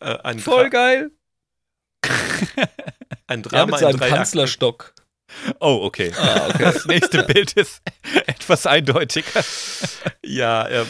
Äh, 0.00 0.16
ein, 0.24 0.38
Voll 0.38 0.64
Dra 0.64 0.68
geil. 0.70 1.10
ein 3.26 3.42
Ja, 3.42 3.48
Drama 3.48 3.78
mit 3.78 3.80
in 3.92 3.98
seinem. 3.98 4.00
Kanzlerstock. 4.14 4.94
Oh, 5.60 5.80
okay. 5.82 6.12
Ah, 6.16 6.48
okay. 6.48 6.64
Das 6.64 6.86
nächste 6.86 7.22
Bild 7.22 7.52
ist 7.52 7.82
etwas 8.26 8.66
eindeutiger. 8.66 9.44
Ja, 10.24 10.62
er 10.62 10.86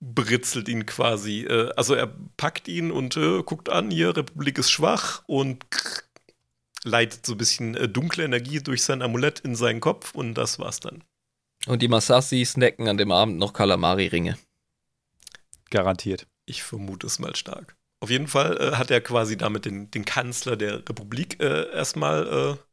britzelt 0.00 0.68
ihn 0.68 0.86
quasi. 0.86 1.44
Äh, 1.44 1.72
also 1.76 1.94
er 1.94 2.12
packt 2.36 2.68
ihn 2.68 2.90
und 2.90 3.16
äh, 3.16 3.42
guckt 3.42 3.68
an, 3.68 3.90
hier, 3.90 4.16
Republik 4.16 4.58
ist 4.58 4.70
schwach 4.70 5.22
und 5.26 5.64
leitet 6.84 7.26
so 7.26 7.32
ein 7.32 7.38
bisschen 7.38 7.74
äh, 7.76 7.88
dunkle 7.88 8.24
Energie 8.24 8.60
durch 8.60 8.82
sein 8.82 9.02
Amulett 9.02 9.40
in 9.40 9.54
seinen 9.54 9.80
Kopf 9.80 10.14
und 10.14 10.34
das 10.34 10.58
war's 10.58 10.80
dann. 10.80 11.04
Und 11.66 11.82
die 11.82 11.88
Masassi 11.88 12.44
snacken 12.44 12.88
an 12.88 12.96
dem 12.96 13.12
Abend 13.12 13.38
noch 13.38 13.52
Kalamari-Ringe. 13.52 14.38
Garantiert. 15.68 16.26
Ich 16.46 16.62
vermute 16.62 17.06
es 17.06 17.18
mal 17.18 17.36
stark. 17.36 17.76
Auf 18.00 18.08
jeden 18.08 18.28
Fall 18.28 18.56
äh, 18.56 18.76
hat 18.76 18.90
er 18.90 19.02
quasi 19.02 19.36
damit 19.36 19.66
den, 19.66 19.90
den 19.90 20.06
Kanzler 20.06 20.56
der 20.56 20.78
Republik 20.88 21.40
äh, 21.40 21.70
erstmal 21.70 22.56
äh, 22.56 22.69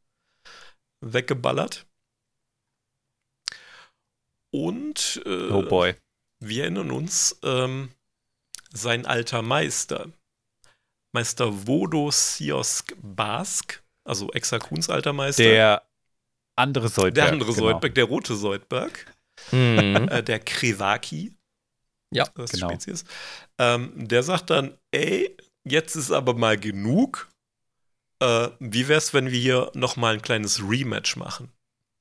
weggeballert. 1.00 1.86
Und 4.50 5.20
äh, 5.26 5.50
Oh 5.50 5.62
boy. 5.62 5.94
wir 6.40 6.62
erinnern 6.62 6.90
uns, 6.90 7.38
ähm, 7.42 7.90
sein 8.72 9.06
alter 9.06 9.42
Meister, 9.42 10.10
Meister 11.12 11.66
Vodo 11.66 12.10
Siosk 12.10 12.94
Bask, 13.02 13.82
also 14.04 14.30
Exakuns 14.32 14.88
alter 14.88 15.12
Meister, 15.12 15.42
Der 15.42 15.82
andere 16.56 16.88
Soldberg. 16.88 17.14
der 17.14 17.32
andere 17.32 17.50
genau. 17.52 17.66
Soldberg, 17.68 17.94
der 17.94 18.04
rote 18.04 18.34
Soldberg, 18.34 19.14
Mhm. 19.52 20.08
äh, 20.10 20.22
der 20.22 20.40
Krevaki. 20.40 21.32
Ja, 22.12 22.24
das 22.34 22.50
genau. 22.52 22.70
Spezies. 22.70 23.04
Ähm, 23.58 23.92
der 24.08 24.22
sagt 24.24 24.50
dann, 24.50 24.76
ey, 24.90 25.36
jetzt 25.64 25.94
ist 25.94 26.10
aber 26.10 26.34
mal 26.34 26.58
genug. 26.58 27.28
Äh, 28.20 28.48
wie 28.58 28.88
wär's, 28.88 29.14
wenn 29.14 29.30
wir 29.30 29.38
hier 29.38 29.70
noch 29.74 29.96
mal 29.96 30.14
ein 30.14 30.22
kleines 30.22 30.62
Rematch 30.62 31.16
machen? 31.16 31.52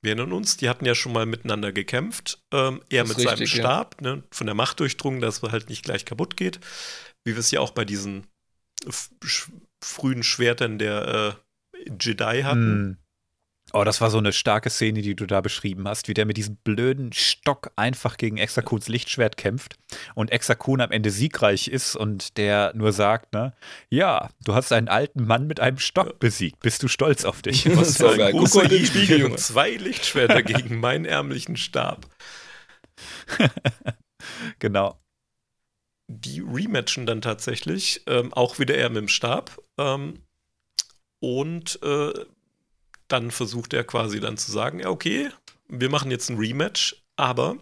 Wir 0.02 0.12
erinnern 0.12 0.34
uns, 0.34 0.58
die 0.58 0.70
hatten 0.70 0.86
ja 0.86 0.96
schon 0.96 1.14
mal 1.14 1.26
miteinander 1.26 1.72
gekämpft. 1.72 2.40
Ähm, 2.52 2.82
er 2.90 3.04
mit 3.04 3.18
ist 3.18 3.24
seinem 3.24 3.40
richtig, 3.40 3.56
ja. 3.56 3.64
Stab, 3.64 4.02
ne, 4.02 4.24
von 4.32 4.48
der 4.48 4.56
Macht 4.56 4.80
durchdrungen, 4.80 5.22
dass 5.22 5.44
er 5.44 5.52
halt 5.52 5.70
nicht 5.70 5.84
gleich 5.84 6.06
kaputt 6.06 6.38
geht. 6.38 6.60
Wie 7.24 7.34
wir 7.34 7.40
es 7.40 7.52
ja 7.52 7.60
auch 7.60 7.72
bei 7.72 7.84
diesen 7.84 8.28
sch 8.90 9.50
frühen 9.84 10.24
Schwertern 10.24 10.80
der 10.80 11.38
äh, 11.76 11.90
Jedi 12.00 12.42
hatten. 12.44 12.98
Oh, 13.74 13.84
das 13.84 14.00
war 14.00 14.10
so 14.10 14.18
eine 14.18 14.32
starke 14.32 14.70
Szene, 14.70 15.02
die 15.02 15.16
du 15.16 15.26
da 15.26 15.42
beschrieben 15.42 15.88
hast, 15.88 16.08
wie 16.08 16.14
der 16.14 16.26
mit 16.26 16.38
diesem 16.38 16.56
blöden 16.56 17.12
Stock 17.12 17.72
einfach 17.76 18.16
gegen 18.16 18.38
Exakuns 18.38 18.88
Lichtschwert 18.88 19.36
kämpft 19.36 19.76
und 20.16 20.32
Exakun 20.32 20.80
am 20.80 20.92
Ende 20.92 21.12
siegreich 21.12 21.68
ist 21.68 21.98
und 21.98 22.38
der 22.38 22.72
nur 22.76 22.94
sagt, 22.94 23.34
ne, 23.34 23.54
ja, 23.90 24.30
du 24.46 24.56
hast 24.56 24.72
einen 24.72 24.88
alten 24.88 25.26
Mann 25.26 25.48
mit 25.48 25.60
einem 25.60 25.80
Stock 25.80 26.18
besiegt. 26.20 26.62
Bist 26.62 26.82
du 26.82 26.88
stolz 26.88 27.26
auf 27.26 27.42
dich? 27.42 27.66
Was 27.78 27.98
für 27.98 28.12
ein 28.12 28.86
Spiegel 28.86 29.26
und 29.26 29.38
zwei 29.38 29.72
Lichtschwerter 29.72 30.44
gegen 30.44 30.80
meinen 30.80 31.04
ärmlichen 31.04 31.58
Stab. 31.58 32.08
genau. 34.60 34.98
Die 36.10 36.40
rematchen 36.40 37.06
dann 37.06 37.22
tatsächlich, 37.22 38.02
ähm, 38.08 38.34
auch 38.34 38.60
wieder 38.60 38.76
er 38.76 38.88
mit 38.88 38.98
dem 38.98 39.08
Stab. 39.10 39.62
Ähm, 39.78 40.24
und 41.20 41.80
äh, 41.84 42.14
dann 43.08 43.32
versucht 43.32 43.74
er 43.74 43.84
quasi 43.84 44.20
dann 44.20 44.38
zu 44.38 44.52
sagen, 44.52 44.80
ja, 44.80 44.90
okay, 44.90 45.30
wir 45.68 45.90
machen 45.90 46.12
jetzt 46.12 46.30
ein 46.30 46.38
Rematch, 46.38 47.04
aber 47.16 47.58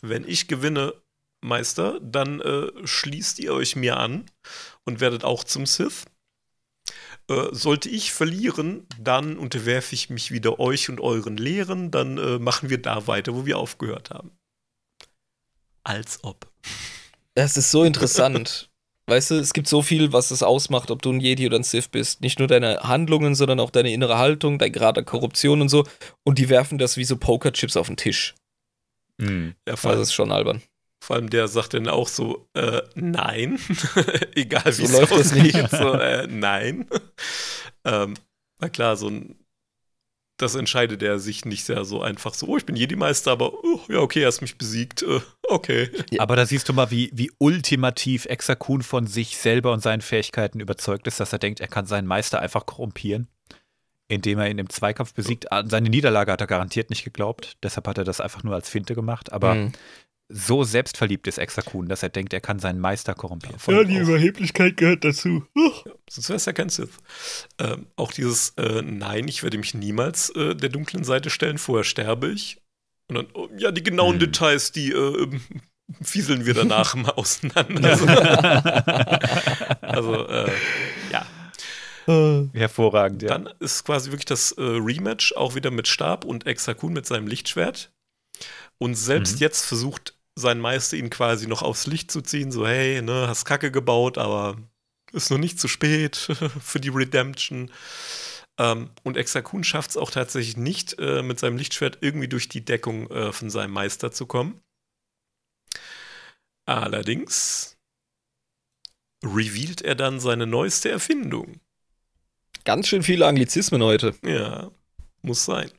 wenn 0.00 0.26
ich 0.26 0.48
gewinne, 0.48 0.94
Meister, 1.40 2.00
dann 2.00 2.40
äh, 2.40 2.68
schließt 2.84 3.38
ihr 3.38 3.54
euch 3.54 3.76
mir 3.76 3.96
an 3.96 4.28
und 4.84 5.00
werdet 5.00 5.24
auch 5.24 5.44
zum 5.44 5.66
Sith. 5.66 6.04
Äh, 7.28 7.48
sollte 7.52 7.88
ich 7.88 8.12
verlieren, 8.12 8.86
dann 8.98 9.36
unterwerfe 9.36 9.94
ich 9.94 10.10
mich 10.10 10.32
wieder 10.32 10.58
euch 10.58 10.88
und 10.88 11.00
euren 11.00 11.36
Lehren, 11.36 11.90
dann 11.90 12.18
äh, 12.18 12.38
machen 12.38 12.70
wir 12.70 12.80
da 12.80 13.06
weiter, 13.06 13.34
wo 13.34 13.46
wir 13.46 13.58
aufgehört 13.58 14.10
haben. 14.10 14.32
Als 15.84 16.24
ob. 16.24 16.50
Das 17.34 17.56
ist 17.56 17.70
so 17.70 17.84
interessant. 17.84 18.67
Weißt 19.08 19.30
du, 19.30 19.36
es 19.36 19.54
gibt 19.54 19.68
so 19.68 19.80
viel, 19.80 20.12
was 20.12 20.30
es 20.30 20.42
ausmacht, 20.42 20.90
ob 20.90 21.00
du 21.00 21.10
ein 21.10 21.20
Jedi 21.20 21.46
oder 21.46 21.56
ein 21.56 21.62
Sith 21.62 21.88
bist. 21.88 22.20
Nicht 22.20 22.38
nur 22.38 22.46
deine 22.46 22.80
Handlungen, 22.80 23.34
sondern 23.34 23.58
auch 23.58 23.70
deine 23.70 23.90
innere 23.90 24.18
Haltung, 24.18 24.58
dein 24.58 24.70
Grad 24.70 24.96
der 24.96 25.04
Korruption 25.04 25.62
und 25.62 25.70
so. 25.70 25.84
Und 26.24 26.38
die 26.38 26.50
werfen 26.50 26.76
das 26.76 26.98
wie 26.98 27.04
so 27.04 27.16
Pokerchips 27.16 27.78
auf 27.78 27.86
den 27.86 27.96
Tisch. 27.96 28.34
Mhm. 29.16 29.54
Ja, 29.66 29.76
Das 29.76 30.00
ist 30.00 30.12
schon 30.12 30.30
albern. 30.30 30.62
Vor 31.02 31.16
allem 31.16 31.30
der 31.30 31.48
sagt 31.48 31.72
dann 31.72 31.88
auch 31.88 32.06
so, 32.08 32.48
äh, 32.52 32.82
nein. 32.96 33.58
Egal 34.34 34.66
wie 34.66 34.86
So 34.86 34.98
läuft 34.98 35.12
das 35.12 35.32
nicht. 35.32 35.70
So, 35.70 35.94
äh, 35.94 36.26
nein. 36.26 36.86
ähm, 37.86 38.14
na 38.60 38.68
klar, 38.68 38.96
so 38.96 39.08
ein, 39.08 39.36
das 40.38 40.54
entscheidet 40.54 41.02
er 41.02 41.18
sich 41.18 41.44
nicht 41.44 41.64
sehr 41.64 41.84
so 41.84 42.00
einfach 42.00 42.32
so, 42.32 42.46
oh, 42.46 42.56
ich 42.56 42.64
bin 42.64 42.76
Jedi-Meister, 42.76 43.32
aber 43.32 43.52
oh, 43.52 43.80
ja, 43.88 43.98
okay, 43.98 44.22
er 44.22 44.28
hast 44.28 44.40
mich 44.40 44.56
besiegt. 44.56 45.02
Äh, 45.02 45.20
okay. 45.48 45.90
Aber 46.18 46.36
da 46.36 46.46
siehst 46.46 46.68
du 46.68 46.72
mal, 46.72 46.90
wie, 46.90 47.10
wie 47.12 47.30
ultimativ 47.38 48.24
Exakun 48.26 48.82
von 48.82 49.06
sich 49.06 49.36
selber 49.36 49.72
und 49.72 49.82
seinen 49.82 50.00
Fähigkeiten 50.00 50.60
überzeugt 50.60 51.06
ist, 51.06 51.20
dass 51.20 51.32
er 51.32 51.38
denkt, 51.38 51.60
er 51.60 51.68
kann 51.68 51.86
seinen 51.86 52.06
Meister 52.06 52.40
einfach 52.40 52.66
korrumpieren, 52.66 53.28
indem 54.08 54.38
er 54.38 54.48
ihn 54.48 54.58
im 54.58 54.70
Zweikampf 54.70 55.12
besiegt. 55.12 55.52
An 55.52 55.68
seine 55.68 55.90
Niederlage 55.90 56.32
hat 56.32 56.40
er 56.40 56.46
garantiert 56.46 56.90
nicht 56.90 57.04
geglaubt, 57.04 57.56
deshalb 57.62 57.86
hat 57.88 57.98
er 57.98 58.04
das 58.04 58.20
einfach 58.20 58.42
nur 58.42 58.54
als 58.54 58.68
Finte 58.68 58.94
gemacht. 58.94 59.32
Aber 59.32 59.54
Mhm. 59.54 59.72
So 60.30 60.62
selbstverliebt 60.62 61.26
ist 61.26 61.38
Exakun, 61.38 61.88
dass 61.88 62.02
er 62.02 62.10
denkt, 62.10 62.32
er 62.34 62.40
kann 62.40 62.58
seinen 62.58 62.80
Meister 62.80 63.14
korrumpieren. 63.14 63.58
Vor 63.58 63.74
allem 63.74 63.90
auch- 63.96 64.00
Überheblichkeit 64.00 64.76
gehört 64.76 65.04
dazu. 65.04 65.46
Ja, 65.56 65.70
sonst 66.10 66.28
wäre 66.28 66.36
es 66.36 66.44
ja 66.44 66.52
kein 66.52 66.68
Sith. 66.68 66.90
Ähm, 67.58 67.86
auch 67.96 68.12
dieses 68.12 68.50
äh, 68.58 68.82
Nein, 68.82 69.26
ich 69.28 69.42
werde 69.42 69.56
mich 69.58 69.72
niemals 69.74 70.28
äh, 70.30 70.54
der 70.54 70.68
dunklen 70.68 71.04
Seite 71.04 71.30
stellen, 71.30 71.56
vorher 71.58 71.84
sterbe 71.84 72.28
ich. 72.28 72.60
Und 73.08 73.14
dann, 73.16 73.26
oh, 73.32 73.48
ja, 73.56 73.70
die 73.70 73.82
genauen 73.82 74.14
Hm. 74.14 74.20
Details, 74.20 74.70
die 74.72 74.92
äh, 74.92 75.40
fieseln 76.02 76.44
wir 76.44 76.52
danach 76.52 76.94
mal 76.94 77.12
auseinander. 77.12 77.90
Also, 77.90 78.06
also 79.80 80.26
äh, 80.28 80.50
ja. 81.10 81.26
Hervorragend, 82.54 83.22
ja. 83.22 83.28
Dann 83.28 83.48
ist 83.60 83.84
quasi 83.84 84.10
wirklich 84.10 84.24
das 84.26 84.52
äh, 84.52 84.62
Rematch 84.62 85.34
auch 85.34 85.54
wieder 85.54 85.70
mit 85.70 85.88
Stab 85.88 86.24
und 86.24 86.46
Exakun 86.46 86.92
mit 86.94 87.04
seinem 87.06 87.26
Lichtschwert. 87.26 87.90
Und 88.78 88.94
selbst 88.94 89.34
Mhm. 89.36 89.38
jetzt 89.40 89.66
versucht 89.66 90.14
sein 90.38 90.60
Meister 90.60 90.96
ihn 90.96 91.10
quasi 91.10 91.46
noch 91.46 91.62
aufs 91.62 91.86
Licht 91.86 92.10
zu 92.10 92.22
ziehen, 92.22 92.52
so 92.52 92.66
hey, 92.66 93.02
ne, 93.02 93.26
hast 93.28 93.44
Kacke 93.44 93.70
gebaut, 93.70 94.18
aber 94.18 94.56
ist 95.12 95.30
noch 95.30 95.38
nicht 95.38 95.58
zu 95.58 95.68
spät 95.68 96.16
für 96.62 96.80
die 96.80 96.90
Redemption. 96.90 97.70
Ähm, 98.58 98.90
und 99.02 99.16
Exakun 99.16 99.64
schafft 99.64 99.90
es 99.90 99.96
auch 99.96 100.10
tatsächlich 100.10 100.56
nicht, 100.56 100.98
äh, 100.98 101.22
mit 101.22 101.38
seinem 101.38 101.56
Lichtschwert 101.56 101.98
irgendwie 102.00 102.28
durch 102.28 102.48
die 102.48 102.64
Deckung 102.64 103.10
äh, 103.10 103.32
von 103.32 103.50
seinem 103.50 103.72
Meister 103.72 104.12
zu 104.12 104.26
kommen. 104.26 104.60
Allerdings 106.66 107.76
revealt 109.24 109.82
er 109.82 109.94
dann 109.94 110.20
seine 110.20 110.46
neueste 110.46 110.90
Erfindung. 110.90 111.60
Ganz 112.64 112.88
schön 112.88 113.02
viele 113.02 113.26
Anglizismen 113.26 113.82
heute. 113.82 114.14
Ja, 114.22 114.70
muss 115.22 115.44
sein. 115.44 115.70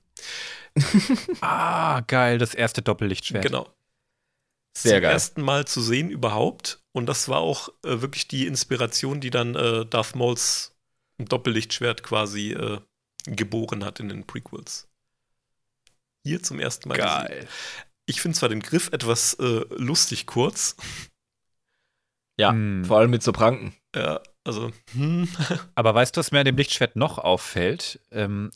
Ah, 1.42 2.02
geil, 2.02 2.38
das 2.38 2.54
erste 2.54 2.82
Doppellichtschwert. 2.82 3.44
Genau. 3.44 3.68
Sehr 4.82 4.94
Zum 4.96 5.02
geil. 5.02 5.12
ersten 5.12 5.42
Mal 5.42 5.66
zu 5.68 5.82
sehen 5.82 6.10
überhaupt. 6.10 6.82
Und 6.92 7.06
das 7.08 7.28
war 7.30 7.40
auch 7.40 7.70
äh, 7.84 8.02
wirklich 8.02 8.28
die 8.28 8.48
Inspiration, 8.48 9.20
die 9.22 9.30
dann 9.30 9.56
äh, 9.56 9.86
Darth 9.86 10.16
Mauls 10.16 10.76
Doppellichtschwert 11.18 12.02
quasi 12.04 12.54
äh, 12.54 12.80
geboren 13.26 13.84
hat 13.84 14.00
in 14.00 14.08
den 14.10 14.26
Prequels. 14.26 14.88
Hier 16.24 16.42
zum 16.42 16.60
ersten 16.60 16.88
Mal. 16.90 16.96
gesehen. 16.96 17.10
Geil. 17.10 17.48
Ich 18.06 18.22
finde 18.22 18.38
zwar 18.38 18.50
den 18.50 18.62
Griff 18.62 18.90
etwas 18.94 19.34
äh, 19.36 19.66
lustig 19.76 20.26
kurz. 20.26 20.76
Ja, 22.40 22.52
Hm. 22.52 22.86
vor 22.86 22.98
allem 23.00 23.12
mit 23.12 23.22
so 23.22 23.32
Pranken. 23.34 23.76
Ja, 23.96 24.22
also, 24.46 24.72
hm, 24.94 25.28
Aber 25.76 25.94
weißt 25.94 26.16
du, 26.16 26.20
was 26.20 26.32
mir 26.32 26.40
an 26.40 26.46
dem 26.46 26.56
Lichtschwert 26.58 26.96
noch 26.96 27.18
auffällt? 27.18 28.00
Ähm, 28.12 28.52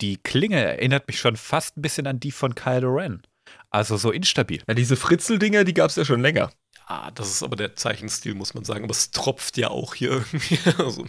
die 0.00 0.16
Klinge 0.18 0.62
erinnert 0.62 1.08
mich 1.08 1.18
schon 1.18 1.36
fast 1.36 1.76
ein 1.76 1.82
bisschen 1.82 2.06
an 2.06 2.20
die 2.20 2.32
von 2.32 2.54
Kylo 2.54 2.94
Ren. 2.94 3.22
Also 3.70 3.96
so 3.96 4.10
instabil. 4.10 4.62
Ja, 4.66 4.74
diese 4.74 4.96
Fritzeldinger, 4.96 5.64
die 5.64 5.74
gab 5.74 5.90
es 5.90 5.96
ja 5.96 6.04
schon 6.04 6.20
länger. 6.20 6.52
ah, 6.86 7.10
das 7.12 7.30
ist 7.30 7.42
aber 7.42 7.56
der 7.56 7.74
Zeichenstil, 7.76 8.34
muss 8.34 8.54
man 8.54 8.64
sagen. 8.64 8.84
Aber 8.84 8.92
es 8.92 9.10
tropft 9.10 9.56
ja 9.56 9.68
auch 9.68 9.94
hier 9.94 10.10
irgendwie. 10.10 10.58
Also, 10.78 11.06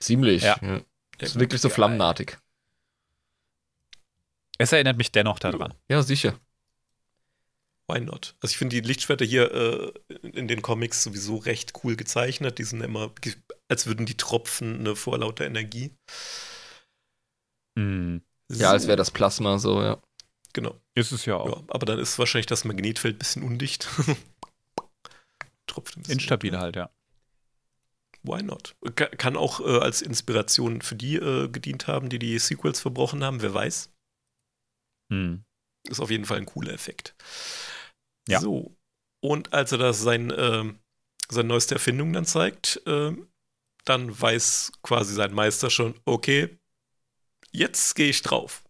Ziemlich. 0.00 0.42
Ja. 0.42 0.56
Ja. 0.62 0.80
Ist 1.18 1.38
wirklich 1.40 1.60
so 1.60 1.68
flammenartig. 1.68 2.38
Es 4.58 4.72
erinnert 4.72 4.96
mich 4.96 5.10
dennoch 5.12 5.38
daran. 5.38 5.74
Ja, 5.88 6.02
sicher. 6.02 6.38
Why 7.90 8.00
not? 8.00 8.36
Also 8.40 8.52
ich 8.52 8.58
finde 8.58 8.76
die 8.76 8.86
Lichtschwerter 8.86 9.24
hier 9.24 9.50
äh, 9.50 9.92
in 10.28 10.46
den 10.46 10.60
Comics 10.62 11.02
sowieso 11.02 11.36
recht 11.36 11.72
cool 11.82 11.96
gezeichnet. 11.96 12.58
Die 12.58 12.64
sind 12.64 12.82
immer, 12.82 13.12
als 13.68 13.86
würden 13.86 14.04
die 14.04 14.16
tropfen 14.16 14.82
ne, 14.82 14.94
vor 14.94 15.18
lauter 15.18 15.46
Energie. 15.46 15.96
Hm. 17.78 18.22
Ja, 18.50 18.70
als 18.72 18.86
wäre 18.86 18.96
das 18.96 19.10
Plasma 19.10 19.58
so, 19.58 19.80
ja. 19.82 20.02
Genau. 20.52 20.80
Ist 20.94 21.12
es 21.12 21.24
ja 21.26 21.36
auch. 21.36 21.60
Ja, 21.60 21.64
aber 21.68 21.86
dann 21.86 21.98
ist 21.98 22.18
wahrscheinlich 22.18 22.46
das 22.46 22.64
Magnetfeld 22.64 23.16
ein 23.16 23.18
bisschen 23.18 23.42
undicht. 23.42 23.88
Tropft 25.66 25.96
ein 25.96 26.02
bisschen. 26.02 26.18
Instabil 26.18 26.58
halt, 26.58 26.76
ja. 26.76 26.90
Why 28.22 28.42
not? 28.42 28.74
Ka- 28.96 29.06
Kann 29.08 29.36
auch 29.36 29.60
äh, 29.60 29.78
als 29.78 30.02
Inspiration 30.02 30.82
für 30.82 30.96
die 30.96 31.16
äh, 31.16 31.48
gedient 31.48 31.86
haben, 31.86 32.08
die 32.08 32.18
die 32.18 32.38
Sequels 32.38 32.80
verbrochen 32.80 33.22
haben. 33.22 33.42
Wer 33.42 33.54
weiß. 33.54 33.90
Hm. 35.10 35.44
Ist 35.88 36.00
auf 36.00 36.10
jeden 36.10 36.24
Fall 36.24 36.38
ein 36.38 36.46
cooler 36.46 36.72
Effekt. 36.72 37.14
Ja. 38.28 38.40
So. 38.40 38.76
Und 39.20 39.52
als 39.52 39.72
er 39.72 39.78
das 39.78 40.00
sein, 40.00 40.32
ähm, 40.36 40.78
seine 41.28 41.48
neueste 41.48 41.74
Erfindung 41.74 42.12
dann 42.12 42.24
zeigt, 42.26 42.82
ähm, 42.86 43.28
dann 43.84 44.20
weiß 44.20 44.72
quasi 44.82 45.14
sein 45.14 45.32
Meister 45.32 45.70
schon, 45.70 45.94
okay, 46.04 46.58
jetzt 47.52 47.94
gehe 47.94 48.10
ich 48.10 48.22
drauf. 48.22 48.64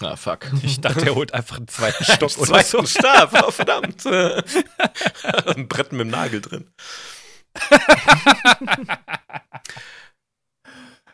Ah, 0.00 0.16
fuck. 0.16 0.50
Ich 0.62 0.80
dachte, 0.80 1.06
er 1.06 1.14
holt 1.14 1.32
einfach 1.34 1.56
einen 1.56 1.68
zweiten 1.68 2.04
Stock 2.04 2.36
oder 2.38 2.46
Zweiten 2.64 2.68
so. 2.68 2.86
Stab, 2.86 3.32
oh, 3.46 3.50
verdammt. 3.50 4.04
Ein 5.46 5.68
Brett 5.68 5.92
mit 5.92 6.00
dem 6.02 6.08
Nagel 6.08 6.40
drin. 6.40 6.68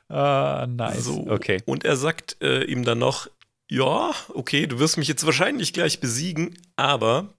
Ah, 0.09 0.67
nice. 0.69 1.05
So. 1.05 1.27
Okay. 1.29 1.63
Und 1.67 1.85
er 1.85 1.97
sagt 1.97 2.37
äh, 2.43 2.65
ihm 2.65 2.85
dann 2.85 2.99
noch, 2.99 3.29
ja, 3.71 4.13
okay, 4.35 4.67
du 4.67 4.79
wirst 4.79 4.97
mich 4.99 5.07
jetzt 5.09 5.25
wahrscheinlich 5.25 5.73
gleich 5.73 6.01
besiegen, 6.01 6.59
aber 6.77 7.33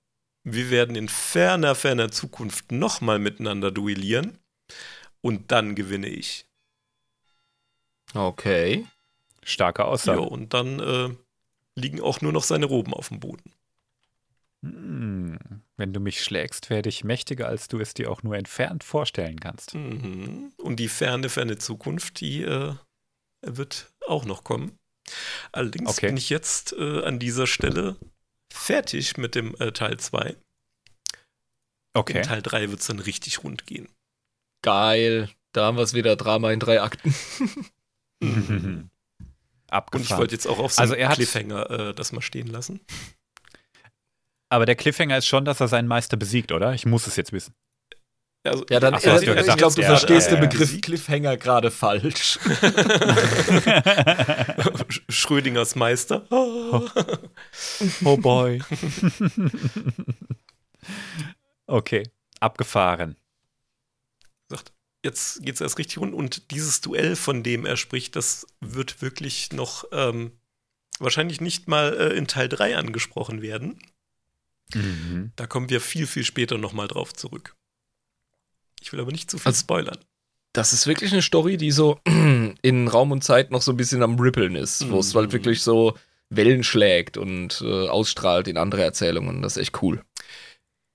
wir 0.43 0.69
werden 0.69 0.95
in 0.95 1.09
ferner, 1.09 1.76
ferner 1.76 2.11
Zukunft 2.11 2.72
nochmal 2.72 3.19
miteinander 3.19 3.72
duellieren 3.72 4.38
und 5.22 5.51
dann 5.51 5.76
gewinne 5.76 6.07
ich. 6.07 6.45
Okay. 8.13 8.85
Starke 9.43 9.81
Ja, 9.81 9.88
Aussage. 9.88 10.22
und 10.22 10.53
dann 10.53 10.80
äh, 10.80 11.09
liegen 11.76 12.02
auch 12.02 12.22
nur 12.22 12.31
noch 12.31 12.43
seine 12.43 12.65
Roben 12.65 12.93
auf 12.93 13.10
dem 13.10 13.19
Boden. 13.19 13.53
Hm. 14.64 15.39
Wenn 15.77 15.93
du 15.93 15.99
mich 15.99 16.23
schlägst, 16.23 16.69
werde 16.69 16.89
ich 16.89 17.03
mächtiger, 17.03 17.48
als 17.48 17.68
du 17.68 17.80
es 17.80 17.93
dir 17.93 18.11
auch 18.11 18.22
nur 18.23 18.35
entfernt 18.35 18.84
vorstellen 18.84 19.39
kannst. 19.39 19.73
Mhm. 19.73 20.53
Und 20.57 20.76
die 20.77 20.89
ferne, 20.89 21.30
ferne 21.30 21.57
Zukunft, 21.57 22.19
die 22.19 22.43
äh, 22.43 22.76
wird 23.41 23.91
auch 24.07 24.26
noch 24.26 24.43
kommen. 24.43 24.77
Allerdings 25.52 25.89
Okay. 25.89 26.07
bin 26.07 26.18
ich 26.18 26.30
jetzt 26.30 26.73
äh, 26.73 27.03
an 27.03 27.18
dieser 27.18 27.48
Stelle 27.48 27.95
fertig 28.53 29.18
mit 29.18 29.34
dem 29.34 29.56
äh, 29.60 29.72
Teil 29.72 29.98
2. 29.98 30.35
Okay. 31.93 32.18
In 32.18 32.23
Teil 32.23 32.41
3 32.43 32.69
wird 32.69 32.81
es 32.81 32.88
dann 32.88 32.99
richtig 32.99 33.43
rund 33.43 33.65
gehen. 33.65 33.89
Geil. 34.61 35.30
Da 35.53 35.65
haben 35.65 35.77
wir 35.77 35.84
es 35.84 35.95
wieder. 35.95 36.15
Drama 36.15 36.52
in 36.52 36.60
drei 36.60 36.81
Akten. 36.81 37.15
Abgefahren. 39.72 40.02
Und 40.02 40.11
ich 40.11 40.18
wollte 40.18 40.35
jetzt 40.35 40.48
auch 40.48 40.60
auf 40.60 40.73
so 40.73 40.81
also 40.81 40.93
einen 40.93 41.11
Cliffhanger 41.11 41.69
äh, 41.69 41.93
das 41.93 42.11
mal 42.11 42.22
stehen 42.22 42.48
lassen. 42.48 42.81
Aber 44.49 44.65
der 44.65 44.76
Cliffhanger 44.76 45.18
ist 45.18 45.27
schon, 45.27 45.45
dass 45.45 45.61
er 45.61 45.69
seinen 45.69 45.88
Meister 45.88 46.18
besiegt, 46.18 46.52
oder? 46.52 46.73
Ich 46.73 46.85
muss 46.85 47.07
es 47.07 47.15
jetzt 47.15 47.31
wissen. 47.31 47.56
Also, 48.43 48.65
ja, 48.69 48.80
dann, 48.80 48.99
so, 48.99 49.10
äh, 49.10 49.39
ich 49.39 49.56
glaube, 49.56 49.76
du 49.76 49.84
verstehst 49.84 50.31
ja, 50.31 50.35
den 50.35 50.49
Begriff 50.49 50.73
ja. 50.73 50.80
Cliffhanger 50.81 51.38
gerade 51.38 51.69
falsch. 51.69 52.39
Schrödingers 55.10 55.76
Meister. 55.76 56.26
Oh, 56.31 56.81
oh 58.03 58.18
boy. 58.18 58.61
okay, 61.68 62.03
abgefahren. 62.39 63.15
Jetzt 65.03 65.41
geht 65.44 65.56
es 65.56 65.61
erst 65.61 65.80
richtig 65.80 65.98
rund 65.98 66.14
und 66.14 66.52
dieses 66.52 66.82
Duell, 66.82 67.15
von 67.15 67.44
dem 67.44 67.65
er 67.65 67.78
spricht, 67.78 68.15
das 68.15 68.45
wird 68.60 69.02
wirklich 69.02 69.52
noch 69.52 69.86
ähm, 69.91 70.32
wahrscheinlich 70.99 71.41
nicht 71.41 71.68
mal 71.68 71.94
äh, 71.94 72.15
in 72.15 72.28
Teil 72.28 72.48
3 72.48 72.78
angesprochen 72.78 73.41
werden. 73.41 73.80
Mhm. 74.73 75.32
Da 75.36 75.48
kommen 75.48 75.69
wir 75.69 75.82
viel, 75.82 76.07
viel 76.07 76.23
später 76.23 76.57
nochmal 76.57 76.88
drauf 76.88 77.14
zurück. 77.14 77.56
Ich 78.80 78.91
will 78.94 78.99
aber 78.99 79.11
nicht 79.11 79.30
zu 79.30 79.38
viel 79.38 79.48
also, 79.48 79.60
spoilern. 79.60 79.98
Das 80.53 80.73
ist 80.73 80.88
wirklich 80.88 81.11
eine 81.11 81.22
Story, 81.22 81.57
die 81.57 81.72
so 81.72 81.99
in 82.06 82.88
Raum 82.88 83.11
und 83.11 83.23
Zeit 83.23 83.52
noch 83.52 83.61
so 83.61 83.72
ein 83.72 83.78
bisschen 83.78 84.03
am 84.03 84.19
Rippeln 84.19 84.56
ist, 84.56 84.88
wo 84.90 84.95
mhm. 84.95 84.99
es 84.99 85.15
halt 85.15 85.32
wirklich 85.32 85.61
so 85.61 85.98
Wellen 86.30 86.64
schlägt 86.64 87.18
und 87.18 87.61
äh, 87.61 87.88
ausstrahlt 87.88 88.48
in 88.48 88.57
andere 88.57 88.84
Erzählungen. 88.84 89.41
Das 89.41 89.57
ist 89.57 89.64
echt 89.64 89.82
cool. 89.82 90.03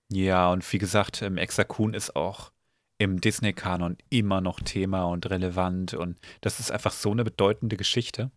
Ja, 0.09 0.53
und 0.53 0.71
wie 0.73 0.79
gesagt, 0.79 1.23
ähm, 1.23 1.37
Exakun 1.37 1.95
ist 1.95 2.15
auch 2.17 2.53
im 2.99 3.21
Disney-Kanon 3.21 3.99
immer 4.11 4.41
noch 4.41 4.61
Thema 4.61 5.05
und 5.05 5.29
relevant 5.29 5.95
und 5.95 6.19
das 6.41 6.61
ist 6.61 6.71
einfach 6.71 6.93
so 6.93 7.11
eine 7.11 7.25
bedeutende 7.25 7.77
Geschichte 7.77 8.31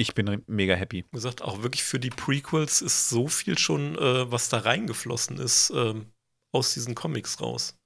ich 0.00 0.14
bin 0.14 0.42
mega 0.46 0.74
happy. 0.74 1.04
Wie 1.04 1.16
gesagt, 1.16 1.42
auch 1.42 1.62
wirklich 1.62 1.82
für 1.82 1.98
die 1.98 2.10
Prequels 2.10 2.82
ist 2.82 3.08
so 3.08 3.28
viel 3.28 3.58
schon, 3.58 3.96
äh, 3.96 4.30
was 4.30 4.48
da 4.48 4.58
reingeflossen 4.58 5.38
ist, 5.38 5.70
ähm, 5.74 6.06
aus 6.52 6.74
diesen 6.74 6.94
Comics 6.94 7.40
raus. 7.40 7.76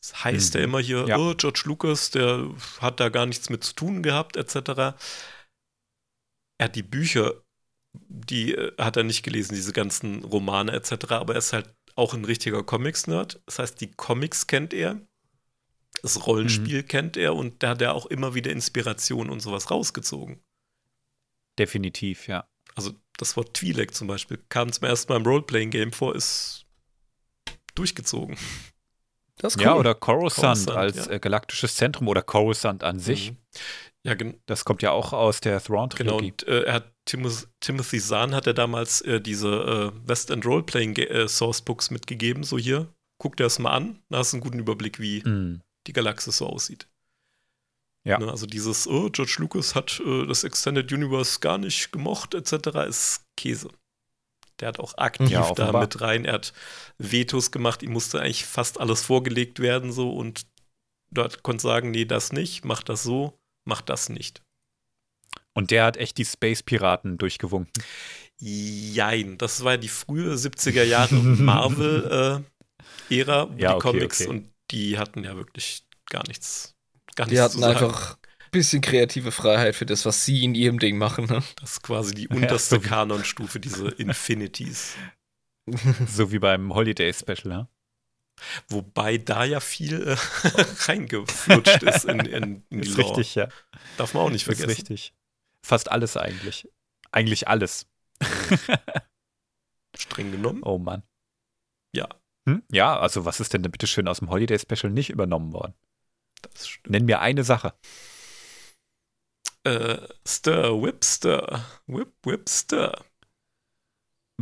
Das 0.00 0.24
heißt 0.24 0.54
mhm. 0.54 0.58
ja 0.58 0.64
immer 0.64 0.80
hier, 0.80 1.06
ja. 1.06 1.18
oh, 1.18 1.34
George 1.34 1.62
Lucas, 1.66 2.10
der 2.10 2.48
hat 2.80 3.00
da 3.00 3.08
gar 3.08 3.26
nichts 3.26 3.50
mit 3.50 3.64
zu 3.64 3.74
tun 3.74 4.02
gehabt, 4.02 4.36
etc. 4.36 4.54
Er 6.58 6.64
hat 6.64 6.76
die 6.76 6.82
Bücher, 6.82 7.34
die 7.92 8.54
äh, 8.54 8.72
hat 8.78 8.96
er 8.96 9.04
nicht 9.04 9.22
gelesen, 9.22 9.54
diese 9.54 9.72
ganzen 9.72 10.24
Romane, 10.24 10.72
etc. 10.72 11.12
Aber 11.12 11.34
er 11.34 11.38
ist 11.38 11.52
halt 11.52 11.74
auch 12.00 12.14
ein 12.14 12.24
richtiger 12.24 12.62
Comics-Nerd. 12.62 13.40
Das 13.46 13.58
heißt, 13.58 13.80
die 13.80 13.90
Comics 13.92 14.46
kennt 14.46 14.74
er, 14.74 15.00
das 16.02 16.26
Rollenspiel 16.26 16.82
mhm. 16.82 16.88
kennt 16.88 17.16
er 17.16 17.34
und 17.34 17.62
da 17.62 17.70
hat 17.70 17.82
er 17.82 17.94
auch 17.94 18.06
immer 18.06 18.34
wieder 18.34 18.50
Inspiration 18.50 19.30
und 19.30 19.40
sowas 19.40 19.70
rausgezogen. 19.70 20.40
Definitiv, 21.58 22.26
ja. 22.26 22.48
Also 22.74 22.92
das 23.18 23.36
Wort 23.36 23.56
Twi'lek 23.56 23.92
zum 23.92 24.08
Beispiel 24.08 24.38
kam 24.48 24.72
zum 24.72 24.86
ersten 24.86 25.12
Mal 25.12 25.18
im 25.18 25.26
Roleplaying-Game 25.26 25.92
vor, 25.92 26.14
ist 26.14 26.66
durchgezogen. 27.74 28.36
Das 29.36 29.56
cool. 29.56 29.62
Ja, 29.62 29.74
oder 29.74 29.94
Coruscant, 29.94 30.70
als 30.70 31.06
ja. 31.06 31.12
Äh, 31.12 31.20
galaktisches 31.20 31.76
Zentrum 31.76 32.08
oder 32.08 32.22
Coruscant 32.22 32.82
an 32.82 32.98
sich. 32.98 33.32
Ja, 34.02 34.14
das 34.46 34.64
kommt 34.64 34.82
ja 34.82 34.92
auch 34.92 35.12
aus 35.12 35.40
der 35.40 35.62
Thrawn-Trilogie. 35.62 36.32
Genau, 36.36 36.52
und 36.52 36.62
äh, 36.62 36.62
er 36.62 36.74
hat 36.74 36.94
Timoth 37.04 37.48
Timothy 37.60 38.00
Zahn 38.00 38.34
hat 38.34 38.46
er 38.46 38.54
damals 38.54 39.02
äh, 39.02 39.20
diese 39.20 39.92
äh, 39.94 40.08
West 40.08 40.30
End 40.30 40.46
Roleplaying 40.46 40.96
äh, 40.96 41.28
Sourcebooks 41.28 41.90
mitgegeben. 41.90 42.42
So 42.42 42.56
hier, 42.56 42.88
guck 43.18 43.36
dir 43.36 43.44
das 43.44 43.58
mal 43.58 43.72
an, 43.72 44.02
da 44.08 44.18
hast 44.18 44.32
du 44.32 44.36
einen 44.36 44.44
guten 44.44 44.58
Überblick, 44.58 45.00
wie 45.00 45.20
mm. 45.20 45.60
die 45.86 45.92
Galaxis 45.92 46.38
so 46.38 46.46
aussieht. 46.46 46.88
Ja. 48.04 48.18
Ne, 48.18 48.30
also 48.30 48.46
dieses, 48.46 48.86
oh, 48.86 49.10
George 49.10 49.36
Lucas 49.38 49.74
hat 49.74 50.00
äh, 50.00 50.26
das 50.26 50.44
Extended 50.44 50.90
Universe 50.90 51.40
gar 51.40 51.58
nicht 51.58 51.92
gemocht, 51.92 52.34
etc., 52.34 52.68
ist 52.88 53.24
Käse. 53.36 53.68
Der 54.60 54.68
hat 54.68 54.80
auch 54.80 54.96
aktiv 54.96 55.30
ja, 55.30 55.52
da 55.52 55.78
mit 55.78 56.00
rein. 56.00 56.24
Er 56.24 56.34
hat 56.34 56.52
Vetos 56.98 57.50
gemacht, 57.50 57.82
ihm 57.82 57.92
musste 57.92 58.20
eigentlich 58.20 58.44
fast 58.46 58.80
alles 58.80 59.02
vorgelegt 59.02 59.58
werden, 59.58 59.92
so 59.92 60.10
und 60.12 60.46
dort 61.10 61.42
konnte 61.42 61.62
sagen, 61.62 61.90
nee, 61.90 62.04
das 62.04 62.32
nicht, 62.32 62.64
mach 62.64 62.82
das 62.82 63.02
so, 63.02 63.39
mach 63.64 63.80
das 63.80 64.08
nicht. 64.08 64.42
Und 65.52 65.70
der 65.70 65.84
hat 65.84 65.96
echt 65.96 66.18
die 66.18 66.24
Space 66.24 66.62
Piraten 66.62 67.18
durchgewunken. 67.18 67.82
Jein, 68.38 69.36
das 69.36 69.64
war 69.64 69.76
die 69.76 69.88
frühe 69.88 70.34
70er 70.34 70.84
Jahre 70.84 71.14
Marvel-Ära, 71.14 72.42
äh, 73.10 73.16
ja, 73.18 73.44
die 73.54 73.66
okay, 73.66 73.78
Comics, 73.78 74.20
okay. 74.22 74.30
und 74.30 74.50
die 74.70 74.98
hatten 74.98 75.24
ja 75.24 75.36
wirklich 75.36 75.84
gar 76.08 76.26
nichts 76.28 76.74
gar 77.16 77.26
nichts 77.26 77.36
Die 77.36 77.42
hatten 77.42 77.64
einfach 77.64 78.16
ein 78.16 78.50
bisschen 78.50 78.80
kreative 78.80 79.32
Freiheit 79.32 79.76
für 79.76 79.86
das, 79.86 80.06
was 80.06 80.24
sie 80.24 80.44
in 80.44 80.54
ihrem 80.54 80.78
Ding 80.78 80.96
machen. 80.98 81.26
Ne? 81.26 81.42
Das 81.60 81.72
ist 81.72 81.82
quasi 81.82 82.14
die 82.14 82.28
unterste 82.28 82.76
ja, 82.76 82.82
so 82.82 82.88
Kanonstufe, 82.88 83.60
diese 83.60 83.88
Infinities. 83.88 84.94
so 86.06 86.32
wie 86.32 86.38
beim 86.38 86.74
Holiday 86.74 87.12
Special, 87.12 87.52
ja? 87.52 87.68
Wobei 88.68 89.18
da 89.18 89.44
ja 89.44 89.60
viel 89.60 90.02
äh, 90.02 90.16
reingeflutscht 90.86 91.82
ist 91.82 92.04
in, 92.04 92.20
in, 92.20 92.64
in 92.70 92.80
die 92.82 92.88
ist 92.88 92.96
Lore. 92.96 93.10
richtig, 93.10 93.34
ja. 93.34 93.48
Darf 93.96 94.14
man 94.14 94.24
auch 94.24 94.30
nicht 94.30 94.44
vergessen. 94.44 94.70
Ist 94.70 94.78
richtig. 94.78 95.14
Fast 95.64 95.90
alles 95.90 96.16
eigentlich. 96.16 96.68
Eigentlich 97.12 97.48
alles. 97.48 97.86
Streng 99.96 100.32
genommen. 100.32 100.62
Oh 100.62 100.78
Mann. 100.78 101.02
Ja. 101.94 102.08
Hm? 102.48 102.62
Ja, 102.70 102.98
also 102.98 103.24
was 103.24 103.40
ist 103.40 103.52
denn 103.52 103.62
bitte 103.62 103.86
schön 103.86 104.08
aus 104.08 104.20
dem 104.20 104.30
Holiday 104.30 104.58
Special 104.58 104.92
nicht 104.92 105.10
übernommen 105.10 105.52
worden? 105.52 105.74
Nenn 106.86 107.04
mir 107.04 107.20
eine 107.20 107.44
Sache. 107.44 107.74
Äh, 109.64 109.98
stir, 110.26 110.82
whip, 110.82 111.04
stir. 111.04 111.64
Whip, 111.86 112.12
whip, 112.24 112.48
stir. 112.48 113.04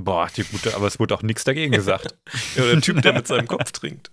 Boah, 0.00 0.28
die 0.28 0.44
gute, 0.44 0.76
aber 0.76 0.86
es 0.86 1.00
wurde 1.00 1.16
auch 1.16 1.22
nichts 1.22 1.42
dagegen 1.42 1.72
gesagt. 1.72 2.16
ja, 2.54 2.64
der 2.64 2.80
Typ, 2.80 3.02
der 3.02 3.12
mit 3.14 3.26
seinem 3.26 3.48
Kopf 3.48 3.72
trinkt. 3.72 4.12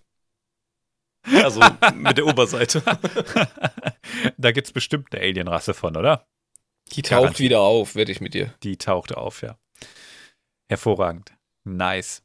Also 1.28 1.62
mit 1.94 2.18
der 2.18 2.26
Oberseite. 2.26 2.82
da 4.38 4.52
gibt 4.52 4.66
es 4.66 4.74
bestimmt 4.74 5.14
eine 5.14 5.24
Alienrasse 5.24 5.76
von, 5.76 5.95
oder? 5.95 6.28
Die 6.94 7.03
taucht 7.03 7.22
Garantie. 7.22 7.44
wieder 7.44 7.60
auf, 7.62 7.94
werde 7.94 8.12
ich 8.12 8.20
mit 8.20 8.34
dir. 8.34 8.53
Die 8.64 8.78
tauchte 8.78 9.18
auf, 9.18 9.44
ja. 9.44 9.60
Hervorragend. 10.70 11.34
Nice. 11.66 12.24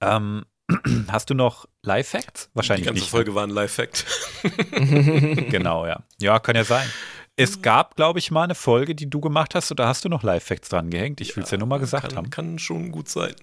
Ähm, 0.00 0.46
Hast 1.08 1.28
du 1.28 1.34
noch 1.34 1.68
Live-Facts? 1.82 2.50
Wahrscheinlich 2.54 2.86
nicht. 2.86 2.96
Die 2.96 3.00
ganze 3.00 3.02
nicht, 3.02 3.10
Folge 3.10 3.30
ne? 3.32 3.36
war 3.36 3.46
ein 3.46 3.50
Live-Fact. 3.50 4.06
genau, 5.50 5.86
ja. 5.86 6.02
Ja, 6.20 6.38
kann 6.38 6.56
ja 6.56 6.64
sein. 6.64 6.88
Es 7.36 7.62
gab, 7.62 7.96
glaube 7.96 8.18
ich, 8.18 8.30
mal 8.30 8.44
eine 8.44 8.54
Folge, 8.54 8.94
die 8.94 9.08
du 9.08 9.20
gemacht 9.20 9.54
hast, 9.54 9.70
oder 9.70 9.86
hast 9.86 10.04
du 10.04 10.08
noch 10.08 10.22
Live-Facts 10.22 10.68
dran 10.68 10.90
gehängt? 10.90 11.20
Ich 11.20 11.34
will 11.34 11.44
es 11.44 11.50
ja 11.50 11.58
nur 11.58 11.68
mal 11.68 11.78
gesagt 11.78 12.08
kann, 12.08 12.16
haben. 12.16 12.30
Kann 12.30 12.58
schon 12.58 12.92
gut 12.92 13.08
sein. 13.08 13.34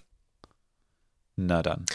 Na 1.35 1.63
dann. 1.63 1.85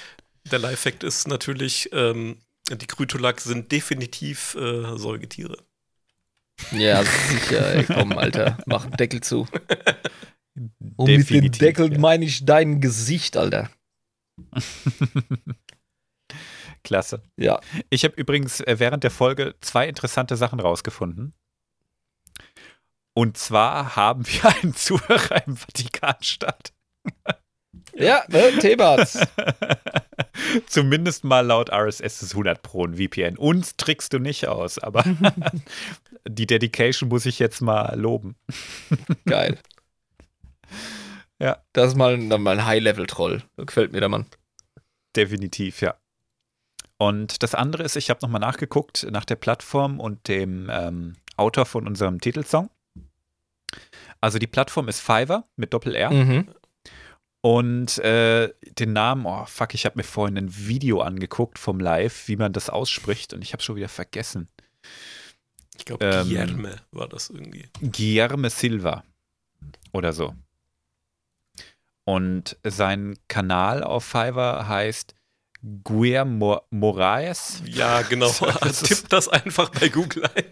Der 0.51 0.59
Live-Fact 0.59 1.05
ist 1.05 1.29
natürlich, 1.29 1.91
ähm, 1.93 2.39
die 2.69 2.87
Krytolak 2.87 3.41
sind 3.41 3.71
definitiv 3.71 4.57
äh, 4.57 4.97
Säugetiere. 4.97 5.57
Ja, 6.73 7.03
sicher, 7.03 7.75
ey, 7.75 7.85
komm, 7.85 8.13
Alter, 8.13 8.59
mach 8.67 8.85
den 8.85 8.97
Deckel 8.97 9.21
zu. 9.21 9.47
Und 10.97 11.09
definitiv, 11.09 11.43
mit 11.43 11.55
dem 11.55 11.59
Deckel 11.59 11.93
ja. 11.93 11.99
meine 11.99 12.25
ich 12.25 12.45
dein 12.45 12.81
Gesicht, 12.81 13.37
Alter. 13.37 13.71
Klasse. 16.85 17.23
Ja. 17.37 17.61
Ich 17.91 18.05
habe 18.05 18.15
übrigens 18.17 18.61
äh, 18.61 18.77
während 18.79 19.03
der 19.05 19.11
Folge 19.11 19.55
zwei 19.61 19.89
interessante 19.89 20.37
Sachen 20.37 20.61
rausgefunden. 20.61 21.35
Und 23.15 23.39
zwar 23.39 23.97
haben 23.97 24.27
wir 24.27 24.45
einen 24.63 24.75
Zuhörer 24.75 25.47
im 25.47 25.57
Vatikanstaat. 25.57 26.73
Ja, 27.95 28.25
ne, 28.29 28.59
Thebats. 28.59 29.19
Zumindest 30.67 31.25
mal 31.25 31.47
laut 31.47 31.71
RSS 31.71 32.23
ist 32.23 32.33
100 32.33 32.63
Pro 32.63 32.85
ein 32.85 32.97
VPN. 32.97 33.39
Uns 33.39 33.77
trickst 33.77 34.13
du 34.13 34.19
nicht 34.19 34.49
aus, 34.49 34.79
aber 34.79 35.05
die 36.29 36.47
Dedication 36.47 37.09
muss 37.09 37.27
ich 37.27 37.39
jetzt 37.39 37.61
mal 37.61 37.99
loben. 37.99 38.37
Geil. 39.27 39.59
Ja. 41.39 41.63
Das 41.73 41.89
ist 41.89 41.97
mal, 41.97 42.17
mal 42.17 42.59
ein 42.59 42.67
High-Level-Troll. 42.67 43.43
Gefällt 43.59 43.93
mir 43.93 44.01
der 44.01 44.09
Mann. 44.09 44.27
Definitiv, 45.15 45.81
ja. 45.81 45.95
Und 46.99 47.43
das 47.43 47.55
andere 47.55 47.83
ist, 47.83 47.97
ich 47.97 48.11
habe 48.11 48.21
nochmal 48.23 48.41
nachgeguckt 48.41 49.07
nach 49.11 49.25
der 49.25 49.37
Plattform 49.37 50.01
und 50.01 50.27
dem 50.29 50.69
ähm, 50.71 51.15
Autor 51.37 51.67
von 51.67 51.87
unserem 51.87 52.21
Titelsong. 52.21 52.71
Also 54.21 54.39
die 54.39 54.47
Plattform 54.47 54.89
ist 54.89 55.01
Fiverr 55.01 55.47
mit 55.57 55.73
Doppel-R. 55.73 56.11
Mhm. 56.11 56.49
Und 57.41 57.99
äh, 57.99 58.55
den 58.79 58.95
Namen, 58.95 59.27
oh 59.27 59.45
fuck, 59.45 59.75
ich 59.75 59.85
habe 59.85 59.99
mir 59.99 60.05
vorhin 60.05 60.39
ein 60.39 60.67
Video 60.67 61.03
angeguckt 61.03 61.59
vom 61.59 61.79
Live, 61.79 62.27
wie 62.27 62.37
man 62.37 62.55
das 62.55 62.71
ausspricht 62.71 63.35
und 63.35 63.43
ich 63.43 63.53
habe 63.53 63.63
schon 63.63 63.77
wieder 63.77 63.91
vergessen. 63.91 64.49
Ich 65.77 65.85
glaube, 65.85 66.07
ähm, 66.07 66.29
Guillerme 66.29 66.77
war 66.91 67.07
das 67.07 67.29
irgendwie. 67.29 67.69
Guillerme 67.83 68.49
Silva 68.49 69.05
oder 69.93 70.15
so. 70.15 70.35
Und 72.05 72.57
sein 72.65 73.19
Kanal 73.29 73.83
auf 73.83 74.05
Fiverr 74.05 74.69
heißt 74.69 75.15
Guillermo 75.83 76.63
Moraes. 76.71 77.63
Ja, 77.67 78.03
genau. 78.03 78.31
Also 78.61 78.87
tipp 78.87 79.09
das 79.09 79.29
einfach 79.29 79.71
bei 79.71 79.89
Google 79.89 80.25
ein. 80.35 80.45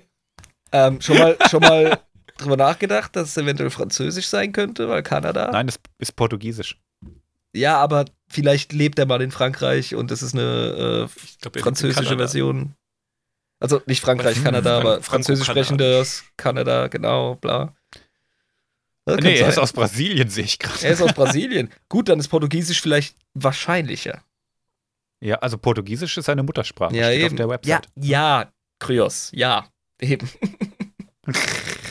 Ähm, 0.72 1.00
schon 1.00 1.18
mal, 1.18 1.36
schon 1.50 1.60
mal 1.60 2.00
drüber 2.42 2.56
nachgedacht, 2.56 3.16
dass 3.16 3.28
es 3.30 3.36
eventuell 3.36 3.70
Französisch 3.70 4.26
sein 4.26 4.52
könnte, 4.52 4.88
weil 4.88 5.02
Kanada. 5.02 5.50
Nein, 5.50 5.68
es 5.68 5.78
ist 5.98 6.16
Portugiesisch. 6.16 6.78
Ja, 7.54 7.78
aber 7.78 8.06
vielleicht 8.28 8.72
lebt 8.72 8.98
er 8.98 9.06
mal 9.06 9.20
in 9.20 9.30
Frankreich 9.30 9.94
und 9.94 10.10
es 10.10 10.22
ist 10.22 10.34
eine 10.34 11.08
äh, 11.08 11.22
glaub, 11.40 11.58
französische 11.60 12.16
Version. 12.16 12.74
Also 13.60 13.80
nicht 13.86 14.00
Frankreich, 14.00 14.36
hm, 14.36 14.44
Kanada, 14.44 14.80
Frank 14.80 14.86
aber 14.86 15.02
französisch 15.02 15.46
sprechendes 15.46 16.24
Kanada, 16.36 16.88
genau, 16.88 17.36
bla. 17.36 17.74
Das 19.04 19.20
nee, 19.20 19.38
er 19.38 19.48
ist 19.48 19.58
aus 19.58 19.72
Brasilien, 19.72 20.30
sehe 20.30 20.44
ich 20.44 20.58
gerade. 20.58 20.84
Er 20.84 20.92
ist 20.92 21.02
aus 21.02 21.12
Brasilien. 21.12 21.70
Gut, 21.88 22.08
dann 22.08 22.18
ist 22.18 22.28
Portugiesisch 22.28 22.80
vielleicht 22.80 23.16
wahrscheinlicher. 23.34 24.22
Ja, 25.20 25.36
also 25.36 25.58
Portugiesisch 25.58 26.16
ist 26.18 26.24
seine 26.24 26.42
Muttersprache. 26.42 26.96
Ja, 26.96 27.06
steht 27.06 27.20
eben. 27.20 27.26
auf 27.26 27.36
der 27.36 27.48
Website. 27.48 27.88
Ja, 27.96 28.40
ja, 28.40 28.52
Krios, 28.78 29.30
ja, 29.32 29.66
eben. 30.00 30.28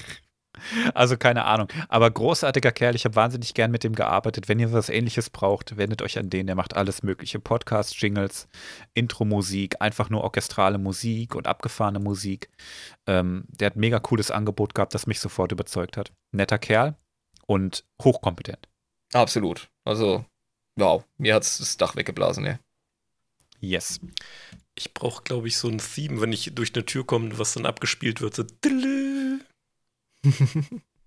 Also 0.93 1.17
keine 1.17 1.45
Ahnung. 1.45 1.67
Aber 1.89 2.09
großartiger 2.09 2.71
Kerl, 2.71 2.95
ich 2.95 3.05
habe 3.05 3.15
wahnsinnig 3.15 3.53
gern 3.53 3.71
mit 3.71 3.83
dem 3.83 3.93
gearbeitet. 3.93 4.47
Wenn 4.49 4.59
ihr 4.59 4.71
was 4.71 4.89
ähnliches 4.89 5.29
braucht, 5.29 5.77
wendet 5.77 6.01
euch 6.01 6.17
an 6.17 6.29
den. 6.29 6.47
Der 6.47 6.55
macht 6.55 6.75
alles 6.75 7.03
mögliche. 7.03 7.39
Podcast, 7.39 8.01
Jingles, 8.01 8.47
Intro-Musik, 8.93 9.81
einfach 9.81 10.09
nur 10.09 10.23
orchestrale 10.23 10.77
Musik 10.77 11.35
und 11.35 11.47
abgefahrene 11.47 11.99
Musik. 11.99 12.49
Ähm, 13.07 13.45
der 13.47 13.67
hat 13.67 13.75
mega 13.75 13.99
cooles 13.99 14.31
Angebot 14.31 14.75
gehabt, 14.75 14.93
das 14.93 15.07
mich 15.07 15.19
sofort 15.19 15.51
überzeugt 15.51 15.97
hat. 15.97 16.11
Netter 16.31 16.59
Kerl 16.59 16.95
und 17.45 17.85
hochkompetent. 18.01 18.67
Absolut. 19.13 19.69
Also, 19.83 20.25
wow, 20.75 21.03
mir 21.17 21.35
hat 21.35 21.43
es 21.43 21.57
das 21.57 21.77
Dach 21.77 21.95
weggeblasen, 21.95 22.45
ja. 22.45 22.59
Yes. 23.59 23.99
Ich 24.73 24.93
brauche, 24.93 25.23
glaube 25.23 25.47
ich, 25.47 25.57
so 25.57 25.67
ein 25.67 25.77
Theme, 25.77 26.21
wenn 26.21 26.33
ich 26.33 26.55
durch 26.55 26.73
eine 26.73 26.85
Tür 26.85 27.05
komme, 27.05 27.37
was 27.37 27.53
dann 27.53 27.65
abgespielt 27.65 28.21
wird. 28.21 28.35
So 28.35 28.43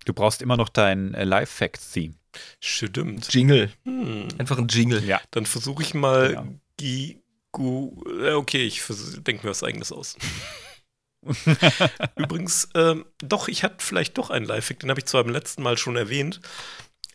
du 0.05 0.13
brauchst 0.13 0.41
immer 0.41 0.57
noch 0.57 0.69
dein 0.69 1.13
äh, 1.13 1.23
Live-Fact-Theme. 1.23 2.15
Stimmt. 2.59 3.33
Jingle. 3.33 3.71
Hm. 3.83 4.27
Einfach 4.37 4.57
ein 4.57 4.67
Jingle. 4.67 5.03
Ja. 5.03 5.21
Dann 5.31 5.45
versuche 5.45 5.83
ich 5.83 5.93
mal 5.93 6.33
ja. 6.33 6.47
Gigu. 6.77 8.03
Äh, 8.21 8.33
okay, 8.33 8.65
ich 8.65 8.83
denke 9.25 9.45
mir 9.45 9.51
was 9.51 9.63
eigenes 9.63 9.91
aus. 9.91 10.17
Übrigens, 12.15 12.69
ähm, 12.75 13.05
doch, 13.19 13.47
ich 13.47 13.63
hatte 13.63 13.83
vielleicht 13.83 14.17
doch 14.17 14.29
einen 14.29 14.45
Live-Fact, 14.45 14.83
den 14.83 14.89
habe 14.89 14.99
ich 14.99 15.05
zwar 15.05 15.23
beim 15.23 15.33
letzten 15.33 15.63
Mal 15.63 15.77
schon 15.77 15.95
erwähnt, 15.95 16.39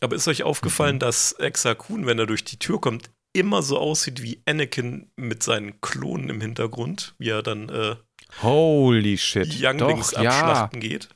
aber 0.01 0.15
ist 0.15 0.27
euch 0.27 0.43
aufgefallen, 0.43 0.95
mhm. 0.95 0.99
dass 0.99 1.33
Exakun, 1.33 2.05
wenn 2.05 2.19
er 2.19 2.25
durch 2.25 2.43
die 2.43 2.57
Tür 2.57 2.81
kommt, 2.81 3.09
immer 3.33 3.61
so 3.61 3.77
aussieht 3.77 4.21
wie 4.21 4.41
Anakin 4.45 5.09
mit 5.15 5.43
seinen 5.43 5.79
Klonen 5.79 6.29
im 6.29 6.41
Hintergrund, 6.41 7.15
wie 7.17 7.29
er 7.29 7.43
dann 7.43 7.69
äh, 7.69 7.95
Holy 8.41 9.17
shit. 9.17 9.47
Younglings 9.59 10.11
Doch, 10.11 10.25
abschlachten 10.25 10.81
ja. 10.81 10.87
geht. 10.87 11.09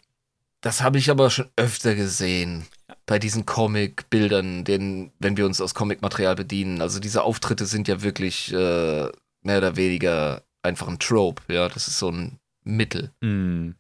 Das 0.66 0.82
habe 0.82 0.98
ich 0.98 1.12
aber 1.12 1.30
schon 1.30 1.48
öfter 1.58 1.94
gesehen. 1.94 2.66
Bei 3.06 3.20
diesen 3.20 3.46
Comic-Bildern, 3.46 4.66
wenn 4.68 5.38
wir 5.38 5.46
uns 5.46 5.62
aus 5.62 5.76
Comic-Material 5.76 6.36
bedienen. 6.36 6.82
Also 6.82 7.00
diese 7.00 7.22
Auftritte 7.22 7.68
sind 7.68 7.88
ja 7.88 8.02
wirklich 8.02 8.52
äh, 8.52 9.12
mehr 9.44 9.58
oder 9.60 9.76
weniger 9.76 10.42
einfach 10.64 10.88
ein 10.88 10.98
Trope, 10.98 11.54
ja. 11.54 11.70
Das 11.70 11.88
ist 11.88 12.00
so 12.00 12.10
ein 12.10 12.40
Mittel. 12.64 13.14
Mm. 13.22 13.74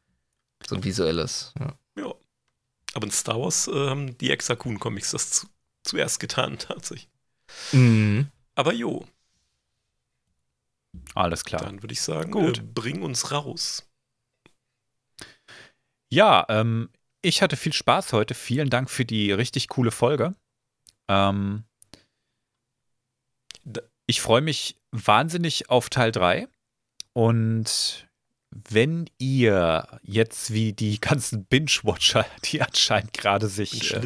So 0.70 0.76
ein 0.76 0.84
visuelles, 0.84 1.56
ja. 1.60 1.74
ja. 1.98 2.14
Aber 2.94 3.06
in 3.06 3.12
Star 3.12 3.42
Wars 3.42 3.68
äh, 3.68 3.90
haben 3.90 4.16
die 4.20 4.30
Exakun-Comics 4.30 5.10
das 5.10 5.32
zu, 5.32 5.48
zuerst 5.84 6.20
getan, 6.20 6.58
tatsächlich. 6.60 7.10
Mhm. 7.72 8.28
Aber 8.54 8.74
jo. 8.74 9.08
Alles 11.16 11.44
klar. 11.44 11.64
Dann 11.64 11.82
würde 11.82 11.94
ich 11.94 12.02
sagen, 12.02 12.30
Gut. 12.30 12.60
Äh, 12.60 12.62
bring 12.62 13.02
uns 13.02 13.32
raus. 13.32 13.85
Ja, 16.16 16.46
ähm, 16.48 16.88
ich 17.22 17.42
hatte 17.42 17.58
viel 17.58 17.74
Spaß 17.74 18.14
heute. 18.14 18.36
Vielen 18.36 18.70
Dank 18.70 18.90
für 18.90 19.04
die 19.04 19.34
richtig 19.34 19.68
coole 19.68 19.92
Folge. 19.92 20.34
Ähm, 21.10 21.66
ich 24.08 24.22
freue 24.22 24.40
mich 24.40 24.80
wahnsinnig 24.92 25.70
auf 25.70 25.90
Teil 25.90 26.14
3 26.14 26.48
und 27.12 28.08
wenn 28.70 29.10
ihr 29.18 30.00
jetzt 30.02 30.54
wie 30.54 30.72
die 30.72 31.02
ganzen 31.02 31.46
Binge-Watcher, 31.46 32.26
die 32.46 32.62
anscheinend 32.62 33.14
gerade 33.14 33.48
sich 33.48 33.94
äh, 33.94 34.02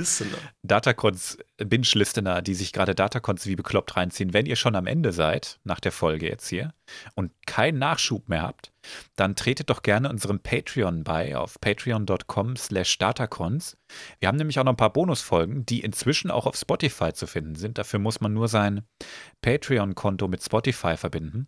Datacons, 0.63 1.37
Binge-Listener, 1.57 2.41
die 2.41 2.55
sich 2.55 2.73
gerade 2.73 2.95
Datacons 2.95 3.45
wie 3.45 3.55
bekloppt 3.55 3.95
reinziehen, 3.95 4.33
wenn 4.33 4.47
ihr 4.47 4.55
schon 4.55 4.75
am 4.75 4.87
Ende 4.87 5.11
seid, 5.11 5.59
nach 5.63 5.79
der 5.79 5.91
Folge 5.91 6.27
jetzt 6.27 6.47
hier, 6.47 6.73
und 7.13 7.31
keinen 7.45 7.77
Nachschub 7.77 8.27
mehr 8.27 8.41
habt, 8.41 8.71
dann 9.15 9.35
tretet 9.35 9.69
doch 9.69 9.83
gerne 9.83 10.09
unserem 10.09 10.39
Patreon 10.39 11.03
bei 11.03 11.37
auf 11.37 11.61
patreon.com 11.61 12.55
slash 12.55 12.97
datacons. 12.97 13.77
Wir 14.19 14.27
haben 14.27 14.37
nämlich 14.37 14.57
auch 14.57 14.63
noch 14.63 14.73
ein 14.73 14.77
paar 14.77 14.93
Bonusfolgen, 14.93 15.65
die 15.67 15.81
inzwischen 15.81 16.31
auch 16.31 16.47
auf 16.47 16.55
Spotify 16.55 17.13
zu 17.13 17.27
finden 17.27 17.55
sind. 17.55 17.77
Dafür 17.77 17.99
muss 17.99 18.19
man 18.19 18.33
nur 18.33 18.47
sein 18.47 18.81
Patreon-Konto 19.41 20.27
mit 20.27 20.43
Spotify 20.43 20.97
verbinden 20.97 21.47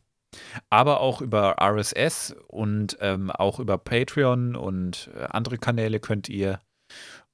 aber 0.70 1.00
auch 1.00 1.22
über 1.22 1.58
RSS 1.62 2.36
und 2.48 2.98
ähm, 3.02 3.32
auch 3.32 3.60
über 3.60 3.78
Patreon 3.78 4.56
und 4.56 5.10
äh, 5.16 5.24
andere 5.24 5.58
Kanäle 5.58 6.00
könnt 6.00 6.30
ihr 6.30 6.60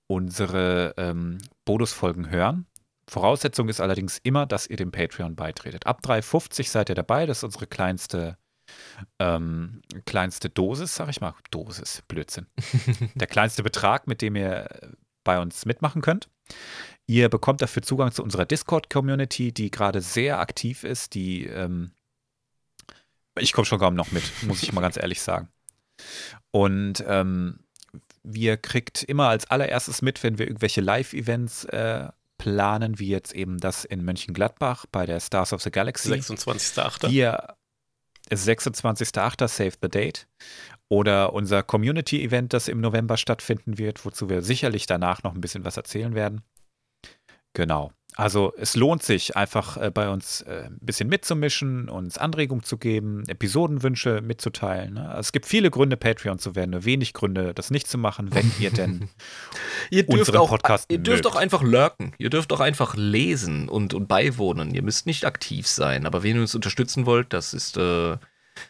unsere 0.08 0.94
ähm, 0.98 1.38
Bonusfolgen 1.66 2.30
hören. 2.30 2.66
Voraussetzung 3.10 3.70
ist 3.70 3.80
allerdings 3.80 4.18
immer, 4.18 4.46
dass 4.46 4.68
ihr 4.68 4.78
dem 4.78 4.92
Patreon 4.92 5.36
beitretet. 5.36 5.86
Ab 5.86 6.02
3,50 6.04 6.70
seid 6.70 6.90
ihr 6.90 6.96
dabei. 6.96 7.26
Das 7.26 7.38
ist 7.38 7.44
unsere 7.44 7.68
kleinste, 7.68 8.38
ähm, 9.20 9.82
kleinste 10.06 10.50
Dosis, 10.50 10.96
sag 10.96 11.10
ich 11.10 11.22
mal. 11.22 11.34
Dosis, 11.52 12.04
Blödsinn. 12.08 12.48
Der 13.16 13.28
kleinste 13.28 13.64
Betrag, 13.64 14.08
mit 14.08 14.22
dem 14.22 14.36
ihr 14.36 14.98
bei 15.24 15.40
uns 15.40 15.66
mitmachen 15.66 16.02
könnt. 16.02 16.30
Ihr 17.06 17.30
bekommt 17.30 17.62
dafür 17.62 17.82
Zugang 17.82 18.12
zu 18.12 18.24
unserer 18.24 18.46
Discord-Community, 18.46 19.54
die 19.54 19.72
gerade 19.72 20.02
sehr 20.02 20.40
aktiv 20.40 20.84
ist, 20.84 21.14
die 21.14 21.46
ähm, 21.46 21.92
ich 23.40 23.54
komme 23.54 23.66
schon 23.66 23.80
kaum 23.80 23.96
noch 23.96 24.12
mit, 24.12 24.24
muss 24.44 24.64
ich 24.64 24.72
mal 24.74 24.82
ganz 24.82 24.98
ehrlich 24.98 25.22
sagen. 25.22 25.50
Und 26.52 27.04
ähm, 27.08 27.60
wir 28.24 28.58
kriegt 28.58 29.04
immer 29.04 29.30
als 29.30 29.50
allererstes 29.50 30.02
mit, 30.02 30.24
wenn 30.24 30.38
wir 30.38 30.48
irgendwelche 30.48 30.82
Live-Events 30.82 31.66
äh, 31.66 32.10
planen, 32.38 33.00
wie 33.00 33.10
jetzt 33.10 33.34
eben 33.34 33.58
das 33.58 33.86
in 33.86 34.04
Mönchengladbach 34.04 34.86
bei 34.92 35.06
der 35.06 35.20
Stars 35.20 35.54
of 35.54 35.62
the 35.62 35.72
Galaxy. 35.72 36.12
26.8. 36.14 37.08
Hier 37.08 37.56
26.8. 38.30 39.48
Save 39.48 39.74
the 39.82 39.90
Date. 39.90 40.28
Oder 40.90 41.34
unser 41.34 41.64
Community-Event, 41.64 42.54
das 42.54 42.68
im 42.68 42.80
November 42.80 43.18
stattfinden 43.18 43.78
wird, 43.78 44.06
wozu 44.06 44.30
wir 44.30 44.42
sicherlich 44.42 44.86
danach 44.86 45.24
noch 45.24 45.34
ein 45.34 45.42
bisschen 45.42 45.66
was 45.66 45.78
erzählen 45.78 46.16
werden. 46.16 46.42
Genau. 47.54 47.92
Also 48.18 48.52
es 48.58 48.76
lohnt 48.76 49.04
sich 49.04 49.38
einfach 49.38 49.78
äh, 49.78 49.92
bei 49.92 50.10
uns 50.10 50.42
äh, 50.42 50.64
ein 50.66 50.80
bisschen 50.82 51.08
mitzumischen, 51.08 51.88
uns 51.88 52.18
Anregungen 52.18 52.64
zu 52.64 52.80
geben, 52.80 53.24
Episodenwünsche 53.28 54.22
mitzuteilen. 54.22 54.96
Ne? 54.96 55.08
Also 55.08 55.20
es 55.20 55.32
gibt 55.32 55.46
viele 55.46 55.70
Gründe, 55.70 55.98
Patreon 55.98 56.40
zu 56.40 56.56
werden, 56.56 56.72
nur 56.72 56.84
wenig 56.84 57.14
Gründe, 57.14 57.54
das 57.54 57.70
nicht 57.70 57.88
zu 57.88 58.00
machen, 58.00 58.34
wenn 58.34 58.52
ihr 58.60 58.72
denn 58.72 59.10
ihr 59.92 60.02
dürft 60.02 60.36
auch, 60.36 60.50
Podcast 60.50 60.92
Ihr 60.92 60.98
dürft 60.98 61.26
mögt. 61.26 61.36
auch 61.36 61.40
einfach 61.40 61.62
lurken, 61.62 62.14
ihr 62.18 62.32
dürft 62.32 62.52
auch 62.54 62.60
einfach 62.60 62.96
lesen 62.96 63.70
und, 63.70 63.94
und 63.94 64.08
beiwohnen. 64.08 64.74
Ihr 64.74 64.82
müsst 64.82 65.06
nicht 65.06 65.24
aktiv 65.24 65.68
sein, 65.68 66.08
aber 66.08 66.24
wenn 66.24 66.38
ihr 66.38 66.42
uns 66.42 66.56
unterstützen 66.56 67.06
wollt, 67.06 67.34
das 67.34 67.54
ist 67.54 67.78
äh, 67.78 68.18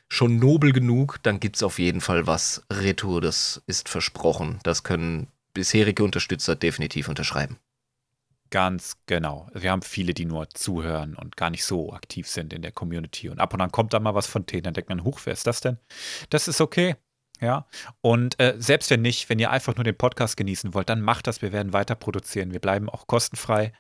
schon 0.10 0.40
nobel 0.40 0.74
genug, 0.74 1.20
dann 1.24 1.40
gibt 1.40 1.56
es 1.56 1.64
auf 1.64 1.80
jeden 1.80 2.02
Fall 2.02 2.28
was 2.28 2.64
Retour, 2.70 3.22
das 3.22 3.64
ist 3.66 3.88
versprochen. 3.88 4.60
Das 4.64 4.84
können 4.84 5.28
bisherige 5.54 6.04
Unterstützer 6.04 6.58
definitiv 6.58 7.08
unterschreiben. 7.08 7.56
Ganz 8.50 8.98
genau. 9.06 9.50
Wir 9.54 9.72
haben 9.72 9.82
viele, 9.82 10.14
die 10.14 10.26
nur 10.26 10.50
zuhören 10.50 11.16
und 11.16 11.36
gar 11.36 11.50
nicht 11.50 11.66
so 11.66 11.94
aktiv 11.94 12.28
sind 12.28 12.54
in 12.54 12.62
der 12.62 12.72
Community. 12.72 13.30
Und 13.30 13.40
ab 13.40 13.54
und 13.54 13.62
an 13.62 13.72
kommt 13.72 13.94
da 13.94 14.00
mal 14.00 14.16
was 14.16 14.28
von 14.28 14.46
denen, 14.46 14.64
dann 14.64 14.74
denkt 14.74 14.90
man, 14.90 15.04
huch, 15.04 15.20
wer 15.26 15.34
ist 15.34 15.48
das 15.48 15.62
denn? 15.62 15.78
Das 16.30 16.48
ist 16.48 16.62
okay. 16.62 16.96
Ja. 17.42 17.68
Und 18.02 18.40
äh, 18.40 18.56
selbst 18.58 18.90
wenn 18.90 19.02
nicht, 19.02 19.30
wenn 19.30 19.40
ihr 19.40 19.52
einfach 19.52 19.76
nur 19.76 19.84
den 19.84 19.98
Podcast 19.98 20.38
genießen 20.38 20.74
wollt, 20.74 20.90
dann 20.90 21.02
macht 21.02 21.28
das. 21.28 21.42
Wir 21.42 21.52
werden 21.52 21.74
weiter 21.74 21.96
produzieren. 21.96 22.52
Wir 22.52 22.60
bleiben 22.60 22.90
auch 22.90 23.08
kostenfrei. 23.08 23.74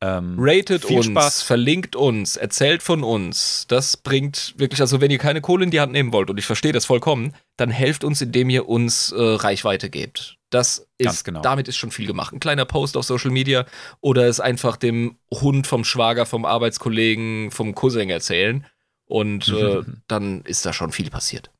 Ähm, 0.00 0.36
Ratet 0.38 0.84
uns, 0.84 1.06
Spaß. 1.06 1.42
verlinkt 1.42 1.96
uns, 1.96 2.36
erzählt 2.36 2.82
von 2.82 3.02
uns. 3.02 3.66
Das 3.68 3.96
bringt 3.96 4.54
wirklich, 4.56 4.80
also 4.80 5.00
wenn 5.00 5.10
ihr 5.10 5.18
keine 5.18 5.40
Kohle 5.40 5.64
in 5.64 5.72
die 5.72 5.80
Hand 5.80 5.92
nehmen 5.92 6.12
wollt, 6.12 6.30
und 6.30 6.38
ich 6.38 6.46
verstehe 6.46 6.72
das 6.72 6.84
vollkommen, 6.84 7.34
dann 7.56 7.70
helft 7.70 8.04
uns, 8.04 8.20
indem 8.20 8.48
ihr 8.48 8.68
uns 8.68 9.10
äh, 9.10 9.20
Reichweite 9.20 9.90
gebt. 9.90 10.37
Das 10.50 10.88
ist, 10.96 11.24
genau. 11.24 11.42
damit 11.42 11.68
ist 11.68 11.76
schon 11.76 11.90
viel 11.90 12.06
gemacht. 12.06 12.32
Ein 12.32 12.40
kleiner 12.40 12.64
Post 12.64 12.96
auf 12.96 13.04
Social 13.04 13.30
Media 13.30 13.66
oder 14.00 14.26
es 14.26 14.40
einfach 14.40 14.76
dem 14.76 15.18
Hund 15.30 15.66
vom 15.66 15.84
Schwager, 15.84 16.24
vom 16.24 16.44
Arbeitskollegen, 16.44 17.50
vom 17.50 17.74
Cousin 17.74 18.08
erzählen. 18.08 18.66
Und 19.04 19.48
äh, 19.48 19.82
dann 20.06 20.42
ist 20.42 20.64
da 20.64 20.72
schon 20.72 20.92
viel 20.92 21.10
passiert. 21.10 21.50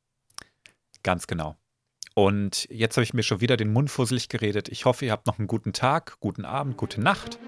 Ganz 1.03 1.27
genau. 1.27 1.55
Und 2.15 2.67
jetzt 2.69 2.97
habe 2.97 3.03
ich 3.03 3.13
mir 3.13 3.23
schon 3.23 3.41
wieder 3.41 3.57
den 3.57 3.71
Mund 3.71 3.89
fusselig 3.89 4.27
geredet. 4.27 4.69
Ich 4.69 4.85
hoffe, 4.85 5.05
ihr 5.05 5.11
habt 5.11 5.25
noch 5.25 5.39
einen 5.39 5.47
guten 5.47 5.73
Tag, 5.73 6.19
guten 6.19 6.45
Abend, 6.45 6.77
gute 6.77 6.99
Nacht 6.99 7.39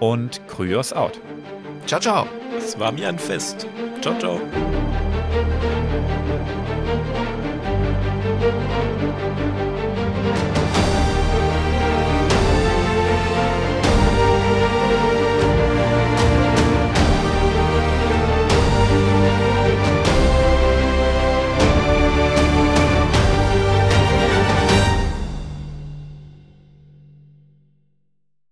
und 0.00 0.46
Kryos 0.48 0.92
out. 0.92 1.20
Ciao, 1.86 2.00
ciao. 2.00 2.26
Es 2.56 2.78
war 2.78 2.92
mir 2.92 3.08
ein 3.08 3.18
Fest. 3.18 3.66
Ciao, 4.00 4.18
ciao. 4.18 4.40